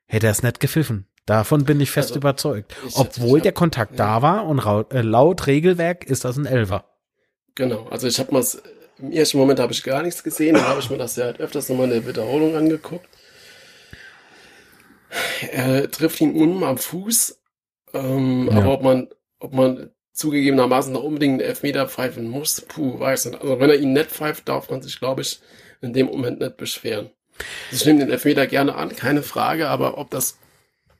hätte 0.06 0.26
er 0.26 0.32
es 0.32 0.42
nicht 0.42 0.60
gepfiffen. 0.60 1.06
Davon 1.26 1.64
bin 1.64 1.80
ich 1.80 1.90
fest 1.90 2.10
Also, 2.10 2.18
überzeugt. 2.18 2.76
ich- 2.86 2.96
Obwohl 2.96 3.38
ich 3.38 3.42
der 3.44 3.50
hab- 3.52 3.56
Kontakt 3.56 3.92
ja. 3.92 3.96
da 3.96 4.22
war 4.22 4.46
und 4.46 4.58
rau- 4.58 4.88
äh, 4.90 5.00
laut 5.00 5.46
Regelwerk 5.46 6.04
ist 6.04 6.24
das 6.24 6.36
ein 6.36 6.44
Elfer. 6.46 6.84
Genau, 7.54 7.86
also 7.88 8.06
ich 8.06 8.18
habe 8.18 8.32
mal 8.32 8.44
im 8.98 9.12
ersten 9.12 9.38
Moment 9.38 9.58
habe 9.60 9.72
ich 9.72 9.82
gar 9.82 10.02
nichts 10.02 10.22
gesehen, 10.22 10.54
dann 10.54 10.66
habe 10.68 10.80
ich 10.80 10.90
mir 10.90 10.98
das 10.98 11.16
ja 11.16 11.24
halt 11.24 11.40
öfters 11.40 11.68
nochmal 11.68 11.86
in 11.86 11.92
der 11.92 12.06
Wiederholung 12.06 12.56
angeguckt. 12.56 13.08
Er 15.52 15.90
trifft 15.90 16.20
ihn 16.20 16.34
unten 16.34 16.64
am 16.64 16.78
Fuß, 16.78 17.40
ähm, 17.92 18.48
Ja. 18.50 18.58
aber 18.58 18.72
ob 18.74 18.82
man, 18.82 19.08
ob 19.38 19.52
man 19.52 19.90
zugegebenermaßen 20.12 20.92
noch 20.92 21.02
unbedingt 21.02 21.40
einen 21.40 21.48
Elfmeter 21.48 21.88
pfeifen 21.88 22.28
muss, 22.28 22.60
puh, 22.62 22.98
weiß 23.00 23.26
nicht. 23.26 23.40
Also 23.40 23.60
wenn 23.60 23.70
er 23.70 23.76
ihn 23.76 23.92
nicht 23.92 24.10
pfeift, 24.10 24.48
darf 24.48 24.70
man 24.70 24.82
sich, 24.82 24.98
glaube 24.98 25.22
ich, 25.22 25.40
in 25.80 25.92
dem 25.92 26.06
Moment 26.06 26.40
nicht 26.40 26.56
beschweren. 26.56 27.10
Also 27.70 27.82
Ich 27.82 27.86
nehme 27.86 28.00
den 28.00 28.10
Elfmeter 28.10 28.46
gerne 28.46 28.74
an, 28.76 28.94
keine 28.94 29.22
Frage, 29.22 29.68
aber 29.68 29.98
ob 29.98 30.10
das 30.10 30.38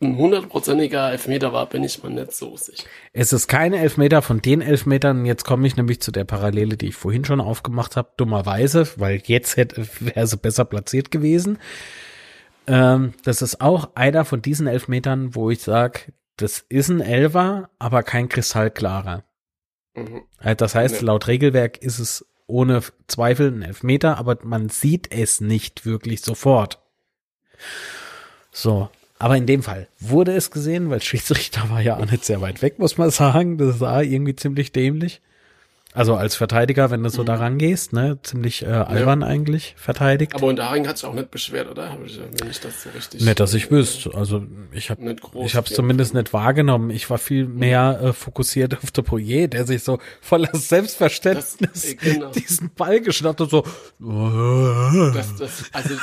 ein 0.05 0.17
hundertprozentiger 0.17 1.11
Elfmeter 1.11 1.53
war, 1.53 1.67
bin 1.67 1.83
ich 1.85 2.03
mir 2.03 2.11
nicht 2.11 2.33
so 2.33 2.57
sicher. 2.57 2.85
Es 3.13 3.33
ist 3.33 3.49
keine 3.49 3.79
Elfmeter 3.79 4.23
von 4.23 4.41
den 4.43 4.61
Elfmetern. 4.61 5.27
Jetzt 5.27 5.45
komme 5.45 5.67
ich 5.67 5.77
nämlich 5.77 6.01
zu 6.01 6.13
der 6.13 6.25
Parallele, 6.25 6.77
die 6.77 6.89
ich 6.89 6.95
vorhin 6.95 7.25
schon 7.25 7.41
aufgemacht 7.41 7.97
habe, 7.97 8.11
dummerweise, 8.17 8.89
weil 8.97 9.23
jetzt 9.25 9.57
hätte 9.57 9.87
wäre 10.01 10.27
sie 10.27 10.37
besser 10.37 10.65
platziert 10.65 11.11
gewesen. 11.11 11.59
Ähm, 12.67 13.15
das 13.25 13.43
ist 13.43 13.61
auch 13.61 13.95
einer 13.95 14.25
von 14.25 14.41
diesen 14.43 14.67
Elfmetern, 14.67 15.35
wo 15.35 15.51
ich 15.51 15.61
sage, 15.63 16.13
das 16.37 16.65
ist 16.69 16.89
ein 16.89 17.01
Elfer, 17.01 17.71
aber 17.79 18.03
kein 18.03 18.29
kristallklarer. 18.29 19.25
Mhm. 19.95 20.23
Äh, 20.41 20.57
Das 20.57 20.75
heißt, 20.75 20.97
Ja. 20.97 21.07
laut 21.07 21.29
Regelwerk 21.29 21.79
ist 21.79 21.99
es 21.99 22.27
ohne 22.47 22.83
Zweifel 23.07 23.51
ein 23.53 23.63
Elfmeter, 23.63 24.19
aber 24.19 24.39
man 24.43 24.69
sieht 24.69 25.13
es 25.13 25.41
nicht 25.41 25.87
wirklich 25.87 26.21
sofort. 26.23 26.81
So. 28.51 28.89
Aber 29.25 29.39
in 29.39 29.47
dem 29.47 29.62
Fall 29.62 29.89
wurde 30.01 30.37
es 30.37 30.51
gesehen, 30.51 30.91
weil 30.91 31.01
Schiedsrichter 31.01 31.70
war 31.70 31.81
ja 31.81 31.97
auch 31.97 32.05
nicht 32.05 32.27
sehr 32.27 32.43
weit 32.43 32.61
weg, 32.61 32.79
muss 32.79 32.99
man 32.99 33.09
sagen. 33.09 33.57
Das 33.57 33.79
sah 33.79 34.03
irgendwie 34.03 34.37
ziemlich 34.37 34.70
dämlich. 34.70 35.22
Also 35.97 36.17
als 36.17 36.35
Verteidiger, 36.35 36.91
wenn 36.91 37.05
du 37.05 37.09
so 37.09 37.23
da 37.23 37.37
rangehst, 37.37 37.93
ne, 37.93 38.19
ziemlich 38.25 38.63
äh, 38.65 38.67
albern 38.67 39.23
eigentlich 39.23 39.75
verteidigt. 39.79 40.35
Aber 40.35 40.49
Unterharing 40.49 40.89
hat 40.89 40.99
sich 40.99 41.09
auch 41.09 41.15
nicht 41.15 41.31
beschwert, 41.31 41.71
oder? 41.71 41.97
Wenn 42.01 42.51
ich 42.51 42.59
das 42.59 42.83
so 42.83 42.91
richtig. 42.91 43.21
nicht, 43.25 43.39
dass 43.39 43.55
ich 43.55 43.71
wüsste. 43.71 44.13
Also 44.13 44.45
ich 44.73 44.91
habe 44.91 45.15
ich 45.45 45.55
habe 45.55 45.69
es 45.69 45.73
zumindest 45.73 46.13
nicht 46.13 46.33
wahrgenommen. 46.33 46.91
Ich 46.91 47.09
war 47.11 47.19
viel 47.19 47.47
mehr 47.47 48.01
äh, 48.03 48.13
fokussiert 48.13 48.77
auf 48.83 48.91
der 48.91 49.03
Poyer, 49.03 49.47
der 49.47 49.67
sich 49.67 49.85
so 49.85 50.01
voller 50.21 50.51
Selbstverständnis 50.53 51.59
Das- 51.61 51.85
äh, 51.85 51.95
genau. 51.95 52.33
diesen 52.33 52.71
Ball 52.75 53.01
geschnappt 53.01 53.41
hat, 53.41 53.51
so. 53.51 53.63
Das, 55.15 55.37
das, 55.37 55.65
also, 55.73 55.95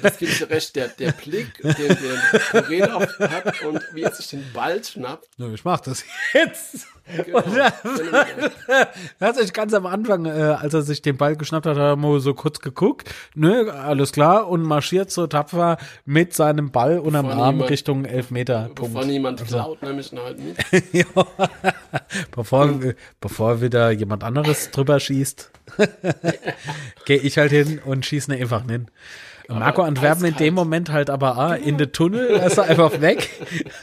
das 0.00 0.16
gebe 0.16 0.30
ich 0.32 0.38
dir 0.38 0.48
recht, 0.48 0.74
der, 0.76 0.88
der 0.88 1.12
Blick, 1.12 1.52
den 1.62 1.74
der 1.76 2.40
Korener 2.62 3.00
hat 3.00 3.62
und 3.64 3.82
wie 3.92 4.02
er 4.02 4.12
sich 4.14 4.28
den 4.28 4.44
Ball 4.54 4.82
schnappt. 4.82 5.28
Nö, 5.36 5.52
ich 5.52 5.62
mach 5.64 5.80
das 5.80 6.04
jetzt. 6.32 6.86
Genau. 7.24 7.40
Hat 9.26 9.34
sich 9.34 9.52
ganz 9.52 9.74
am 9.74 9.86
Anfang, 9.86 10.24
äh, 10.24 10.30
als 10.30 10.72
er 10.72 10.82
sich 10.82 11.02
den 11.02 11.16
Ball 11.16 11.34
geschnappt 11.34 11.66
hat, 11.66 11.76
hat 11.76 11.82
er 11.82 11.96
mal 11.96 12.20
so 12.20 12.32
kurz 12.32 12.60
geguckt, 12.60 13.12
ne, 13.34 13.72
alles 13.72 14.12
klar, 14.12 14.46
und 14.48 14.62
marschiert 14.62 15.10
so 15.10 15.26
tapfer 15.26 15.78
mit 16.04 16.32
seinem 16.32 16.70
Ball 16.70 17.00
unterm 17.00 17.26
Arm 17.26 17.56
niemand- 17.56 17.70
Richtung 17.72 18.04
Elfmeter. 18.04 18.70
Bevor 18.72 19.04
niemand 19.04 19.44
klaut, 19.44 19.82
nämlich 19.82 20.12
ihn 20.12 20.20
halt 20.20 20.38
mit. 20.38 20.56
ja. 20.92 21.04
bevor, 22.30 22.70
bevor 23.20 23.60
wieder 23.60 23.90
jemand 23.90 24.22
anderes 24.22 24.70
drüber 24.70 25.00
schießt, 25.00 25.50
gehe 27.04 27.18
ich 27.18 27.36
halt 27.36 27.50
hin 27.50 27.80
und 27.84 28.06
schieße 28.06 28.30
ne 28.30 28.36
einfach 28.38 28.64
hin. 28.64 28.86
Marco 29.48 29.82
Antwerpen 29.82 30.24
in 30.24 30.36
dem 30.36 30.54
Moment 30.54 30.90
halt 30.90 31.10
aber 31.10 31.36
ah, 31.38 31.54
in 31.54 31.78
den 31.78 31.92
Tunnel, 31.92 32.26
ist 32.26 32.58
er 32.58 32.64
einfach 32.64 33.00
weg, 33.00 33.28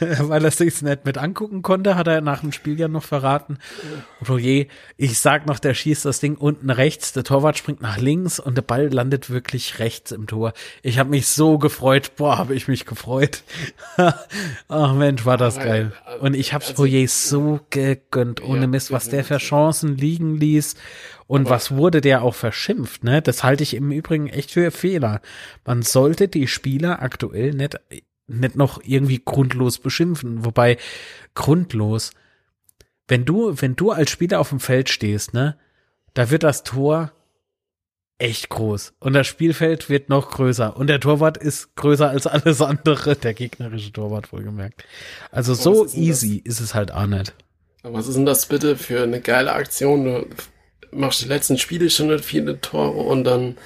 weil 0.00 0.44
er 0.44 0.50
sich's 0.50 0.82
nicht 0.82 1.04
mit 1.04 1.18
angucken 1.18 1.62
konnte, 1.62 1.94
hat 1.96 2.06
er 2.06 2.20
nach 2.20 2.40
dem 2.40 2.52
Spiel 2.52 2.78
ja 2.78 2.88
noch 2.88 3.02
verraten. 3.04 3.58
Und 4.20 4.30
oh 4.30 4.38
je, 4.38 4.66
ich 4.96 5.18
sag 5.18 5.46
noch, 5.46 5.58
der 5.58 5.74
schießt 5.74 6.04
das 6.04 6.20
Ding 6.20 6.36
unten 6.36 6.70
rechts, 6.70 7.12
der 7.12 7.24
Torwart 7.24 7.56
springt 7.58 7.80
nach 7.82 7.98
links 7.98 8.38
und 8.40 8.56
der 8.56 8.62
Ball 8.62 8.88
landet 8.92 9.30
wirklich 9.30 9.78
rechts 9.78 10.12
im 10.12 10.26
Tor. 10.26 10.52
Ich 10.82 10.98
habe 10.98 11.10
mich 11.10 11.28
so 11.28 11.58
gefreut, 11.58 12.12
boah, 12.16 12.38
habe 12.38 12.54
ich 12.54 12.68
mich 12.68 12.84
gefreut. 12.86 13.42
Ach 14.68 14.94
Mensch, 14.94 15.24
war 15.24 15.36
das 15.36 15.56
geil. 15.56 15.92
äh, 16.06 16.18
Und 16.18 16.34
ich 16.34 16.52
hab's 16.52 16.68
also- 16.70 16.82
Poirier 16.82 17.08
so 17.08 17.60
gegönnt, 17.70 18.42
ohne 18.42 18.66
Mist, 18.66 18.90
was 18.90 19.08
der 19.08 19.24
für. 19.24 19.38
Chancen 19.38 19.96
liegen 19.96 20.36
ließ. 20.36 20.74
Und 21.26 21.48
was 21.48 21.70
wurde 21.70 22.00
der 22.00 22.22
auch 22.22 22.34
verschimpft, 22.34 23.02
ne? 23.02 23.22
Das 23.22 23.42
halte 23.44 23.62
ich 23.62 23.74
im 23.74 23.90
Übrigen 23.90 24.28
echt 24.28 24.50
für 24.50 24.70
Fehler. 24.70 25.20
Man 25.64 25.82
sollte 25.82 26.28
die 26.28 26.46
Spieler 26.46 27.00
aktuell 27.02 27.52
nicht, 27.52 27.80
nicht 28.26 28.56
noch 28.56 28.82
irgendwie 28.84 29.22
grundlos 29.24 29.78
beschimpfen. 29.78 30.44
Wobei, 30.44 30.76
grundlos, 31.34 32.12
wenn 33.08 33.24
du, 33.24 33.54
wenn 33.60 33.76
du 33.76 33.90
als 33.90 34.10
Spieler 34.10 34.40
auf 34.40 34.50
dem 34.50 34.60
Feld 34.60 34.90
stehst, 34.90 35.34
ne? 35.34 35.56
Da 36.12 36.30
wird 36.30 36.42
das 36.42 36.62
Tor 36.62 37.12
echt 38.18 38.48
groß. 38.48 38.94
Und 39.00 39.14
das 39.14 39.26
Spielfeld 39.26 39.90
wird 39.90 40.08
noch 40.08 40.30
größer. 40.30 40.76
Und 40.76 40.86
der 40.86 41.00
Torwart 41.00 41.36
ist 41.36 41.74
größer 41.76 42.08
als 42.08 42.26
alles 42.26 42.60
andere, 42.60 43.16
der 43.16 43.34
gegnerische 43.34 43.92
Torwart 43.92 44.32
wohlgemerkt. 44.32 44.84
Also 45.30 45.54
so 45.54 45.84
ist 45.84 45.94
denn 45.94 46.06
das? 46.08 46.22
easy 46.22 46.36
ist 46.44 46.60
es 46.60 46.74
halt 46.74 46.92
auch 46.92 47.06
nicht. 47.06 47.34
Was 47.82 48.06
ist 48.06 48.16
denn 48.16 48.26
das 48.26 48.46
bitte 48.46 48.76
für 48.76 49.02
eine 49.02 49.20
geile 49.20 49.52
Aktion? 49.52 50.04
Du 50.04 50.26
machst 50.94 51.22
die 51.22 51.28
letzten 51.28 51.58
Spiele 51.58 51.90
schon 51.90 52.08
nicht 52.08 52.24
viele 52.24 52.60
Tore 52.60 52.90
und 52.90 53.24
dann 53.24 53.56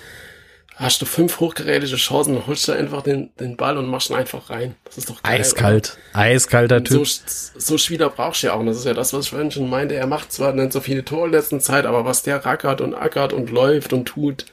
hast 0.78 1.02
du 1.02 1.06
fünf 1.06 1.40
hochgerätige 1.40 1.96
Chancen 1.96 2.36
und 2.36 2.46
holst 2.46 2.68
du 2.68 2.72
einfach 2.72 3.02
den, 3.02 3.30
den 3.40 3.56
Ball 3.56 3.76
und 3.76 3.86
machst 3.86 4.10
ihn 4.10 4.16
einfach 4.16 4.48
rein. 4.48 4.76
Das 4.84 4.98
ist 4.98 5.10
doch 5.10 5.22
geil. 5.22 5.40
Eiskalt. 5.40 5.98
Eiskalter 6.12 6.76
oder? 6.76 6.90
So, 6.90 7.02
Typ. 7.02 7.08
so 7.56 7.78
Spieler 7.78 8.10
brauchst 8.10 8.42
du 8.42 8.46
ja 8.46 8.52
auch. 8.52 8.60
Und 8.60 8.66
das 8.66 8.78
ist 8.78 8.84
ja 8.84 8.94
das, 8.94 9.12
was 9.12 9.24
ich 9.24 9.30
vorhin 9.30 9.50
schon 9.50 9.68
meinte. 9.68 9.96
Er 9.96 10.06
macht 10.06 10.32
zwar 10.32 10.52
nicht 10.52 10.72
so 10.72 10.80
viele 10.80 11.04
Tore 11.04 11.26
in 11.26 11.32
letzter 11.32 11.58
Zeit, 11.58 11.84
aber 11.84 12.04
was 12.04 12.22
der 12.22 12.44
rackert 12.44 12.80
und 12.80 12.94
ackert 12.94 13.32
und 13.32 13.50
läuft 13.50 13.92
und 13.92 14.06
tut, 14.06 14.46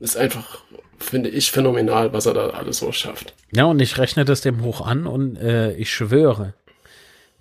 ist 0.00 0.16
einfach, 0.16 0.62
finde 0.98 1.28
ich, 1.28 1.50
phänomenal, 1.50 2.14
was 2.14 2.24
er 2.24 2.34
da 2.34 2.50
alles 2.50 2.78
so 2.78 2.90
schafft. 2.90 3.34
Ja, 3.52 3.64
und 3.64 3.80
ich 3.80 3.98
rechne 3.98 4.24
das 4.24 4.40
dem 4.40 4.62
hoch 4.62 4.80
an 4.80 5.06
und 5.06 5.36
äh, 5.36 5.72
ich 5.72 5.92
schwöre, 5.92 6.54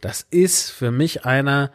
das 0.01 0.27
ist 0.29 0.69
für 0.69 0.91
mich 0.91 1.25
einer, 1.25 1.71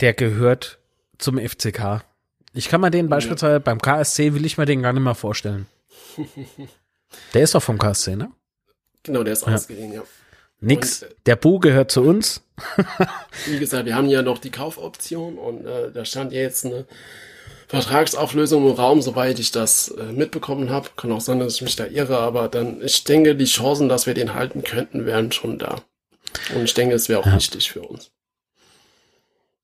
der 0.00 0.12
gehört 0.12 0.78
zum 1.18 1.38
FCK. 1.38 2.04
Ich 2.52 2.68
kann 2.68 2.80
mir 2.80 2.90
den 2.90 3.08
beispielsweise 3.08 3.60
beim 3.60 3.80
KSC, 3.80 4.34
will 4.34 4.44
ich 4.46 4.58
mir 4.58 4.66
den 4.66 4.82
gar 4.82 4.92
nicht 4.92 5.02
mehr 5.02 5.14
vorstellen. 5.14 5.66
Der 7.34 7.42
ist 7.42 7.54
doch 7.54 7.62
vom 7.62 7.78
KSC, 7.78 8.16
ne? 8.16 8.30
Genau, 9.04 9.22
der 9.22 9.34
ist 9.34 9.44
ausgeliehen, 9.46 9.92
ja. 9.92 10.02
Nix. 10.60 11.02
Und, 11.02 11.10
äh, 11.10 11.14
Der 11.26 11.36
Bu 11.36 11.58
gehört 11.60 11.90
zu 11.92 12.02
uns. 12.02 12.42
Wie 13.46 13.58
gesagt, 13.58 13.84
wir 13.86 13.94
haben 13.94 14.08
ja 14.08 14.22
noch 14.22 14.38
die 14.38 14.50
Kaufoption 14.50 15.36
und 15.38 15.64
äh, 15.66 15.92
da 15.92 16.04
stand 16.04 16.32
ja 16.32 16.40
jetzt 16.40 16.64
eine 16.64 16.86
Vertragsauflösung 17.68 18.66
im 18.68 18.74
Raum, 18.74 19.02
soweit 19.02 19.38
ich 19.38 19.50
das 19.50 19.88
äh, 19.88 20.04
mitbekommen 20.12 20.70
habe. 20.70 20.88
Kann 20.96 21.12
auch 21.12 21.20
sein, 21.20 21.38
dass 21.40 21.56
ich 21.56 21.62
mich 21.62 21.76
da 21.76 21.86
irre, 21.86 22.18
aber 22.18 22.48
dann, 22.48 22.82
ich 22.82 23.04
denke, 23.04 23.36
die 23.36 23.44
Chancen, 23.44 23.88
dass 23.88 24.06
wir 24.06 24.14
den 24.14 24.34
halten 24.34 24.62
könnten, 24.64 25.06
wären 25.06 25.32
schon 25.32 25.58
da. 25.58 25.82
Und 26.54 26.64
ich 26.64 26.74
denke, 26.74 26.94
es 26.94 27.08
wäre 27.08 27.20
auch 27.20 27.26
Ja. 27.26 27.36
wichtig 27.36 27.70
für 27.70 27.82
uns. 27.82 28.10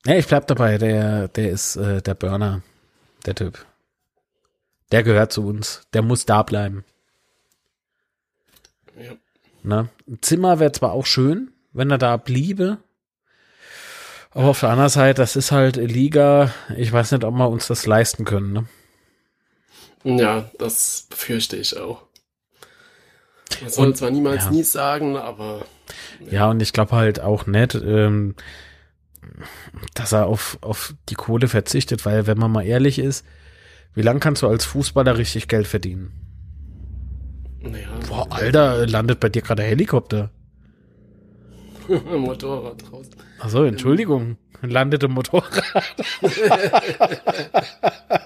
Ja, 0.06 0.16
ich 0.16 0.26
bleib 0.26 0.46
dabei. 0.46 0.78
Der, 0.78 1.28
der 1.28 1.50
ist 1.50 1.76
äh, 1.76 2.00
der 2.02 2.14
Burner, 2.14 2.62
der 3.26 3.34
Typ. 3.34 3.64
Der 4.92 5.02
gehört 5.02 5.32
zu 5.32 5.46
uns. 5.46 5.82
Der 5.92 6.02
muss 6.02 6.26
da 6.26 6.42
bleiben. 6.42 6.84
Ja. 8.98 9.12
Ne? 9.62 9.88
Ein 10.08 10.18
Zimmer 10.22 10.58
wäre 10.58 10.72
zwar 10.72 10.92
auch 10.92 11.06
schön, 11.06 11.52
wenn 11.72 11.90
er 11.90 11.98
da 11.98 12.16
bliebe. 12.16 12.78
Aber 14.32 14.46
auf 14.48 14.60
der 14.60 14.70
anderen 14.70 14.90
Seite, 14.90 15.20
das 15.20 15.36
ist 15.36 15.50
halt 15.52 15.76
Liga. 15.76 16.52
Ich 16.76 16.92
weiß 16.92 17.12
nicht, 17.12 17.24
ob 17.24 17.34
wir 17.34 17.48
uns 17.48 17.66
das 17.66 17.84
leisten 17.86 18.24
können. 18.24 18.52
Ne? 18.52 20.18
Ja, 20.18 20.50
das 20.58 21.06
befürchte 21.10 21.56
ich 21.56 21.76
auch. 21.76 22.02
Man 23.60 23.70
soll 23.70 23.88
Und- 23.88 23.96
zwar 23.98 24.10
niemals 24.10 24.44
ja. 24.44 24.50
nie 24.50 24.62
sagen, 24.62 25.16
aber 25.16 25.66
Ja, 26.30 26.48
und 26.48 26.62
ich 26.62 26.72
glaube 26.72 26.92
halt 26.92 27.20
auch 27.20 27.46
nicht, 27.46 27.74
ähm, 27.74 28.34
dass 29.94 30.12
er 30.12 30.26
auf, 30.26 30.58
auf 30.60 30.94
die 31.08 31.14
Kohle 31.14 31.48
verzichtet, 31.48 32.06
weil 32.06 32.26
wenn 32.26 32.38
man 32.38 32.50
mal 32.50 32.64
ehrlich 32.64 32.98
ist, 32.98 33.24
wie 33.94 34.02
lange 34.02 34.20
kannst 34.20 34.42
du 34.42 34.48
als 34.48 34.64
Fußballer 34.64 35.18
richtig 35.18 35.48
Geld 35.48 35.66
verdienen? 35.66 36.12
naja, 37.62 37.88
Boah, 38.08 38.26
Alter, 38.30 38.86
landet 38.86 39.20
bei 39.20 39.28
dir 39.28 39.42
gerade 39.42 39.62
Helikopter. 39.62 40.30
Motorrad 41.88 42.90
draußen. 42.90 43.14
Achso, 43.38 43.64
Entschuldigung, 43.64 44.36
landet 44.62 45.02
im 45.02 45.12
Motorrad. 45.12 45.62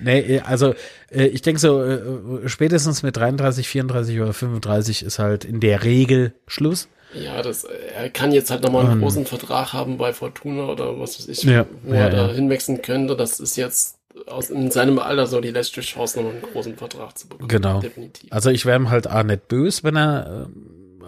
nee, 0.00 0.40
also 0.40 0.74
äh, 1.10 1.26
ich 1.26 1.42
denke 1.42 1.60
so, 1.60 1.82
äh, 1.82 2.48
spätestens 2.48 3.02
mit 3.02 3.16
33, 3.16 3.68
34 3.68 4.20
oder 4.20 4.32
35 4.32 5.04
ist 5.04 5.18
halt 5.18 5.44
in 5.44 5.60
der 5.60 5.84
Regel 5.84 6.34
Schluss. 6.46 6.88
Ja, 7.14 7.42
das, 7.42 7.64
er 7.64 8.10
kann 8.10 8.32
jetzt 8.32 8.50
halt 8.50 8.62
nochmal 8.62 8.84
einen 8.84 8.92
Ähm. 8.94 9.00
großen 9.00 9.26
Vertrag 9.26 9.72
haben 9.72 9.96
bei 9.98 10.12
Fortuna 10.12 10.66
oder 10.66 10.98
was 10.98 11.18
weiß 11.18 11.28
ich, 11.28 11.42
Ja, 11.44 11.66
wo 11.82 11.94
ja, 11.94 12.00
er 12.00 12.10
da 12.10 12.26
ja. 12.28 12.32
hinwechseln 12.32 12.82
könnte. 12.82 13.16
Das 13.16 13.40
ist 13.40 13.56
jetzt 13.56 13.98
aus, 14.26 14.50
in 14.50 14.70
seinem 14.70 14.98
Alter 14.98 15.26
so 15.26 15.40
die 15.40 15.50
letzte 15.50 15.80
Chance, 15.80 16.18
nochmal 16.18 16.32
einen 16.34 16.42
großen 16.52 16.76
Vertrag 16.76 17.16
zu 17.18 17.28
bekommen. 17.28 17.48
Genau. 17.48 17.80
Definitiv. 17.80 18.32
Also 18.32 18.50
ich 18.50 18.64
wäre 18.66 18.78
ihm 18.78 18.90
halt 18.90 19.08
auch 19.08 19.22
nicht 19.22 19.48
böse, 19.48 19.82
wenn 19.84 19.96
er 19.96 20.48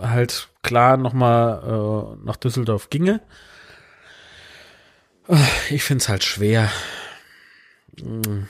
äh, 0.01 0.07
halt 0.07 0.49
klar 0.63 0.97
nochmal 0.97 2.17
äh, 2.19 2.27
nach 2.27 2.37
Düsseldorf 2.37 2.91
ginge. 2.91 3.21
Äh, 5.29 5.37
Ich 5.71 5.83
find's 5.85 6.09
halt 6.09 6.25
schwer. 6.25 6.71
Mm. 8.03 8.45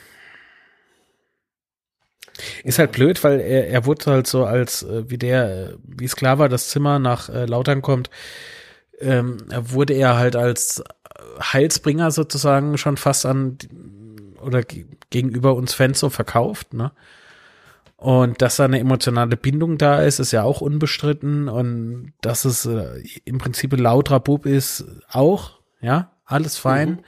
Ist 2.65 2.79
halt 2.79 2.93
blöd, 2.93 3.23
weil 3.25 3.41
er, 3.41 3.69
er 3.69 3.87
wurde 3.87 4.07
halt 4.07 4.27
so 4.27 4.45
als, 4.45 4.83
äh, 4.83 5.09
wie 5.09 5.19
der, 5.19 5.69
äh, 5.71 5.77
wie 5.85 6.05
es 6.05 6.15
das 6.17 6.69
Zimmer 6.69 6.99
nach 6.99 7.29
äh, 7.29 7.47
Lautern 7.47 7.83
kommt, 7.83 8.11
ähm, 9.01 9.39
wurde 9.59 9.95
er 9.95 10.17
halt 10.17 10.37
als 10.37 10.83
Heilsbringer 11.41 12.11
sozusagen 12.11 12.79
schon 12.79 12.97
fast 12.97 13.27
an 13.27 13.59
oder 14.41 14.63
ge- 14.63 14.87
gegenüber 15.11 15.55
uns 15.55 15.75
Fans 15.75 16.01
so 16.01 16.11
verkauft, 16.11 16.75
ne? 16.75 16.93
Und 17.97 18.43
dass 18.43 18.57
da 18.57 18.67
eine 18.67 18.79
emotionale 18.79 19.39
Bindung 19.39 19.79
da 19.79 20.03
ist, 20.03 20.19
ist 20.19 20.31
ja 20.33 20.43
auch 20.43 20.61
unbestritten. 20.61 21.49
Und 21.49 22.13
dass 22.21 22.45
es 22.45 22.67
äh, 22.67 23.03
im 23.25 23.39
Prinzip 23.39 23.73
ein 23.73 23.79
lauterer 23.79 24.21
Bub 24.21 24.45
ist, 24.45 24.85
auch. 25.11 25.61
Ja, 25.81 26.13
alles 26.27 26.59
fein. 26.59 26.91
Mhm. 26.91 26.99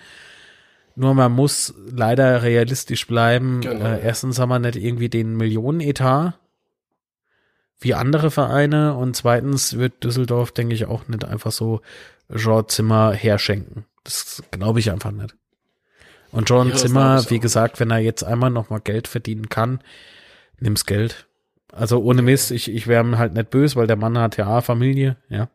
Nur 0.99 1.15
man 1.15 1.31
muss 1.31 1.75
leider 1.93 2.43
realistisch 2.43 3.07
bleiben. 3.07 3.61
Genau. 3.61 3.85
Äh, 3.85 4.03
erstens 4.03 4.41
haben 4.41 4.49
wir 4.49 4.59
nicht 4.59 4.75
irgendwie 4.75 5.09
den 5.09 5.37
Millionenetat 5.37 6.37
wie 7.79 7.95
andere 7.95 8.33
Vereine. 8.33 8.95
Und 8.95 9.15
zweitens 9.15 9.79
wird 9.79 10.03
Düsseldorf, 10.03 10.51
denke 10.51 10.75
ich, 10.75 10.87
auch 10.87 11.07
nicht 11.07 11.25
einfach 11.25 11.53
so 11.53 11.83
Jean 12.35 12.67
Zimmer 12.67 13.13
herschenken. 13.13 13.85
Das 14.03 14.43
glaube 14.51 14.81
ich 14.81 14.91
einfach 14.91 15.13
nicht. 15.13 15.37
Und 16.33 16.51
John 16.51 16.71
Ja, 16.71 16.75
Zimmer, 16.75 17.31
wie 17.31 17.39
gesagt, 17.39 17.79
wenn 17.79 17.93
er 17.93 17.99
jetzt 17.99 18.25
einmal 18.25 18.51
noch 18.51 18.69
mal 18.69 18.81
Geld 18.81 19.07
verdienen 19.07 19.49
kann, 19.49 19.79
nimm's 20.59 20.85
Geld. 20.85 21.29
Also 21.73 22.03
ohne 22.03 22.23
Mist, 22.23 22.51
ich, 22.51 22.75
ich 22.75 22.89
wäre 22.89 23.05
ihm 23.05 23.19
halt 23.19 23.35
nicht 23.35 23.51
böse, 23.51 23.77
weil 23.77 23.87
der 23.87 23.97
Mann 23.97 24.19
hat 24.19 24.37
ja 24.37 24.61
Familie, 24.63 25.17
ja. 25.29 25.49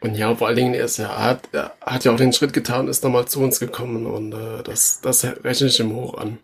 Und 0.00 0.16
ja, 0.16 0.34
vor 0.34 0.46
allen 0.46 0.56
Dingen, 0.56 0.74
er, 0.74 0.84
ist 0.84 0.98
ja, 0.98 1.08
er, 1.08 1.24
hat, 1.24 1.48
er 1.52 1.72
hat 1.80 2.04
ja 2.04 2.12
auch 2.12 2.16
den 2.16 2.32
Schritt 2.32 2.52
getan, 2.52 2.86
ist 2.86 3.02
nochmal 3.02 3.26
zu 3.26 3.40
uns 3.40 3.58
gekommen 3.58 4.06
und 4.06 4.32
äh, 4.32 4.62
das, 4.62 5.00
das 5.00 5.24
rechne 5.24 5.66
ich 5.66 5.80
ihm 5.80 5.94
hoch 5.94 6.14
an. 6.14 6.38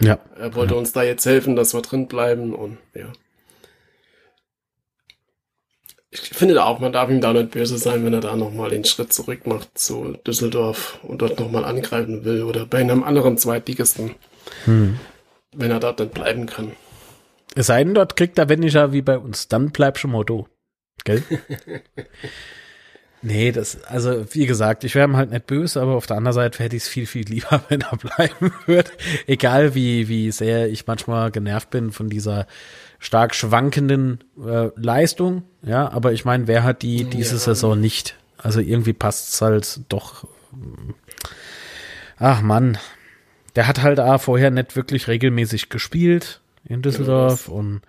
Ja. 0.00 0.18
Er 0.38 0.54
wollte 0.54 0.74
uns 0.74 0.92
da 0.92 1.02
jetzt 1.02 1.26
helfen, 1.26 1.56
dass 1.56 1.74
wir 1.74 1.82
drin 1.82 2.08
bleiben 2.08 2.54
und 2.54 2.78
ja. 2.94 3.12
Ich 6.10 6.20
finde 6.20 6.64
auch, 6.64 6.78
man 6.78 6.92
darf 6.92 7.10
ihm 7.10 7.20
da 7.20 7.34
nicht 7.34 7.50
böse 7.50 7.76
sein, 7.76 8.04
wenn 8.04 8.14
er 8.14 8.20
da 8.20 8.36
nochmal 8.36 8.70
den 8.70 8.84
Schritt 8.84 9.12
zurück 9.12 9.46
macht 9.46 9.76
zu 9.78 10.16
Düsseldorf 10.26 10.98
und 11.02 11.20
dort 11.20 11.38
nochmal 11.38 11.64
angreifen 11.64 12.24
will 12.24 12.42
oder 12.44 12.64
bei 12.64 12.78
einem 12.78 13.04
anderen 13.04 13.36
Zweitligisten, 13.36 14.14
Hm. 14.64 14.98
wenn 15.54 15.70
er 15.70 15.80
dort 15.80 16.00
nicht 16.00 16.14
bleiben 16.14 16.46
kann. 16.46 16.72
Es 17.54 17.66
sei 17.66 17.84
denn, 17.84 17.94
dort 17.94 18.16
kriegt 18.16 18.38
er, 18.38 18.48
wenn 18.48 18.60
nicht 18.60 18.74
ja 18.74 18.92
wie 18.92 19.02
bei 19.02 19.18
uns, 19.18 19.48
dann 19.48 19.70
bleib 19.70 19.98
schon 19.98 20.12
Motto. 20.12 20.48
Gell? 21.04 21.22
nee, 23.22 23.52
das, 23.52 23.82
also 23.84 24.24
wie 24.32 24.46
gesagt, 24.46 24.84
ich 24.84 24.94
wäre 24.94 25.08
ihm 25.08 25.16
halt 25.16 25.30
nicht 25.30 25.46
böse, 25.46 25.80
aber 25.80 25.94
auf 25.94 26.06
der 26.06 26.16
anderen 26.16 26.34
Seite 26.34 26.62
hätte 26.62 26.76
ich 26.76 26.82
es 26.84 26.88
viel, 26.88 27.06
viel 27.06 27.26
lieber, 27.26 27.62
wenn 27.68 27.80
er 27.82 27.96
bleiben 27.96 28.52
würde. 28.66 28.90
Egal 29.26 29.74
wie, 29.74 30.08
wie 30.08 30.30
sehr 30.30 30.68
ich 30.68 30.86
manchmal 30.86 31.30
genervt 31.30 31.70
bin 31.70 31.92
von 31.92 32.08
dieser 32.08 32.46
stark 32.98 33.34
schwankenden 33.34 34.24
äh, 34.44 34.68
Leistung. 34.76 35.42
Ja, 35.62 35.90
aber 35.90 36.12
ich 36.12 36.24
meine, 36.24 36.46
wer 36.46 36.62
hat 36.64 36.82
die 36.82 37.04
diese 37.04 37.34
Ja. 37.34 37.40
Saison 37.40 37.78
nicht? 37.80 38.16
Also 38.38 38.60
irgendwie 38.60 38.92
passt 38.92 39.34
es 39.34 39.42
halt 39.42 39.80
doch. 39.88 40.26
Ach 42.18 42.40
Mann, 42.40 42.78
der 43.54 43.66
hat 43.68 43.82
halt 43.82 44.00
auch 44.00 44.20
vorher 44.20 44.50
nicht 44.50 44.76
wirklich 44.76 45.08
regelmäßig 45.08 45.68
gespielt 45.68 46.40
in 46.64 46.82
Düsseldorf 46.82 47.48
und 47.48 47.82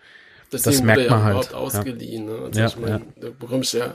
Deswegen 0.51 0.85
merkt 0.85 1.01
wurde 1.01 1.09
er 1.09 1.17
man 1.17 1.23
halt, 1.35 1.51
ja. 1.51 1.57
ausgeliehen. 1.57 2.25
Ne? 2.25 2.37
Also 2.45 2.59
Ja, 2.59 2.67
ich 2.67 2.77
meine, 2.77 2.91
ja. 2.99 3.01
da 3.21 3.29
bekommst 3.37 3.73
ja, 3.73 3.93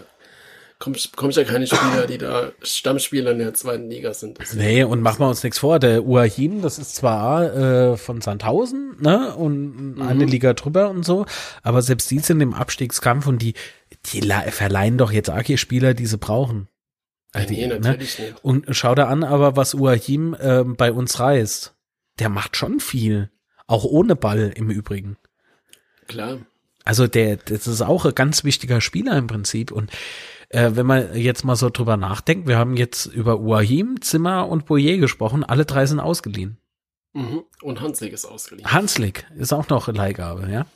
kommst, 0.83 1.13
bekommst 1.13 1.39
ja 1.39 1.45
keine 1.45 1.67
Spieler, 1.67 2.07
die 2.09 2.19
da 2.19 2.51
Stammspieler 2.61 3.31
in 3.31 3.39
der 3.39 3.55
zweiten 3.55 3.89
Liga 3.89 4.13
sind. 4.13 4.39
Deswegen- 4.41 4.63
Nee, 4.63 4.83
und 4.85 5.01
machen 5.01 5.21
wir 5.21 5.29
uns 5.29 5.43
nichts 5.43 5.61
vor. 5.61 5.79
Der 5.79 6.05
Uahim, 6.05 6.61
das 6.61 6.79
ist 6.79 6.97
zwar 6.97 7.55
äh, 7.93 7.97
von 7.97 8.21
Sandhausen, 8.21 8.97
ne, 9.01 9.35
und 9.37 10.01
eine 10.01 10.25
Liga 10.25 10.55
drüber 10.55 10.91
und 10.91 11.05
so, 11.05 11.25
aber 11.63 11.83
selbst 11.83 12.11
die 12.11 12.19
sind 12.19 12.41
im 12.41 12.53
Abstiegskampf 12.53 13.27
und 13.29 13.41
die, 13.41 13.55
die 14.13 14.23
verleihen 14.51 14.99
doch 14.99 15.13
jetzt 15.13 15.31
AK-Spieler, 15.31 15.95
die 15.95 16.07
sie 16.07 16.19
brauchen. 16.19 16.69
Die, 17.49 17.55
nee, 17.55 17.67
ne? 17.69 17.79
natürlich 17.81 18.19
nicht. 18.19 18.35
Und 18.45 18.67
schau 18.71 18.95
da 18.95 19.07
an, 19.07 19.23
aber 19.25 19.57
was 19.57 19.75
Uahim 19.75 20.35
äh, 20.39 20.65
bei 20.65 20.93
uns 20.93 21.19
reißt. 21.19 21.75
Der 22.19 22.29
macht 22.29 22.57
schon 22.57 22.79
viel. 22.81 23.31
Auch 23.67 23.85
ohne 23.85 24.17
Ball 24.17 24.53
im 24.55 24.69
Übrigen. 24.71 25.17
Klar. 26.09 26.41
Also 26.85 27.07
der, 27.07 27.37
das 27.37 27.67
ist 27.67 27.81
auch 27.81 28.05
ein 28.05 28.15
ganz 28.15 28.45
wichtiger 28.45 28.81
Spieler 28.81 29.17
im 29.17 29.29
Prinzip. 29.29 29.71
Und 29.71 29.91
äh, 30.53 30.77
wenn 30.77 30.87
man 30.87 31.17
jetzt 31.17 31.45
mal 31.45 31.57
so 31.57 31.71
drüber 31.71 31.97
nachdenkt, 31.97 32.47
wir 32.47 32.59
haben 32.59 32.77
jetzt 32.77 33.07
über 33.07 33.41
Uahim, 33.41 34.01
Zimmer 34.01 34.49
und 34.49 34.67
Boyer 34.67 34.99
gesprochen. 34.99 35.45
Alle 35.45 35.65
drei 35.65 35.87
sind 35.87 35.99
ausgeliehen. 35.99 36.59
Mhm. 37.15 37.43
Und 37.63 37.81
Hanslik 37.81 38.13
ist 38.13 38.27
ausgeliehen. 38.27 38.71
Hanslik 38.71 39.27
ist 39.37 39.53
auch 39.53 39.69
noch 39.69 39.89
Leihgabe, 39.89 40.51
ja. 40.51 40.67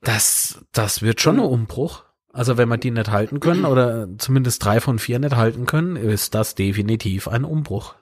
Das, 0.00 0.64
das 0.72 1.02
wird 1.02 1.20
schon 1.20 1.36
ein 1.36 1.46
Umbruch. 1.46 2.04
Also 2.32 2.58
wenn 2.58 2.68
wir 2.68 2.76
die 2.76 2.90
nicht 2.90 3.10
halten 3.10 3.40
können 3.40 3.64
oder 3.64 4.08
zumindest 4.18 4.64
drei 4.64 4.80
von 4.80 4.98
vier 4.98 5.20
nicht 5.20 5.36
halten 5.36 5.66
können, 5.66 5.96
ist 5.96 6.34
das 6.34 6.56
definitiv 6.56 7.28
ein 7.28 7.44
Umbruch, 7.44 7.94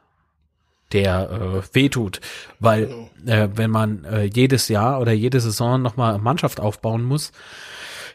der 0.92 1.30
äh, 1.30 1.74
wehtut. 1.74 2.20
Weil 2.60 3.10
äh, 3.26 3.48
wenn 3.54 3.70
man 3.70 4.04
äh, 4.04 4.24
jedes 4.24 4.68
Jahr 4.68 5.00
oder 5.00 5.12
jede 5.12 5.40
Saison 5.40 5.82
nochmal 5.82 6.18
Mannschaft 6.18 6.60
aufbauen 6.60 7.04
muss, 7.04 7.30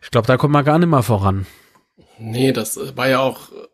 ich 0.02 0.10
glaube, 0.10 0.28
da 0.28 0.38
kommt 0.38 0.54
man 0.54 0.66
gar 0.66 0.80
nicht 0.80 0.90
mehr 0.90 1.04
voran. 1.04 1.46
Nee, 2.20 2.52
das 2.52 2.78
äh, 2.78 2.96
war 2.96 3.08
ja 3.10 3.20
auch, 3.20 3.52
äh, 3.52 3.68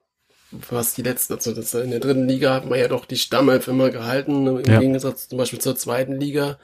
was 0.70 0.94
die 0.94 1.02
letzte, 1.02 1.36
also 1.36 1.54
das, 1.54 1.74
in 1.74 1.92
der 1.92 2.00
dritten 2.00 2.28
Liga 2.28 2.54
hat 2.54 2.70
man 2.70 2.80
ja 2.80 2.88
doch 2.88 3.06
die 3.06 3.18
Stammelf 3.18 3.68
immer 3.68 3.90
gehalten, 3.90 4.44
ne, 4.44 4.62
im 4.66 4.72
Ja. 4.72 4.80
Gegensatz 4.80 5.30
zum 5.30 5.38
Beispiel 5.38 5.60
zur 5.60 5.76
zweiten 5.76 6.20
Liga. 6.20 6.60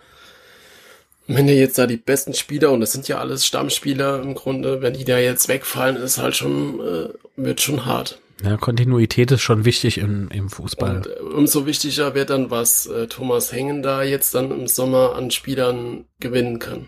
Wenn 1.27 1.47
ihr 1.47 1.55
jetzt 1.55 1.77
da 1.77 1.85
die 1.85 1.97
besten 1.97 2.33
Spieler, 2.33 2.71
und 2.71 2.79
das 2.81 2.91
sind 2.91 3.07
ja 3.07 3.19
alles 3.19 3.45
Stammspieler 3.45 4.21
im 4.21 4.33
Grunde, 4.33 4.81
wenn 4.81 4.93
die 4.93 5.05
da 5.05 5.19
jetzt 5.19 5.47
wegfallen, 5.47 5.95
ist 5.95 6.17
halt 6.17 6.35
schon, 6.35 6.79
äh, 6.79 7.09
wird 7.35 7.61
schon 7.61 7.85
hart. 7.85 8.19
Ja, 8.43 8.57
Kontinuität 8.57 9.31
ist 9.31 9.41
schon 9.41 9.65
wichtig 9.65 9.97
im, 9.97 10.29
im 10.31 10.49
Fußball. 10.49 10.97
Und 10.97 11.07
äh, 11.07 11.19
umso 11.19 11.65
wichtiger 11.65 12.15
wird 12.15 12.29
dann, 12.29 12.49
was 12.49 12.87
äh, 12.87 13.07
Thomas 13.07 13.51
Hengen 13.51 13.83
da 13.83 14.01
jetzt 14.01 14.33
dann 14.33 14.49
im 14.51 14.67
Sommer 14.67 15.15
an 15.15 15.29
Spielern 15.29 16.05
gewinnen 16.19 16.57
kann. 16.57 16.87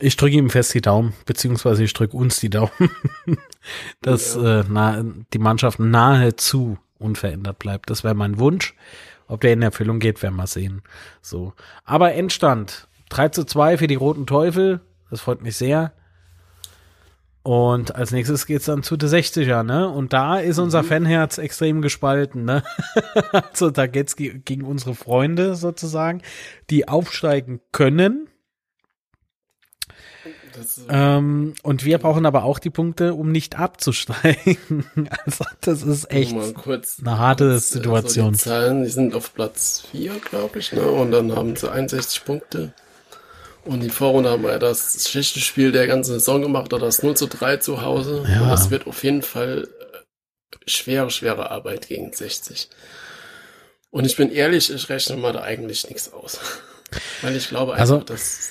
Ich 0.00 0.16
drücke 0.16 0.36
ihm 0.36 0.50
fest 0.50 0.74
die 0.74 0.80
Daumen, 0.80 1.14
beziehungsweise 1.26 1.84
ich 1.84 1.92
drücke 1.92 2.16
uns 2.16 2.40
die 2.40 2.50
Daumen, 2.50 2.90
dass 4.02 4.36
äh, 4.36 4.64
na, 4.68 5.04
die 5.32 5.38
Mannschaft 5.38 5.78
nahezu 5.78 6.78
unverändert 6.98 7.58
bleibt. 7.58 7.90
Das 7.90 8.04
wäre 8.04 8.14
mein 8.14 8.38
Wunsch. 8.38 8.74
Ob 9.26 9.40
der 9.40 9.52
in 9.52 9.62
Erfüllung 9.62 10.00
geht, 10.00 10.22
werden 10.22 10.36
wir 10.36 10.46
sehen. 10.46 10.82
So. 11.22 11.54
Aber 11.84 12.12
Endstand 12.12 12.88
3 13.08 13.30
zu 13.30 13.44
2 13.44 13.78
für 13.78 13.86
die 13.86 13.94
Roten 13.94 14.26
Teufel. 14.26 14.80
Das 15.10 15.20
freut 15.20 15.42
mich 15.42 15.56
sehr. 15.56 15.92
Und 17.42 17.94
als 17.94 18.10
nächstes 18.10 18.46
geht's 18.46 18.64
dann 18.64 18.82
zu 18.82 18.96
der 18.96 19.10
60er, 19.10 19.62
ne? 19.62 19.88
Und 19.88 20.14
da 20.14 20.38
ist 20.38 20.58
unser 20.58 20.82
Mhm. 20.82 20.86
Fanherz 20.86 21.36
extrem 21.36 21.82
gespalten, 21.82 22.46
ne? 22.46 22.62
also 23.32 23.70
da 23.70 23.86
geht's 23.86 24.16
ge 24.16 24.40
gegen 24.42 24.64
unsere 24.64 24.94
Freunde 24.94 25.54
sozusagen, 25.54 26.22
die 26.70 26.88
aufsteigen 26.88 27.60
können. 27.70 28.28
Äh, 30.54 31.16
Ähm, 31.16 31.54
und 31.62 31.84
wir 31.84 31.98
brauchen 31.98 32.26
aber 32.26 32.44
auch 32.44 32.58
die 32.58 32.70
Punkte, 32.70 33.14
um 33.14 33.32
nicht 33.32 33.58
abzusteigen. 33.58 34.86
also 35.24 35.44
das 35.60 35.82
ist 35.82 36.10
echt 36.10 36.34
kurz, 36.54 36.98
eine 37.00 37.18
harte 37.18 37.50
kurz, 37.50 37.70
Situation. 37.70 38.34
So 38.34 38.38
die 38.38 38.50
Zahlen, 38.50 38.82
die 38.84 38.90
sind 38.90 39.14
auf 39.14 39.34
Platz 39.34 39.84
4, 39.90 40.12
glaube 40.20 40.58
ich, 40.58 40.72
ne? 40.72 40.82
Und 40.82 41.10
dann 41.10 41.34
haben 41.34 41.56
sie 41.56 41.70
61 41.70 42.24
Punkte. 42.24 42.72
Und 43.64 43.80
die 43.80 43.90
Vorrunde 43.90 44.30
haben 44.30 44.42
wir 44.42 44.58
das 44.58 45.08
schlechte 45.08 45.40
Spiel 45.40 45.72
der 45.72 45.86
ganzen 45.86 46.12
Saison 46.12 46.42
gemacht, 46.42 46.72
oder 46.72 46.86
das 46.86 47.02
0 47.02 47.16
zu 47.16 47.26
3 47.26 47.56
zu 47.58 47.82
Hause. 47.82 48.24
Ja. 48.28 48.42
Und 48.42 48.50
das 48.50 48.70
wird 48.70 48.86
auf 48.86 49.02
jeden 49.04 49.22
Fall 49.22 49.68
äh, 49.80 50.68
schwere, 50.70 51.10
schwere 51.10 51.50
Arbeit 51.50 51.88
gegen 51.88 52.12
60. 52.12 52.68
Und 53.90 54.04
ich 54.04 54.16
bin 54.16 54.30
ehrlich, 54.30 54.72
ich 54.72 54.88
rechne 54.88 55.16
mal 55.16 55.32
da 55.32 55.42
eigentlich 55.42 55.88
nichts 55.88 56.12
aus. 56.12 56.38
Weil 57.22 57.36
ich 57.36 57.48
glaube 57.48 57.72
einfach, 57.72 57.80
Also- 57.80 57.98
dass, 58.00 58.50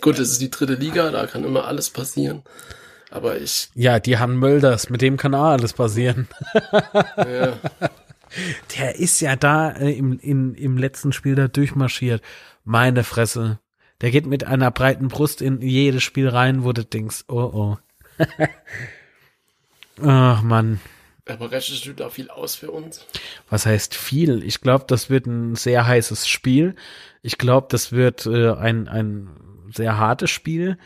gut, 0.00 0.18
es 0.18 0.32
ist 0.32 0.40
die 0.40 0.50
dritte 0.50 0.74
Liga, 0.74 1.10
da 1.10 1.26
kann 1.26 1.44
immer 1.44 1.66
alles 1.66 1.90
passieren. 1.90 2.42
Aber 3.10 3.38
ich, 3.38 3.68
Ja, 3.74 4.00
die 4.00 4.18
haben 4.18 4.38
Mölders, 4.38 4.90
mit 4.90 5.00
dem 5.02 5.16
kann 5.16 5.34
auch 5.34 5.44
alles 5.50 5.72
passieren. 5.72 6.26
ja, 7.16 7.52
Der 8.76 8.96
ist 8.98 9.20
ja 9.20 9.36
da 9.36 9.70
äh, 9.70 9.92
im, 9.92 10.18
in, 10.18 10.54
im 10.54 10.76
letzten 10.76 11.12
Spiel 11.12 11.36
da 11.36 11.46
durchmarschiert. 11.46 12.20
Meine 12.64 13.04
Fresse. 13.04 13.60
Der 14.00 14.10
geht 14.10 14.26
mit 14.26 14.42
einer 14.44 14.72
breiten 14.72 15.06
Brust 15.06 15.40
in 15.40 15.60
jedes 15.60 16.02
Spiel 16.02 16.28
rein, 16.28 16.64
wo 16.64 16.72
du 16.72 16.84
denkst, 16.84 17.24
oh 17.28 17.34
oh. 17.52 17.76
Ach 20.02 20.42
Mann, 20.42 20.80
aber 21.26 21.50
rechnest 21.50 21.86
du 21.86 21.92
da 21.92 22.10
viel 22.10 22.30
aus 22.30 22.54
für 22.54 22.70
uns? 22.70 23.06
was 23.48 23.66
heißt 23.66 23.94
viel? 23.94 24.42
Ich 24.44 24.60
glaube, 24.60 24.84
das 24.86 25.10
wird 25.10 25.26
ein 25.26 25.54
sehr 25.54 25.86
heißes 25.86 26.28
Spiel. 26.28 26.74
Ich 27.22 27.38
glaube, 27.38 27.68
das 27.70 27.92
wird 27.92 28.26
äh, 28.26 28.52
ein, 28.52 28.88
ein 28.88 29.30
sehr 29.72 29.98
hartes 29.98 30.30
Spiel. 30.30 30.78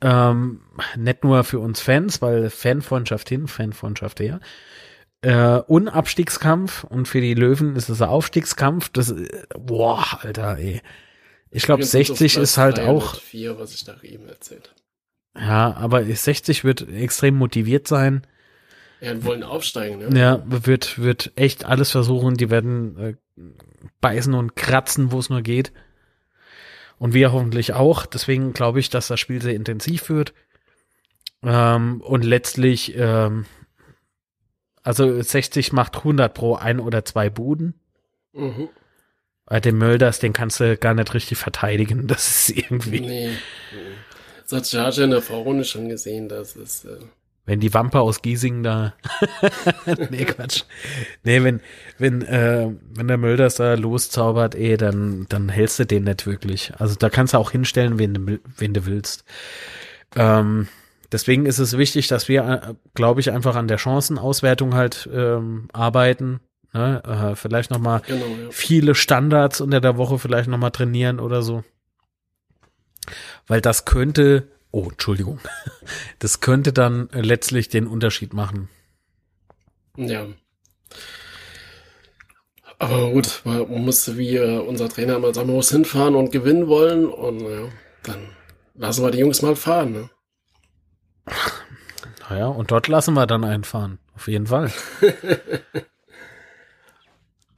Ähm, 0.00 0.60
nicht 0.96 1.24
nur 1.24 1.44
für 1.44 1.58
uns 1.58 1.80
Fans, 1.80 2.20
weil 2.22 2.50
Fanfreundschaft 2.50 3.28
hin, 3.28 3.48
Fanfreundschaft 3.48 4.20
her. 4.20 4.40
Äh, 5.22 5.60
und 5.66 5.88
Abstiegskampf 5.88 6.84
und 6.84 7.08
für 7.08 7.20
die 7.20 7.34
Löwen 7.34 7.76
ist 7.76 7.88
es 7.88 8.02
ein 8.02 8.08
Aufstiegskampf. 8.08 8.90
Das, 8.90 9.10
äh, 9.10 9.28
boah, 9.58 10.04
Alter, 10.20 10.58
ey. 10.58 10.82
Ich 11.50 11.62
glaube, 11.64 11.82
Übrigens 11.82 11.92
sind 11.92 12.06
60 12.18 12.32
auf 12.32 12.34
Platz 12.34 12.50
ist 12.50 12.58
halt 12.58 12.80
auch, 12.80 13.12
304, 13.12 13.58
was 13.58 13.74
ich 13.74 13.84
da 13.84 13.96
eben 14.02 14.28
erzählt. 14.28 14.74
ja, 15.38 15.74
aber 15.74 16.04
60 16.04 16.64
wird 16.64 16.88
extrem 16.88 17.36
motiviert 17.36 17.88
sein. 17.88 18.26
Ja, 19.00 19.12
und 19.12 19.24
wollen 19.24 19.42
aufsteigen, 19.42 19.98
ne? 19.98 20.18
Ja, 20.18 20.42
wird, 20.46 20.98
wird 20.98 21.32
echt 21.36 21.64
alles 21.64 21.90
versuchen. 21.90 22.36
Die 22.36 22.50
werden 22.50 22.98
äh, 22.98 23.14
beißen 24.00 24.34
und 24.34 24.56
kratzen, 24.56 25.12
wo 25.12 25.18
es 25.18 25.30
nur 25.30 25.42
geht. 25.42 25.72
Und 26.98 27.12
wir 27.12 27.32
hoffentlich 27.32 27.74
auch. 27.74 28.06
Deswegen 28.06 28.52
glaube 28.52 28.80
ich, 28.80 28.88
dass 28.90 29.08
das 29.08 29.20
Spiel 29.20 29.42
sehr 29.42 29.54
intensiv 29.54 30.08
wird. 30.08 30.32
Ähm, 31.42 32.00
und 32.00 32.24
letztlich, 32.24 32.96
ähm, 32.96 33.46
also 34.82 35.20
60 35.20 35.72
macht 35.72 35.96
100 35.98 36.32
pro 36.32 36.54
ein 36.54 36.80
oder 36.80 37.04
zwei 37.04 37.30
Buden. 37.30 37.74
Mhm. 38.32 38.68
Bei 39.46 39.60
dem 39.60 39.76
Mölders, 39.76 40.20
den 40.20 40.32
kannst 40.32 40.60
du 40.60 40.76
gar 40.78 40.94
nicht 40.94 41.12
richtig 41.12 41.36
verteidigen. 41.36 42.06
Das 42.06 42.48
ist 42.48 42.56
irgendwie, 42.56 43.00
Nee. 43.00 43.30
Das 44.42 44.52
hat 44.52 44.66
Charge 44.68 45.04
in 45.04 45.10
der 45.10 45.22
Vorrunde 45.22 45.64
schon 45.64 45.88
gesehen, 45.88 46.28
dass 46.28 46.54
es, 46.56 46.84
äh, 46.84 46.98
wenn 47.46 47.60
die 47.60 47.74
Wampe 47.74 48.00
aus 48.00 48.22
Giesing 48.22 48.62
da. 48.62 48.94
nee, 50.10 50.24
Quatsch. 50.24 50.62
Nee, 51.24 51.42
wenn, 51.42 51.60
wenn, 51.98 52.22
äh, 52.22 52.70
wenn 52.94 53.08
der 53.08 53.18
Mölders 53.18 53.56
da 53.56 53.74
loszaubert, 53.74 54.54
eh, 54.54 54.76
dann, 54.76 55.26
dann 55.28 55.48
hältst 55.50 55.78
du 55.78 55.86
den 55.86 56.04
nicht 56.04 56.26
wirklich. 56.26 56.72
Also 56.78 56.94
da 56.94 57.10
kannst 57.10 57.34
du 57.34 57.38
auch 57.38 57.50
hinstellen, 57.50 57.98
wen 57.98 58.14
du, 58.14 58.40
wen 58.56 58.72
du 58.72 58.86
willst. 58.86 59.24
Ähm, 60.16 60.68
deswegen 61.12 61.44
ist 61.44 61.58
es 61.58 61.76
wichtig, 61.76 62.08
dass 62.08 62.28
wir, 62.28 62.44
äh, 62.44 62.74
glaube 62.94 63.20
ich, 63.20 63.30
einfach 63.30 63.56
an 63.56 63.68
der 63.68 63.78
Chancenauswertung 63.78 64.74
halt 64.74 65.08
ähm, 65.12 65.68
arbeiten. 65.72 66.40
Ne? 66.72 67.02
Äh, 67.04 67.36
vielleicht 67.36 67.70
noch 67.70 67.78
mal 67.78 68.00
genau, 68.06 68.26
ja. 68.26 68.50
viele 68.50 68.94
Standards 68.94 69.60
unter 69.60 69.80
der 69.80 69.98
Woche 69.98 70.18
vielleicht 70.18 70.48
noch 70.48 70.58
mal 70.58 70.70
trainieren 70.70 71.20
oder 71.20 71.42
so. 71.42 71.62
Weil 73.46 73.60
das 73.60 73.84
könnte, 73.84 74.48
oh, 74.74 74.88
Entschuldigung, 74.90 75.38
das 76.18 76.40
könnte 76.40 76.72
dann 76.72 77.08
äh, 77.10 77.20
letztlich 77.20 77.68
den 77.68 77.86
Unterschied 77.86 78.34
machen. 78.34 78.68
Ja. 79.96 80.26
Aber 82.78 83.12
gut, 83.12 83.42
man 83.44 83.68
musste 83.84 84.18
wie 84.18 84.36
äh, 84.36 84.58
unser 84.58 84.88
Trainer 84.88 85.16
immer 85.16 85.32
sagen, 85.32 85.46
man 85.46 85.56
muss 85.56 85.70
hinfahren 85.70 86.16
und 86.16 86.32
gewinnen 86.32 86.66
wollen 86.66 87.06
und 87.06 87.40
ja, 87.40 87.68
dann 88.02 88.28
lassen 88.74 89.04
wir 89.04 89.12
die 89.12 89.18
Jungs 89.18 89.42
mal 89.42 89.54
fahren, 89.54 89.92
ne? 89.92 90.10
Naja, 92.28 92.48
und 92.48 92.70
dort 92.70 92.88
lassen 92.88 93.14
wir 93.14 93.26
dann 93.26 93.44
einfahren. 93.44 93.98
Auf 94.14 94.28
jeden 94.28 94.46
Fall. 94.46 94.72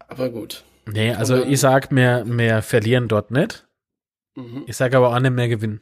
Aber 0.09 0.28
gut. 0.28 0.64
Nee, 0.86 1.14
also 1.14 1.43
ich 1.43 1.60
sag, 1.60 1.90
mehr, 1.90 2.24
mehr 2.24 2.62
verlieren 2.62 3.09
dort 3.09 3.30
nicht. 3.30 3.66
Mhm. 4.36 4.64
Ich 4.66 4.76
sag 4.76 4.94
aber 4.94 5.10
auch 5.14 5.18
nicht 5.18 5.32
mehr 5.32 5.48
gewinnen. 5.48 5.80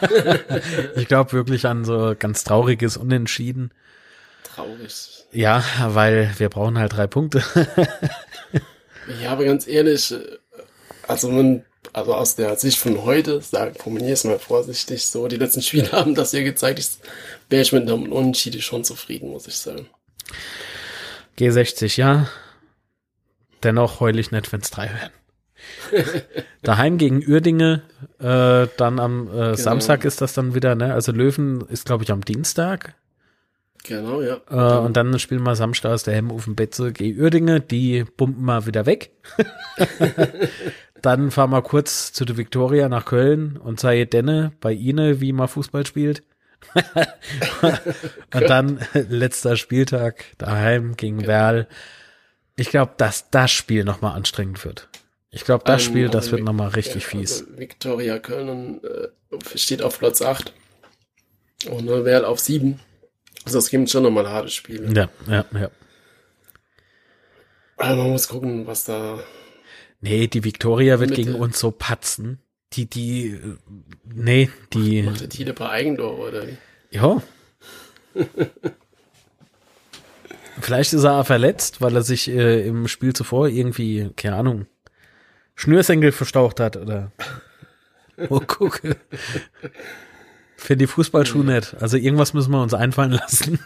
ich 0.96 1.06
glaube 1.06 1.32
wirklich 1.32 1.66
an 1.66 1.84
so 1.84 2.14
ganz 2.18 2.44
trauriges 2.44 2.96
Unentschieden. 2.96 3.72
Traurig. 4.44 5.26
Ja, 5.32 5.64
weil 5.88 6.32
wir 6.38 6.48
brauchen 6.48 6.78
halt 6.78 6.96
drei 6.96 7.06
Punkte. 7.06 7.42
Ja, 9.22 9.32
aber 9.32 9.44
ganz 9.44 9.66
ehrlich, 9.66 10.12
äh, 10.12 10.38
also 11.06 11.30
man, 11.30 11.64
also 11.92 12.14
aus 12.14 12.36
der 12.36 12.56
Sicht 12.56 12.78
von 12.78 13.04
heute, 13.04 13.40
sag, 13.40 13.80
formuliere 13.80 14.12
es 14.12 14.24
mal 14.24 14.38
vorsichtig, 14.38 15.06
so 15.06 15.28
die 15.28 15.36
letzten 15.36 15.62
Spiele 15.62 15.92
haben 15.92 16.14
das 16.14 16.32
ja 16.32 16.42
gezeigt, 16.42 16.78
ich, 16.78 16.88
wäre 17.50 17.62
ich 17.62 17.72
mit 17.72 17.82
einem 17.82 18.12
Unentschieden 18.12 18.62
schon 18.62 18.84
zufrieden, 18.84 19.30
muss 19.30 19.46
ich 19.46 19.56
sagen. 19.56 19.88
G60, 21.38 21.98
ja. 21.98 22.28
Dennoch 23.62 24.00
heul 24.00 24.18
ich 24.18 24.30
nicht, 24.30 24.52
wenn's 24.52 24.70
drei 24.70 24.88
werden. 24.88 25.12
Daheim 26.62 26.98
gegen 26.98 27.22
Uerdinge, 27.26 27.82
äh, 28.18 28.66
dann 28.76 28.98
am 28.98 29.28
äh, 29.28 29.56
Samstag 29.56 30.04
ist 30.04 30.20
das 30.20 30.34
dann 30.34 30.54
wieder, 30.54 30.74
ne? 30.74 30.94
Also 30.94 31.12
Löwen 31.12 31.62
ist, 31.68 31.86
glaube 31.86 32.04
ich, 32.04 32.12
am 32.12 32.24
Dienstag. 32.24 32.94
Genau, 33.84 34.22
ja. 34.22 34.40
Äh, 34.50 34.78
und 34.78 34.96
dann 34.96 35.18
spielen 35.18 35.42
wir 35.42 35.54
Samstag 35.54 35.90
aus 35.90 36.04
der 36.04 36.14
Hemmofen 36.14 36.56
Betze 36.56 36.92
gegen 36.92 37.20
Uerdinge, 37.20 37.60
die 37.60 38.04
pumpen 38.04 38.44
wir 38.44 38.66
wieder 38.66 38.86
weg. 38.86 39.10
dann 41.02 41.30
fahren 41.30 41.50
wir 41.50 41.62
kurz 41.62 42.12
zu 42.12 42.24
der 42.24 42.38
Viktoria 42.38 42.88
nach 42.88 43.04
Köln 43.04 43.58
und 43.58 43.78
sei 43.78 44.06
Denne 44.06 44.52
bei 44.60 44.72
Ihnen, 44.72 45.20
wie 45.20 45.32
man 45.32 45.48
Fußball 45.48 45.86
spielt. 45.86 46.22
und 48.34 48.48
dann 48.48 48.80
letzter 48.94 49.56
Spieltag 49.56 50.24
daheim 50.38 50.96
gegen 50.96 51.26
Werl. 51.26 51.68
Ich 52.56 52.70
glaube, 52.70 52.92
dass 52.96 53.30
das 53.30 53.50
Spiel 53.50 53.84
nochmal 53.84 54.16
anstrengend 54.16 54.64
wird. 54.64 54.88
Ich 55.34 55.44
glaube, 55.44 55.64
das 55.64 55.82
Ähm, 55.82 55.88
Spiel, 55.90 56.06
das 56.06 56.26
also 56.26 56.36
wird 56.36 56.44
nochmal 56.44 56.68
richtig 56.68 57.02
ja, 57.02 57.08
fies. 57.08 57.42
Also 57.42 57.58
Viktoria 57.58 58.20
Köln 58.20 58.80
äh, 58.84 59.08
steht 59.56 59.82
auf 59.82 59.98
Platz 59.98 60.22
8 60.22 60.52
und 61.70 61.86
ne, 61.86 62.04
Werl 62.04 62.24
auf 62.24 62.38
7. 62.38 62.78
Also 63.44 63.58
das 63.58 63.68
gibt 63.68 63.90
schon 63.90 64.04
nochmal 64.04 64.28
harte 64.28 64.48
Spiele. 64.48 64.92
Ja, 64.94 65.08
ja, 65.28 65.44
ja. 65.58 65.70
Aber 67.76 67.96
man 67.96 68.10
muss 68.12 68.28
gucken, 68.28 68.68
was 68.68 68.84
da. 68.84 69.18
Nee, 70.00 70.28
die 70.28 70.44
Viktoria 70.44 71.00
wird 71.00 71.14
gegen 71.14 71.34
uns 71.34 71.58
so 71.58 71.72
patzen. 71.72 72.38
Die, 72.74 72.86
die, 72.86 73.40
nee, 74.04 74.50
die, 74.72 75.02
Macht 75.02 75.20
der 75.20 75.28
Tide 75.28 75.52
bei 75.52 75.68
Eigentor 75.68 76.18
oder 76.18 76.44
ja. 76.90 77.22
Vielleicht 80.60 80.92
ist 80.92 81.02
er 81.04 81.24
verletzt, 81.24 81.80
weil 81.80 81.96
er 81.96 82.02
sich 82.02 82.28
äh, 82.28 82.66
im 82.66 82.86
Spiel 82.86 83.12
zuvor 83.12 83.48
irgendwie, 83.48 84.10
keine 84.16 84.36
Ahnung, 84.36 84.66
Schnürsenkel 85.54 86.12
verstaucht 86.12 86.60
hat 86.60 86.76
oder. 86.76 87.12
Oh, 88.28 88.38
gucke. 88.38 88.96
Für 90.56 90.76
die 90.76 90.86
Fußballschuhe 90.86 91.44
nicht. 91.44 91.74
Also 91.80 91.96
irgendwas 91.96 92.32
müssen 92.32 92.52
wir 92.52 92.62
uns 92.62 92.72
einfallen 92.72 93.10
lassen. 93.10 93.58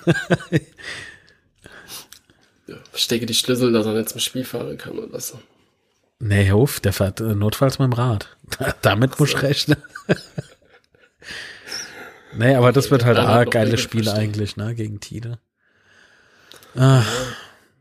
Ja, 2.66 2.76
stecke 2.94 3.26
die 3.26 3.34
Schlüssel, 3.34 3.72
dass 3.72 3.84
er 3.84 3.92
nicht 3.92 4.08
zum 4.08 4.20
Spiel 4.20 4.44
fahren 4.44 4.78
kann 4.78 4.98
oder 4.98 5.20
so. 5.20 5.38
Nee, 6.18 6.50
Hof, 6.50 6.80
der 6.80 6.94
fährt 6.94 7.20
äh, 7.20 7.34
notfalls 7.34 7.78
mit 7.78 7.86
dem 7.86 7.92
Rad. 7.92 8.36
Damit 8.82 9.20
muss 9.20 9.30
ich 9.34 9.42
rechnen. 9.42 9.76
nee, 12.36 12.54
aber 12.54 12.72
das 12.72 12.90
wird 12.90 13.04
halt 13.04 13.18
ein 13.18 13.50
geiles 13.50 13.80
Spiel 13.80 14.02
verstehen. 14.04 14.22
eigentlich, 14.22 14.56
ne, 14.56 14.74
gegen 14.74 14.98
Tide. 14.98 15.38
Ah, 16.74 17.02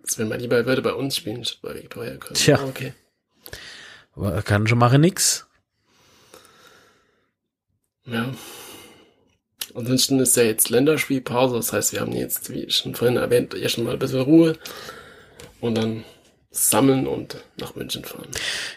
Das 0.03 0.17
wäre 0.17 0.27
mal 0.27 0.37
lieber, 0.37 0.57
er 0.57 0.65
würde 0.65 0.81
bei 0.81 0.93
uns 0.93 1.15
spielen, 1.15 1.43
statt 1.45 1.59
bei 1.61 1.75
Viktoria 1.75 2.17
Köln. 2.17 2.33
Tja. 2.35 2.59
Okay. 2.63 2.93
Kann 4.43 4.67
schon 4.67 4.79
machen 4.79 5.01
nix. 5.01 5.47
Ja. 8.05 8.25
ansonsten 9.75 10.19
ist 10.19 10.37
ja 10.37 10.43
jetzt 10.43 10.69
Länderspielpause, 10.69 11.57
das 11.57 11.73
heißt, 11.73 11.91
wir 11.91 11.99
haben 11.99 12.13
jetzt, 12.13 12.51
wie 12.53 12.69
schon 12.69 12.95
vorhin 12.95 13.17
erwähnt, 13.17 13.53
ja 13.53 13.67
schon 13.67 13.83
mal 13.83 13.93
ein 13.93 13.99
bisschen 13.99 14.21
Ruhe 14.21 14.55
und 15.59 15.77
dann 15.77 16.05
sammeln 16.49 17.05
und 17.05 17.43
nach 17.59 17.75
München 17.75 18.03
fahren. 18.03 18.29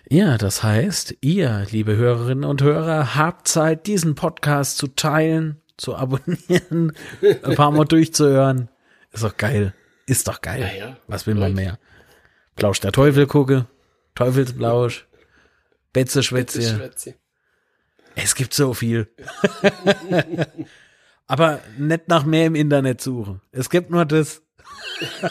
Ja, 0.09 0.37
das 0.37 0.63
heißt, 0.63 1.17
ihr, 1.21 1.67
liebe 1.71 1.97
Hörerinnen 1.97 2.45
und 2.45 2.63
Hörer, 2.63 3.15
habt 3.15 3.49
Zeit, 3.49 3.87
diesen 3.87 4.15
Podcast 4.17 4.79
zu 4.79 4.89
teilen, 4.89 5.61
zu 5.77 5.95
abonnieren, 5.95 6.93
ein 7.43 7.55
paar 7.55 7.71
Mal 7.71 7.85
durchzuhören. 7.85 8.69
Ist 9.13 9.25
doch 9.25 9.37
geil. 9.37 9.75
Ist 10.07 10.29
doch 10.29 10.41
geil. 10.41 10.61
Ja, 10.61 10.87
ja. 10.87 10.97
Was 11.07 11.27
will 11.27 11.37
man 11.37 11.55
mehr? 11.55 11.79
Plausch 12.57 12.81
der 12.81 12.93
Teufel 12.93 13.27
gucke, 13.27 13.67
Teufelsblausch, 14.15 15.07
Betze 15.93 16.23
Schwätze. 16.23 16.63
Schwätzi. 16.63 17.15
Es 18.17 18.35
gibt 18.35 18.55
so 18.55 18.75
viel. 18.75 19.09
Aber 21.27 21.61
nicht 21.79 22.09
nach 22.09 22.25
mehr 22.25 22.47
im 22.47 22.55
Internet 22.55 23.01
suchen. 23.01 23.41
Es 23.53 23.71
gibt 23.71 23.91
nur 23.91 24.05
das. 24.05 24.43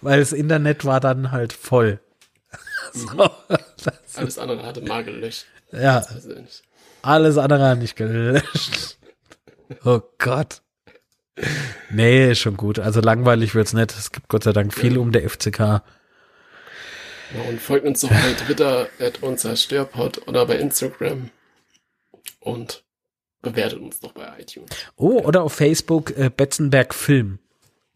Weil 0.00 0.20
das 0.20 0.32
Internet 0.32 0.84
war 0.84 1.00
dann 1.00 1.32
halt 1.32 1.52
voll. 1.52 2.00
So, 2.96 3.28
Alles 4.14 4.38
andere 4.38 4.64
hatte 4.64 4.80
mal 4.80 5.02
gelöscht. 5.02 5.46
ja, 5.72 6.06
alles 7.02 7.38
andere 7.38 7.70
hat 7.70 7.78
nicht 7.78 7.96
gelöscht. 7.96 8.98
Oh 9.84 10.00
Gott. 10.18 10.62
Nee, 11.90 12.30
ist 12.30 12.38
schon 12.38 12.56
gut. 12.56 12.78
Also 12.78 13.00
langweilig 13.00 13.56
wird's 13.56 13.72
nicht. 13.72 13.90
Es 13.90 14.12
gibt 14.12 14.28
Gott 14.28 14.44
sei 14.44 14.52
Dank 14.52 14.72
viel 14.72 14.96
um 14.98 15.10
der 15.10 15.28
FCK. 15.28 15.82
Ja, 17.32 17.48
und 17.48 17.60
folgt 17.60 17.86
uns 17.86 18.00
doch 18.00 18.10
bei 18.10 18.32
Twitter 18.34 18.88
at 18.98 19.22
unser 19.22 19.56
Störpod 19.56 20.26
oder 20.28 20.46
bei 20.46 20.56
Instagram 20.56 21.30
und 22.40 22.84
bewertet 23.42 23.80
uns 23.80 24.00
doch 24.00 24.12
bei 24.12 24.40
iTunes. 24.40 24.70
Oh, 24.96 25.20
oder 25.20 25.42
auf 25.42 25.52
Facebook 25.52 26.16
äh, 26.16 26.30
Betzenberg 26.34 26.94
Film 26.94 27.38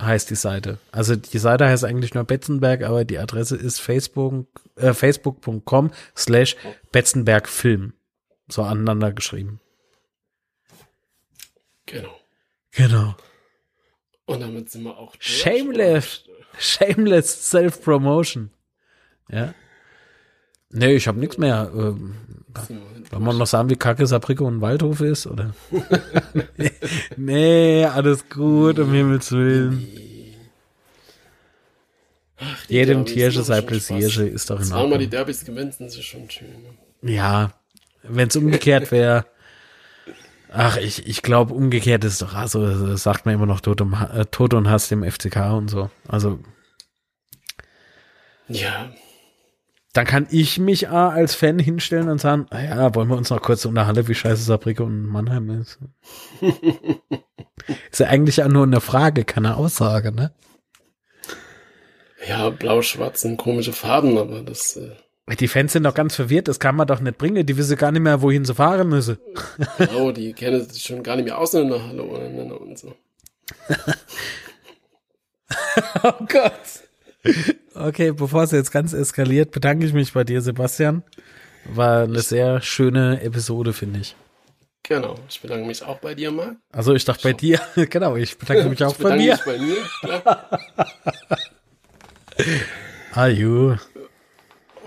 heißt 0.01 0.31
die 0.31 0.37
Seite. 0.37 0.79
Also 0.93 1.17
die 1.17 1.39
Seite 1.39 1.67
heißt 1.67 1.85
eigentlich 1.85 2.15
nur 2.15 2.25
Betzenberg, 2.25 2.83
aber 2.83 3.05
die 3.05 3.19
Adresse 3.19 3.57
ist 3.57 3.81
facebook 3.81 4.47
äh, 4.77 4.95
facebook.com 4.95 5.91
slash 6.17 6.57
Betzenberg 6.93 7.49
Film. 7.49 7.95
So 8.49 8.63
aneinander 8.63 9.13
geschrieben. 9.13 9.61
Genau. 11.87 12.15
Genau. 12.73 13.17
Und 14.27 14.41
damit 14.41 14.71
sind 14.71 14.85
wir 14.85 14.97
auch. 14.97 15.15
Shameless. 15.19 16.25
Shameless 16.59 17.51
Self-Promotion. 17.51 18.51
Ja. 19.31 19.55
Nee, 20.71 20.95
ich 20.95 21.09
habe 21.09 21.19
nichts 21.19 21.39
mehr. 21.39 21.71
Ähm, 21.75 22.15
Wollen 23.11 23.25
wir 23.25 23.33
noch 23.33 23.47
sagen, 23.47 23.71
wie 23.71 23.77
kacke 23.77 24.07
Saarbrücke 24.07 24.45
und 24.45 24.61
Waldhof 24.61 25.01
ist, 25.01 25.27
oder? 25.27 25.55
nee, 27.17 27.85
alles 27.87 28.29
gut, 28.29 28.79
um 28.79 28.93
Himmels 28.93 29.33
Willen. 29.33 29.79
Die 32.69 32.75
Jedem 32.75 32.99
Derbys 32.99 33.13
Tiersche 33.15 33.43
sei 33.43 33.61
Pläsierche 33.63 34.25
ist 34.25 34.51
doch 34.51 34.59
in 34.61 34.67
Zweimal 34.67 34.87
die 34.87 34.93
Ordnung. 34.93 35.11
Derbys 35.11 35.45
gewinnen, 35.45 35.73
sind 35.73 35.91
sie 35.91 36.03
schon 36.03 36.31
schön. 36.31 36.49
Ja, 37.03 37.53
wenn 38.03 38.29
es 38.29 38.37
umgekehrt 38.37 38.93
wäre. 38.93 39.25
Ach, 40.53 40.77
ich, 40.77 41.07
ich 41.07 41.23
glaube, 41.23 41.53
umgekehrt 41.55 42.05
ist 42.05 42.23
doch, 42.23 42.35
also 42.35 42.87
das 42.87 43.03
sagt 43.03 43.27
man 43.27 43.35
immer 43.35 43.47
noch 43.47 43.61
Tod, 43.61 43.81
um, 43.81 43.95
äh, 43.95 44.25
Tod 44.27 44.55
und 44.55 44.69
Hass 44.71 44.89
dem 44.89 45.03
FCK 45.05 45.53
und 45.53 45.69
so. 45.69 45.91
Also 46.07 46.39
Ja, 48.49 48.91
dann 49.99 50.07
kann 50.07 50.29
ich 50.31 50.61
mich 50.61 50.89
A 50.91 51.09
als 51.09 51.35
Fan 51.35 51.59
hinstellen 51.59 52.09
und 52.09 52.21
sagen, 52.21 52.47
ah 52.51 52.63
ja, 52.63 52.95
wollen 52.95 53.09
wir 53.09 53.17
uns 53.17 53.31
noch 53.31 53.43
kurz 53.43 53.65
unterhalten, 53.65 54.07
wie 54.07 54.15
scheiße 54.15 54.45
Saarbrücke 54.45 54.85
und 54.85 55.03
Mannheim 55.05 55.51
ist. 55.51 55.81
ist 57.91 57.99
ja 57.99 58.07
eigentlich 58.07 58.41
auch 58.41 58.47
nur 58.47 58.63
eine 58.63 58.81
Frage, 58.81 59.25
keine 59.25 59.57
Aussage, 59.57 60.13
ne? 60.13 60.33
ja, 62.29 62.49
blau-schwarz 62.51 63.23
sind 63.23 63.39
komische 63.39 63.73
Farben, 63.73 64.19
aber 64.19 64.43
das, 64.43 64.77
äh, 64.77 65.35
Die 65.35 65.49
Fans 65.49 65.73
sind 65.73 65.83
doch 65.83 65.95
ganz 65.95 66.15
verwirrt, 66.15 66.47
das 66.47 66.61
kann 66.61 66.77
man 66.77 66.87
doch 66.87 67.01
nicht 67.01 67.19
bringen, 67.19 67.45
die 67.45 67.57
wissen 67.57 67.77
gar 67.77 67.91
nicht 67.91 68.03
mehr, 68.03 68.23
wohin 68.23 68.45
sie 68.45 68.55
fahren 68.55 68.89
müssen. 68.89 69.19
genau, 69.79 70.13
die 70.13 70.33
kennen 70.33 70.65
sich 70.71 70.85
schon 70.85 71.03
gar 71.03 71.17
nicht 71.17 71.25
mehr 71.25 71.39
aus 71.39 71.55
in 71.55 71.71
der 71.71 71.85
Halle 71.85 72.05
untereinander 72.05 72.61
und 72.61 72.79
so. 72.79 72.95
Oh 76.05 76.13
Gott. 76.29 76.53
Okay, 77.81 78.11
bevor 78.11 78.43
es 78.43 78.51
jetzt 78.51 78.73
ganz 78.73 78.93
eskaliert, 78.93 79.53
bedanke 79.53 79.87
ich 79.87 79.93
mich 79.93 80.13
bei 80.13 80.25
dir, 80.25 80.41
Sebastian. 80.41 81.05
War 81.65 82.03
eine 82.03 82.21
sehr 82.21 82.61
schöne 82.61 83.21
Episode, 83.23 83.73
finde 83.73 84.01
ich. 84.01 84.17
Genau, 84.83 85.15
ich 85.29 85.41
bedanke 85.41 85.65
mich 85.67 85.85
auch 85.85 85.99
bei 85.99 86.15
dir, 86.15 86.33
Marc. 86.33 86.57
Also 86.73 86.95
ich 86.95 87.05
dachte 87.05 87.23
bei 87.23 87.35
dir, 87.35 87.61
genau, 87.91 88.17
ich 88.17 88.37
bedanke 88.37 88.69
mich 88.69 88.83
auch 88.83 88.93
ich 88.93 88.99
bei 88.99 89.17
bedanke 89.17 89.23
mir. 89.23 89.33
mich 89.33 89.45
bei 89.45 89.59
mir, 89.59 90.23
klar. 90.23 90.61
Aju. 93.13 93.77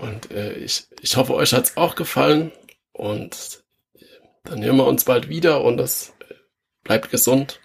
Und 0.00 0.30
äh, 0.30 0.52
ich, 0.54 0.86
ich 1.00 1.16
hoffe, 1.16 1.34
euch 1.34 1.54
hat's 1.54 1.76
auch 1.78 1.94
gefallen. 1.94 2.52
Und 2.92 3.62
äh, 3.94 4.04
dann 4.44 4.62
hören 4.62 4.76
wir 4.76 4.86
uns 4.86 5.04
bald 5.04 5.30
wieder 5.30 5.62
und 5.64 5.78
das 5.78 6.12
äh, 6.28 6.34
bleibt 6.84 7.10
gesund 7.10 7.60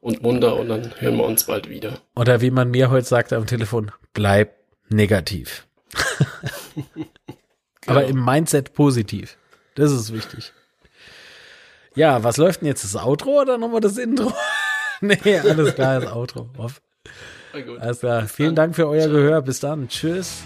und 0.00 0.22
munter 0.22 0.56
und 0.56 0.68
dann 0.68 0.92
hören 1.00 1.16
wir 1.16 1.24
uns 1.24 1.44
bald 1.44 1.70
wieder. 1.70 2.00
Oder 2.14 2.42
wie 2.42 2.50
man 2.50 2.70
mir 2.70 2.90
heute 2.90 3.06
sagte 3.06 3.36
am 3.36 3.46
Telefon, 3.46 3.90
bleib 4.14 4.54
negativ. 4.88 5.66
Aber 7.86 8.00
Genau. 8.00 8.18
im 8.18 8.24
Mindset 8.24 8.72
positiv. 8.72 9.36
Das 9.74 9.92
ist 9.92 10.12
wichtig. 10.12 10.52
Ja, 11.94 12.24
was 12.24 12.38
läuft 12.38 12.62
denn 12.62 12.68
jetzt? 12.68 12.82
Das 12.82 12.96
Outro 12.96 13.42
oder 13.42 13.58
nochmal 13.58 13.80
das 13.80 13.98
Intro? 13.98 14.32
nee, 15.00 15.38
alles 15.38 15.74
klar, 15.74 16.00
das 16.00 16.12
Outro. 16.12 16.48
Gut. 17.52 17.78
Alles 17.78 18.00
klar. 18.00 18.26
Vielen 18.26 18.54
Dank 18.54 18.74
für 18.74 18.88
euer 18.88 19.02
Ciao. 19.02 19.12
Gehör. 19.12 19.42
Bis 19.42 19.60
dann. 19.60 19.88
Tschüss. 19.88 20.42